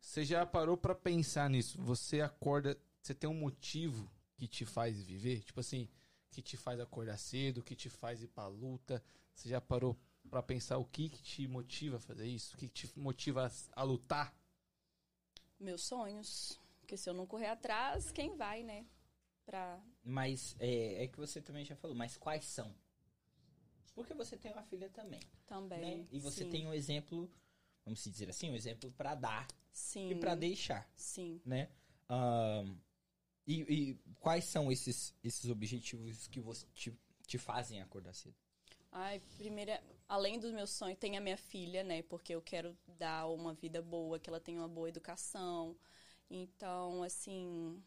Você 0.00 0.24
já 0.24 0.46
parou 0.46 0.76
pra 0.76 0.94
pensar 0.94 1.50
nisso? 1.50 1.78
Você 1.82 2.20
acorda. 2.20 2.76
Você 3.02 3.14
tem 3.14 3.28
um 3.28 3.34
motivo 3.34 4.10
que 4.36 4.46
te 4.46 4.64
faz 4.64 5.02
viver? 5.02 5.40
Tipo 5.40 5.60
assim, 5.60 5.88
que 6.30 6.40
te 6.40 6.56
faz 6.56 6.80
acordar 6.80 7.18
cedo, 7.18 7.62
que 7.62 7.74
te 7.74 7.90
faz 7.90 8.22
ir 8.22 8.28
pra 8.28 8.46
luta. 8.46 9.02
Você 9.34 9.48
já 9.48 9.60
parou 9.60 9.98
pra 10.30 10.42
pensar 10.42 10.78
o 10.78 10.84
que, 10.84 11.08
que 11.08 11.22
te 11.22 11.48
motiva 11.48 11.96
a 11.96 12.00
fazer 12.00 12.26
isso? 12.26 12.54
O 12.54 12.58
que, 12.58 12.68
que 12.68 12.86
te 12.86 12.98
motiva 12.98 13.46
a, 13.46 13.80
a 13.80 13.82
lutar? 13.82 14.34
Meus 15.58 15.82
sonhos. 15.82 16.58
Porque 16.80 16.96
se 16.96 17.10
eu 17.10 17.14
não 17.14 17.26
correr 17.26 17.48
atrás, 17.48 18.10
quem 18.10 18.36
vai, 18.36 18.62
né? 18.62 18.86
Pra... 19.44 19.82
Mas 20.02 20.56
é, 20.58 21.04
é 21.04 21.08
que 21.08 21.18
você 21.18 21.40
também 21.42 21.64
já 21.64 21.76
falou, 21.76 21.96
mas 21.96 22.16
quais 22.16 22.44
são? 22.44 22.74
Porque 23.94 24.14
você 24.14 24.36
tem 24.36 24.52
uma 24.52 24.62
filha 24.62 24.88
também, 24.88 25.20
Também. 25.46 25.98
né? 25.98 26.06
E 26.10 26.18
você 26.20 26.44
sim. 26.44 26.50
tem 26.50 26.66
um 26.66 26.72
exemplo, 26.72 27.30
vamos 27.84 28.02
dizer 28.02 28.30
assim, 28.30 28.50
um 28.50 28.54
exemplo 28.54 28.90
pra 28.92 29.14
dar 29.14 29.46
Sim. 29.72 30.10
e 30.10 30.14
pra 30.14 30.34
deixar, 30.34 30.88
Sim. 30.94 31.40
né? 31.44 31.68
Ahn, 32.08 32.76
e, 33.46 33.60
e 33.62 33.94
quais 34.20 34.44
são 34.44 34.70
esses, 34.70 35.14
esses 35.22 35.50
objetivos 35.50 36.28
que 36.28 36.40
você 36.40 36.66
te, 36.72 36.96
te 37.26 37.36
fazem 37.36 37.82
acordar 37.82 38.14
cedo? 38.14 38.36
Ai, 38.92 39.20
primeiro, 39.36 39.72
além 40.10 40.40
dos 40.40 40.50
meus 40.52 40.70
sonhos, 40.70 40.98
tem 40.98 41.16
a 41.16 41.20
minha 41.20 41.36
filha, 41.36 41.84
né? 41.84 42.02
Porque 42.02 42.34
eu 42.34 42.42
quero 42.42 42.76
dar 42.98 43.28
uma 43.28 43.54
vida 43.54 43.80
boa, 43.80 44.18
que 44.18 44.28
ela 44.28 44.40
tenha 44.40 44.60
uma 44.60 44.68
boa 44.68 44.88
educação. 44.88 45.76
Então, 46.28 47.04
assim. 47.04 47.80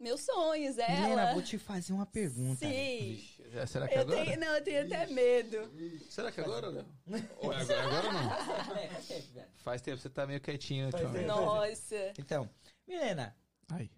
Meus 0.00 0.22
sonhos, 0.22 0.76
ela. 0.76 0.92
Helena, 0.92 1.32
vou 1.32 1.42
te 1.42 1.56
fazer 1.56 1.92
uma 1.92 2.04
pergunta. 2.04 2.66
né? 2.66 2.72
Sim. 2.72 3.14
Vixe, 3.14 3.66
será 3.68 3.86
que 3.86 3.94
Eu 3.94 4.00
agora? 4.00 4.24
tenho, 4.24 4.40
não, 4.40 4.48
eu 4.56 4.64
tenho 4.64 4.84
até 4.84 5.06
medo. 5.06 5.72
Será 6.10 6.32
que 6.32 6.40
agora, 6.40 6.68
Léo? 6.68 6.86
Ou 7.38 7.52
é 7.52 7.60
agora, 7.62 8.12
não? 8.12 8.76
É, 8.76 8.88
faz 9.62 9.80
tempo, 9.80 9.98
você 9.98 10.10
tá 10.10 10.26
meio 10.26 10.40
quietinho. 10.40 10.90
Nossa. 11.24 12.12
Então, 12.18 12.50
Milena, 12.86 13.34
Ai. 13.70 13.88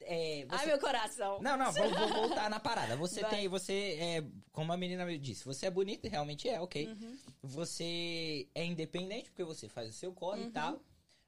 É, 0.00 0.46
você 0.46 0.56
Ai, 0.56 0.66
meu 0.66 0.78
coração. 0.78 1.40
Não, 1.40 1.56
não, 1.56 1.72
vou, 1.72 1.88
vou 1.90 2.08
voltar 2.08 2.48
na 2.48 2.60
parada. 2.60 2.96
Você 2.96 3.20
Vai. 3.20 3.30
tem, 3.30 3.48
você 3.48 3.96
é, 4.00 4.24
como 4.52 4.72
a 4.72 4.76
menina 4.76 5.04
me 5.04 5.18
disse, 5.18 5.44
você 5.44 5.66
é 5.66 5.70
bonita, 5.70 6.08
realmente 6.08 6.48
é, 6.48 6.60
ok. 6.60 6.86
Uhum. 6.86 7.18
Você 7.42 8.48
é 8.54 8.64
independente 8.64 9.30
porque 9.30 9.44
você 9.44 9.68
faz 9.68 9.90
o 9.90 9.92
seu 9.92 10.12
corre 10.12 10.42
Uhum. 10.42 10.48
e 10.48 10.52
tal. 10.52 10.80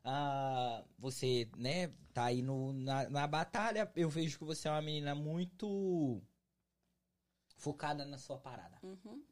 Ah, 0.03 0.85
você, 0.99 1.49
né, 1.57 1.93
tá 2.15 2.25
aí 2.25 2.43
no, 2.43 2.73
na, 2.73 3.09
na 3.11 3.27
batalha. 3.27 3.91
Eu 3.95 4.09
vejo 4.09 4.39
que 4.39 4.45
você 4.45 4.69
é 4.69 4.71
uma 4.71 4.83
menina 4.83 5.15
muito 5.15 6.23
focada 7.57 8.05
na 8.05 8.19
sua 8.19 8.39
parada. 8.39 8.79
Uhum. 8.83 9.23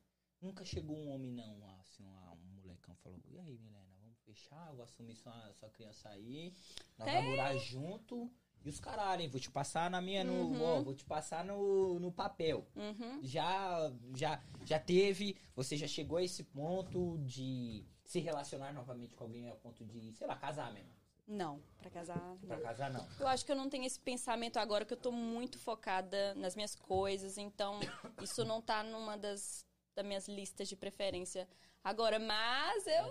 Nunca 0.41 0.65
chegou 0.65 0.97
um 0.97 1.15
homem, 1.15 1.33
não, 1.33 1.59
assim, 1.81 2.05
um, 2.05 2.61
molecão 2.63 2.95
falou, 2.97 3.19
e 3.29 3.39
aí, 3.39 3.59
Milena, 3.59 3.93
vamos 4.01 4.19
fechar, 4.21 4.69
eu 4.69 4.77
vou 4.77 4.85
assumir 4.85 5.17
sua, 5.17 5.53
sua 5.55 5.69
criança 5.71 6.09
aí, 6.11 6.55
nós 6.97 7.07
Tem. 7.07 7.17
vamos 7.17 7.31
morar 7.31 7.57
junto. 7.57 8.31
E 8.65 8.69
os 8.69 8.81
caralho, 8.81 9.23
hein, 9.23 9.29
vou 9.29 9.41
te 9.41 9.51
passar 9.51 9.91
na 9.91 10.01
minha, 10.01 10.25
no, 10.25 10.33
Uhum. 10.33 10.63
ó, 10.63 10.83
vou 10.83 10.95
te 10.95 11.05
passar 11.05 11.45
no, 11.45 11.99
no 12.01 12.11
papel. 12.13 12.67
Uhum. 12.77 13.21
Já, 13.23 13.93
já, 14.15 14.43
já 14.65 14.79
teve, 14.79 15.37
você 15.55 15.77
já 15.77 15.87
chegou 15.87 16.19
a 16.19 16.23
esse 16.25 16.43
ponto 16.45 17.19
de 17.19 17.85
se 18.05 18.19
relacionar 18.21 18.73
novamente 18.73 19.15
com 19.15 19.25
alguém 19.25 19.49
a 19.49 19.55
ponto 19.55 19.85
de, 19.85 20.13
sei 20.15 20.27
lá, 20.27 20.35
casar 20.37 20.73
mesmo. 20.73 20.91
Não, 21.27 21.61
pra 21.77 21.91
casar. 21.91 22.19
Pra 22.47 22.57
não. 22.57 22.63
casar, 22.63 22.91
não. 22.91 23.07
Eu 23.21 23.29
acho 23.29 23.45
que 23.45 23.53
eu 23.53 23.57
não 23.57 23.69
tenho 23.69 23.85
esse 23.85 24.01
pensamento 24.01 24.59
agora 24.59 24.85
que 24.87 24.95
eu 24.95 24.99
tô 24.99 25.13
muito 25.13 25.59
focada 25.59 26.35
nas 26.35 26.55
minhas 26.57 26.75
coisas, 26.75 27.37
então 27.37 27.79
isso 28.23 28.45
não 28.47 28.63
tá 28.63 28.83
numa 28.83 29.17
das, 29.17 29.65
das 29.99 30.07
minhas 30.07 30.29
listas 30.29 30.69
de 30.69 30.77
preferência 30.77 31.49
agora, 31.83 32.19
mas 32.19 32.87
eu. 32.87 33.05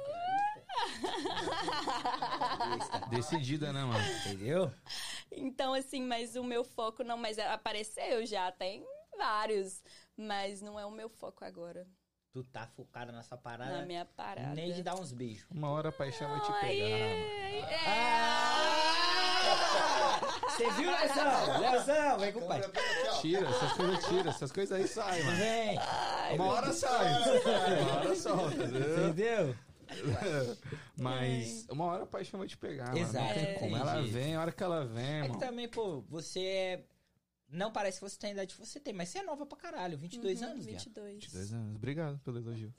Decidida, 3.10 3.74
né, 3.74 3.84
mano? 3.84 4.06
Entendeu? 4.20 4.72
Então, 5.32 5.74
assim, 5.74 6.02
mas 6.02 6.36
o 6.36 6.44
meu 6.44 6.64
foco 6.64 7.04
não, 7.04 7.18
mas 7.18 7.38
apareceu 7.38 8.26
já, 8.26 8.52
tem 8.52 8.86
vários, 9.18 9.84
mas 10.16 10.62
não 10.62 10.80
é 10.80 10.86
o 10.86 10.92
meu 10.92 11.10
foco 11.10 11.44
agora, 11.44 11.86
Tu 12.32 12.44
tá 12.44 12.68
focada 12.68 13.12
nessa 13.12 13.36
parada. 13.36 13.78
na 13.78 13.86
minha 13.86 14.06
parada. 14.06 14.54
Nem 14.54 14.72
de 14.72 14.84
dar 14.84 14.96
uns 14.96 15.12
beijos. 15.12 15.48
Uma 15.50 15.72
hora 15.72 15.90
a 15.90 15.92
paixão 15.92 16.30
vai 16.30 16.40
te 16.42 16.52
pegar. 16.60 16.86
é, 16.86 17.60
é. 17.60 17.88
Ah! 17.88 18.78
Você 20.50 20.70
viu, 20.72 20.92
Leozão? 20.92 21.60
Leozão, 21.60 22.20
vem 22.20 22.34
com 22.34 22.40
o 22.40 22.48
pai. 22.48 22.62
Tira, 23.22 23.48
essas 23.50 23.74
coisas 23.74 24.06
tira, 24.06 24.30
essas 24.30 24.52
coisas 24.52 24.80
aí 24.80 24.88
saem, 24.88 25.24
mano. 25.24 25.38
Vem. 25.38 25.80
Uma 26.36 26.46
hora 26.46 26.74
sai, 26.74 27.06
uma 27.82 27.96
hora 27.96 28.16
solta, 28.16 28.56
entendeu? 28.56 29.10
Entendeu? 29.10 29.56
Mas 30.98 31.66
uma 31.70 31.86
hora 31.86 32.04
a 32.04 32.08
paixão 32.08 32.40
vai 32.40 32.48
te 32.48 32.58
pegar, 32.58 32.88
mano. 32.88 33.00
Não 33.00 33.08
Exato. 33.10 33.34
tem 33.34 33.54
como. 33.60 33.78
Ela 33.78 34.02
vem, 34.04 34.36
a 34.36 34.42
hora 34.42 34.52
que 34.52 34.64
ela 34.64 34.86
vem, 34.86 35.22
É 35.22 35.30
que 35.30 35.40
também, 35.40 35.68
pô, 35.70 36.02
você 36.02 36.40
é... 36.46 36.86
Não 37.50 37.72
parece 37.72 38.00
que 38.00 38.10
você 38.10 38.20
tem 38.20 38.32
a 38.32 38.34
idade 38.34 38.54
que 38.54 38.60
você 38.60 38.78
tem, 38.80 38.94
mas 38.94 39.08
você 39.08 39.20
é 39.20 39.24
nova 39.24 39.46
pra 39.46 39.58
caralho. 39.58 39.98
22 39.98 40.42
Uhum, 40.42 40.48
anos, 40.50 40.66
viado. 40.66 40.80
22. 40.80 41.14
22 41.24 41.54
anos. 41.54 41.76
Obrigado 41.78 42.20
pelo 42.20 42.40
elogio. 42.40 42.74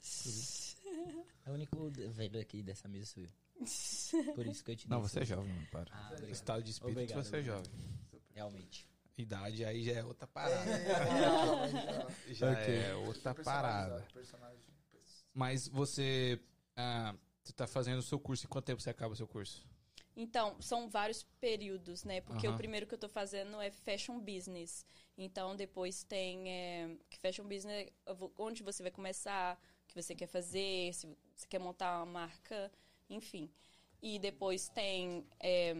É 1.45 1.49
o 1.49 1.53
único 1.53 1.89
velho 2.11 2.39
aqui 2.39 2.61
dessa 2.61 2.87
mesa 2.87 3.07
sou 3.07 3.23
eu. 3.23 3.29
Por 4.35 4.45
isso 4.45 4.63
que 4.63 4.71
eu 4.71 4.75
te 4.75 4.87
Não, 4.89 5.01
você 5.01 5.21
é 5.21 5.25
jovem, 5.25 5.51
mano. 5.51 5.67
Para. 5.71 5.87
Ah. 5.91 6.13
Estado 6.29 6.61
de 6.63 6.71
espírito, 6.71 6.99
Obrigado, 6.99 7.23
você 7.23 7.37
é 7.37 7.41
jovem. 7.43 7.71
Realmente. 8.33 8.87
Idade 9.21 9.65
aí 9.65 9.83
já 9.83 9.91
é 9.93 10.03
outra 10.03 10.25
parada. 10.25 10.71
É, 10.71 12.33
Já 12.33 12.53
Ok. 12.53 12.73
é 12.73 12.95
outra 12.95 13.35
parada. 13.35 14.07
Mas 15.33 15.67
você. 15.67 16.39
ah, 16.75 17.13
você 17.43 17.53
tá 17.53 17.67
fazendo 17.67 17.99
o 17.99 18.03
seu 18.03 18.19
curso. 18.19 18.45
Em 18.45 18.49
quanto 18.49 18.65
tempo 18.65 18.81
você 18.81 18.89
acaba 18.89 19.13
o 19.13 19.17
seu 19.17 19.27
curso? 19.27 19.67
Então, 20.15 20.55
são 20.61 20.89
vários 20.89 21.23
períodos, 21.39 22.03
né? 22.03 22.21
Porque 22.21 22.47
Aham. 22.47 22.55
o 22.55 22.57
primeiro 22.57 22.85
que 22.87 22.93
eu 22.93 22.97
tô 22.97 23.09
fazendo 23.09 23.59
é 23.61 23.71
Fashion 23.71 24.19
Business. 24.19 24.85
Então, 25.17 25.55
depois 25.55 26.03
tem 26.03 26.49
é, 26.49 26.97
que 27.09 27.17
Fashion 27.19 27.45
Business, 27.45 27.89
onde 28.37 28.63
você 28.63 28.83
vai 28.83 28.91
começar, 28.91 29.59
o 29.83 29.87
que 29.87 30.01
você 30.01 30.15
quer 30.15 30.27
fazer, 30.27 30.93
se 30.93 31.07
você 31.35 31.47
quer 31.47 31.59
montar 31.59 31.97
uma 31.97 32.05
marca, 32.05 32.71
enfim. 33.09 33.49
E 34.01 34.17
depois 34.19 34.69
tem 34.69 35.25
é, 35.39 35.73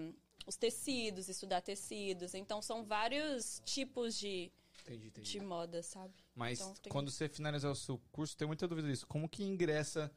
os 0.50 0.58
tecidos, 0.58 1.30
estudar 1.30 1.62
tecidos. 1.62 2.34
Então, 2.34 2.62
são 2.62 2.84
vários 2.84 3.62
tipos 3.66 4.18
de, 4.18 4.52
Entendi, 4.82 5.08
entendi. 5.08 5.32
de 5.32 5.40
moda, 5.40 5.82
sabe? 5.84 6.14
Mas 6.36 6.60
Então, 6.60 6.74
tem- 6.76 6.92
quando 6.92 7.12
você 7.12 7.30
finalizar 7.30 7.72
o 7.72 7.76
seu 7.76 7.98
curso, 8.12 8.36
tem 8.36 8.48
muita 8.48 8.68
dúvida 8.68 8.88
disso. 8.88 9.06
Como 9.08 9.30
que 9.30 9.44
ingressa? 9.44 10.12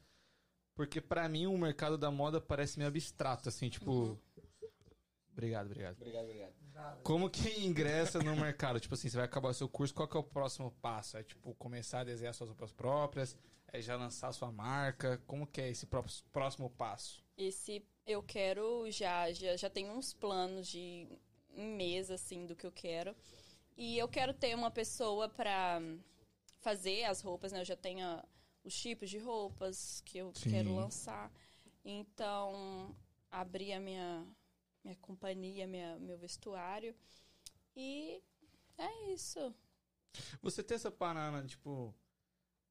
Porque 0.75 0.99
pra 0.99 1.29
mim 1.29 1.45
o 1.45 1.57
mercado 1.57 1.97
da 1.97 2.09
moda 2.09 2.41
parece 2.41 2.79
meio 2.79 2.89
abstrato, 2.89 3.47
assim, 3.47 3.69
tipo. 3.69 3.91
Uhum. 3.91 4.19
Obrigado, 5.31 5.65
obrigado. 5.67 5.95
Obrigado, 5.95 6.25
obrigado. 6.25 7.01
Como 7.03 7.29
que 7.29 7.59
ingressa 7.65 8.19
no 8.19 8.35
mercado? 8.35 8.79
Tipo 8.79 8.93
assim, 8.93 9.09
você 9.09 9.17
vai 9.17 9.25
acabar 9.25 9.49
o 9.49 9.53
seu 9.53 9.67
curso, 9.69 9.93
qual 9.93 10.07
que 10.07 10.15
é 10.17 10.19
o 10.19 10.23
próximo 10.23 10.71
passo? 10.81 11.17
É 11.17 11.23
tipo 11.23 11.53
começar 11.55 11.99
a 12.01 12.03
desenhar 12.03 12.33
suas 12.33 12.49
roupas 12.49 12.71
próprias? 12.71 13.35
É 13.67 13.81
já 13.81 13.95
lançar 13.95 14.31
sua 14.31 14.51
marca? 14.51 15.17
Como 15.25 15.47
que 15.47 15.59
é 15.61 15.69
esse 15.69 15.85
pró- 15.87 16.05
próximo 16.31 16.69
passo? 16.69 17.23
Esse 17.35 17.83
eu 18.05 18.21
quero 18.23 18.89
já, 18.91 19.31
já, 19.31 19.55
já 19.55 19.69
tenho 19.69 19.91
uns 19.93 20.13
planos 20.13 20.67
de 20.67 21.07
um 21.55 21.75
mês, 21.75 22.09
assim, 22.11 22.45
do 22.45 22.55
que 22.55 22.65
eu 22.65 22.71
quero. 22.71 23.15
E 23.77 23.97
eu 23.97 24.07
quero 24.07 24.33
ter 24.33 24.55
uma 24.55 24.71
pessoa 24.71 25.29
pra 25.29 25.81
fazer 26.59 27.03
as 27.05 27.21
roupas, 27.21 27.51
né? 27.51 27.61
Eu 27.61 27.65
já 27.65 27.75
tenho 27.75 28.05
a- 28.05 28.25
os 28.63 28.75
tipos 28.75 29.09
de 29.09 29.17
roupas 29.19 30.01
que 30.01 30.17
eu 30.19 30.33
Sim. 30.33 30.49
quero 30.51 30.75
lançar. 30.75 31.31
Então, 31.85 32.95
abri 33.31 33.73
a 33.73 33.79
minha, 33.79 34.25
minha 34.83 34.95
companhia, 34.97 35.67
minha, 35.67 35.97
meu 35.99 36.17
vestuário. 36.17 36.95
E 37.75 38.21
é 38.77 39.13
isso. 39.13 39.53
Você 40.41 40.63
tem 40.63 40.75
essa 40.75 40.91
parada, 40.91 41.45
tipo, 41.47 41.93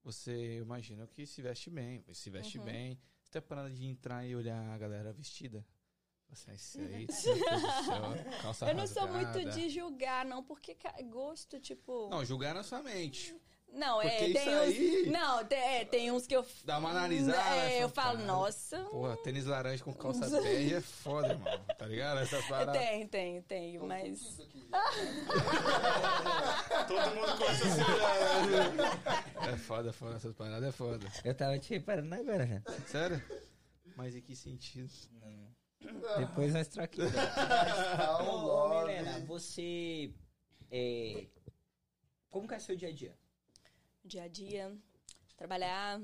você 0.03 0.57
imagina 0.59 1.07
que 1.07 1.25
se 1.25 1.41
veste 1.41 1.69
bem, 1.69 2.03
se 2.13 2.29
veste 2.29 2.57
Uhum. 2.59 2.65
bem. 2.65 2.99
Você 3.33 3.39
tem 3.41 3.45
a 3.47 3.49
parada 3.49 3.71
de 3.71 3.87
entrar 3.87 4.23
e 4.27 4.35
olhar 4.35 4.61
a 4.69 4.77
galera 4.77 5.11
vestida? 5.11 5.65
Você, 6.29 6.51
"Ah, 6.51 6.53
isso 6.53 6.79
aí, 6.79 7.07
calça 8.43 8.69
Eu 8.69 8.75
não 8.75 8.85
sou 8.85 9.07
muito 9.07 9.25
rasgada." 9.25 9.51
de 9.51 9.69
julgar, 9.69 10.23
não, 10.23 10.43
porque 10.43 10.77
gosto, 11.09 11.59
tipo. 11.59 12.09
Não, 12.09 12.23
julgar 12.23 12.53
na 12.53 12.61
sua 12.61 12.83
mente. 12.83 13.35
Não, 13.73 14.01
é. 14.01 14.09
Tem 14.09 14.31
isso 14.31 14.49
uns. 14.49 14.55
aí- 14.59 15.09
Não, 15.11 15.45
tem, 15.45 15.57
é, 15.59 15.85
tem 15.85 16.11
uns 16.11 16.27
que 16.27 16.35
eu. 16.35 16.45
Dá 16.63 16.77
uma 16.77 16.91
analisada. 16.91 17.55
É, 17.55 17.83
eu 17.83 17.89
falo, 17.89 18.17
"Cara, 18.17 18.27
nossa. 18.27 18.79
Porra, 18.85 19.17
tênis 19.17 19.45
laranja 19.45 19.83
com 19.83 19.93
calça 19.93 20.29
bege 20.41 20.75
é 20.75 20.81
foda, 20.81 21.29
irmão. 21.29 21.59
Tá 21.77 21.85
ligado? 21.87 22.19
Essas 22.19 22.45
paradas. 22.45 22.77
Tem, 22.81 23.07
tem, 23.07 23.41
tem, 23.41 23.79
mas. 23.79 24.37
Todo 26.87 27.15
mundo 27.15 27.37
começa 27.37 27.65
a 27.65 27.69
se. 29.45 29.51
É 29.51 29.57
foda, 29.57 29.91
foda. 29.93 30.15
Essas 30.15 30.33
paradas 30.35 30.69
é 30.69 30.71
foda. 30.71 31.05
Eu 31.23 31.33
tava 31.35 31.57
te 31.59 31.69
reparando 31.73 32.13
agora, 32.15 32.45
já. 32.47 32.61
Sério? 32.87 33.21
Mas 33.95 34.15
em 34.15 34.21
que 34.21 34.35
sentido? 34.35 34.89
Depois 36.17 36.53
nós 36.53 36.67
troquemos. 36.67 37.11
Tá 37.13 38.23
Ô. 38.23 38.69
Milena, 38.81 39.19
você. 39.25 40.13
É, 40.71 41.25
como 42.29 42.47
que 42.47 42.53
é 42.55 42.59
seu 42.59 42.75
dia 42.75 42.89
a 42.89 42.91
dia? 42.91 43.15
Dia 44.03 44.23
a 44.23 44.27
dia, 44.27 44.77
trabalhar 45.37 46.01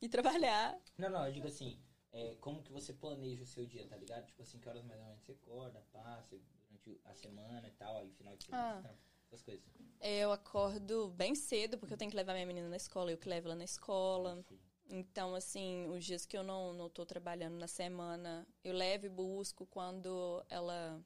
e 0.00 0.08
trabalhar. 0.08 0.78
Não, 0.96 1.10
não, 1.10 1.26
eu 1.26 1.32
digo 1.32 1.48
assim, 1.48 1.78
é, 2.12 2.36
como 2.36 2.62
que 2.62 2.70
você 2.72 2.92
planeja 2.92 3.42
o 3.42 3.46
seu 3.46 3.66
dia, 3.66 3.86
tá 3.86 3.96
ligado? 3.96 4.26
Tipo 4.26 4.42
assim, 4.42 4.58
que 4.58 4.68
horas 4.68 4.84
mais 4.84 5.00
ou 5.00 5.06
menos 5.06 5.20
você 5.22 5.32
acorda, 5.32 5.80
passa 5.92 6.38
durante 6.68 7.00
a 7.04 7.14
semana 7.14 7.66
e 7.66 7.72
tal, 7.72 7.98
aí 7.98 8.10
final 8.12 8.36
de 8.36 8.44
semana, 8.44 8.82
Ah. 8.84 8.94
essas 9.26 9.42
coisas. 9.42 9.64
Eu 10.00 10.32
acordo 10.32 11.10
bem 11.10 11.34
cedo, 11.34 11.76
porque 11.76 11.92
eu 11.92 11.98
tenho 11.98 12.10
que 12.10 12.16
levar 12.16 12.32
minha 12.34 12.46
menina 12.46 12.68
na 12.68 12.76
escola, 12.76 13.10
eu 13.10 13.18
que 13.18 13.28
levo 13.28 13.48
ela 13.48 13.56
na 13.56 13.64
escola. 13.64 14.44
Então, 14.88 15.34
assim, 15.34 15.86
os 15.88 16.04
dias 16.04 16.24
que 16.26 16.36
eu 16.36 16.42
não, 16.42 16.72
não 16.72 16.88
tô 16.88 17.04
trabalhando 17.04 17.56
na 17.56 17.68
semana, 17.68 18.46
eu 18.64 18.72
levo 18.74 19.06
e 19.06 19.08
busco 19.08 19.66
quando 19.66 20.44
ela. 20.48 21.00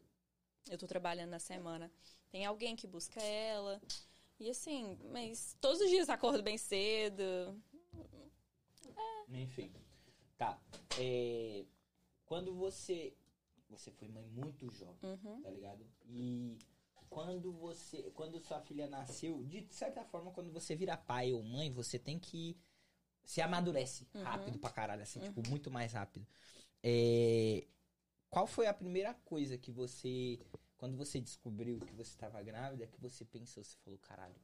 Eu 0.71 0.79
tô 0.79 0.87
trabalhando 0.87 1.31
na 1.31 1.39
semana. 1.39 1.91
Tem 2.31 2.47
alguém 2.47 2.75
que 2.77 2.87
busca 2.87 3.21
ela. 3.21 3.81
E 4.39 4.51
assim, 4.51 4.99
mas 5.13 5.57
todos 5.61 5.81
os 5.81 5.89
dias 5.89 6.09
acordo 6.09 6.43
bem 6.43 6.59
cedo. 6.59 7.61
Enfim. 9.29 9.73
Tá. 10.37 10.61
é, 10.99 11.65
quando 12.27 12.55
você. 12.55 13.17
Você 13.71 13.91
foi 13.91 14.09
mãe 14.09 14.25
muito 14.27 14.71
jovem, 14.71 14.99
Uhum. 15.03 15.41
tá 15.43 15.51
ligado? 15.51 15.87
E 16.07 16.59
quando 17.09 17.53
você. 17.53 18.03
Quando 18.15 18.39
sua 18.41 18.61
filha 18.61 18.87
nasceu, 18.87 19.43
de 19.45 19.67
certa 19.73 20.05
forma, 20.05 20.31
quando 20.33 20.53
você 20.53 20.77
vira 20.77 20.97
pai 20.97 21.33
ou 21.33 21.43
mãe, 21.43 21.71
você 21.73 21.99
tem 21.99 22.19
que. 22.19 22.57
Se 23.25 23.41
amadurece 23.41 24.07
Uhum. 24.15 24.23
rápido 24.23 24.59
pra 24.59 24.71
caralho, 24.71 25.03
assim, 25.03 25.19
tipo, 25.21 25.49
muito 25.49 25.71
mais 25.71 25.93
rápido. 25.95 26.27
É, 26.83 27.67
qual 28.29 28.47
foi 28.47 28.67
a 28.67 28.75
primeira 28.75 29.15
coisa 29.15 29.57
que 29.57 29.71
você. 29.73 30.39
Quando 30.85 30.99
você 30.99 31.19
descobriu 31.19 31.81
que 31.81 31.95
você 31.95 32.15
tava 32.15 32.43
grávida, 32.43 32.87
que 32.87 33.01
você 33.01 33.25
pensou, 33.25 33.65
você 33.65 33.75
falou, 33.79 33.99
caralho, 34.01 34.35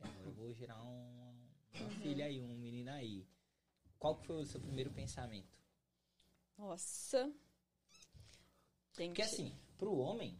é, 0.00 0.04
agora 0.08 0.26
eu 0.26 0.32
vou 0.32 0.52
gerar 0.52 0.82
um, 0.82 1.32
uma 1.78 1.88
filha 2.02 2.24
aí, 2.24 2.42
um 2.42 2.58
menino 2.58 2.90
aí. 2.90 3.24
Qual 3.96 4.16
que 4.16 4.26
foi 4.26 4.42
o 4.42 4.44
seu 4.44 4.60
primeiro 4.60 4.90
pensamento? 4.90 5.56
Nossa. 6.58 7.32
Tem 8.96 9.10
Porque 9.10 9.22
que. 9.22 9.22
assim, 9.22 9.56
pro 9.78 9.96
homem, 9.96 10.36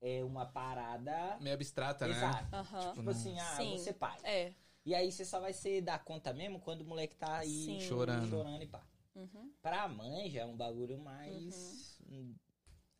é 0.00 0.22
uma 0.22 0.46
parada 0.46 1.36
Meio 1.40 1.54
abstrata, 1.56 2.06
né? 2.06 2.14
exata. 2.14 2.56
Aham. 2.56 2.92
Tipo 2.94 3.10
assim, 3.10 3.36
ah, 3.40 3.56
Sim. 3.56 3.76
você 3.76 3.92
pai. 3.92 4.20
É. 4.22 4.54
E 4.86 4.94
aí 4.94 5.10
você 5.10 5.24
só 5.24 5.40
vai 5.40 5.52
se 5.52 5.80
dar 5.80 6.04
conta 6.04 6.32
mesmo 6.32 6.60
quando 6.60 6.82
o 6.82 6.84
moleque 6.84 7.16
tá 7.16 7.38
aí 7.38 7.64
Sim. 7.64 7.80
Chorando. 7.80 8.30
chorando 8.30 8.62
e 8.62 8.68
pá. 8.68 8.86
Uhum. 9.16 9.52
Pra 9.60 9.88
mãe 9.88 10.30
já 10.30 10.42
é 10.42 10.46
um 10.46 10.56
bagulho 10.56 10.96
mais 10.96 12.00
hum, 12.08 12.36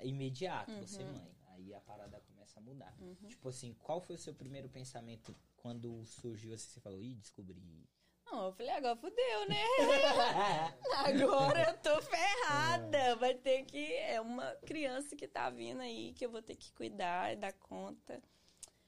imediato, 0.01 0.73
você 0.73 1.05
Uhum. 1.05 1.13
mãe. 1.13 1.40
Aí 1.71 1.75
a 1.75 1.81
parada 1.81 2.21
começa 2.21 2.59
a 2.59 2.63
mudar. 2.63 2.93
Tipo 3.29 3.49
assim, 3.49 3.75
qual 3.75 4.01
foi 4.01 4.17
o 4.17 4.19
seu 4.19 4.35
primeiro 4.35 4.69
pensamento 4.69 5.35
quando 5.57 6.05
surgiu 6.05 6.53
assim, 6.53 6.69
você 6.69 6.81
falou, 6.81 7.01
ih, 7.01 7.15
descobri. 7.15 7.89
Não, 8.27 8.47
eu 8.47 8.53
falei, 8.53 8.73
agora 8.73 8.97
fudeu, 8.97 9.49
né? 9.49 9.65
Agora 10.99 11.71
eu 11.71 11.79
tô 11.79 12.01
ferrada. 12.03 13.17
Vai 13.17 13.35
ter 13.35 13.65
que. 13.65 13.93
É 13.95 14.21
uma 14.21 14.55
criança 14.67 15.17
que 15.17 15.27
tá 15.27 15.51
vindo 15.51 15.81
aí 15.81 16.13
que 16.13 16.25
eu 16.25 16.31
vou 16.31 16.41
ter 16.41 16.55
que 16.55 16.73
cuidar 16.73 17.33
e 17.33 17.37
dar 17.37 17.53
conta. 17.53 18.23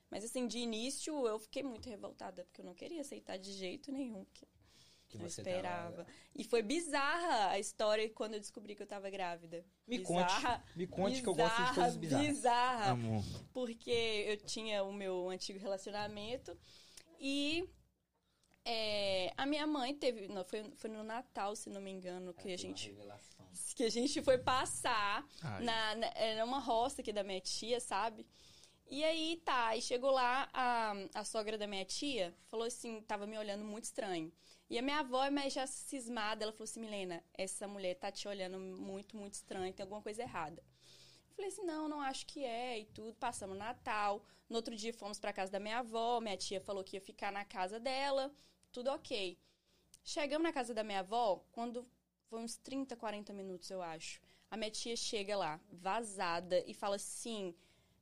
Mas 0.08 0.24
assim, 0.24 0.46
de 0.46 0.58
início 0.58 1.26
eu 1.26 1.38
fiquei 1.40 1.62
muito 1.62 1.88
revoltada, 1.88 2.44
porque 2.44 2.60
eu 2.60 2.64
não 2.64 2.74
queria 2.74 3.00
aceitar 3.00 3.36
de 3.36 3.52
jeito 3.52 3.90
nenhum. 3.90 4.24
Que 4.26 4.46
que 5.18 5.24
eu 5.24 5.30
você 5.30 5.40
esperava. 5.40 6.04
tava- 6.04 6.06
E 6.34 6.44
foi 6.44 6.62
bizarra 6.62 7.50
a 7.50 7.58
história 7.58 8.08
quando 8.10 8.34
eu 8.34 8.40
descobri 8.40 8.74
que 8.74 8.82
eu 8.82 8.86
tava 8.86 9.08
grávida. 9.10 9.64
Me 9.86 9.98
bizarra, 9.98 10.58
conte, 10.58 10.78
me 10.78 10.86
conte 10.86 11.22
que 11.22 11.28
eu 11.28 11.34
gosto 11.34 11.62
de 11.64 11.74
coisas 11.74 11.96
bizarras. 11.96 12.26
Bizarra 12.26 12.90
Amo. 12.92 13.24
porque 13.52 14.24
eu 14.28 14.36
tinha 14.38 14.82
o 14.82 14.92
meu 14.92 15.28
antigo 15.28 15.58
relacionamento 15.58 16.56
e 17.18 17.68
é, 18.64 19.32
a 19.36 19.44
minha 19.44 19.66
mãe 19.66 19.94
teve, 19.94 20.28
não, 20.28 20.44
foi, 20.44 20.62
foi 20.76 20.88
no 20.88 21.02
Natal, 21.02 21.56
se 21.56 21.68
não 21.68 21.80
me 21.80 21.90
engano, 21.90 22.32
que 22.32 22.52
a 22.52 22.56
gente 22.56 22.94
que 23.74 23.84
a 23.84 23.90
gente 23.90 24.22
foi 24.22 24.38
passar 24.38 25.26
Ai. 25.42 25.64
na, 25.64 25.94
na- 25.96 26.12
era 26.14 26.44
uma 26.44 26.58
roça 26.58 27.00
aqui 27.00 27.12
da 27.12 27.22
minha 27.24 27.40
tia, 27.40 27.80
sabe? 27.80 28.26
E 28.90 29.02
aí 29.02 29.40
tá, 29.44 29.74
e 29.74 29.80
chegou 29.82 30.10
lá 30.10 30.48
a, 30.52 30.92
a 31.14 31.24
sogra 31.24 31.56
da 31.56 31.66
minha 31.66 31.84
tia, 31.84 32.34
falou 32.48 32.66
assim, 32.66 33.00
tava 33.02 33.26
me 33.26 33.38
olhando 33.38 33.64
muito 33.64 33.84
estranho. 33.84 34.30
E 34.72 34.78
a 34.78 34.80
minha 34.80 35.00
avó, 35.00 35.30
mas 35.30 35.52
já 35.52 35.66
cismada, 35.66 36.44
ela 36.44 36.50
falou 36.50 36.64
assim, 36.64 36.80
Milena, 36.80 37.22
essa 37.34 37.68
mulher 37.68 37.94
tá 37.94 38.10
te 38.10 38.26
olhando 38.26 38.58
muito, 38.58 39.18
muito 39.18 39.34
estranho, 39.34 39.70
tem 39.74 39.84
alguma 39.84 40.00
coisa 40.00 40.22
errada. 40.22 40.64
Eu 41.28 41.36
falei 41.36 41.50
assim, 41.50 41.62
não, 41.62 41.90
não 41.90 42.00
acho 42.00 42.24
que 42.24 42.42
é, 42.42 42.78
e 42.78 42.86
tudo. 42.86 43.12
Passamos 43.16 43.58
Natal. 43.58 44.24
No 44.48 44.56
outro 44.56 44.74
dia 44.74 44.94
fomos 44.94 45.20
pra 45.20 45.30
casa 45.30 45.52
da 45.52 45.60
minha 45.60 45.80
avó, 45.80 46.20
minha 46.22 46.38
tia 46.38 46.58
falou 46.58 46.82
que 46.82 46.96
ia 46.96 47.02
ficar 47.02 47.30
na 47.30 47.44
casa 47.44 47.78
dela, 47.78 48.34
tudo 48.72 48.88
ok. 48.90 49.38
Chegamos 50.02 50.42
na 50.42 50.54
casa 50.54 50.72
da 50.72 50.82
minha 50.82 51.00
avó, 51.00 51.44
quando 51.52 51.86
foi 52.30 52.40
uns 52.40 52.56
30, 52.56 52.96
40 52.96 53.30
minutos, 53.34 53.70
eu 53.70 53.82
acho. 53.82 54.22
A 54.50 54.56
minha 54.56 54.70
tia 54.70 54.96
chega 54.96 55.36
lá, 55.36 55.60
vazada, 55.70 56.64
e 56.66 56.72
fala 56.72 56.96
assim: 56.96 57.54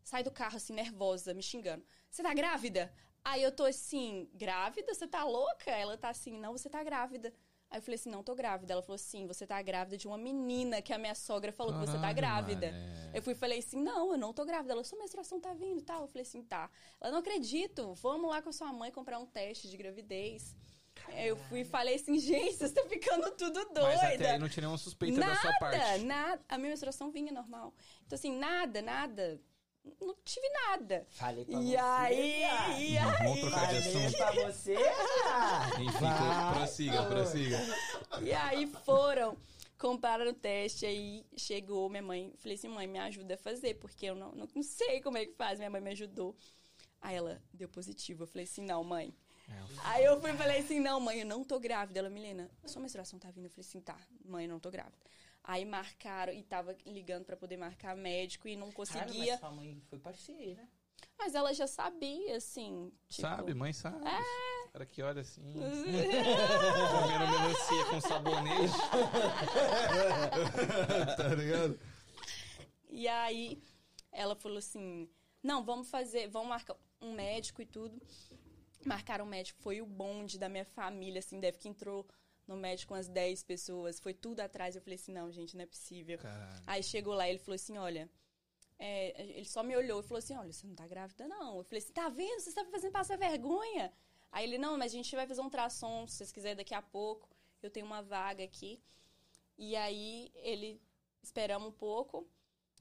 sai 0.04 0.22
do 0.22 0.30
carro, 0.30 0.56
assim, 0.56 0.72
nervosa, 0.72 1.34
me 1.34 1.42
xingando. 1.42 1.84
Você 2.08 2.22
tá 2.22 2.32
grávida? 2.32 2.94
Aí 3.24 3.42
eu 3.42 3.52
tô 3.52 3.64
assim, 3.64 4.28
grávida? 4.34 4.94
Você 4.94 5.06
tá 5.06 5.24
louca? 5.24 5.70
Ela 5.70 5.96
tá 5.96 6.08
assim, 6.08 6.38
não, 6.38 6.52
você 6.52 6.68
tá 6.68 6.82
grávida. 6.82 7.32
Aí 7.70 7.78
eu 7.78 7.82
falei 7.82 7.94
assim, 7.94 8.10
não 8.10 8.22
tô 8.22 8.34
grávida. 8.34 8.72
Ela 8.72 8.82
falou 8.82 8.96
assim, 8.96 9.26
você 9.26 9.46
tá 9.46 9.60
grávida 9.62 9.96
de 9.96 10.08
uma 10.08 10.18
menina 10.18 10.82
que 10.82 10.92
a 10.92 10.98
minha 10.98 11.14
sogra 11.14 11.52
falou 11.52 11.72
que 11.74 11.78
você 11.78 11.92
tá 11.92 12.12
Caralho, 12.12 12.16
grávida. 12.16 12.66
mané. 12.72 13.10
Eu 13.14 13.22
fui 13.22 13.34
falei 13.34 13.60
assim, 13.60 13.80
não, 13.80 14.12
eu 14.12 14.18
não 14.18 14.32
tô 14.32 14.44
grávida. 14.44 14.72
Ela, 14.72 14.82
sua 14.82 14.98
menstruação 14.98 15.40
tá 15.40 15.54
vindo 15.54 15.78
e 15.78 15.82
tal. 15.82 16.02
Eu 16.02 16.08
falei 16.08 16.22
assim, 16.22 16.42
tá. 16.42 16.68
Ela, 17.00 17.12
não 17.12 17.18
acredito, 17.20 17.94
vamos 17.94 18.28
lá 18.28 18.42
com 18.42 18.48
a 18.48 18.52
sua 18.52 18.72
mãe 18.72 18.90
comprar 18.90 19.18
um 19.20 19.26
teste 19.26 19.68
de 19.68 19.76
gravidez. 19.76 20.56
Aí 21.06 21.28
Eu 21.28 21.36
fui 21.36 21.60
e 21.60 21.64
falei 21.64 21.94
assim, 21.94 22.18
gente, 22.18 22.56
vocês 22.56 22.70
estão 22.70 22.86
ficando 22.88 23.30
tudo 23.32 23.64
doida. 23.66 23.82
Mas 23.82 24.02
até 24.14 24.32
aí 24.32 24.38
não 24.38 24.48
tinha 24.48 24.62
nenhuma 24.62 24.76
suspeita 24.78 25.20
da 25.20 25.36
sua 25.36 25.44
Nada, 25.50 25.58
parte. 25.60 26.04
nada. 26.04 26.42
A 26.48 26.58
minha 26.58 26.70
menstruação 26.70 27.10
vinha 27.12 27.32
normal. 27.32 27.72
Então, 28.04 28.16
assim, 28.16 28.36
nada, 28.36 28.82
nada. 28.82 29.40
Não 30.00 30.14
tive 30.24 30.48
nada. 30.50 31.06
Falei 31.10 31.44
pra 31.44 31.60
E 31.60 31.70
você. 31.70 31.76
aí, 31.76 32.40
e 32.40 32.44
aí. 32.44 32.98
Vamos 33.18 33.40
trocar 33.40 33.72
de 33.72 33.82
Falei 33.82 34.06
assunto. 34.06 34.16
pra 34.18 34.32
você. 34.32 34.74
Enfim, 35.82 35.98
Vai. 36.00 36.54
prossiga, 36.54 37.02
prossiga. 37.06 37.58
E 38.22 38.32
aí 38.32 38.66
foram, 38.66 39.36
compraram 39.78 40.28
o 40.28 40.34
teste, 40.34 40.84
aí 40.84 41.24
chegou 41.36 41.88
minha 41.88 42.02
mãe. 42.02 42.32
Falei 42.38 42.56
assim, 42.56 42.68
mãe, 42.68 42.86
me 42.86 42.98
ajuda 42.98 43.34
a 43.34 43.38
fazer, 43.38 43.74
porque 43.74 44.06
eu 44.06 44.14
não, 44.14 44.32
não, 44.32 44.48
não 44.54 44.62
sei 44.62 45.00
como 45.00 45.16
é 45.18 45.24
que 45.24 45.32
faz. 45.34 45.58
Minha 45.58 45.70
mãe 45.70 45.80
me 45.80 45.90
ajudou. 45.90 46.36
Aí 47.00 47.16
ela 47.16 47.42
deu 47.52 47.68
positivo. 47.68 48.24
Eu 48.24 48.26
falei 48.26 48.44
assim, 48.44 48.62
não, 48.62 48.84
mãe. 48.84 49.14
Aí 49.84 50.04
eu 50.04 50.20
fui 50.20 50.30
e 50.30 50.36
falei 50.36 50.60
assim, 50.60 50.78
não, 50.78 51.00
mãe, 51.00 51.20
eu 51.20 51.26
não 51.26 51.42
tô 51.42 51.58
grávida. 51.58 51.98
Ela, 51.98 52.10
Milena, 52.10 52.48
sua 52.66 52.80
menstruação 52.82 53.18
tá 53.18 53.30
vindo? 53.30 53.46
Eu 53.46 53.50
falei 53.50 53.66
assim, 53.66 53.80
tá, 53.80 53.96
mãe, 54.24 54.44
eu 54.44 54.50
não 54.50 54.60
tô 54.60 54.70
grávida. 54.70 54.96
Aí 55.42 55.64
marcaram 55.64 56.32
e 56.32 56.42
tava 56.42 56.76
ligando 56.86 57.24
pra 57.24 57.36
poder 57.36 57.56
marcar 57.56 57.96
médico 57.96 58.46
e 58.46 58.56
não 58.56 58.70
conseguia. 58.70 59.32
mas 59.32 59.40
sua 59.40 59.50
mãe 59.50 59.82
foi 59.88 59.98
parceira. 59.98 60.68
Mas 61.18 61.34
ela 61.34 61.52
já 61.52 61.66
sabia, 61.66 62.36
assim. 62.36 62.92
Tipo, 63.08 63.22
Sabe, 63.22 63.54
mãe 63.54 63.72
sabe. 63.72 64.06
É. 64.06 64.68
Cara 64.72 64.86
que 64.86 65.02
olha 65.02 65.22
assim. 65.22 65.42
comendo 65.52 67.30
melancia 67.30 67.84
com 67.86 68.00
sabonete. 68.00 68.78
tá 71.16 71.34
ligado? 71.34 71.80
E 72.88 73.08
aí 73.08 73.62
ela 74.12 74.36
falou 74.36 74.58
assim: 74.58 75.08
não, 75.42 75.64
vamos 75.64 75.90
fazer, 75.90 76.28
vamos 76.28 76.48
marcar 76.48 76.76
um 77.00 77.12
médico 77.12 77.62
e 77.62 77.66
tudo. 77.66 78.00
Marcaram 78.84 79.24
um 79.24 79.28
médico, 79.28 79.60
foi 79.60 79.82
o 79.82 79.86
bonde 79.86 80.38
da 80.38 80.48
minha 80.48 80.64
família, 80.64 81.18
assim, 81.18 81.38
deve 81.38 81.58
que 81.58 81.68
entrou 81.68 82.06
no 82.50 82.56
médico 82.56 82.94
umas 82.94 83.08
10 83.08 83.44
pessoas, 83.44 84.00
foi 84.00 84.12
tudo 84.12 84.40
atrás. 84.40 84.74
Eu 84.74 84.82
falei 84.82 84.96
assim, 84.96 85.12
não, 85.12 85.30
gente, 85.30 85.56
não 85.56 85.62
é 85.62 85.66
possível. 85.66 86.18
Caralho. 86.18 86.62
Aí 86.66 86.82
chegou 86.82 87.14
lá, 87.14 87.28
ele 87.28 87.38
falou 87.38 87.54
assim, 87.54 87.78
olha, 87.78 88.10
é, 88.76 89.38
ele 89.38 89.44
só 89.44 89.62
me 89.62 89.76
olhou 89.76 90.00
e 90.00 90.02
falou 90.02 90.18
assim, 90.18 90.36
olha, 90.36 90.52
você 90.52 90.66
não 90.66 90.74
tá 90.74 90.86
grávida 90.86 91.28
não. 91.28 91.58
Eu 91.58 91.64
falei 91.64 91.78
assim, 91.78 91.92
tá 91.92 92.08
vendo? 92.08 92.40
Você 92.40 92.52
tá 92.52 92.64
me 92.64 92.70
fazendo 92.72 92.90
passar 92.90 93.16
vergonha. 93.16 93.92
Aí 94.32 94.44
ele, 94.44 94.58
não, 94.58 94.76
mas 94.76 94.92
a 94.92 94.96
gente 94.96 95.14
vai 95.14 95.28
fazer 95.28 95.40
um 95.40 95.44
ultrassom, 95.44 96.08
se 96.08 96.16
vocês 96.16 96.32
quiserem 96.32 96.56
daqui 96.56 96.74
a 96.74 96.82
pouco. 96.82 97.28
Eu 97.62 97.70
tenho 97.70 97.86
uma 97.86 98.02
vaga 98.02 98.42
aqui. 98.42 98.82
E 99.56 99.76
aí 99.76 100.32
ele, 100.34 100.82
esperamos 101.22 101.68
um 101.68 101.72
pouco. 101.72 102.28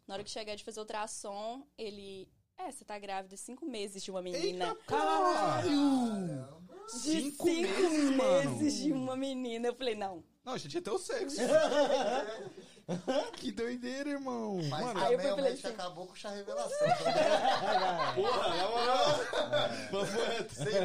Na 0.08 0.16
hora 0.16 0.24
que 0.24 0.32
chegar 0.32 0.56
de 0.56 0.64
fazer 0.64 0.80
o 0.80 0.84
ultrassom, 0.84 1.68
ele, 1.78 2.28
é, 2.58 2.72
você 2.72 2.84
tá 2.84 2.98
grávida 2.98 3.38
cinco 3.38 3.68
meses 3.68 4.02
de 4.02 4.10
uma 4.10 4.22
menina. 4.22 4.76
Caralho! 4.88 6.59
De 6.94 7.00
Cinco 7.22 7.46
meses, 7.46 8.16
mano. 8.16 8.70
de 8.70 8.92
uma 8.92 9.16
menina. 9.16 9.68
Eu 9.68 9.76
falei, 9.76 9.96
não. 9.96 10.24
Não, 10.44 10.54
a 10.54 10.58
gente 10.58 10.74
ia 10.74 10.82
ter 10.82 10.90
o 10.90 10.98
sexo. 10.98 11.38
que 13.38 13.52
doideira, 13.52 14.10
irmão. 14.10 14.60
Mas 14.70 14.82
Mano, 14.82 15.00
Aí 15.00 15.14
eu 15.14 15.18
também 15.20 15.32
o 15.32 15.36
falei 15.36 15.52
médico 15.52 15.68
assim- 15.68 15.76
acabou 15.76 16.08
com 16.08 16.16
chá 16.16 16.30
revelação. 16.32 16.88
tá 16.88 18.14
porra, 18.16 18.56
na 18.56 18.70
moral. 18.70 19.20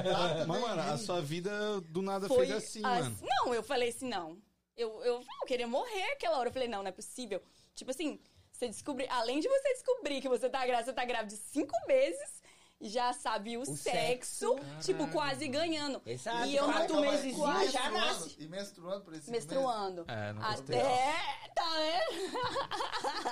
Data, 0.04 0.46
Mas, 0.46 0.60
mano, 0.60 0.82
a 0.82 0.98
sua 0.98 1.20
vida 1.22 1.80
do 1.82 2.02
nada 2.02 2.28
Foi 2.28 2.46
fez 2.46 2.58
assim, 2.58 2.84
as- 2.84 3.04
mano. 3.04 3.18
Não, 3.22 3.54
eu 3.54 3.62
falei 3.62 3.88
assim, 3.88 4.08
não. 4.08 4.36
Eu, 4.76 4.90
eu, 5.04 5.14
eu 5.40 5.46
queria 5.46 5.66
morrer 5.68 6.12
aquela 6.12 6.38
hora. 6.38 6.48
Eu 6.48 6.52
falei, 6.52 6.68
não, 6.68 6.82
não 6.82 6.88
é 6.88 6.92
possível. 6.92 7.40
Tipo 7.74 7.90
assim, 7.90 8.20
você 8.52 8.68
descobrir, 8.68 9.08
além 9.08 9.40
de 9.40 9.48
você 9.48 9.72
descobrir 9.74 10.20
que 10.20 10.28
você 10.28 10.48
tá 10.50 10.66
grávida, 10.66 10.84
você 10.86 10.92
tá 10.92 11.04
grávida 11.04 11.34
de 11.34 11.40
cinco 11.40 11.74
meses, 11.86 12.42
já 12.80 13.12
sabe 13.12 13.56
o, 13.56 13.64
sexo, 13.64 14.56
sexo. 14.56 14.56
tipo, 14.80 15.08
quase 15.08 15.48
ganhando. 15.48 16.02
Exato. 16.04 16.46
E 16.46 16.56
eu 16.56 16.66
não 16.66 16.76
aí, 16.76 17.10
meses 17.10 17.34
e 17.34 17.38
já 17.38 17.54
menstruando? 17.54 17.92
nasce. 17.94 18.36
E 18.38 18.48
menstruando 18.48 19.04
por 19.04 19.14
esse 19.14 19.30
menstruando. 19.30 20.04
É, 20.08 20.32
não 20.32 20.42
gostei. 20.42 20.80
Até, 20.80 21.14
tá 21.54 21.64
vendo? 21.78 22.32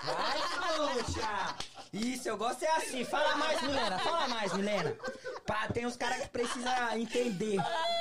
Vai, 0.05 0.95
trouxa! 1.03 1.57
Isso, 1.93 2.29
eu 2.29 2.37
gosto 2.39 2.65
é 2.65 2.71
assim. 2.77 3.05
Fala 3.05 3.37
mais, 3.37 3.61
Milena. 3.63 3.99
Fala 3.99 4.29
mais, 4.29 4.53
Milena. 4.55 4.97
Pá, 5.47 5.69
tem 5.69 5.85
uns 5.87 5.97
caras 5.97 6.23
que 6.23 6.29
precisam 6.31 6.97
entender. 6.97 7.59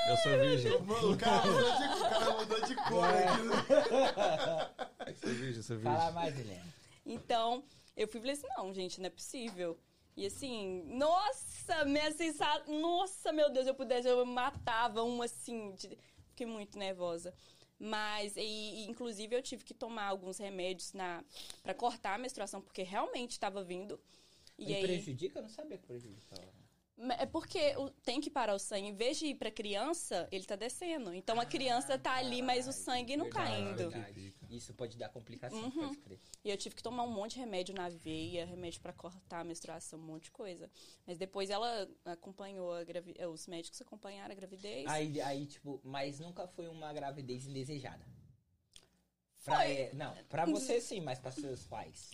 Eu 0.07 0.17
sou 0.17 0.31
virgem. 0.39 0.71
O 0.71 1.17
cara 1.17 1.41
mudou 1.45 1.77
de, 1.77 1.83
o 1.83 2.09
cara 2.09 2.31
mudou 2.37 2.61
de 2.61 2.75
cor 2.75 3.05
É. 3.05 3.25
né? 3.25 4.69
Eu 5.07 5.15
sou 5.15 5.29
virgem, 5.29 5.57
eu 5.57 5.63
sou 5.63 5.77
virgem. 5.77 5.97
Fala 5.97 6.11
mais, 6.11 6.35
Milena. 6.35 6.73
Então, 7.05 7.63
eu 7.97 8.07
fui 8.07 8.19
e 8.19 8.21
falei 8.21 8.33
assim, 8.35 8.47
não, 8.57 8.73
gente, 8.73 8.99
não 9.01 9.07
é 9.07 9.09
possível. 9.09 9.77
E 10.15 10.25
assim, 10.25 10.83
nossa, 10.87 11.85
minha 11.85 12.11
sensação, 12.11 12.79
nossa, 12.79 13.31
meu 13.31 13.49
Deus, 13.49 13.65
eu 13.65 13.73
pudesse, 13.73 14.07
eu 14.07 14.25
matava 14.25 15.03
um 15.03 15.21
assim, 15.21 15.73
de- 15.73 15.97
fiquei 16.29 16.45
muito 16.45 16.77
nervosa. 16.77 17.33
Mas, 17.79 18.35
e, 18.37 18.41
e, 18.41 18.85
inclusive, 18.85 19.35
eu 19.35 19.41
tive 19.41 19.63
que 19.63 19.73
tomar 19.73 20.05
alguns 20.05 20.37
remédios 20.37 20.93
na 20.93 21.23
para 21.63 21.73
cortar 21.73 22.13
a 22.13 22.17
menstruação, 22.17 22.61
porque 22.61 22.83
realmente 22.83 23.31
estava 23.31 23.63
vindo. 23.63 23.99
E 24.57 24.65
Me 24.67 24.75
aí, 24.75 24.81
prejudica? 24.83 25.39
Eu 25.39 25.43
não 25.43 25.49
sabia 25.49 25.77
que 25.77 25.87
prejudicava. 25.87 26.60
É 27.17 27.25
porque 27.25 27.75
o- 27.77 27.89
tem 28.03 28.19
que 28.21 28.29
parar 28.29 28.53
o 28.53 28.59
sangue. 28.59 28.87
Em 28.87 28.93
vez 28.95 29.17
de 29.17 29.27
ir 29.27 29.35
pra 29.35 29.49
criança, 29.51 30.27
ele 30.31 30.43
tá 30.45 30.55
descendo. 30.55 31.13
Então 31.13 31.39
a 31.39 31.45
criança 31.45 31.97
tá 31.97 32.13
ali, 32.15 32.41
mas 32.41 32.67
o 32.67 32.71
sangue 32.73 33.15
não 33.17 33.29
tá 33.29 33.49
indo. 33.57 33.75
verdade. 33.89 34.33
Isso 34.49 34.73
pode 34.73 34.97
dar 34.97 35.09
complicação, 35.09 35.59
Uhum. 35.63 35.71
pode 35.71 35.97
crer. 35.97 36.19
E 36.43 36.49
eu 36.49 36.57
tive 36.57 36.75
que 36.75 36.83
tomar 36.83 37.03
um 37.03 37.11
monte 37.11 37.33
de 37.35 37.39
remédio 37.39 37.73
na 37.73 37.87
veia, 37.89 38.45
remédio 38.45 38.81
pra 38.81 38.91
cortar 38.93 39.39
a 39.39 39.43
menstruação, 39.43 39.97
um 39.97 40.03
monte 40.03 40.25
de 40.25 40.31
coisa. 40.31 40.69
Mas 41.07 41.17
depois 41.17 41.49
ela 41.49 41.89
acompanhou 42.05 42.73
a 42.73 42.83
gravi... 42.83 43.13
eh, 43.17 43.27
os 43.27 43.47
médicos 43.47 43.81
acompanharam 43.81 44.31
a 44.31 44.35
gravidez. 44.35 44.85
Aí, 44.87 45.19
aí, 45.21 45.45
tipo, 45.45 45.79
mas 45.83 46.19
nunca 46.19 46.47
foi 46.47 46.67
uma 46.67 46.91
gravidez 46.93 47.45
indesejada. 47.47 48.05
Pra, 49.43 49.55
Foi. 49.55 49.71
é, 49.71 49.93
não, 49.93 50.15
pra 50.29 50.45
você 50.45 50.79
sim, 50.79 50.99
mas 51.01 51.17
pra 51.19 51.31
seus 51.31 51.63
pais. 51.65 52.11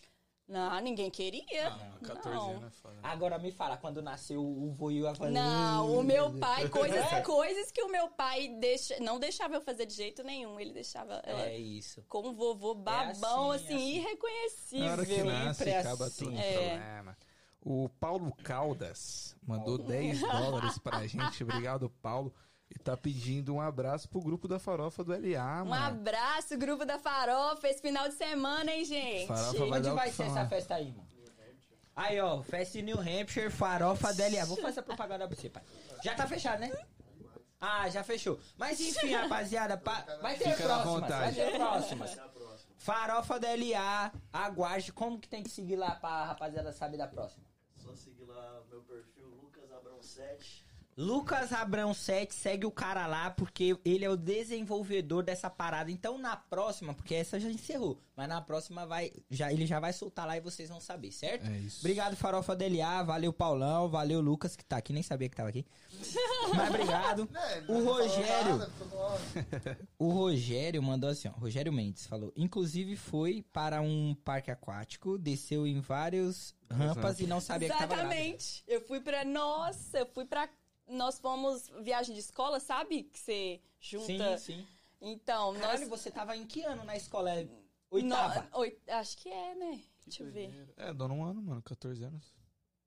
Não, 0.47 0.79
ninguém 0.79 1.09
queria. 1.11 1.69
Não, 1.71 1.99
14 2.07 2.29
Não. 2.29 2.49
anos 2.51 2.63
é 2.63 2.69
foda. 2.69 2.95
Agora 3.03 3.37
me 3.37 3.51
fala, 3.51 3.75
quando 3.75 4.01
nasceu 4.01 4.41
o 4.41 4.71
vô 4.71 4.89
e 4.89 4.99
eu 4.99 5.13
falei. 5.13 5.33
Não, 5.33 5.99
o 5.99 6.03
meu 6.03 6.31
pai, 6.39 6.67
coisas, 6.69 7.05
coisas 7.25 7.69
que 7.71 7.83
o 7.83 7.89
meu 7.89 8.07
pai 8.09 8.47
deixa, 8.59 8.97
não 9.01 9.19
deixava 9.19 9.55
eu 9.55 9.61
fazer 9.61 9.85
de 9.85 9.93
jeito 9.93 10.23
nenhum. 10.23 10.57
Ele 10.57 10.71
deixava 10.71 11.15
ela 11.25 11.41
É 11.41 11.57
isso. 11.57 12.01
com 12.07 12.29
um 12.29 12.33
vovô 12.33 12.73
babão, 12.73 13.51
assim, 13.51 13.65
assim, 13.65 13.75
assim. 13.75 13.95
irreconhecível. 13.97 14.85
Na 14.85 14.91
hora 14.93 15.05
que 15.05 15.23
nasce, 15.23 15.69
acaba 15.69 16.05
assim. 16.05 16.25
tudo. 16.25 16.37
É. 16.39 16.53
Problema. 16.53 17.17
O 17.61 17.89
Paulo 17.99 18.33
Caldas 18.41 19.35
mandou 19.45 19.77
10 19.77 20.21
dólares 20.31 20.77
pra 20.79 21.05
gente. 21.05 21.43
Obrigado, 21.43 21.89
Paulo. 22.01 22.33
E 22.69 22.77
tá 22.79 22.97
pedindo 22.97 23.53
um 23.55 23.61
abraço 23.61 24.09
pro 24.09 24.19
grupo 24.19 24.47
da 24.47 24.59
farofa 24.59 25.03
do 25.03 25.11
LA, 25.13 25.63
Um 25.63 25.69
mano. 25.69 25.85
abraço, 25.85 26.57
grupo 26.57 26.85
da 26.85 26.99
Farofa, 26.99 27.67
esse 27.69 27.81
final 27.81 28.09
de 28.09 28.15
semana, 28.15 28.71
hein, 28.73 28.83
gente? 28.83 29.27
Farofa 29.27 29.65
vai 29.65 29.79
Onde 29.79 29.89
vai 29.91 30.09
ser 30.11 30.25
falar. 30.25 30.39
essa 30.41 30.49
festa 30.49 30.75
aí, 30.75 30.91
mano? 30.91 31.07
Aí, 31.95 32.19
ó, 32.19 32.43
festa 32.43 32.77
em 32.77 32.83
New 32.83 32.99
Hampshire, 32.99 33.49
farofa 33.49 34.13
DLA. 34.13 34.45
Vou 34.45 34.57
fazer 34.57 34.81
a 34.81 34.83
propaganda 34.83 35.27
pra 35.27 35.35
você, 35.35 35.49
pai. 35.49 35.63
Já 36.03 36.13
tá 36.13 36.27
fechado, 36.27 36.59
né? 36.59 36.71
Ah, 37.59 37.89
já 37.89 38.03
fechou. 38.03 38.39
Mas 38.55 38.79
enfim, 38.79 39.13
rapaziada, 39.15 39.77
pa- 39.77 40.05
vai 40.21 40.37
ter 40.37 40.51
Fica 40.51 40.67
na 40.67 40.79
próximas, 40.83 41.09
vai 41.09 41.33
ter 41.33 41.51
próximas. 41.57 42.17
Farofa 42.77 43.39
DLA, 43.39 44.11
aguarde. 44.31 44.93
Como 44.93 45.19
que 45.19 45.27
tem 45.27 45.41
que 45.41 45.49
seguir 45.49 45.75
lá 45.77 45.95
pra 45.95 46.25
rapaziada 46.25 46.71
saber 46.71 46.97
da 46.97 47.07
próxima? 47.07 47.43
Só 47.75 47.95
seguir 47.95 48.25
lá 48.25 48.61
meu 48.69 48.81
perfil, 48.83 49.27
Lucas 49.41 49.71
Abrão 49.71 49.99
7. 50.03 50.66
Lucas 50.97 51.53
Abrão 51.53 51.93
7, 51.93 52.33
segue 52.33 52.65
o 52.65 52.71
cara 52.71 53.05
lá, 53.05 53.29
porque 53.29 53.77
ele 53.85 54.03
é 54.03 54.09
o 54.09 54.17
desenvolvedor 54.17 55.23
dessa 55.23 55.47
parada. 55.47 55.91
Então, 55.91 56.17
na 56.17 56.35
próxima, 56.35 56.91
porque 56.91 57.13
essa 57.13 57.39
já 57.39 57.49
encerrou, 57.51 58.01
mas 58.15 58.27
na 58.27 58.41
próxima 58.41 58.83
vai, 58.83 59.11
já, 59.29 59.53
ele 59.53 59.67
já 59.67 59.79
vai 59.79 59.93
soltar 59.93 60.25
lá 60.25 60.35
e 60.35 60.41
vocês 60.41 60.69
vão 60.69 60.81
saber, 60.81 61.11
certo? 61.11 61.45
É 61.45 61.57
isso. 61.59 61.81
Obrigado, 61.81 62.15
Farofa 62.15 62.55
DLA, 62.55 63.03
valeu, 63.03 63.31
Paulão, 63.31 63.87
valeu, 63.87 64.19
Lucas, 64.19 64.55
que 64.55 64.65
tá 64.65 64.77
aqui, 64.77 64.91
nem 64.91 65.03
sabia 65.03 65.29
que 65.29 65.35
tava 65.35 65.49
aqui. 65.49 65.63
Mas 66.55 66.69
obrigado. 66.69 67.29
O 67.67 67.73
não 67.73 67.83
falou 67.83 68.01
Rogério, 68.01 68.57
nada, 68.57 69.79
o 69.99 70.09
Rogério 70.09 70.81
mandou 70.83 71.09
assim, 71.09 71.27
ó, 71.27 71.31
Rogério 71.31 71.71
Mendes 71.71 72.07
falou, 72.07 72.31
inclusive 72.35 72.95
foi 72.95 73.43
para 73.53 73.81
um 73.81 74.15
parque 74.23 74.49
aquático, 74.49 75.17
desceu 75.17 75.67
em 75.67 75.79
várias 75.79 76.55
rampas 76.71 77.19
e 77.19 77.27
não 77.27 77.39
sabia 77.39 77.69
que 77.69 77.77
tava. 77.77 77.93
Exatamente. 77.93 78.63
Eu 78.67 78.81
fui 78.81 78.99
pra. 78.99 79.23
Nossa, 79.23 79.99
eu 79.99 80.05
fui 80.07 80.25
pra. 80.25 80.49
Nós 80.87 81.19
fomos 81.19 81.67
viagem 81.81 82.13
de 82.13 82.21
escola, 82.21 82.59
sabe? 82.59 83.03
Que 83.03 83.19
você 83.19 83.61
junta. 83.79 84.37
Sim, 84.37 84.53
sim. 84.55 84.67
Então, 85.01 85.53
Caralho, 85.55 85.81
nós. 85.81 85.89
você 85.89 86.09
tava 86.09 86.35
em 86.35 86.45
que 86.45 86.63
ano 86.63 86.83
na 86.83 86.95
escola? 86.95 87.31
É 87.31 87.47
Oitava? 87.89 88.47
No- 88.51 88.59
oit- 88.59 88.81
Acho 88.89 89.17
que 89.17 89.29
é, 89.29 89.55
né? 89.55 89.81
Deixa 90.05 90.23
eu 90.23 90.31
ver. 90.31 90.73
É, 90.77 90.93
dona 90.93 91.13
um 91.13 91.23
ano, 91.23 91.41
mano, 91.41 91.61
14 91.61 92.03
anos. 92.03 92.33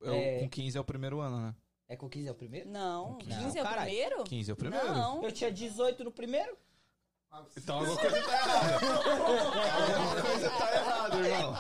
É, 0.03 0.35
É. 0.35 0.39
o- 0.39 0.41
Com 0.45 0.49
15 0.51 0.77
é 0.77 0.81
o 0.81 0.85
primeiro 0.85 1.21
ano, 1.21 1.41
né? 1.41 1.55
É 1.89 1.97
com 1.97 2.09
15 2.09 2.29
é 2.29 2.31
o 2.31 2.35
primeiro? 2.35 2.69
Não, 2.71 3.11
Não, 3.13 3.19
15 3.19 3.59
é 3.59 3.63
o 3.63 3.69
primeiro? 3.69 4.25
15 4.25 4.51
é 4.51 4.55
o 4.55 4.57
primeiro. 4.57 4.87
Não. 4.93 5.23
Eu 5.23 5.33
tinha 5.33 5.51
18 5.51 6.05
no 6.05 6.13
primeiro? 6.13 6.57
Então 7.57 7.79
alguma 7.79 7.97
coisa 7.97 8.23
tá 8.23 8.33
errada. 8.37 8.87
alguma 8.87 10.23
coisa 10.23 10.51
tá 10.51 10.75
errada, 10.75 11.17
irmão. 11.17 11.55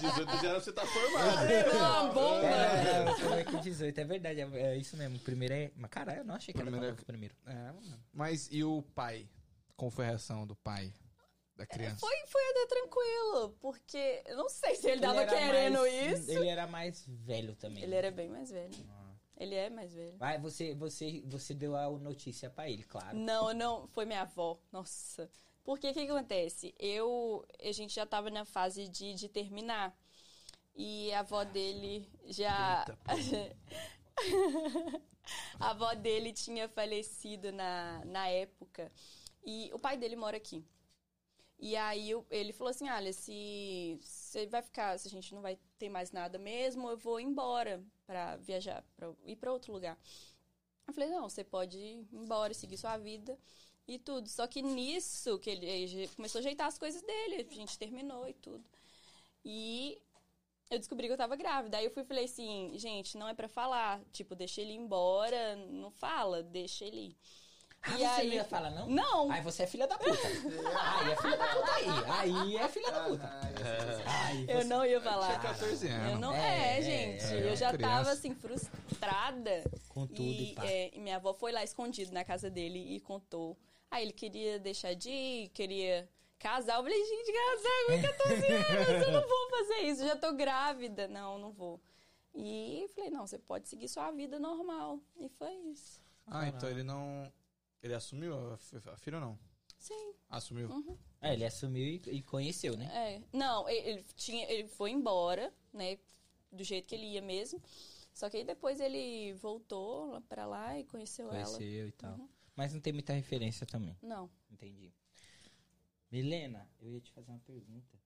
18 0.00 0.38
de 0.38 0.46
ano 0.46 0.60
você 0.60 0.72
tá 0.72 0.86
formado. 0.86 1.46
Era 1.50 1.76
uma 1.76 2.04
bomba. 2.12 2.46
É, 2.46 3.08
eu 3.08 3.14
falei 3.28 3.44
com 3.44 3.60
18, 3.60 3.98
é 4.00 4.04
verdade, 4.04 4.40
é, 4.40 4.44
é 4.72 4.76
isso 4.76 4.96
mesmo. 4.96 5.16
O 5.16 5.20
primeiro 5.20 5.52
é. 5.54 5.70
Mas 5.76 5.90
caralho, 5.90 6.20
eu 6.20 6.24
não 6.24 6.34
achei 6.34 6.54
que 6.54 6.60
Primeiro 6.60 6.84
era 6.86 6.94
é- 6.96 7.00
o 7.00 7.04
primeiro. 7.04 7.34
É, 7.46 7.52
mano. 7.52 8.02
Mas 8.12 8.48
e 8.50 8.64
o 8.64 8.82
pai? 8.94 9.28
Como 9.76 9.90
foi 9.90 10.04
a 10.06 10.08
reação 10.08 10.46
do 10.46 10.56
pai 10.56 10.92
da 11.56 11.66
criança? 11.66 11.98
Foi, 12.00 12.16
foi 12.26 12.42
até 12.50 12.66
tranquilo, 12.66 13.56
porque 13.60 14.22
eu 14.26 14.36
não 14.36 14.48
sei 14.48 14.74
se 14.76 14.88
ele 14.90 15.00
tava 15.02 15.22
era 15.22 15.30
querendo 15.36 15.80
mais- 15.80 16.20
isso. 16.20 16.30
Ele 16.32 16.48
era 16.48 16.66
mais 16.66 17.04
velho 17.06 17.54
também. 17.56 17.82
Ele 17.82 17.94
era 17.94 18.10
bem 18.10 18.28
mais 18.28 18.50
velho. 18.50 18.70
Ele 19.40 19.54
é 19.54 19.70
mais 19.70 19.94
velho. 19.94 20.18
Vai, 20.18 20.38
você, 20.38 20.74
você, 20.74 21.22
você 21.24 21.54
deu 21.54 21.74
a 21.74 21.88
notícia 21.90 22.50
pra 22.50 22.68
ele, 22.68 22.82
claro. 22.82 23.16
Não, 23.16 23.54
não, 23.54 23.88
foi 23.88 24.04
minha 24.04 24.20
avó. 24.20 24.60
Nossa. 24.70 25.30
Porque 25.64 25.88
o 25.88 25.94
que, 25.94 26.04
que 26.04 26.12
acontece? 26.12 26.74
Eu, 26.78 27.46
a 27.58 27.72
gente 27.72 27.94
já 27.94 28.04
tava 28.04 28.28
na 28.28 28.44
fase 28.44 28.86
de, 28.86 29.14
de 29.14 29.30
terminar. 29.30 29.96
E 30.76 31.10
a 31.14 31.20
avó 31.20 31.42
dele 31.42 32.06
já. 32.26 32.84
a 35.58 35.70
avó 35.70 35.94
dele 35.94 36.34
tinha 36.34 36.68
falecido 36.68 37.50
na, 37.50 38.04
na 38.04 38.28
época. 38.28 38.92
E 39.42 39.70
o 39.72 39.78
pai 39.78 39.96
dele 39.96 40.16
mora 40.16 40.36
aqui. 40.36 40.62
E 41.58 41.76
aí 41.76 42.10
eu- 42.10 42.26
ele 42.30 42.52
falou 42.52 42.70
assim: 42.70 42.90
olha, 42.90 43.12
se 43.12 43.98
você 44.02 44.46
vai 44.46 44.60
ficar, 44.62 44.98
se 44.98 45.08
a 45.08 45.10
gente 45.10 45.34
não 45.34 45.40
vai 45.40 45.58
ter 45.78 45.88
mais 45.88 46.12
nada 46.12 46.38
mesmo, 46.38 46.90
eu 46.90 46.96
vou 46.98 47.18
embora 47.18 47.82
pra 48.10 48.36
viajar, 48.38 48.84
pra 48.96 49.12
ir 49.24 49.36
pra 49.36 49.52
outro 49.52 49.72
lugar. 49.72 49.96
Eu 50.84 50.92
falei, 50.92 51.08
não, 51.08 51.28
você 51.28 51.44
pode 51.44 51.78
ir 51.78 52.08
embora, 52.12 52.52
seguir 52.52 52.76
sua 52.76 52.98
vida 52.98 53.38
e 53.86 54.00
tudo. 54.00 54.28
Só 54.28 54.48
que 54.48 54.60
nisso 54.60 55.38
que 55.38 55.48
ele, 55.48 56.08
começou 56.16 56.40
a 56.40 56.40
ajeitar 56.40 56.66
as 56.66 56.76
coisas 56.76 57.00
dele, 57.02 57.46
a 57.48 57.54
gente 57.54 57.78
terminou 57.78 58.28
e 58.28 58.34
tudo. 58.34 58.64
E 59.44 60.02
eu 60.68 60.76
descobri 60.80 61.06
que 61.06 61.12
eu 61.12 61.16
tava 61.16 61.36
grávida. 61.36 61.76
Aí 61.76 61.84
eu 61.84 61.90
fui 61.92 62.02
falei 62.02 62.24
assim, 62.24 62.72
gente, 62.74 63.16
não 63.16 63.28
é 63.28 63.34
pra 63.34 63.48
falar. 63.48 64.02
Tipo, 64.12 64.34
deixa 64.34 64.60
ele 64.60 64.72
ir 64.72 64.76
embora, 64.76 65.54
não 65.54 65.92
fala, 65.92 66.42
deixa 66.42 66.84
ele 66.84 67.10
ir. 67.10 67.16
Ah, 67.82 67.94
E 67.94 67.98
você 67.98 68.04
aí- 68.04 68.28
não 68.28 68.34
ia 68.34 68.44
falar, 68.44 68.70
não? 68.70 68.86
Não! 68.88 69.30
Aí 69.30 69.40
você 69.40 69.62
é 69.62 69.66
filha 69.66 69.86
da 69.86 69.96
puta. 69.96 70.10
aí 70.12 71.12
é 71.12 71.16
filha 71.16 71.36
da 71.36 71.46
puta 71.46 71.72
aí. 71.72 71.86
Aí 72.18 72.56
é 72.58 72.68
filha 72.68 72.90
da 72.92 73.04
puta. 73.04 73.40
Aí 74.06 74.46
Eu 74.48 74.58
você- 74.58 74.64
não 74.64 74.84
ia 74.84 75.00
falar. 75.00 75.26
Tinha 75.28 75.38
14 75.40 75.88
anos. 75.88 76.12
Eu 76.12 76.18
não, 76.18 76.34
É, 76.34 76.38
é, 76.74 76.78
é, 76.78 76.82
gente. 76.82 77.24
é, 77.24 77.50
eu 77.50 77.56
já 77.56 77.72
criança. 77.72 77.94
tava 77.96 78.10
assim, 78.10 78.34
frustrada. 78.34 79.64
Com 79.88 80.06
tudo 80.06 80.20
e, 80.22 80.52
E, 80.52 80.54
pá. 80.54 80.66
é, 80.66 80.90
e 80.94 81.00
minha 81.00 81.16
avó 81.16 81.32
foi 81.32 81.52
lá 81.52 81.64
escondido 81.64 82.12
na 82.12 82.22
casa 82.24 82.50
dele 82.50 82.78
e 82.96 83.00
contou. 83.00 83.56
Aí 83.90 84.04
ele 84.04 84.12
queria 84.12 84.58
deixar 84.58 84.94
de 84.94 85.08
ir, 85.10 85.48
queria 85.48 86.08
casar. 86.38 86.76
Eu 86.76 86.82
falei, 86.82 87.02
gente, 87.04 87.32
casar 87.32 87.86
com 87.86 88.02
14 88.02 88.46
anos, 88.46 89.06
eu 89.06 89.12
não 89.12 89.26
vou 89.28 89.50
fazer 89.50 89.78
isso, 89.88 90.06
já 90.06 90.16
tô 90.16 90.32
grávida. 90.34 91.08
Não, 91.08 91.38
não 91.38 91.50
vou. 91.50 91.80
E 92.34 92.86
falei, 92.94 93.10
não, 93.10 93.26
você 93.26 93.38
pode 93.38 93.68
seguir 93.68 93.88
sua 93.88 94.10
vida 94.12 94.38
normal. 94.38 95.00
E 95.18 95.28
foi 95.30 95.52
isso. 95.72 95.98
Ah, 96.26 96.46
então 96.46 96.68
ele 96.68 96.82
não. 96.84 97.32
Ele 97.82 97.94
assumiu 97.94 98.34
a, 98.34 98.54
a 98.92 98.96
filha 98.96 99.16
ou 99.16 99.24
não? 99.24 99.38
Sim. 99.78 100.14
Assumiu. 100.28 100.68
É, 101.20 101.32
ele 101.32 101.44
assumiu 101.44 101.84
e, 101.84 102.02
e 102.10 102.22
conheceu, 102.22 102.76
né? 102.76 102.86
É. 102.92 103.22
Não, 103.36 103.68
ele, 103.68 103.88
ele 103.90 104.04
tinha, 104.14 104.50
ele 104.50 104.68
foi 104.68 104.90
embora, 104.90 105.52
né? 105.72 105.98
Do 106.52 106.62
jeito 106.62 106.86
que 106.86 106.94
ele 106.94 107.06
ia 107.06 107.22
mesmo. 107.22 107.62
Só 108.12 108.28
que 108.28 108.36
aí 108.36 108.44
depois 108.44 108.80
ele 108.80 109.32
voltou 109.34 110.20
pra 110.22 110.44
lá 110.44 110.78
e 110.78 110.84
conheceu, 110.84 111.32
ela. 111.32 111.44
Conheceu 111.44 111.88
e 111.88 111.92
tal. 111.92 112.18
Uhum. 112.18 112.28
Mas 112.54 112.74
não 112.74 112.80
tem 112.80 112.92
muita 112.92 113.12
referência 113.14 113.66
também. 113.66 113.96
Não. 114.02 114.30
Entendi. 114.50 114.92
Milena, 116.10 116.68
eu 116.80 116.90
ia 116.90 117.00
te 117.00 117.10
fazer 117.12 117.30
uma 117.30 117.38
pergunta. 117.40 117.98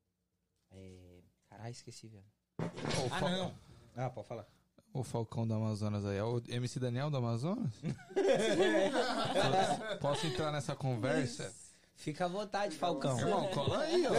É... 0.70 1.22
Caralho, 1.48 1.72
esqueci, 1.72 2.06
velho. 2.06 2.24
Ô, 2.60 3.12
Ah, 3.12 3.20
não. 3.20 3.58
Ah, 3.96 4.10
pode 4.10 4.28
falar. 4.28 4.46
O 4.94 5.02
Falcão 5.02 5.44
do 5.46 5.52
Amazonas 5.54 6.04
aí. 6.06 6.16
É 6.18 6.22
o 6.24 6.40
MC 6.48 6.78
Daniel 6.78 7.10
do 7.10 7.16
Amazonas? 7.18 7.70
Posso 10.00 10.26
entrar 10.26 10.52
nessa 10.52 10.74
conversa? 10.76 11.52
Fica 11.96 12.26
à 12.26 12.28
vontade, 12.28 12.76
Falcão. 12.76 13.18
Irmão, 13.18 13.48
cola 13.48 13.80
aí, 13.80 14.04
ó. 14.06 14.10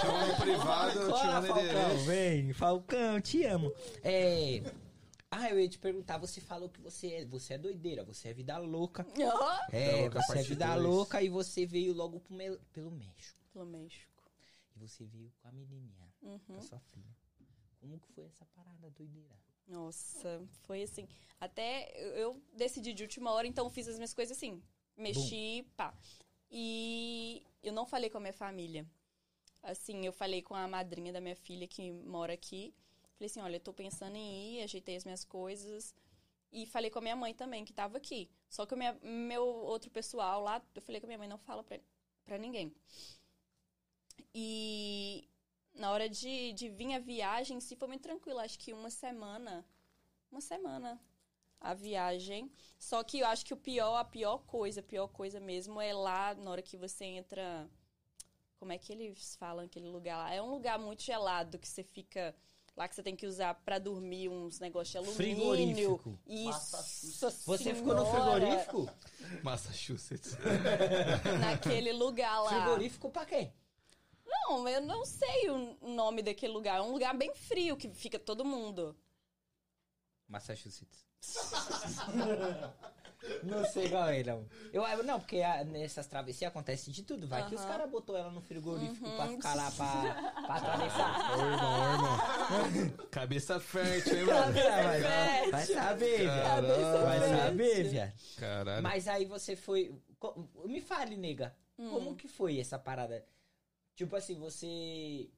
Chama 0.00 0.26
no 0.26 0.36
privado, 0.36 0.98
eu 1.00 1.06
te 1.06 1.10
Cola, 1.12 1.32
mando 1.34 1.46
Falcão, 1.46 1.64
endereço. 1.64 2.04
vem. 2.04 2.52
Falcão, 2.52 3.20
te 3.20 3.44
amo. 3.44 3.72
É... 4.02 4.62
Ah, 5.30 5.50
eu 5.50 5.60
ia 5.60 5.68
te 5.68 5.78
perguntar, 5.78 6.16
você 6.18 6.40
falou 6.40 6.68
que 6.70 6.80
você 6.80 7.06
é, 7.08 7.24
você 7.26 7.52
é 7.54 7.58
doideira, 7.58 8.02
você 8.02 8.28
é 8.28 8.32
vida 8.32 8.56
louca. 8.58 9.06
Ó, 9.20 9.58
É, 9.70 10.00
louca, 10.02 10.22
você 10.22 10.32
é 10.32 10.34
parte 10.36 10.48
vida 10.48 10.66
dois. 10.72 10.82
louca 10.82 11.22
e 11.22 11.28
você 11.28 11.66
veio 11.66 11.92
logo 11.92 12.18
pro 12.18 12.34
Mel- 12.34 12.58
pelo 12.72 12.90
México. 12.90 13.38
Pelo 13.52 13.66
México. 13.66 14.08
E 14.74 14.78
você 14.80 15.04
veio 15.04 15.30
com 15.42 15.48
a 15.48 15.52
menininha, 15.52 16.08
com 16.20 16.28
Uhum. 16.28 16.58
a 16.58 16.62
sua 16.62 16.78
filha. 16.80 17.14
Como 17.80 17.98
que 17.98 18.08
foi 18.14 18.24
essa 18.24 18.44
parada 18.46 18.90
doideira? 18.96 19.36
Nossa, 19.68 20.42
foi 20.62 20.82
assim. 20.82 21.06
Até 21.40 21.92
eu- 22.20 22.42
decidi 22.52 22.92
de 22.92 23.02
última 23.02 23.30
hora, 23.32 23.46
então 23.46 23.70
fiz 23.70 23.86
as 23.86 23.96
minhas 23.96 24.14
coisas 24.14 24.36
assim. 24.36 24.62
Mexi, 24.96 25.64
pá. 25.76 25.94
E 26.50 27.42
eu 27.62 27.72
não 27.72 27.86
falei 27.86 28.10
com 28.10 28.18
a 28.18 28.20
minha 28.20 28.32
família. 28.32 28.86
Assim, 29.62 30.04
eu 30.06 30.12
falei 30.12 30.40
com 30.42 30.54
a 30.54 30.66
madrinha 30.66 31.12
da 31.12 31.20
minha 31.20 31.36
filha 31.36 31.66
que 31.68 31.90
mora 31.92 32.32
aqui. 32.32 32.74
Falei 33.16 33.26
assim, 33.26 33.40
olha, 33.40 33.56
eu 33.56 33.60
tô 33.60 33.72
pensando 33.72 34.16
em 34.16 34.56
ir, 34.58 34.62
ajeitei 34.62 34.96
as 34.96 35.04
minhas 35.04 35.24
coisas. 35.24 35.94
E 36.50 36.64
falei 36.66 36.90
com 36.90 36.98
a 37.00 37.02
minha 37.02 37.16
mãe 37.16 37.34
também, 37.34 37.64
que 37.64 37.72
tava 37.72 37.98
aqui. 37.98 38.30
Só 38.48 38.64
que 38.64 38.74
o 38.74 38.76
minha- 38.78 38.98
meu 39.02 39.44
outro 39.44 39.90
pessoal 39.90 40.40
lá, 40.42 40.62
eu 40.74 40.80
falei 40.80 41.00
com 41.00 41.06
a 41.06 41.08
minha 41.08 41.18
mãe, 41.18 41.28
não 41.28 41.36
fala 41.38 41.62
pra, 41.62 41.78
pra 42.24 42.38
ninguém. 42.38 42.72
E 44.34 45.28
na 45.78 45.90
hora 45.90 46.08
de, 46.08 46.52
de 46.52 46.68
vir 46.68 46.94
a 46.94 46.98
viagem, 46.98 47.56
em 47.56 47.60
si 47.60 47.76
foi 47.76 47.88
muito 47.88 48.02
tranquilo. 48.02 48.40
Acho 48.40 48.58
que 48.58 48.72
uma 48.72 48.90
semana. 48.90 49.64
Uma 50.30 50.40
semana 50.40 51.00
a 51.60 51.74
viagem. 51.74 52.50
Só 52.78 53.02
que 53.02 53.20
eu 53.20 53.26
acho 53.26 53.44
que 53.44 53.54
o 53.54 53.56
pior, 53.56 53.96
a 53.96 54.04
pior 54.04 54.38
coisa, 54.38 54.80
a 54.80 54.82
pior 54.82 55.08
coisa 55.08 55.40
mesmo 55.40 55.80
é 55.80 55.92
lá 55.92 56.34
na 56.34 56.50
hora 56.50 56.62
que 56.62 56.76
você 56.76 57.04
entra. 57.04 57.68
Como 58.58 58.72
é 58.72 58.78
que 58.78 58.92
eles 58.92 59.36
falam 59.36 59.64
aquele 59.64 59.88
lugar 59.88 60.18
lá? 60.18 60.34
É 60.34 60.42
um 60.42 60.50
lugar 60.50 60.78
muito 60.78 61.02
gelado 61.02 61.58
que 61.58 61.68
você 61.68 61.82
fica. 61.82 62.34
Lá 62.76 62.86
que 62.86 62.94
você 62.94 63.02
tem 63.02 63.16
que 63.16 63.26
usar 63.26 63.54
pra 63.54 63.80
dormir 63.80 64.28
uns 64.28 64.60
negócios 64.60 64.92
de 64.92 64.98
alumínio. 64.98 65.98
Frigorífico. 65.98 66.18
Isso. 66.24 67.42
Você 67.44 67.74
ficou 67.74 67.94
no 67.94 68.06
frigorífico? 68.06 68.88
Massachusetts. 69.42 70.36
Naquele 71.40 71.92
lugar 71.92 72.40
lá. 72.40 72.50
Frigorífico 72.50 73.10
pra 73.10 73.26
quem? 73.26 73.52
Não, 74.28 74.68
eu 74.68 74.80
não 74.82 75.04
sei 75.04 75.50
o 75.50 75.76
nome 75.88 76.22
daquele 76.22 76.52
lugar. 76.52 76.78
É 76.78 76.82
um 76.82 76.92
lugar 76.92 77.16
bem 77.16 77.34
frio 77.34 77.76
que 77.76 77.88
fica 77.90 78.18
todo 78.18 78.44
mundo. 78.44 78.96
Massachusetts. 80.28 81.06
não 83.42 83.64
sei 83.64 83.88
qual 83.88 84.08
é, 84.08 84.22
não. 84.22 84.46
Eu, 84.72 85.02
não, 85.02 85.18
porque 85.18 85.40
a- 85.40 85.64
nessas 85.64 86.06
travessias 86.06 86.50
acontece 86.50 86.90
de 86.92 87.02
tudo. 87.02 87.26
Vai 87.26 87.46
que 87.48 87.54
os 87.54 87.64
caras 87.64 87.90
botou 87.90 88.16
ela 88.16 88.30
no 88.30 88.40
frigorífico 88.42 89.06
Uhum. 89.08 89.16
pra 89.16 89.28
ficar 89.28 89.54
lá 89.54 89.70
pra, 89.70 90.32
pra 90.46 90.54
atravessar. 90.56 91.30
Ô, 91.30 91.40
irmão, 91.40 91.92
irmão. 91.92 92.18
Cabeça 93.10 93.58
fértil, 93.58 94.18
hein, 94.18 94.24
mano? 94.26 94.52
vai, 94.52 95.00
vai, 95.00 95.50
vai 95.50 95.66
saber. 95.66 96.26
Caralho. 96.26 97.02
Vai 97.04 97.20
saber, 97.20 97.88
viado. 97.88 98.12
Caralho. 98.38 98.82
Mas 98.82 99.08
aí 99.08 99.24
você 99.24 99.56
foi. 99.56 99.94
Me 100.66 100.80
fale, 100.80 101.16
nega. 101.16 101.56
Hum. 101.78 101.90
Como 101.90 102.14
que 102.16 102.28
foi 102.28 102.58
essa 102.60 102.78
parada? 102.78 103.24
Tipo 103.98 104.14
assim, 104.14 104.38
você 104.38 105.28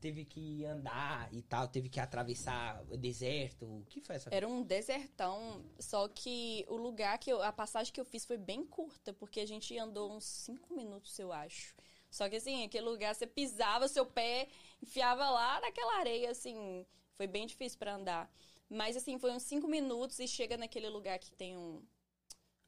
teve 0.00 0.24
que 0.24 0.64
andar 0.64 1.28
e 1.34 1.42
tal, 1.42 1.66
teve 1.66 1.88
que 1.88 1.98
atravessar 1.98 2.84
deserto. 2.96 3.66
O 3.66 3.84
que 3.84 4.00
foi 4.00 4.14
essa 4.14 4.32
Era 4.32 4.46
um 4.46 4.62
desertão, 4.62 5.64
só 5.80 6.06
que 6.06 6.64
o 6.68 6.76
lugar 6.76 7.18
que 7.18 7.32
eu, 7.32 7.42
a 7.42 7.50
passagem 7.50 7.92
que 7.92 8.00
eu 8.00 8.04
fiz 8.04 8.24
foi 8.24 8.36
bem 8.36 8.64
curta, 8.64 9.12
porque 9.12 9.40
a 9.40 9.46
gente 9.46 9.76
andou 9.76 10.12
uns 10.12 10.24
cinco 10.24 10.72
minutos, 10.72 11.18
eu 11.18 11.32
acho. 11.32 11.74
Só 12.08 12.28
que 12.28 12.36
assim, 12.36 12.62
aquele 12.64 12.84
lugar 12.84 13.12
você 13.12 13.26
pisava, 13.26 13.88
seu 13.88 14.06
pé 14.06 14.46
enfiava 14.80 15.28
lá 15.28 15.60
naquela 15.60 15.98
areia, 15.98 16.30
assim, 16.30 16.86
foi 17.14 17.26
bem 17.26 17.44
difícil 17.44 17.76
pra 17.76 17.96
andar. 17.96 18.32
Mas 18.68 18.96
assim, 18.96 19.18
foi 19.18 19.32
uns 19.32 19.42
cinco 19.42 19.66
minutos 19.66 20.20
e 20.20 20.28
chega 20.28 20.56
naquele 20.56 20.88
lugar 20.88 21.18
que 21.18 21.32
tem 21.32 21.56
um 21.56 21.82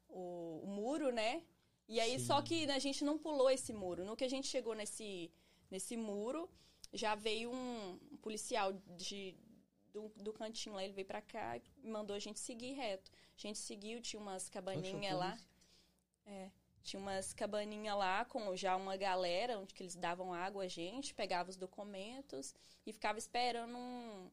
o, 0.08 0.62
o 0.64 0.66
muro, 0.66 1.12
né? 1.12 1.44
E 1.88 2.00
aí, 2.00 2.18
Sim. 2.18 2.26
só 2.26 2.40
que 2.40 2.70
a 2.70 2.78
gente 2.78 3.04
não 3.04 3.18
pulou 3.18 3.50
esse 3.50 3.72
muro. 3.72 4.04
No 4.04 4.16
que 4.16 4.24
a 4.24 4.28
gente 4.28 4.46
chegou 4.46 4.74
nesse, 4.74 5.30
nesse 5.70 5.96
muro, 5.96 6.48
já 6.92 7.14
veio 7.14 7.50
um, 7.50 7.98
um 8.10 8.16
policial 8.16 8.72
de, 8.96 9.34
do, 9.92 10.08
do 10.16 10.32
cantinho 10.32 10.74
lá, 10.74 10.84
ele 10.84 10.92
veio 10.92 11.06
pra 11.06 11.20
cá 11.20 11.56
e 11.56 11.62
mandou 11.88 12.16
a 12.16 12.18
gente 12.18 12.40
seguir 12.40 12.72
reto. 12.72 13.10
A 13.36 13.40
gente 13.40 13.58
seguiu, 13.58 14.00
tinha 14.00 14.20
umas 14.20 14.48
cabaninhas 14.48 15.16
lá. 15.16 15.38
É, 16.24 16.50
tinha 16.82 17.00
umas 17.00 17.32
cabaninhas 17.32 17.96
lá 17.96 18.24
com 18.24 18.54
já 18.56 18.76
uma 18.76 18.96
galera, 18.96 19.58
onde 19.58 19.74
que 19.74 19.82
eles 19.82 19.96
davam 19.96 20.32
água 20.32 20.64
a 20.64 20.68
gente, 20.68 21.14
pegava 21.14 21.50
os 21.50 21.56
documentos 21.56 22.54
e 22.86 22.92
ficava 22.92 23.18
esperando 23.18 23.76
um, 23.76 24.30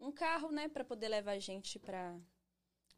um 0.00 0.12
carro, 0.12 0.50
né, 0.50 0.68
pra 0.68 0.84
poder 0.84 1.08
levar 1.08 1.32
a 1.32 1.38
gente 1.38 1.78
pra, 1.78 2.18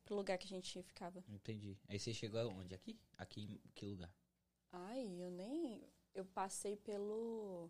pro 0.06 0.14
lugar 0.14 0.38
que 0.38 0.46
a 0.46 0.56
gente 0.56 0.82
ficava. 0.82 1.22
Entendi. 1.28 1.76
Aí 1.88 1.98
você 1.98 2.14
chegou 2.14 2.40
aonde? 2.40 2.74
Aqui? 2.74 2.98
Aqui 3.18 3.42
em 3.42 3.60
que 3.74 3.84
lugar? 3.84 4.10
Ai, 4.72 5.04
eu 5.20 5.30
nem. 5.30 5.82
Eu 6.14 6.24
passei 6.24 6.76
pelo. 6.76 7.68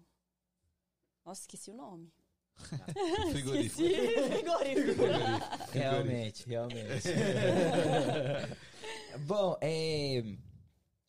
Nossa, 1.24 1.40
esqueci 1.40 1.70
o 1.70 1.74
nome. 1.74 2.12
Frigorífico. 3.32 3.82
Realmente, 5.72 6.48
realmente. 6.48 7.08
Bom, 9.26 9.58
é. 9.60 10.22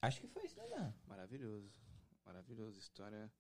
Acho 0.02 0.22
que 0.22 0.28
foi 0.28 0.46
isso, 0.46 0.58
né, 0.58 0.68
mano? 0.70 0.94
Maravilhoso. 1.08 1.70
Maravilhoso. 2.26 2.80
História. 2.80 3.32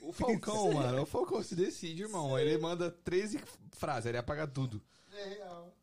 O 0.00 0.12
Falcão, 0.12 0.72
mano. 0.72 1.02
O 1.02 1.06
Falcão 1.06 1.42
se 1.42 1.54
decide, 1.54 2.02
irmão. 2.02 2.38
Ele 2.38 2.56
manda 2.58 2.90
13 2.90 3.40
frases, 3.72 4.06
ele 4.06 4.18
apaga 4.18 4.46
tudo. 4.46 4.82
É 5.12 5.28
real. 5.28 5.74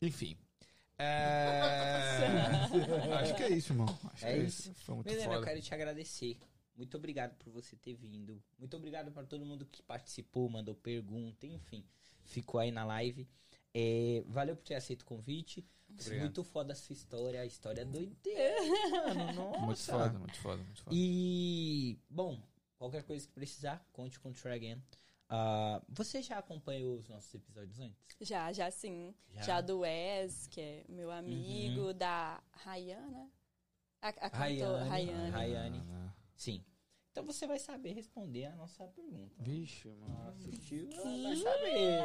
Enfim. 0.00 0.36
É... 0.98 1.60
Acho 3.20 3.34
que 3.36 3.42
é 3.42 3.50
isso, 3.50 3.72
irmão. 3.72 3.98
Acho 4.12 4.26
É 4.26 4.32
que 4.32 4.40
é 4.40 4.42
isso. 4.44 4.70
isso. 4.70 4.84
Foi 4.84 4.94
muito 4.96 5.08
Milena, 5.10 5.34
eu 5.34 5.42
quero 5.42 5.60
te 5.62 5.74
agradecer. 5.74 6.38
Muito 6.76 6.96
obrigado 6.96 7.36
por 7.36 7.50
você 7.52 7.76
ter 7.76 7.94
vindo. 7.94 8.42
Muito 8.58 8.76
obrigado 8.76 9.10
para 9.10 9.26
todo 9.26 9.44
mundo 9.44 9.66
que 9.66 9.82
participou, 9.82 10.48
mandou 10.48 10.74
pergunta, 10.74 11.46
enfim, 11.46 11.84
ficou 12.24 12.60
aí 12.60 12.70
na 12.70 12.84
live. 12.84 13.28
É, 13.74 14.22
valeu 14.28 14.56
por 14.56 14.64
ter 14.64 14.74
aceito 14.74 15.02
o 15.02 15.04
convite. 15.04 15.66
Obrigado. 15.88 16.20
Muito 16.20 16.44
foda 16.44 16.72
a 16.72 16.76
sua 16.76 16.92
história, 16.92 17.40
a 17.40 17.46
história 17.46 17.80
é 17.80 17.84
doideira, 17.84 19.14
mano. 19.14 19.32
Nossa. 19.32 19.58
Muito 19.60 19.82
foda, 19.82 20.18
muito 20.18 20.38
foda, 20.38 20.62
muito 20.62 20.82
foda. 20.82 20.96
E, 20.96 21.98
bom, 22.08 22.40
qualquer 22.76 23.02
coisa 23.02 23.26
que 23.26 23.32
precisar, 23.32 23.84
conte 23.92 24.20
com 24.20 24.28
o 24.30 24.32
Try 24.32 24.52
Again. 24.52 24.82
Ah, 25.30 25.82
você 25.88 26.22
já 26.22 26.38
acompanhou 26.38 26.96
os 26.96 27.08
nossos 27.08 27.34
episódios 27.34 27.78
antes? 27.80 27.98
Já, 28.20 28.52
já 28.52 28.70
sim. 28.70 29.14
Já? 29.30 29.42
Já, 29.42 29.60
do 29.60 29.80
Wes, 29.80 30.46
que 30.46 30.60
é 30.60 30.84
meu 30.88 31.10
amigo, 31.10 31.92
da 31.92 32.42
Rayana. 32.52 33.30
A, 34.00 34.08
a 34.08 34.12
cantora 34.30 34.84
Rayane. 34.84 35.30
Rayane. 35.30 35.30
Rayane. 35.30 36.12
Sim. 36.34 36.64
Então 37.10 37.24
você 37.26 37.46
vai 37.48 37.58
saber 37.58 37.92
responder 37.94 38.44
a 38.46 38.54
nossa 38.54 38.86
pergunta. 38.86 39.34
Vixe, 39.42 39.88
mano. 39.88 40.28
Assistiu, 40.28 40.88
vai 41.22 41.36
saber. 41.36 41.98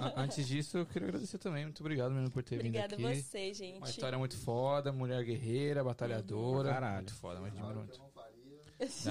A- 0.00 0.22
Antes 0.22 0.46
disso, 0.46 0.78
eu 0.78 0.86
queria 0.86 1.08
agradecer 1.08 1.36
também. 1.38 1.64
Muito 1.64 1.80
obrigado 1.80 2.12
mesmo 2.12 2.30
por 2.30 2.44
ter 2.44 2.54
Obrigada 2.56 2.94
a 2.94 2.96
vindo 2.96 3.08
aqui. 3.08 3.22
você, 3.22 3.52
gente. 3.52 3.78
Uma 3.78 3.88
história 3.90 4.16
muito 4.16 4.36
foda, 4.36 4.92
mulher 4.92 5.24
guerreira, 5.24 5.82
batalhadora. 5.82 6.70
Caralho. 6.74 6.96
Muito 6.98 7.14
foda, 7.14 7.40
mas 7.40 7.52
Eu 7.56 7.60
muito. 7.64 7.98
não. 7.98 8.12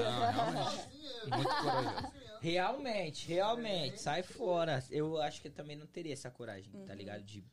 Não. 0.04 1.38
Muito 1.38 1.50
corajoso. 1.50 2.31
Realmente, 2.42 3.28
realmente, 3.28 4.02
sai 4.02 4.24
fora. 4.24 4.84
Eu 4.90 5.22
acho 5.22 5.40
que 5.42 5.48
eu 5.48 5.52
também 5.52 5.76
não 5.76 5.86
teria 5.86 6.14
essa 6.14 6.32
coragem, 6.32 6.72
tá 6.86 6.94
ligado? 6.96 7.24
De... 7.24 7.46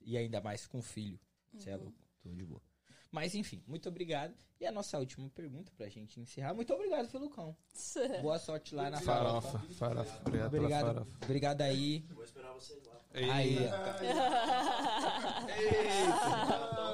E 0.00 0.16
ainda 0.16 0.40
mais 0.40 0.66
com 0.66 0.80
filho. 0.80 1.18
Você 1.52 1.70
é 1.70 1.76
louco, 1.76 1.98
tô 2.22 2.30
de 2.30 2.44
boa. 2.44 2.62
Mas 3.10 3.34
enfim, 3.34 3.62
muito 3.66 3.88
obrigado. 3.88 4.34
E 4.60 4.66
a 4.66 4.72
nossa 4.72 4.98
última 4.98 5.28
pergunta 5.30 5.72
pra 5.76 5.88
gente 5.88 6.20
encerrar. 6.20 6.52
Muito 6.52 6.72
obrigado, 6.74 7.08
Felucão. 7.08 7.56
Boa 8.22 8.38
sorte 8.38 8.74
lá 8.74 8.90
na 8.90 9.00
farofa. 9.00 9.58
Farofa, 9.58 9.74
farofa. 9.74 10.20
Obrigado, 10.26 10.50
pela 10.50 10.64
Obrigado, 10.64 10.86
farofa. 10.86 11.16
obrigado 11.22 11.60
aí. 11.62 12.04
Vou 12.10 12.24
esperar 12.24 12.52
vocês 12.52 12.84
lá. 12.84 12.98
Aí, 13.14 13.56
Ei, 13.56 13.66
ó. 13.66 13.70
Tá 13.70 13.92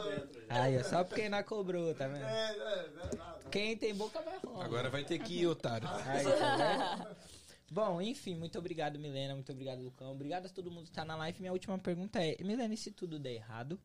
dentro 0.03 0.47
já. 0.47 0.62
Aí, 0.62 0.79
ó. 0.79 0.85
Só 0.85 1.05
porque 1.05 1.23
ainda 1.23 1.43
cobrou, 1.43 1.95
tá 1.95 2.07
vendo? 2.07 2.25
É, 2.25 2.51
é, 2.51 2.91
é, 3.03 3.16
nada. 3.16 3.41
Quem 3.51 3.77
tem 3.77 3.95
boca 3.95 4.21
vai 4.21 4.39
rolar. 4.39 4.65
Agora 4.65 4.91
vai 4.91 5.05
ter 5.05 5.19
que 5.19 5.41
ir, 5.41 5.47
otário. 5.47 5.89
Aí, 5.89 6.25
tá 6.25 6.57
vendo? 6.57 7.16
Bom, 7.75 8.01
enfim, 8.01 8.37
muito 8.37 8.57
obrigado, 8.57 9.01
Milena. 9.01 9.35
Muito 9.35 9.51
obrigado, 9.51 9.83
Lucão. 9.83 10.13
Obrigado 10.13 10.47
a 10.47 10.49
todo 10.49 10.71
mundo 10.71 10.85
que 10.85 10.93
tá 10.93 11.05
na 11.05 11.17
live. 11.17 11.41
Minha 11.41 11.53
última 11.53 11.77
pergunta 11.77 12.25
é: 12.25 12.37
Milena, 12.41 12.73
e 12.73 12.77
se 12.77 12.93
tudo 12.93 13.19
der 13.19 13.35
errado? 13.35 13.81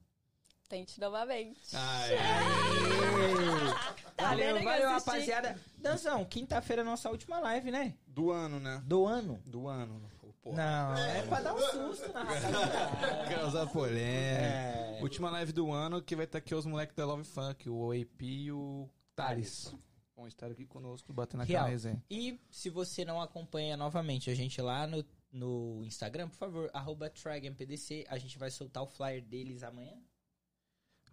Tente 0.70 1.00
novamente. 1.00 1.60
Ai, 1.74 2.12
Tá 4.16 4.30
valeu, 4.30 4.64
valeu, 4.64 4.90
rapaziada. 4.90 5.60
Danzão, 5.80 6.24
quinta-feira 6.24 6.84
é 6.84 6.86
nossa 6.86 7.10
última 7.10 7.40
live, 7.40 7.72
né? 7.72 7.96
do 8.06 8.30
ano, 8.30 8.60
né? 8.60 8.80
Do 8.86 9.08
ano. 9.08 9.42
Do 9.44 9.68
ano. 9.68 10.08
Porra. 10.40 10.58
Não, 10.58 10.96
é 10.96 11.24
pra 11.24 11.42
dar 11.42 11.56
um 11.56 11.60
susto 11.60 12.14
na 12.14 12.24
rapaziada. 12.24 13.26
Causar 13.36 13.68
polêmica. 13.68 14.06
É. 14.06 15.00
Última 15.02 15.32
live 15.32 15.52
do 15.52 15.72
ano 15.72 16.00
que 16.00 16.16
vai 16.16 16.26
estar 16.26 16.38
aqui 16.38 16.54
os 16.54 16.68
moleques 16.68 16.96
da 16.96 17.08
Love 17.08 17.24
Funk, 17.24 17.68
o 17.68 17.92
AP 17.92 18.22
e 18.22 18.52
o 18.52 18.88
Thales. 19.16 19.76
Vão 20.20 20.28
estar 20.28 20.52
aqui 20.52 20.66
conosco, 20.66 21.14
batendo 21.14 21.44
aquela 21.44 21.60
Real. 21.60 21.70
resenha. 21.70 22.04
E 22.10 22.38
se 22.52 22.70
você 22.70 23.06
não 23.06 23.22
acompanha 23.22 23.78
novamente 23.78 24.30
a 24.30 24.36
gente 24.36 24.62
lá 24.62 24.86
no, 24.86 25.06
no 25.32 25.82
Instagram, 25.86 26.28
por 26.28 26.36
favor, 26.36 26.70
arroba 26.74 27.10
TryGamePDC. 27.10 28.06
A 28.10 28.18
gente 28.18 28.38
vai 28.38 28.52
soltar 28.52 28.84
o 28.84 28.86
flyer 28.86 29.24
deles 29.24 29.64
amanhã. 29.64 29.98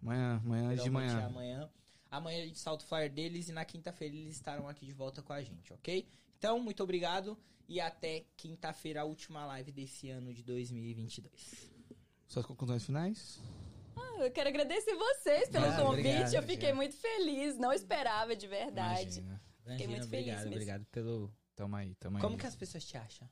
Amanhã, 0.01 0.41
amanhã 0.43 0.75
de 0.75 0.87
é 0.87 0.89
manhã. 0.89 1.25
amanhã. 1.25 1.69
Amanhã 2.11 2.43
a 2.43 2.45
gente 2.47 2.59
solta 2.59 2.83
o 2.83 2.87
flyer 2.87 3.09
deles 3.09 3.47
e 3.47 3.53
na 3.53 3.63
quinta-feira 3.63 4.13
eles 4.13 4.35
estarão 4.35 4.67
aqui 4.67 4.85
de 4.85 4.93
volta 4.93 5.21
com 5.21 5.31
a 5.31 5.41
gente, 5.41 5.71
ok? 5.71 6.05
Então, 6.37 6.59
muito 6.59 6.83
obrigado 6.83 7.37
e 7.67 7.79
até 7.79 8.25
quinta-feira, 8.35 9.01
a 9.01 9.05
última 9.05 9.45
live 9.45 9.71
desse 9.71 10.09
ano 10.09 10.33
de 10.33 10.43
2022. 10.43 11.71
Suas 12.27 12.45
conclusões 12.45 12.85
finais? 12.85 13.39
Ah, 13.99 14.25
Eu 14.25 14.31
quero 14.31 14.49
agradecer 14.49 14.95
vocês 14.95 15.49
pelo 15.49 15.65
Ah, 15.65 15.75
convite. 15.77 16.07
obrigado, 16.07 16.33
eu 16.33 16.43
fiquei 16.43 16.73
muito 16.73 16.95
feliz. 16.95 17.57
Não 17.57 17.71
esperava 17.73 18.35
de 18.35 18.47
verdade. 18.47 19.19
Imagina. 19.19 19.41
Imagina, 19.65 19.89
muito 19.89 20.07
feliz 20.07 20.07
obrigado, 20.07 20.37
mesmo. 20.39 20.51
obrigado 20.51 20.85
pelo... 20.85 21.33
Tamo 21.55 21.75
aí, 21.75 21.95
tamo 21.95 22.17
aí. 22.17 22.21
Como 22.21 22.37
que 22.37 22.45
as 22.45 22.55
pessoas 22.55 22.85
te 22.85 22.97
acham? 22.97 23.27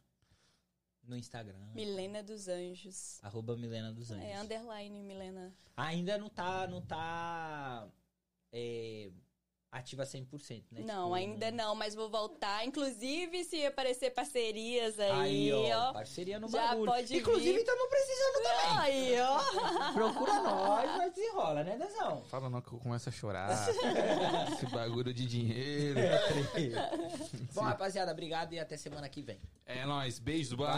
No 1.03 1.15
Instagram. 1.15 1.59
Milena 1.75 2.23
dos 2.23 2.47
Anjos. 2.47 3.19
Arroba 3.23 3.55
Milena 3.55 3.93
dos 3.93 4.09
Anjos. 4.09 4.25
É, 4.25 4.37
underline 4.39 5.03
Milena. 5.03 5.53
Ainda 5.77 6.17
não 6.17 6.29
tá, 6.29 6.65
não 6.67 6.81
tá 6.81 7.87
é, 8.51 9.11
ativa 9.77 10.03
100%, 10.03 10.63
né? 10.71 10.81
não, 10.85 11.03
Tipo, 11.03 11.13
ainda 11.15 11.51
não, 11.51 11.75
mas 11.75 11.93
vou 11.93 12.09
voltar. 12.09 12.65
Inclusive, 12.65 13.43
se 13.43 13.65
aparecer 13.65 14.11
parcerias 14.11 14.99
aí, 14.99 15.51
Aí, 15.51 15.71
ó, 15.73 15.89
ó. 15.89 15.93
parceria 15.93 16.39
no 16.39 16.47
já 16.47 16.67
bagulho. 16.69 16.91
pode 16.91 17.17
Inclusive, 17.17 17.59
estamos 17.59 17.89
precisando 17.89 18.43
também. 18.43 18.77
Aí, 18.79 19.15
ó. 19.19 19.91
Procura 19.93 20.41
nós, 20.41 20.97
nós 20.97 21.13
desenrola, 21.13 21.63
né, 21.63 21.77
Dezão? 21.77 22.23
Fala 22.29 22.49
não 22.49 22.61
que 22.61 22.71
eu 22.73 22.79
começo 22.79 23.09
a 23.09 23.11
chorar. 23.11 23.49
Esse 24.53 24.65
bagulho 24.67 25.13
de 25.13 25.25
dinheiro. 25.25 25.99
Bom, 27.53 27.61
rapaziada, 27.61 28.11
obrigado 28.11 28.53
e 28.53 28.59
até 28.59 28.77
semana 28.77 29.09
que 29.09 29.21
vem. 29.21 29.39
É 29.65 29.85
nóis, 29.85 30.19
beijo 30.19 30.51
do 30.51 30.57
bar. 30.57 30.73